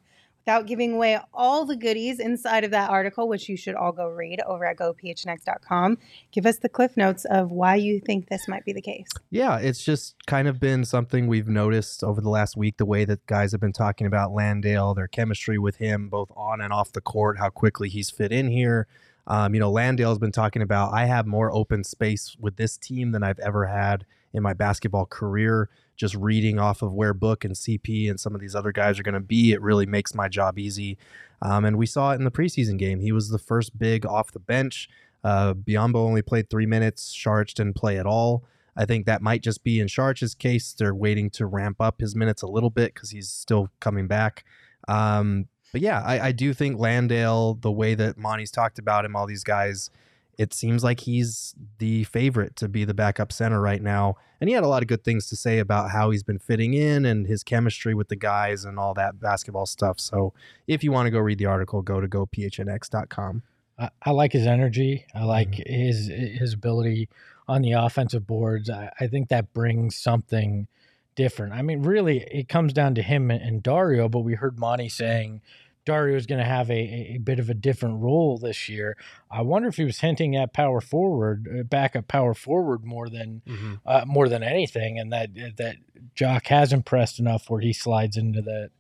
Without 0.50 0.66
giving 0.66 0.96
away 0.96 1.20
all 1.32 1.64
the 1.64 1.76
goodies 1.76 2.20
inside 2.20 2.64
of 2.64 2.72
that 2.72 2.90
article, 2.90 3.28
which 3.28 3.48
you 3.48 3.56
should 3.56 3.76
all 3.76 3.92
go 3.92 4.08
read 4.08 4.42
over 4.48 4.66
at 4.66 4.78
gophnx.com, 4.78 6.00
give 6.32 6.48
us 6.48 6.58
the 6.58 6.68
cliff 6.68 6.98
notes 6.98 7.24
of 7.26 7.52
why 7.52 7.76
you 7.76 8.00
think 8.00 8.30
this 8.30 8.48
might 8.48 8.66
be 8.66 8.74
the 8.74 8.82
case. 8.82 9.06
Yeah, 9.30 9.60
it's 9.60 9.84
just 9.84 10.16
kind 10.26 10.48
of 10.48 10.60
been 10.60 10.86
something 10.86 11.28
we've 11.28 11.48
noticed 11.48 12.04
over 12.04 12.20
the 12.20 12.32
last 12.32 12.58
week 12.58 12.78
the 12.78 12.86
way 12.88 13.06
that 13.06 13.24
guys 13.28 13.52
have 13.52 13.62
been 13.62 13.74
talking 13.74 14.08
about 14.08 14.34
Landale, 14.34 14.96
their 14.96 15.08
chemistry 15.08 15.60
with 15.60 15.76
him, 15.76 16.10
both 16.10 16.32
on 16.36 16.62
and 16.62 16.74
off 16.74 16.94
the 16.94 17.02
court, 17.02 17.38
how 17.38 17.52
quickly 17.52 17.88
he's 17.88 18.10
fit 18.10 18.32
in 18.32 18.50
here. 18.50 18.88
Um, 19.28 19.54
you 19.54 19.60
know, 19.60 19.70
Landale's 19.70 20.18
been 20.18 20.32
talking 20.32 20.64
about 20.64 20.92
I 20.92 21.06
have 21.06 21.28
more 21.28 21.54
open 21.54 21.84
space 21.84 22.36
with 22.40 22.56
this 22.56 22.76
team 22.76 23.12
than 23.12 23.22
I've 23.22 23.38
ever 23.38 23.68
had 23.68 24.04
in 24.34 24.44
my 24.44 24.54
basketball 24.54 25.06
career. 25.06 25.70
Just 25.96 26.16
reading 26.16 26.60
off 26.60 26.82
of 26.82 26.94
where 26.94 27.14
Book 27.14 27.44
and 27.44 27.54
CP 27.54 28.10
and 28.10 28.20
some 28.20 28.34
of 28.34 28.42
these 28.42 28.56
other 28.56 28.72
guys 28.72 29.00
are 29.00 29.04
going 29.04 29.14
to 29.14 29.20
be, 29.20 29.52
it 29.52 29.62
really 29.62 29.86
makes 29.86 30.16
my 30.16 30.30
job 30.30 30.58
easy. 30.58 30.98
Um, 31.42 31.66
and 31.66 31.78
we 31.78 31.86
saw 31.86 32.12
it 32.12 32.16
in 32.16 32.24
the 32.24 32.32
preseason 32.32 32.78
game. 32.78 33.00
He 33.00 33.12
was 33.12 33.30
the 33.30 33.40
first 33.40 33.78
big 33.78 34.06
off 34.06 34.32
the 34.32 34.40
bench. 34.40 34.90
Uh, 35.24 35.54
Biyombo 35.54 35.96
only 35.96 36.22
played 36.22 36.50
three 36.50 36.66
minutes. 36.66 37.14
Saric 37.14 37.54
didn't 37.54 37.76
play 37.76 37.98
at 37.98 38.06
all. 38.06 38.46
I 38.78 38.86
think 38.86 39.06
that 39.06 39.22
might 39.22 39.42
just 39.42 39.64
be 39.64 39.80
in 39.80 39.88
Saric's 39.88 40.34
case. 40.34 40.74
They're 40.74 40.96
waiting 40.96 41.30
to 41.32 41.46
ramp 41.46 41.82
up 41.82 42.00
his 42.00 42.16
minutes 42.16 42.42
a 42.42 42.48
little 42.48 42.70
bit 42.70 42.94
because 42.94 43.10
he's 43.10 43.30
still 43.30 43.70
coming 43.82 44.08
back. 44.08 44.46
Um, 44.88 45.48
but 45.72 45.82
yeah, 45.82 46.02
I, 46.02 46.28
I 46.28 46.32
do 46.32 46.54
think 46.54 46.80
Landale, 46.80 47.56
the 47.56 47.72
way 47.72 47.94
that 47.96 48.18
Monty's 48.18 48.52
talked 48.52 48.80
about 48.80 49.06
him, 49.06 49.16
all 49.16 49.28
these 49.28 49.44
guys, 49.44 49.92
it 50.40 50.54
seems 50.54 50.86
like 50.86 51.02
he's 51.02 51.54
the 51.80 52.06
favorite 52.06 52.56
to 52.56 52.70
be 52.70 52.86
the 52.86 52.94
backup 52.94 53.30
center 53.34 53.60
right 53.60 53.82
now. 53.82 54.16
And 54.40 54.50
he 54.50 54.54
had 54.54 54.64
a 54.64 54.70
lot 54.70 54.82
of 54.82 54.88
good 54.88 55.04
things 55.04 55.28
to 55.28 55.36
say 55.36 55.60
about 55.60 55.92
how 55.92 56.12
he's 56.12 56.24
been 56.24 56.40
fitting 56.40 56.74
in 56.74 57.04
and 57.04 57.28
his 57.28 57.44
chemistry 57.44 57.94
with 57.94 58.08
the 58.08 58.16
guys 58.16 58.64
and 58.64 58.80
all 58.80 58.94
that 58.94 59.20
basketball 59.20 59.66
stuff. 59.66 60.00
So 60.00 60.34
if 60.66 60.82
you 60.82 60.94
want 60.94 61.08
to 61.08 61.12
go 61.12 61.20
read 61.20 61.40
the 61.40 61.46
article, 61.46 61.82
go 61.82 62.00
to 62.00 62.08
gophnx.com. 62.08 63.44
I, 63.78 63.90
I 64.02 64.12
like 64.12 64.32
his 64.32 64.48
energy. 64.48 65.06
I 65.14 65.18
mm-hmm. 65.18 65.28
like 65.28 65.56
his 65.68 66.08
his 66.08 66.54
ability 66.54 67.10
on 67.50 67.62
the 67.62 67.74
offensive 67.74 68.26
boards. 68.26 68.70
I, 68.70 68.92
I 68.98 69.08
think 69.08 69.28
that 69.28 69.54
brings 69.54 69.98
something 69.98 70.70
different. 71.16 71.52
I 71.52 71.64
mean, 71.64 71.84
really, 71.84 72.20
it 72.32 72.48
comes 72.48 72.72
down 72.72 72.96
to 72.96 73.02
him 73.02 73.30
and, 73.30 73.42
and 73.42 73.62
Dario. 73.62 74.08
But 74.08 74.20
we 74.20 74.36
heard 74.36 74.58
Monty 74.58 74.88
saying 74.88 75.42
Dario 75.86 76.16
is 76.16 76.26
going 76.26 76.40
to 76.40 76.46
have 76.46 76.70
a, 76.70 77.16
a, 77.16 77.18
bit 77.18 77.40
of 77.40 77.50
a 77.50 77.54
different 77.54 78.02
role 78.02 78.38
this 78.38 78.70
year. 78.70 78.96
I 79.32 79.42
wonder 79.42 79.68
if 79.68 79.78
he 79.78 79.84
was 79.84 80.00
hinting 80.00 80.36
at 80.36 80.54
power 80.54 80.82
forward, 80.82 81.48
uh, 81.48 81.64
backup 81.64 82.08
power 82.08 82.34
forward 82.34 82.86
more 82.86 83.10
than 83.10 83.42
uh, 83.86 84.04
more 84.06 84.30
than 84.30 84.44
anything, 84.44 85.00
and 85.00 85.12
that 85.12 85.30
that 85.58 85.78
Jock 86.16 86.48
has 86.48 86.74
impressed 86.74 87.20
enough 87.20 87.50
where 87.50 87.62
he 87.62 87.74
slides 87.74 88.18
into 88.18 88.42
that 88.44 88.72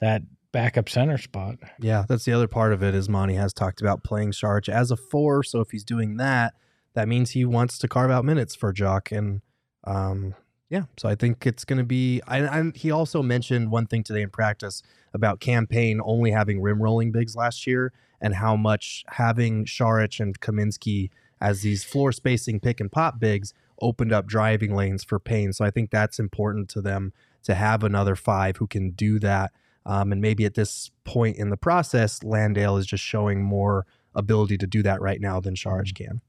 that 0.00 0.22
backup 0.52 0.88
center 0.88 1.18
spot. 1.18 1.56
Yeah, 1.80 2.04
that's 2.08 2.24
the 2.24 2.32
other 2.32 2.48
part 2.48 2.72
of 2.72 2.82
it 2.82 2.94
is 2.94 3.08
Monty 3.08 3.34
has 3.34 3.52
talked 3.52 3.80
about 3.80 4.04
playing 4.04 4.32
Saric 4.32 4.68
as 4.68 4.90
a 4.90 4.96
four. 4.96 5.42
So 5.42 5.60
if 5.60 5.70
he's 5.70 5.84
doing 5.84 6.16
that, 6.16 6.54
that 6.94 7.08
means 7.08 7.30
he 7.30 7.44
wants 7.44 7.78
to 7.78 7.88
carve 7.88 8.10
out 8.10 8.24
minutes 8.24 8.54
for 8.54 8.72
Jock. 8.72 9.12
And 9.12 9.42
um, 9.84 10.34
yeah, 10.70 10.82
so 10.98 11.08
I 11.08 11.14
think 11.14 11.46
it's 11.46 11.64
going 11.64 11.78
to 11.78 11.84
be. 11.84 12.20
And 12.28 12.76
he 12.76 12.90
also 12.90 13.22
mentioned 13.22 13.70
one 13.70 13.86
thing 13.86 14.02
today 14.02 14.22
in 14.22 14.30
practice 14.30 14.82
about 15.14 15.40
Cam 15.40 15.66
Payne 15.66 16.00
only 16.04 16.30
having 16.30 16.60
rim 16.60 16.82
rolling 16.82 17.10
bigs 17.10 17.34
last 17.34 17.66
year 17.66 17.92
and 18.20 18.34
how 18.34 18.54
much 18.56 19.04
having 19.08 19.64
Saric 19.64 20.20
and 20.20 20.38
Kaminsky 20.40 21.10
as 21.40 21.62
these 21.62 21.84
floor 21.84 22.12
spacing 22.12 22.60
pick 22.60 22.80
and 22.80 22.92
pop 22.92 23.18
bigs 23.18 23.54
opened 23.80 24.12
up 24.12 24.26
driving 24.26 24.74
lanes 24.74 25.04
for 25.04 25.18
Payne. 25.18 25.52
So 25.52 25.64
I 25.64 25.70
think 25.70 25.90
that's 25.90 26.18
important 26.18 26.68
to 26.70 26.82
them 26.82 27.12
to 27.44 27.54
have 27.54 27.82
another 27.82 28.16
five 28.16 28.56
who 28.56 28.66
can 28.66 28.90
do 28.90 29.18
that. 29.20 29.52
Um, 29.86 30.12
and 30.12 30.20
maybe 30.20 30.44
at 30.44 30.54
this 30.54 30.90
point 31.04 31.38
in 31.38 31.48
the 31.48 31.56
process, 31.56 32.22
Landale 32.22 32.76
is 32.76 32.86
just 32.86 33.04
showing 33.04 33.42
more 33.42 33.86
ability 34.14 34.58
to 34.58 34.66
do 34.66 34.82
that 34.82 35.00
right 35.00 35.20
now 35.20 35.40
than 35.40 35.54
Saric 35.54 35.94
can. 35.94 36.20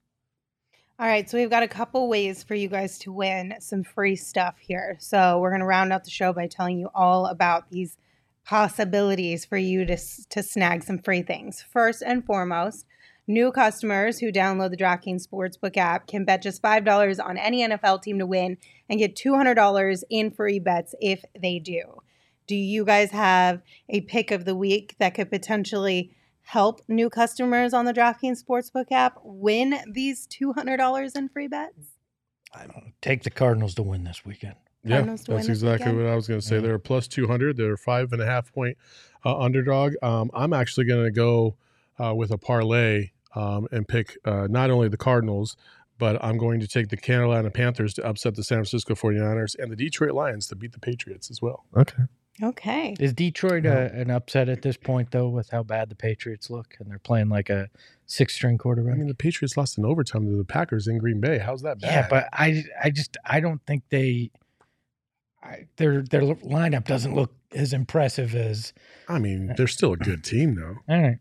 All 0.99 1.07
right, 1.07 1.29
so 1.29 1.37
we've 1.37 1.49
got 1.49 1.63
a 1.63 1.67
couple 1.69 2.09
ways 2.09 2.43
for 2.43 2.55
you 2.55 2.67
guys 2.67 2.99
to 2.99 3.13
win 3.13 3.55
some 3.61 3.85
free 3.85 4.17
stuff 4.17 4.55
here. 4.59 4.97
So 4.99 5.39
we're 5.39 5.51
going 5.51 5.61
to 5.61 5.65
round 5.65 5.93
out 5.93 6.03
the 6.03 6.09
show 6.09 6.33
by 6.33 6.47
telling 6.47 6.77
you 6.77 6.89
all 6.93 7.27
about 7.27 7.69
these 7.71 7.97
possibilities 8.45 9.45
for 9.45 9.57
you 9.57 9.85
to 9.85 9.97
to 10.29 10.43
snag 10.43 10.83
some 10.83 10.99
free 10.99 11.21
things. 11.21 11.63
First 11.71 12.03
and 12.05 12.25
foremost, 12.25 12.85
New 13.29 13.51
customers 13.51 14.17
who 14.19 14.31
download 14.31 14.71
the 14.71 14.77
DraftKings 14.77 15.27
Sportsbook 15.27 15.77
app 15.77 16.07
can 16.07 16.25
bet 16.25 16.41
just 16.41 16.63
$5 16.63 17.23
on 17.23 17.37
any 17.37 17.65
NFL 17.65 18.01
team 18.01 18.17
to 18.17 18.25
win 18.25 18.57
and 18.89 18.97
get 18.97 19.15
$200 19.15 20.03
in 20.09 20.31
free 20.31 20.57
bets 20.57 20.95
if 20.99 21.23
they 21.39 21.59
do. 21.59 22.01
Do 22.47 22.55
you 22.55 22.83
guys 22.83 23.11
have 23.11 23.61
a 23.87 24.01
pick 24.01 24.31
of 24.31 24.45
the 24.45 24.55
week 24.55 24.95
that 24.97 25.13
could 25.13 25.29
potentially 25.29 26.11
help 26.49 26.81
new 26.87 27.11
customers 27.11 27.75
on 27.75 27.85
the 27.85 27.93
DraftKings 27.93 28.43
Sportsbook 28.43 28.91
app 28.91 29.19
win 29.23 29.79
these 29.91 30.27
$200 30.27 31.15
in 31.15 31.29
free 31.29 31.47
bets? 31.47 31.99
I 32.51 32.65
don't 32.65 32.93
take 33.03 33.21
the 33.21 33.29
Cardinals 33.29 33.75
to 33.75 33.83
win 33.83 34.03
this 34.03 34.25
weekend. 34.25 34.55
Yeah, 34.83 34.97
Cardinals 34.97 35.23
to 35.25 35.31
win 35.31 35.37
that's 35.37 35.49
exactly 35.49 35.91
weekend? 35.91 36.05
what 36.05 36.11
I 36.11 36.15
was 36.15 36.27
going 36.27 36.39
to 36.39 36.45
say. 36.45 36.55
Yeah. 36.55 36.61
They're 36.61 36.75
a 36.75 36.79
plus 36.79 37.07
200. 37.07 37.55
They're 37.55 37.77
five 37.77 38.11
and 38.13 38.21
a 38.21 38.25
half 38.25 38.51
point 38.51 38.77
uh, 39.23 39.37
underdog. 39.39 39.93
Um, 40.01 40.31
I'm 40.33 40.53
actually 40.53 40.85
going 40.85 41.05
to 41.05 41.11
go 41.11 41.55
uh, 42.03 42.15
with 42.15 42.31
a 42.31 42.37
parlay 42.39 43.11
um, 43.35 43.67
and 43.71 43.87
pick 43.87 44.17
uh, 44.25 44.47
not 44.49 44.71
only 44.71 44.89
the 44.89 44.97
Cardinals, 44.97 45.55
but 45.99 46.17
I'm 46.23 46.39
going 46.39 46.61
to 46.61 46.67
take 46.67 46.89
the 46.89 46.97
Carolina 46.97 47.51
Panthers 47.51 47.93
to 47.95 48.07
upset 48.07 48.33
the 48.33 48.43
San 48.43 48.57
Francisco 48.57 48.95
49ers 48.95 49.55
and 49.59 49.71
the 49.71 49.75
Detroit 49.75 50.13
Lions 50.13 50.47
to 50.47 50.55
beat 50.55 50.71
the 50.71 50.79
Patriots 50.79 51.29
as 51.29 51.43
well. 51.43 51.65
Okay. 51.77 52.03
Okay. 52.41 52.95
Is 52.99 53.13
Detroit 53.13 53.65
a, 53.65 53.85
uh, 53.85 53.89
an 53.93 54.11
upset 54.11 54.47
at 54.47 54.61
this 54.61 54.77
point, 54.77 55.11
though, 55.11 55.27
with 55.27 55.49
how 55.49 55.63
bad 55.63 55.89
the 55.89 55.95
Patriots 55.95 56.49
look, 56.49 56.75
and 56.79 56.89
they're 56.89 56.99
playing 56.99 57.29
like 57.29 57.49
a 57.49 57.69
six-string 58.05 58.57
quarterback? 58.57 58.93
I 58.93 58.97
mean, 58.97 59.07
the 59.07 59.13
Patriots 59.13 59.57
lost 59.57 59.77
in 59.77 59.85
overtime 59.85 60.25
to 60.25 60.37
the 60.37 60.45
Packers 60.45 60.87
in 60.87 60.97
Green 60.97 61.19
Bay. 61.19 61.37
How's 61.39 61.61
that 61.63 61.79
bad? 61.81 61.91
yeah, 61.91 62.07
but 62.09 62.29
I, 62.31 62.63
I 62.81 62.91
just, 62.91 63.17
I 63.25 63.39
don't 63.39 63.61
think 63.65 63.83
they, 63.89 64.31
I, 65.43 65.67
their 65.77 66.01
their 66.01 66.21
lineup 66.21 66.85
doesn't 66.85 67.15
look 67.15 67.33
as 67.53 67.73
impressive 67.73 68.35
as. 68.35 68.73
I 69.07 69.19
mean, 69.19 69.51
uh, 69.51 69.53
they're 69.57 69.67
still 69.67 69.93
a 69.93 69.97
good 69.97 70.23
team, 70.23 70.55
though. 70.55 70.77
All 70.93 71.01
right, 71.01 71.19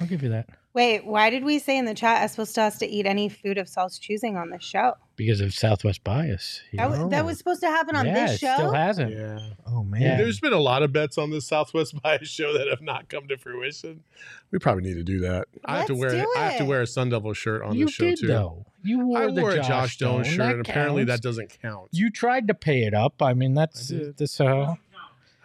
I'll 0.00 0.06
give 0.06 0.22
you 0.22 0.30
that 0.30 0.48
Wait, 0.76 1.06
why 1.06 1.30
did 1.30 1.42
we 1.42 1.58
say 1.58 1.78
in 1.78 1.86
the 1.86 1.94
chat 1.94 2.22
I 2.22 2.26
supposed 2.26 2.54
to 2.56 2.62
us 2.62 2.76
to 2.80 2.86
eat 2.86 3.06
any 3.06 3.30
food 3.30 3.56
of 3.56 3.66
Saul's 3.66 3.98
choosing 3.98 4.36
on 4.36 4.50
this 4.50 4.62
show? 4.62 4.92
because 5.16 5.40
of 5.40 5.54
Southwest 5.54 6.04
bias. 6.04 6.60
you 6.70 6.76
That, 6.76 6.90
know? 6.90 7.04
was, 7.04 7.10
that 7.10 7.24
was 7.24 7.38
supposed 7.38 7.60
to 7.62 7.68
happen 7.68 7.96
on 7.96 8.04
yeah, 8.04 8.26
this 8.26 8.34
it 8.34 8.40
show? 8.46 8.54
still 8.54 8.72
hasn't. 8.74 9.12
Yeah. 9.12 9.38
Oh 9.66 9.82
man. 9.82 10.02
Yeah. 10.02 10.16
There's 10.18 10.40
been 10.40 10.52
a 10.52 10.58
lot 10.60 10.82
of 10.82 10.92
bets 10.92 11.16
on 11.16 11.30
this 11.30 11.46
Southwest 11.46 11.94
Bias 12.02 12.28
show 12.28 12.52
that 12.52 12.68
have 12.68 12.82
not 12.82 13.08
come 13.08 13.26
to 13.28 13.38
fruition. 13.38 14.02
We 14.50 14.58
probably 14.58 14.82
need 14.82 14.96
to 14.96 15.02
do 15.02 15.20
that. 15.20 15.48
I 15.64 15.78
have 15.78 15.86
to 15.86 15.94
Let's 15.94 16.12
wear 16.12 16.22
do 16.22 16.32
I 16.36 16.40
have 16.50 16.58
to 16.58 16.66
wear 16.66 16.82
a 16.82 16.86
Sun 16.86 17.08
Devil 17.08 17.32
shirt 17.32 17.62
on 17.62 17.74
you 17.76 17.86
this 17.86 17.94
show 17.94 18.04
did 18.04 18.18
too. 18.18 18.26
though. 18.26 18.66
You 18.82 19.06
wore 19.06 19.22
I 19.22 19.26
wore 19.28 19.54
Josh, 19.56 19.64
a 19.64 19.68
Josh 19.68 19.94
Stone 19.94 20.24
shirt, 20.24 20.36
That 20.36 20.50
and 20.56 20.60
apparently 20.60 21.06
counts. 21.06 21.22
that 21.22 21.26
doesn't 21.26 21.58
count. 21.62 21.88
You 21.92 22.10
tried 22.10 22.46
to 22.48 22.54
pay 22.54 22.82
it 22.84 22.92
up. 22.92 23.22
I 23.22 23.32
mean, 23.32 23.54
that's 23.54 23.90
I 23.90 23.94
did. 23.96 24.18
that's 24.18 24.38
uh, 24.38 24.74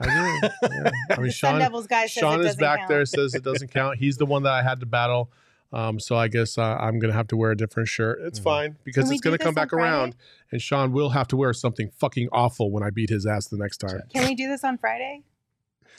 I 0.01 0.41
did. 0.41 0.51
Yeah. 0.63 0.91
I 1.09 1.17
mean, 1.17 1.25
The 1.27 1.31
Sun 1.31 1.51
Sean, 1.51 1.59
Devils 1.59 1.87
guy 1.87 2.01
says 2.07 2.21
Sean 2.21 2.39
it 2.41 2.45
is 2.45 2.55
back 2.55 2.79
count. 2.79 2.89
there 2.89 3.05
says 3.05 3.35
it 3.35 3.43
doesn't 3.43 3.69
count. 3.71 3.97
He's 3.97 4.17
the 4.17 4.25
one 4.25 4.43
that 4.43 4.53
I 4.53 4.63
had 4.63 4.79
to 4.81 4.85
battle. 4.85 5.31
Um, 5.73 5.99
so 5.99 6.17
I 6.17 6.27
guess 6.27 6.57
uh, 6.57 6.77
I'm 6.79 6.99
gonna 6.99 7.13
have 7.13 7.27
to 7.29 7.37
wear 7.37 7.51
a 7.51 7.55
different 7.57 7.87
shirt. 7.87 8.19
It's 8.23 8.39
fine 8.39 8.75
because 8.83 9.05
Can 9.05 9.13
it's 9.13 9.21
gonna 9.21 9.37
come 9.37 9.53
this 9.53 9.57
on 9.57 9.63
back 9.63 9.73
around, 9.73 10.15
and 10.51 10.61
Sean 10.61 10.91
will 10.91 11.11
have 11.11 11.27
to 11.29 11.37
wear 11.37 11.53
something 11.53 11.89
fucking 11.97 12.27
awful 12.33 12.71
when 12.71 12.83
I 12.83 12.89
beat 12.89 13.09
his 13.09 13.25
ass 13.25 13.47
the 13.47 13.57
next 13.57 13.77
time. 13.77 14.01
Can 14.13 14.27
we 14.27 14.35
do 14.35 14.49
this 14.49 14.65
on 14.65 14.77
Friday? 14.77 15.23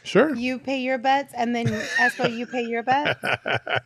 Sure. 0.05 0.34
You 0.34 0.59
pay 0.59 0.80
your 0.80 0.98
bets, 0.98 1.32
and 1.34 1.55
then 1.55 1.66
Espo, 1.66 2.30
you 2.36 2.44
pay 2.46 2.62
your 2.62 2.82
bet. 2.82 3.18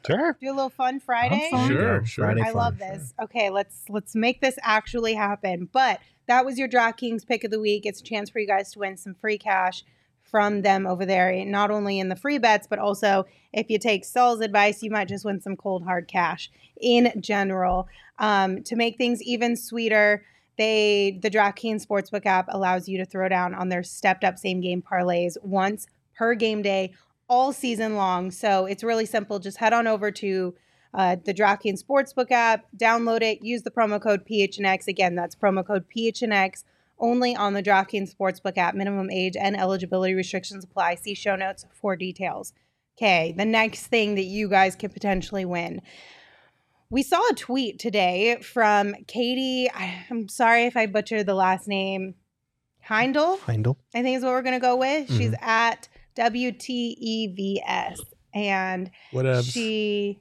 sure. 0.06 0.36
Do 0.40 0.48
a 0.48 0.54
little 0.54 0.70
fun 0.70 0.98
Friday. 0.98 1.48
There 1.52 1.66
Sure, 1.68 2.04
sure. 2.04 2.24
Friday 2.24 2.40
I 2.40 2.46
fun. 2.46 2.54
love 2.54 2.78
this. 2.78 3.12
Okay, 3.22 3.50
let's 3.50 3.84
let's 3.88 4.14
make 4.14 4.40
this 4.40 4.56
actually 4.62 5.14
happen. 5.14 5.68
But 5.72 6.00
that 6.26 6.44
was 6.44 6.58
your 6.58 6.68
DraftKings 6.68 7.26
pick 7.26 7.44
of 7.44 7.50
the 7.50 7.60
week. 7.60 7.84
It's 7.84 8.00
a 8.00 8.04
chance 8.04 8.30
for 8.30 8.38
you 8.40 8.46
guys 8.46 8.72
to 8.72 8.78
win 8.80 8.96
some 8.96 9.14
free 9.14 9.38
cash 9.38 9.84
from 10.30 10.62
them 10.62 10.86
over 10.86 11.06
there. 11.06 11.44
Not 11.44 11.70
only 11.70 11.98
in 11.98 12.08
the 12.08 12.16
free 12.16 12.38
bets, 12.38 12.66
but 12.66 12.78
also 12.78 13.24
if 13.52 13.70
you 13.70 13.78
take 13.78 14.04
Saul's 14.04 14.40
advice, 14.40 14.82
you 14.82 14.90
might 14.90 15.08
just 15.08 15.24
win 15.24 15.40
some 15.40 15.56
cold 15.56 15.84
hard 15.84 16.08
cash 16.08 16.50
in 16.80 17.12
general. 17.20 17.88
Um, 18.18 18.62
to 18.64 18.76
make 18.76 18.96
things 18.96 19.22
even 19.22 19.56
sweeter, 19.56 20.24
they 20.58 21.18
the 21.22 21.30
DraftKings 21.30 21.86
Sportsbook 21.86 22.26
app 22.26 22.46
allows 22.48 22.88
you 22.88 22.98
to 22.98 23.04
throw 23.04 23.28
down 23.28 23.54
on 23.54 23.68
their 23.68 23.82
stepped 23.82 24.24
up 24.24 24.38
same 24.38 24.60
game 24.60 24.82
parlays 24.82 25.36
once 25.42 25.86
per 26.16 26.34
game 26.34 26.62
day 26.62 26.92
all 27.28 27.52
season 27.52 27.96
long. 27.96 28.30
So 28.30 28.66
it's 28.66 28.82
really 28.82 29.06
simple. 29.06 29.38
Just 29.38 29.58
head 29.58 29.72
on 29.72 29.86
over 29.86 30.10
to 30.12 30.54
uh, 30.94 31.16
the 31.24 31.34
DraftKings 31.34 31.84
Sportsbook 31.84 32.30
app, 32.30 32.66
download 32.76 33.22
it, 33.22 33.42
use 33.42 33.62
the 33.62 33.70
promo 33.70 34.00
code 34.00 34.26
PHNX. 34.26 34.88
Again, 34.88 35.14
that's 35.14 35.34
promo 35.34 35.66
code 35.66 35.84
PHNX 35.94 36.64
only 36.98 37.36
on 37.36 37.54
the 37.54 37.62
DraftKings 37.62 38.14
Sportsbook 38.14 38.56
app. 38.56 38.74
Minimum 38.74 39.10
age 39.10 39.36
and 39.36 39.58
eligibility 39.58 40.14
restrictions 40.14 40.64
apply. 40.64 40.96
See 40.96 41.14
show 41.14 41.36
notes 41.36 41.66
for 41.72 41.96
details. 41.96 42.52
Okay, 42.98 43.34
the 43.36 43.44
next 43.44 43.86
thing 43.88 44.14
that 44.14 44.24
you 44.24 44.48
guys 44.48 44.74
could 44.74 44.92
potentially 44.92 45.44
win. 45.44 45.82
We 46.88 47.02
saw 47.02 47.20
a 47.30 47.34
tweet 47.34 47.78
today 47.78 48.38
from 48.40 48.94
Katie. 49.06 49.68
I'm 50.10 50.28
sorry 50.28 50.64
if 50.64 50.76
I 50.76 50.86
butchered 50.86 51.26
the 51.26 51.34
last 51.34 51.68
name. 51.68 52.14
Heindl, 52.86 53.38
Heindl. 53.40 53.76
I 53.94 54.02
think 54.02 54.16
is 54.16 54.22
what 54.22 54.30
we're 54.30 54.42
going 54.42 54.54
to 54.54 54.60
go 54.60 54.76
with. 54.76 55.08
Mm-hmm. 55.08 55.18
She's 55.18 55.34
at 55.40 55.88
WTEVS. 56.16 57.98
And 58.32 58.90
she 59.42 60.20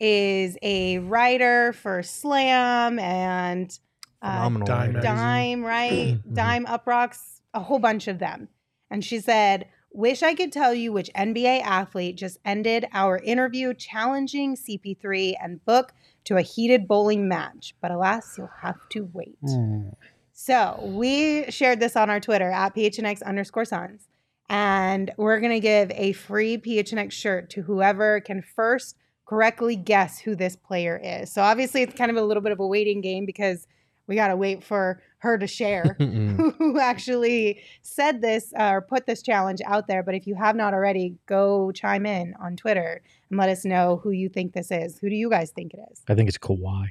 is 0.00 0.58
a 0.60 0.98
writer 0.98 1.72
for 1.72 2.02
Slam 2.02 2.98
and 2.98 3.78
uh, 4.24 4.48
Dime 4.48 4.56
writer. 4.64 4.92
magazine. 4.92 5.02
Dime, 5.02 5.64
right? 5.64 5.90
Mhm. 6.28 6.34
Dime 6.34 6.66
UPROXX, 6.66 7.40
a 7.54 7.60
whole 7.60 7.78
bunch 7.78 8.08
of 8.08 8.18
them. 8.18 8.48
And 8.90 9.04
she 9.04 9.20
said, 9.20 9.66
Wish 9.92 10.24
I 10.24 10.34
could 10.34 10.50
tell 10.50 10.74
you 10.74 10.92
which 10.92 11.08
NBA 11.14 11.62
athlete 11.62 12.16
just 12.16 12.38
ended 12.44 12.86
our 12.92 13.18
interview 13.18 13.72
challenging 13.74 14.56
CP3 14.56 15.34
and 15.40 15.64
Book 15.64 15.92
to 16.24 16.36
a 16.36 16.42
heated 16.42 16.88
bowling 16.88 17.28
match, 17.28 17.76
but 17.80 17.92
alas, 17.92 18.34
you'll 18.36 18.50
have 18.62 18.88
to 18.90 19.08
wait. 19.12 19.38
Hmm. 19.46 19.90
So 20.32 20.80
we 20.82 21.48
shared 21.50 21.78
this 21.78 21.94
on 21.94 22.10
our 22.10 22.18
Twitter 22.18 22.50
at 22.50 22.74
PHNX 22.74 23.22
underscore 23.22 23.64
Suns. 23.64 24.08
And 24.48 25.12
we're 25.16 25.38
going 25.38 25.52
to 25.52 25.60
give 25.60 25.92
a 25.92 26.12
free 26.12 26.58
PHNX 26.58 27.12
shirt 27.12 27.48
to 27.50 27.62
whoever 27.62 28.20
can 28.20 28.42
first 28.42 28.96
correctly 29.26 29.76
guess 29.76 30.18
who 30.18 30.34
this 30.34 30.56
player 30.56 31.00
is. 31.02 31.32
So 31.32 31.40
obviously, 31.42 31.82
it's 31.82 31.94
kind 31.94 32.10
of 32.10 32.16
a 32.16 32.22
little 32.22 32.42
bit 32.42 32.50
of 32.52 32.58
a 32.58 32.66
waiting 32.66 33.00
game 33.00 33.26
because 33.26 33.66
we 34.06 34.14
got 34.14 34.28
to 34.28 34.36
wait 34.36 34.62
for 34.62 35.02
her 35.18 35.38
to 35.38 35.46
share 35.46 35.96
who 35.98 36.78
actually 36.78 37.60
said 37.82 38.20
this 38.20 38.52
uh, 38.58 38.72
or 38.72 38.82
put 38.82 39.06
this 39.06 39.22
challenge 39.22 39.60
out 39.66 39.86
there. 39.86 40.02
But 40.02 40.14
if 40.14 40.26
you 40.26 40.34
have 40.34 40.56
not 40.56 40.74
already, 40.74 41.16
go 41.26 41.72
chime 41.72 42.06
in 42.06 42.34
on 42.40 42.56
Twitter 42.56 43.02
and 43.30 43.38
let 43.38 43.48
us 43.48 43.64
know 43.64 44.00
who 44.02 44.10
you 44.10 44.28
think 44.28 44.52
this 44.52 44.70
is. 44.70 44.98
Who 44.98 45.08
do 45.08 45.16
you 45.16 45.30
guys 45.30 45.50
think 45.50 45.72
it 45.74 45.80
is? 45.90 46.02
I 46.08 46.14
think 46.14 46.28
it's 46.28 46.38
Kawhi. 46.38 46.88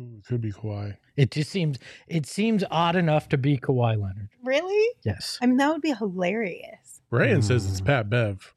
Ooh, 0.00 0.22
Could 0.26 0.40
be 0.40 0.52
Kawhi. 0.52 0.96
It 1.16 1.30
just 1.30 1.50
seems 1.50 1.78
it 2.06 2.26
seems 2.26 2.64
odd 2.70 2.96
enough 2.96 3.28
to 3.30 3.38
be 3.38 3.58
Kawhi 3.58 4.00
Leonard. 4.00 4.28
Really? 4.44 4.94
Yes. 5.04 5.38
I 5.42 5.46
mean, 5.46 5.56
that 5.56 5.72
would 5.72 5.82
be 5.82 5.92
hilarious. 5.92 7.00
Brian 7.10 7.42
says 7.42 7.68
it's 7.68 7.80
Pat 7.80 8.08
Bev. 8.10 8.54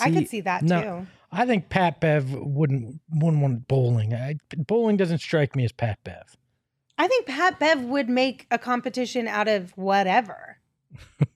I 0.00 0.10
could 0.10 0.28
see 0.28 0.40
that 0.42 0.62
no. 0.62 0.82
too. 0.82 1.06
I 1.32 1.46
think 1.46 1.70
Pat 1.70 2.00
Bev 2.00 2.34
wouldn't 2.34 3.00
wouldn't 3.10 3.42
want 3.42 3.66
bowling. 3.66 4.14
I, 4.14 4.36
bowling 4.56 4.98
doesn't 4.98 5.18
strike 5.18 5.56
me 5.56 5.64
as 5.64 5.72
Pat 5.72 5.98
Bev. 6.04 6.36
I 6.98 7.08
think 7.08 7.26
Pat 7.26 7.58
Bev 7.58 7.82
would 7.82 8.08
make 8.08 8.46
a 8.50 8.58
competition 8.58 9.26
out 9.26 9.48
of 9.48 9.72
whatever. 9.76 10.58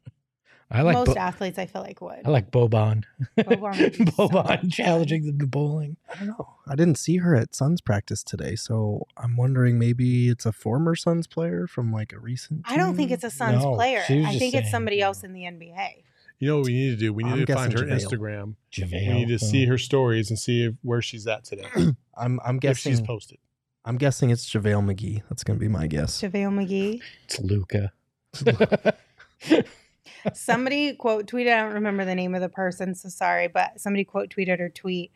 I 0.71 0.83
like 0.83 0.95
Most 0.95 1.15
Bo- 1.15 1.21
athletes, 1.21 1.59
I 1.59 1.67
feel 1.67 1.81
like 1.81 2.01
would. 2.01 2.23
I 2.25 2.29
like 2.29 2.51
Boban. 2.51 3.05
Boban 3.39 3.81
would 3.81 3.93
be 3.93 4.07
so 4.13 4.29
Boban 4.29 4.73
challenging 4.73 5.25
them 5.25 5.39
to 5.39 5.47
bowling. 5.47 5.97
I 6.13 6.19
don't 6.19 6.29
know. 6.29 6.55
I 6.69 6.75
didn't 6.75 6.99
see 6.99 7.19
her 7.19 7.37
at 7.37 7.55
Suns 7.55 7.81
practice 7.81 8.25
today, 8.25 8.57
so 8.57 9.07
I'm 9.17 9.37
wondering 9.37 9.79
maybe 9.79 10.29
it's 10.29 10.45
a 10.45 10.53
former 10.53 10.97
Suns 10.97 11.29
player 11.29 11.69
from 11.69 11.93
like 11.93 12.13
a 12.13 12.19
recent. 12.19 12.63
I 12.67 12.77
don't 12.77 12.97
think 12.97 13.13
it's 13.13 13.23
a 13.23 13.31
Suns 13.31 13.63
No, 13.63 13.75
player. 13.75 14.03
I 14.09 14.25
just 14.25 14.39
think 14.39 14.55
it's 14.55 14.71
somebody 14.71 14.97
you 14.97 15.05
else 15.05 15.23
in 15.23 15.33
the 15.33 15.43
NBA. 15.43 16.03
You 16.39 16.49
know 16.49 16.57
what 16.59 16.67
we 16.67 16.73
need 16.75 16.91
to 16.91 16.97
do? 16.97 17.13
We 17.13 17.25
need 17.25 17.33
I'm 17.33 17.47
to 17.47 17.55
find 17.55 17.73
her 17.73 17.81
JaVale. 17.87 18.01
Instagram. 18.11 18.55
JaVale. 18.73 19.09
We 19.09 19.15
need 19.15 19.29
to 19.29 19.39
see 19.39 19.65
her 19.67 19.79
stories 19.79 20.29
and 20.31 20.39
see 20.39 20.65
if, 20.67 20.75
where 20.83 21.01
she's 21.01 21.27
at 21.27 21.45
today. 21.45 21.65
I'm 22.17 22.39
I'm 22.45 22.57
if 22.57 22.61
guessing. 22.61 22.93
she's 22.93 23.01
posted. 23.01 23.39
I'm 23.85 23.97
guessing 23.97 24.31
it's 24.31 24.49
JaVale 24.51 24.85
McGee. 24.95 25.23
That's 25.31 25.45
gonna 25.45 25.59
be 25.59 25.69
my 25.69 25.87
guess. 25.87 26.21
JaVale 26.21 26.53
McGee. 26.67 27.01
It's 27.25 27.39
Luka. 27.41 27.93
somebody 30.35 30.95
quote 30.95 31.27
tweeted, 31.27 31.53
I 31.57 31.63
don't 31.63 31.75
remember 31.75 32.05
the 32.05 32.15
name 32.15 32.35
of 32.35 32.41
the 32.41 32.49
person, 32.49 32.95
so 32.95 33.09
sorry, 33.09 33.49
but 33.49 33.81
somebody 33.81 34.05
quote 34.05 34.29
tweeted 34.31 34.59
her 34.59 34.69
tweet 34.69 35.13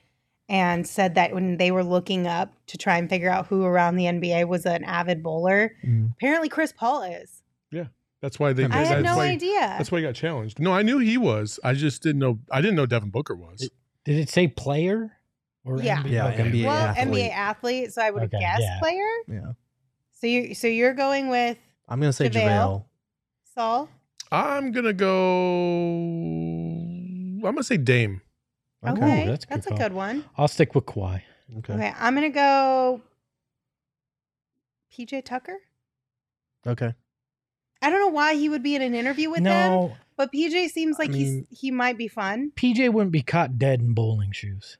and 0.49 0.87
said 0.87 1.15
that 1.15 1.33
when 1.35 1.57
they 1.59 1.71
were 1.71 1.85
looking 1.85 2.27
up 2.27 2.53
to 2.67 2.77
try 2.79 2.97
and 2.99 3.09
figure 3.09 3.31
out 3.31 3.47
who 3.47 3.65
around 3.65 3.97
the 3.97 4.05
NBA 4.05 4.49
was 4.49 4.67
an 4.67 4.85
avid 4.85 5.23
bowler, 5.23 5.73
Mm. 5.85 6.13
apparently 6.15 6.49
Chris 6.49 6.73
Paul 6.73 7.03
is. 7.03 7.40
That's 8.23 8.39
why 8.39 8.53
they. 8.53 8.65
I 8.65 8.69
that's 8.69 8.89
had 8.91 9.03
no 9.03 9.17
why, 9.17 9.29
idea. 9.29 9.61
That's 9.61 9.91
why 9.91 9.99
he 9.99 10.05
got 10.05 10.15
challenged. 10.15 10.59
No, 10.59 10.73
I 10.73 10.83
knew 10.83 10.99
he 10.99 11.17
was. 11.17 11.59
I 11.65 11.73
just 11.73 12.03
didn't 12.03 12.19
know. 12.19 12.39
I 12.51 12.61
didn't 12.61 12.77
know 12.77 12.87
Devin 12.87 13.11
Booker 13.11 13.35
was. 13.35 13.71
Did 14.05 14.17
it 14.19 14.29
say 14.29 14.47
player? 14.49 15.17
Or 15.65 15.81
Yeah. 15.81 16.03
NBA? 16.03 16.11
Yeah, 16.11 16.29
Okay. 16.29 16.51
NBA 16.51 16.65
well, 16.67 16.87
athlete. 16.87 17.09
NBA 17.09 17.31
athlete, 17.33 17.93
so 17.93 18.03
I 18.03 18.11
would 18.11 18.23
have 18.23 18.31
Okay, 18.33 18.41
guessed 18.41 18.61
yeah. 18.63 18.79
player. 18.79 19.09
Yeah, 19.29 19.53
So 20.13 20.27
you 20.27 20.55
so 20.55 20.67
you're 20.67 20.95
going 20.95 21.29
with 21.29 21.59
I'm 21.89 22.01
gonna 22.01 22.13
say 22.13 22.29
JaVale. 22.29 22.45
JaVale. 22.45 22.85
Saul? 23.55 23.89
I'm 24.33 24.73
gonna 24.73 24.93
go. 24.93 25.17
I'm 27.47 27.55
gonna 27.55 27.63
say 27.63 27.77
Dame. 27.77 28.23
Okay, 28.87 29.27
that's 29.27 29.45
that's, 29.47 29.67
a 29.67 29.71
good 29.71 29.77
a 29.77 29.79
good 29.85 29.93
one. 29.93 30.25
I'll 30.39 30.49
stick 30.49 30.75
with 30.75 30.87
Kawhi. 30.87 31.23
Okay. 31.59 31.75
Okay, 31.75 31.93
I'm 31.99 32.15
gonna 32.15 32.31
go. 32.31 33.03
PJ 34.93 35.25
Tucker. 35.25 35.59
Okay. 36.67 36.95
I 37.83 37.91
don't 37.91 38.01
know 38.01 38.09
why 38.09 38.35
he 38.35 38.49
would 38.49 38.63
be 38.63 38.75
in 38.75 38.83
an 38.83 38.95
interview 38.95 39.31
with 39.31 39.43
them, 39.43 39.93
but 40.17 40.33
PJ 40.33 40.69
seems 40.71 40.99
like 40.99 41.11
mean- 41.11 41.47
he's 41.51 41.61
he 41.61 41.71
might 41.71 41.97
be 41.97 42.09
fun. 42.09 42.53
PJ 42.57 42.93
wouldn't 42.93 43.13
be 43.13 43.23
caught 43.23 43.59
dead 43.59 43.81
in 43.81 43.95
bowling 43.95 44.33
shoes. 44.33 44.77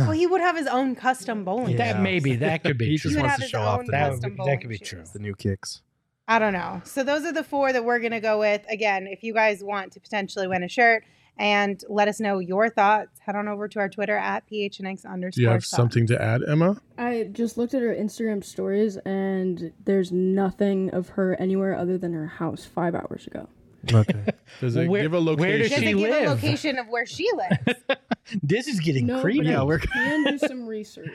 Well, 0.00 0.10
he 0.10 0.26
would 0.26 0.40
have 0.40 0.56
his 0.56 0.66
own 0.66 0.96
custom 0.96 1.44
bowling. 1.46 1.76
That 1.76 2.00
maybe 2.00 2.36
that 2.36 2.64
could 2.64 2.76
be 2.76 2.86
He 2.90 2.98
true. 2.98 3.12
just 3.12 3.22
wants 3.22 3.40
to 3.40 3.48
show 3.48 3.60
off 3.62 3.86
the 3.86 3.92
That, 3.92 4.10
would 4.10 4.16
custom 4.22 4.36
be, 4.36 4.44
that 4.44 4.60
could 4.60 4.70
be 4.70 4.76
shoes. 4.78 4.88
true. 4.88 5.04
the 5.12 5.18
new 5.20 5.34
kicks. 5.34 5.82
I 6.28 6.40
don't 6.40 6.52
know. 6.52 6.82
So 6.84 7.04
those 7.04 7.24
are 7.24 7.32
the 7.32 7.44
four 7.44 7.72
that 7.72 7.84
we're 7.84 8.00
gonna 8.00 8.20
go 8.20 8.40
with. 8.40 8.62
Again, 8.68 9.06
if 9.06 9.22
you 9.22 9.32
guys 9.32 9.62
want 9.62 9.92
to 9.92 10.00
potentially 10.00 10.48
win 10.48 10.62
a 10.64 10.68
shirt 10.68 11.04
and 11.38 11.82
let 11.88 12.08
us 12.08 12.18
know 12.20 12.38
your 12.38 12.68
thoughts, 12.70 13.18
head 13.20 13.36
on 13.36 13.48
over 13.48 13.68
to 13.68 13.78
our 13.78 13.88
Twitter 13.88 14.16
at 14.16 14.48
phnx 14.50 15.04
underscore. 15.04 15.30
Do 15.36 15.42
you 15.42 15.48
have 15.48 15.64
Sun. 15.64 15.76
something 15.78 16.06
to 16.08 16.20
add, 16.22 16.42
Emma? 16.48 16.80
I 16.98 17.28
just 17.32 17.58
looked 17.58 17.74
at 17.74 17.82
her 17.82 17.94
Instagram 17.94 18.42
stories 18.44 18.96
and 18.98 19.72
there's 19.84 20.12
nothing 20.12 20.90
of 20.90 21.10
her 21.10 21.34
anywhere 21.40 21.76
other 21.76 21.98
than 21.98 22.12
her 22.12 22.26
house 22.26 22.64
five 22.64 22.94
hours 22.94 23.26
ago. 23.26 23.48
Okay. 23.92 24.24
Does 24.60 24.74
it 24.76 24.88
Where- 24.88 25.02
give 25.02 25.12
a 25.12 25.20
location? 25.20 25.60
does 25.60 25.70
Does 25.70 25.78
she 25.78 25.90
it 25.90 25.96
give 25.96 26.10
a 26.14 26.28
location 26.28 26.78
of 26.78 26.88
where 26.88 27.06
she 27.06 27.28
lives? 27.34 27.80
This 28.42 28.66
is 28.66 28.80
getting 28.80 29.06
No, 29.06 29.20
creepy. 29.20 29.38
but 29.38 29.46
Yeah, 29.46 29.62
we're- 29.62 29.80
can 29.80 30.24
do 30.24 30.36
some 30.38 30.66
research. 30.66 31.12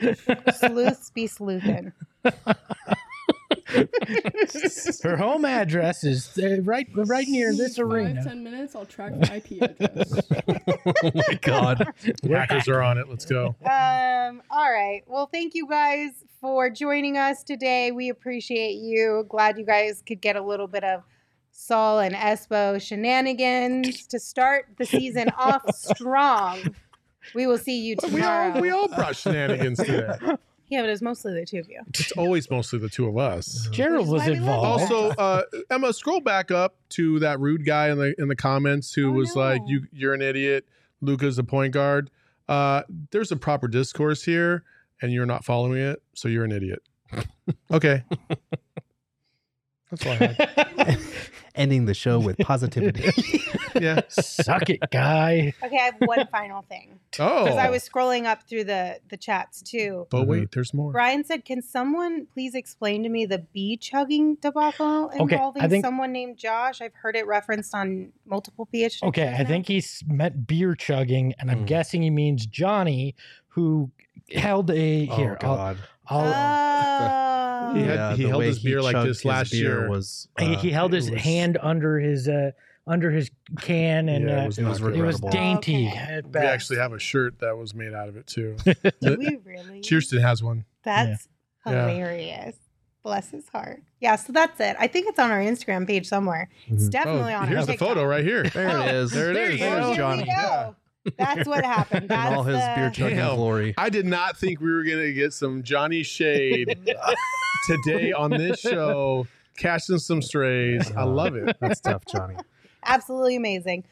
Sleuths 0.56 1.10
be 1.10 1.28
sleuthin'. 1.28 1.92
Her 5.02 5.16
home 5.16 5.44
address 5.44 6.04
is 6.04 6.36
uh, 6.38 6.60
right 6.62 6.86
right 6.94 7.26
near 7.28 7.54
this 7.54 7.76
Five, 7.76 7.86
arena. 7.86 8.24
ten 8.24 8.42
minutes, 8.44 8.74
I'll 8.76 8.86
track 8.86 9.12
the 9.18 9.34
IP 9.36 9.62
address. 9.62 10.20
oh 11.04 11.10
my 11.14 11.38
god. 11.40 11.92
Hackers 12.28 12.68
are 12.68 12.82
on 12.82 12.98
it. 12.98 13.08
Let's 13.08 13.24
go. 13.24 13.54
Um, 13.64 14.42
all 14.50 14.70
right. 14.70 15.02
Well, 15.06 15.26
thank 15.26 15.54
you 15.54 15.66
guys 15.68 16.10
for 16.40 16.70
joining 16.70 17.16
us 17.16 17.42
today. 17.42 17.92
We 17.92 18.08
appreciate 18.08 18.74
you. 18.74 19.24
Glad 19.28 19.58
you 19.58 19.64
guys 19.64 20.02
could 20.06 20.20
get 20.20 20.36
a 20.36 20.42
little 20.42 20.66
bit 20.68 20.84
of 20.84 21.02
Saul 21.50 22.00
and 22.00 22.14
Espo 22.14 22.80
shenanigans 22.80 24.06
to 24.08 24.18
start 24.18 24.66
the 24.78 24.86
season 24.86 25.28
off 25.38 25.62
strong. 25.74 26.74
We 27.34 27.46
will 27.46 27.58
see 27.58 27.80
you 27.80 27.96
tomorrow. 27.96 28.16
We 28.16 28.20
tomorrow. 28.22 28.54
all 28.54 28.60
we 28.60 28.70
all 28.70 28.88
brought 28.88 29.16
shenanigans 29.16 29.78
today. 29.78 30.16
Yeah, 30.72 30.80
but 30.80 30.88
it's 30.88 31.02
mostly 31.02 31.34
the 31.34 31.44
two 31.44 31.58
of 31.58 31.68
you. 31.68 31.82
It's 31.88 32.12
always 32.12 32.50
mostly 32.50 32.78
the 32.78 32.88
two 32.88 33.06
of 33.06 33.18
us. 33.18 33.68
Gerald 33.72 34.08
was 34.08 34.22
why 34.22 34.30
we 34.30 34.38
love 34.38 34.38
involved. 34.38 34.82
Also, 34.92 35.08
uh, 35.10 35.42
Emma, 35.70 35.92
scroll 35.92 36.20
back 36.20 36.50
up 36.50 36.76
to 36.90 37.18
that 37.18 37.38
rude 37.40 37.66
guy 37.66 37.90
in 37.90 37.98
the 37.98 38.14
in 38.18 38.28
the 38.28 38.36
comments 38.36 38.94
who 38.94 39.10
Oh, 39.10 39.12
was 39.12 39.36
like, 39.36 39.60
"You 39.66 39.86
you're 39.92 40.14
an 40.14 40.22
idiot. 40.22 40.66
Luka's 41.02 41.36
a 41.38 41.44
point 41.44 41.74
guard." 41.74 42.10
Uh, 42.48 42.84
there's 43.10 43.30
a 43.30 43.36
proper 43.36 43.68
discourse 43.68 44.22
here, 44.24 44.64
and 45.02 45.12
you're 45.12 45.26
not 45.26 45.44
following 45.44 45.78
it, 45.78 46.02
so 46.14 46.28
you're 46.28 46.44
an 46.44 46.52
idiot. 46.52 46.82
okay, 47.70 48.04
that's 49.92 50.06
all 50.06 50.12
I 50.12 50.16
had. 50.86 50.98
Ending 51.54 51.84
the 51.84 51.92
show 51.94 52.18
with 52.18 52.38
positivity. 52.38 53.10
Yeah. 53.80 54.02
Suck 54.10 54.68
it, 54.68 54.80
guy. 54.92 55.54
Okay, 55.62 55.76
I 55.78 55.84
have 55.84 55.94
one 56.00 56.26
final 56.30 56.60
thing. 56.60 57.00
Oh, 57.18 57.44
Because 57.44 57.56
I 57.58 57.70
was 57.70 57.88
scrolling 57.88 58.26
up 58.26 58.42
through 58.46 58.64
the 58.64 58.98
the 59.08 59.16
chats 59.16 59.62
too. 59.62 60.06
But 60.10 60.26
wait, 60.28 60.52
there's 60.52 60.74
more. 60.74 60.92
Brian 60.92 61.24
said, 61.24 61.46
"Can 61.46 61.62
someone 61.62 62.26
please 62.34 62.54
explain 62.54 63.02
to 63.02 63.08
me 63.08 63.24
the 63.24 63.38
bee 63.38 63.78
chugging 63.78 64.34
debacle 64.36 65.08
involving 65.08 65.62
I 65.62 65.68
think- 65.68 65.84
someone 65.86 66.12
named 66.12 66.36
Josh? 66.36 66.82
I've 66.82 66.92
heard 66.94 67.16
it 67.16 67.26
referenced 67.26 67.74
on 67.74 68.12
multiple 68.26 68.68
PhD. 68.72 69.02
Okay, 69.04 69.28
I 69.28 69.42
now. 69.42 69.48
think 69.48 69.66
he's 69.68 70.04
meant 70.06 70.46
beer 70.46 70.74
chugging, 70.74 71.32
and 71.38 71.50
I'm 71.50 71.64
Mm. 71.64 71.66
guessing 71.66 72.02
he 72.02 72.10
means 72.10 72.44
Johnny, 72.44 73.14
who 73.48 73.90
held 74.34 74.70
a 74.70 75.08
oh 75.10 75.16
here. 75.16 75.38
God. 75.40 75.78
I'll, 75.78 75.84
Oh. 76.10 77.72
He 77.74 77.80
had- 77.82 77.94
Yeah, 77.94 78.16
he 78.16 78.24
held 78.24 78.42
his 78.42 78.58
beer 78.58 78.82
like 78.82 78.96
this 79.06 79.24
last 79.24 79.52
year. 79.52 79.88
Was 79.88 80.28
he, 80.38 80.54
uh, 80.54 80.58
he 80.58 80.70
held 80.70 80.92
his 80.92 81.10
was- 81.10 81.20
hand 81.22 81.58
under 81.60 81.98
his 81.98 82.28
uh 82.28 82.50
under 82.86 83.12
his 83.12 83.30
can, 83.60 84.08
and 84.08 84.28
Yeah, 84.28 84.40
uh, 84.40 84.42
it 84.42 84.46
was 84.46 84.58
it 84.58 84.64
was 84.64 84.80
it 84.80 84.84
was 84.84 84.92
regrettable. 84.92 85.30
dainty. 85.30 85.88
Okay. 85.88 86.20
We 86.34 86.40
actually 86.40 86.78
have 86.78 86.92
a 86.92 86.98
shirt 86.98 87.38
that 87.38 87.56
was 87.56 87.74
made 87.74 87.94
out 87.94 88.08
of 88.08 88.16
it 88.16 88.26
too. 88.26 88.56
Do 89.00 89.16
we 89.18 89.38
really? 89.44 89.82
Kirsten 89.88 90.20
has 90.20 90.42
one. 90.42 90.64
That's 90.82 91.28
Yeah. 91.64 91.88
hilarious. 91.88 92.56
Bless 93.04 93.30
his 93.30 93.48
heart. 93.48 93.82
Yeah, 94.00 94.16
so 94.16 94.32
that's 94.32 94.58
it. 94.60 94.76
I 94.78 94.86
think 94.88 95.08
it's 95.08 95.18
on 95.18 95.30
our 95.30 95.40
Instagram 95.40 95.86
page 95.86 96.06
somewhere. 96.08 96.48
It's 96.68 96.84
Mhm. 96.86 96.90
definitely 96.90 97.32
oh, 97.34 97.38
on 97.38 97.48
here's 97.48 97.60
our 97.60 97.66
the 97.66 97.72
TikTok. 97.72 97.88
photo 97.88 98.04
right 98.04 98.24
here. 98.24 98.44
There 98.44 98.68
it 98.68 98.94
is. 98.94 99.10
There 99.12 99.30
it 99.30 99.34
There 99.34 99.50
is. 99.50 99.60
you 99.60 99.66
Oh, 99.66 99.70
go. 99.80 99.86
here 99.88 99.96
Johnny. 99.96 100.24
We 101.04 101.10
go. 101.10 101.16
That's 101.18 101.48
what 101.48 101.64
happened. 101.64 102.08
That's 102.08 102.34
all 102.34 102.42
his 102.42 102.56
the- 102.56 102.72
beer 102.76 102.90
chugging 102.90 103.18
Damn. 103.18 103.36
glory. 103.36 103.74
I 103.76 103.88
did 103.90 104.06
not 104.06 104.36
think 104.36 104.60
we 104.60 104.72
were 104.72 104.84
gonna 104.84 105.12
get 105.12 105.32
some 105.32 105.62
Johnny 105.62 106.02
Shade 106.02 106.78
today 107.66 108.12
on 108.12 108.30
this 108.30 108.60
show, 108.60 109.26
cashing 109.56 109.98
some 109.98 110.22
strays. 110.22 110.90
I 110.92 111.02
uh-huh. 111.02 111.06
love 111.06 111.36
it. 111.36 111.56
That's 111.60 111.80
tough, 111.80 112.04
Johnny. 112.06 112.36
Absolutely 112.84 113.36
amazing. 113.36 113.84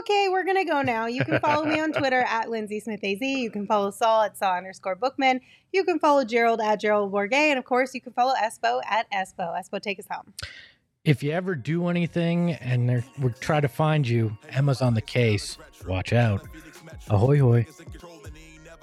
Okay, 0.00 0.28
we're 0.28 0.44
gonna 0.44 0.64
go 0.64 0.82
now. 0.82 1.06
You 1.06 1.24
can 1.24 1.38
follow 1.40 1.64
me 1.64 1.78
on 1.78 1.92
Twitter 1.92 2.20
at 2.22 2.50
Lindsey 2.50 2.80
Smith 2.80 3.00
AZ. 3.04 3.20
You 3.20 3.50
can 3.50 3.66
follow 3.66 3.92
Saul 3.92 4.22
at 4.22 4.36
Saul 4.36 4.56
underscore 4.56 4.96
Bookman. 4.96 5.40
You 5.72 5.84
can 5.84 6.00
follow 6.00 6.24
Gerald 6.24 6.60
at 6.60 6.80
Gerald 6.80 7.12
Bourguet, 7.12 7.50
and 7.50 7.58
of 7.58 7.64
course, 7.64 7.94
you 7.94 8.00
can 8.00 8.12
follow 8.12 8.34
Espo 8.34 8.80
at 8.84 9.10
Espo. 9.12 9.56
Espo, 9.56 9.80
take 9.80 10.00
us 10.00 10.06
home. 10.10 10.32
If 11.06 11.22
you 11.22 11.30
ever 11.30 11.54
do 11.54 11.86
anything 11.86 12.54
and 12.54 12.88
they're, 12.88 13.04
we 13.20 13.30
try 13.30 13.60
to 13.60 13.68
find 13.68 14.06
you, 14.06 14.36
Emma's 14.50 14.82
on 14.82 14.94
the 14.94 15.00
case. 15.00 15.56
Watch 15.86 16.12
out. 16.12 16.44
Ahoy, 17.08 17.38
hoy. 17.38 17.66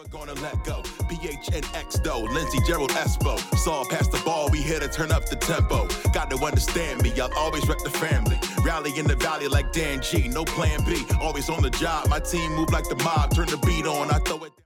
Gonna 0.09 0.33
let 0.35 0.63
go. 0.63 0.83
PHNX 0.83 2.03
though, 2.03 2.21
Lindsey 2.21 2.59
Gerald 2.67 2.91
Espo. 2.91 3.37
Saw 3.57 3.83
past 3.89 4.11
the 4.11 4.21
ball, 4.23 4.47
we 4.51 4.61
here 4.61 4.79
to 4.79 4.87
turn 4.87 5.11
up 5.11 5.25
the 5.27 5.35
tempo. 5.35 5.87
Got 6.13 6.29
to 6.29 6.37
understand 6.37 7.01
me, 7.01 7.11
I'll 7.19 7.33
always 7.33 7.67
rep 7.67 7.79
the 7.79 7.89
family. 7.89 8.39
Rally 8.63 8.97
in 8.97 9.07
the 9.07 9.15
valley 9.15 9.47
like 9.47 9.73
Dan 9.73 10.01
G, 10.01 10.27
no 10.27 10.45
plan 10.45 10.83
B. 10.85 11.03
Always 11.19 11.49
on 11.49 11.63
the 11.63 11.71
job, 11.71 12.09
my 12.09 12.19
team 12.19 12.53
move 12.53 12.71
like 12.71 12.87
the 12.87 12.95
mob. 13.03 13.33
Turn 13.33 13.47
the 13.47 13.57
beat 13.57 13.87
on, 13.87 14.11
I 14.11 14.19
throw 14.19 14.43
it. 14.43 14.62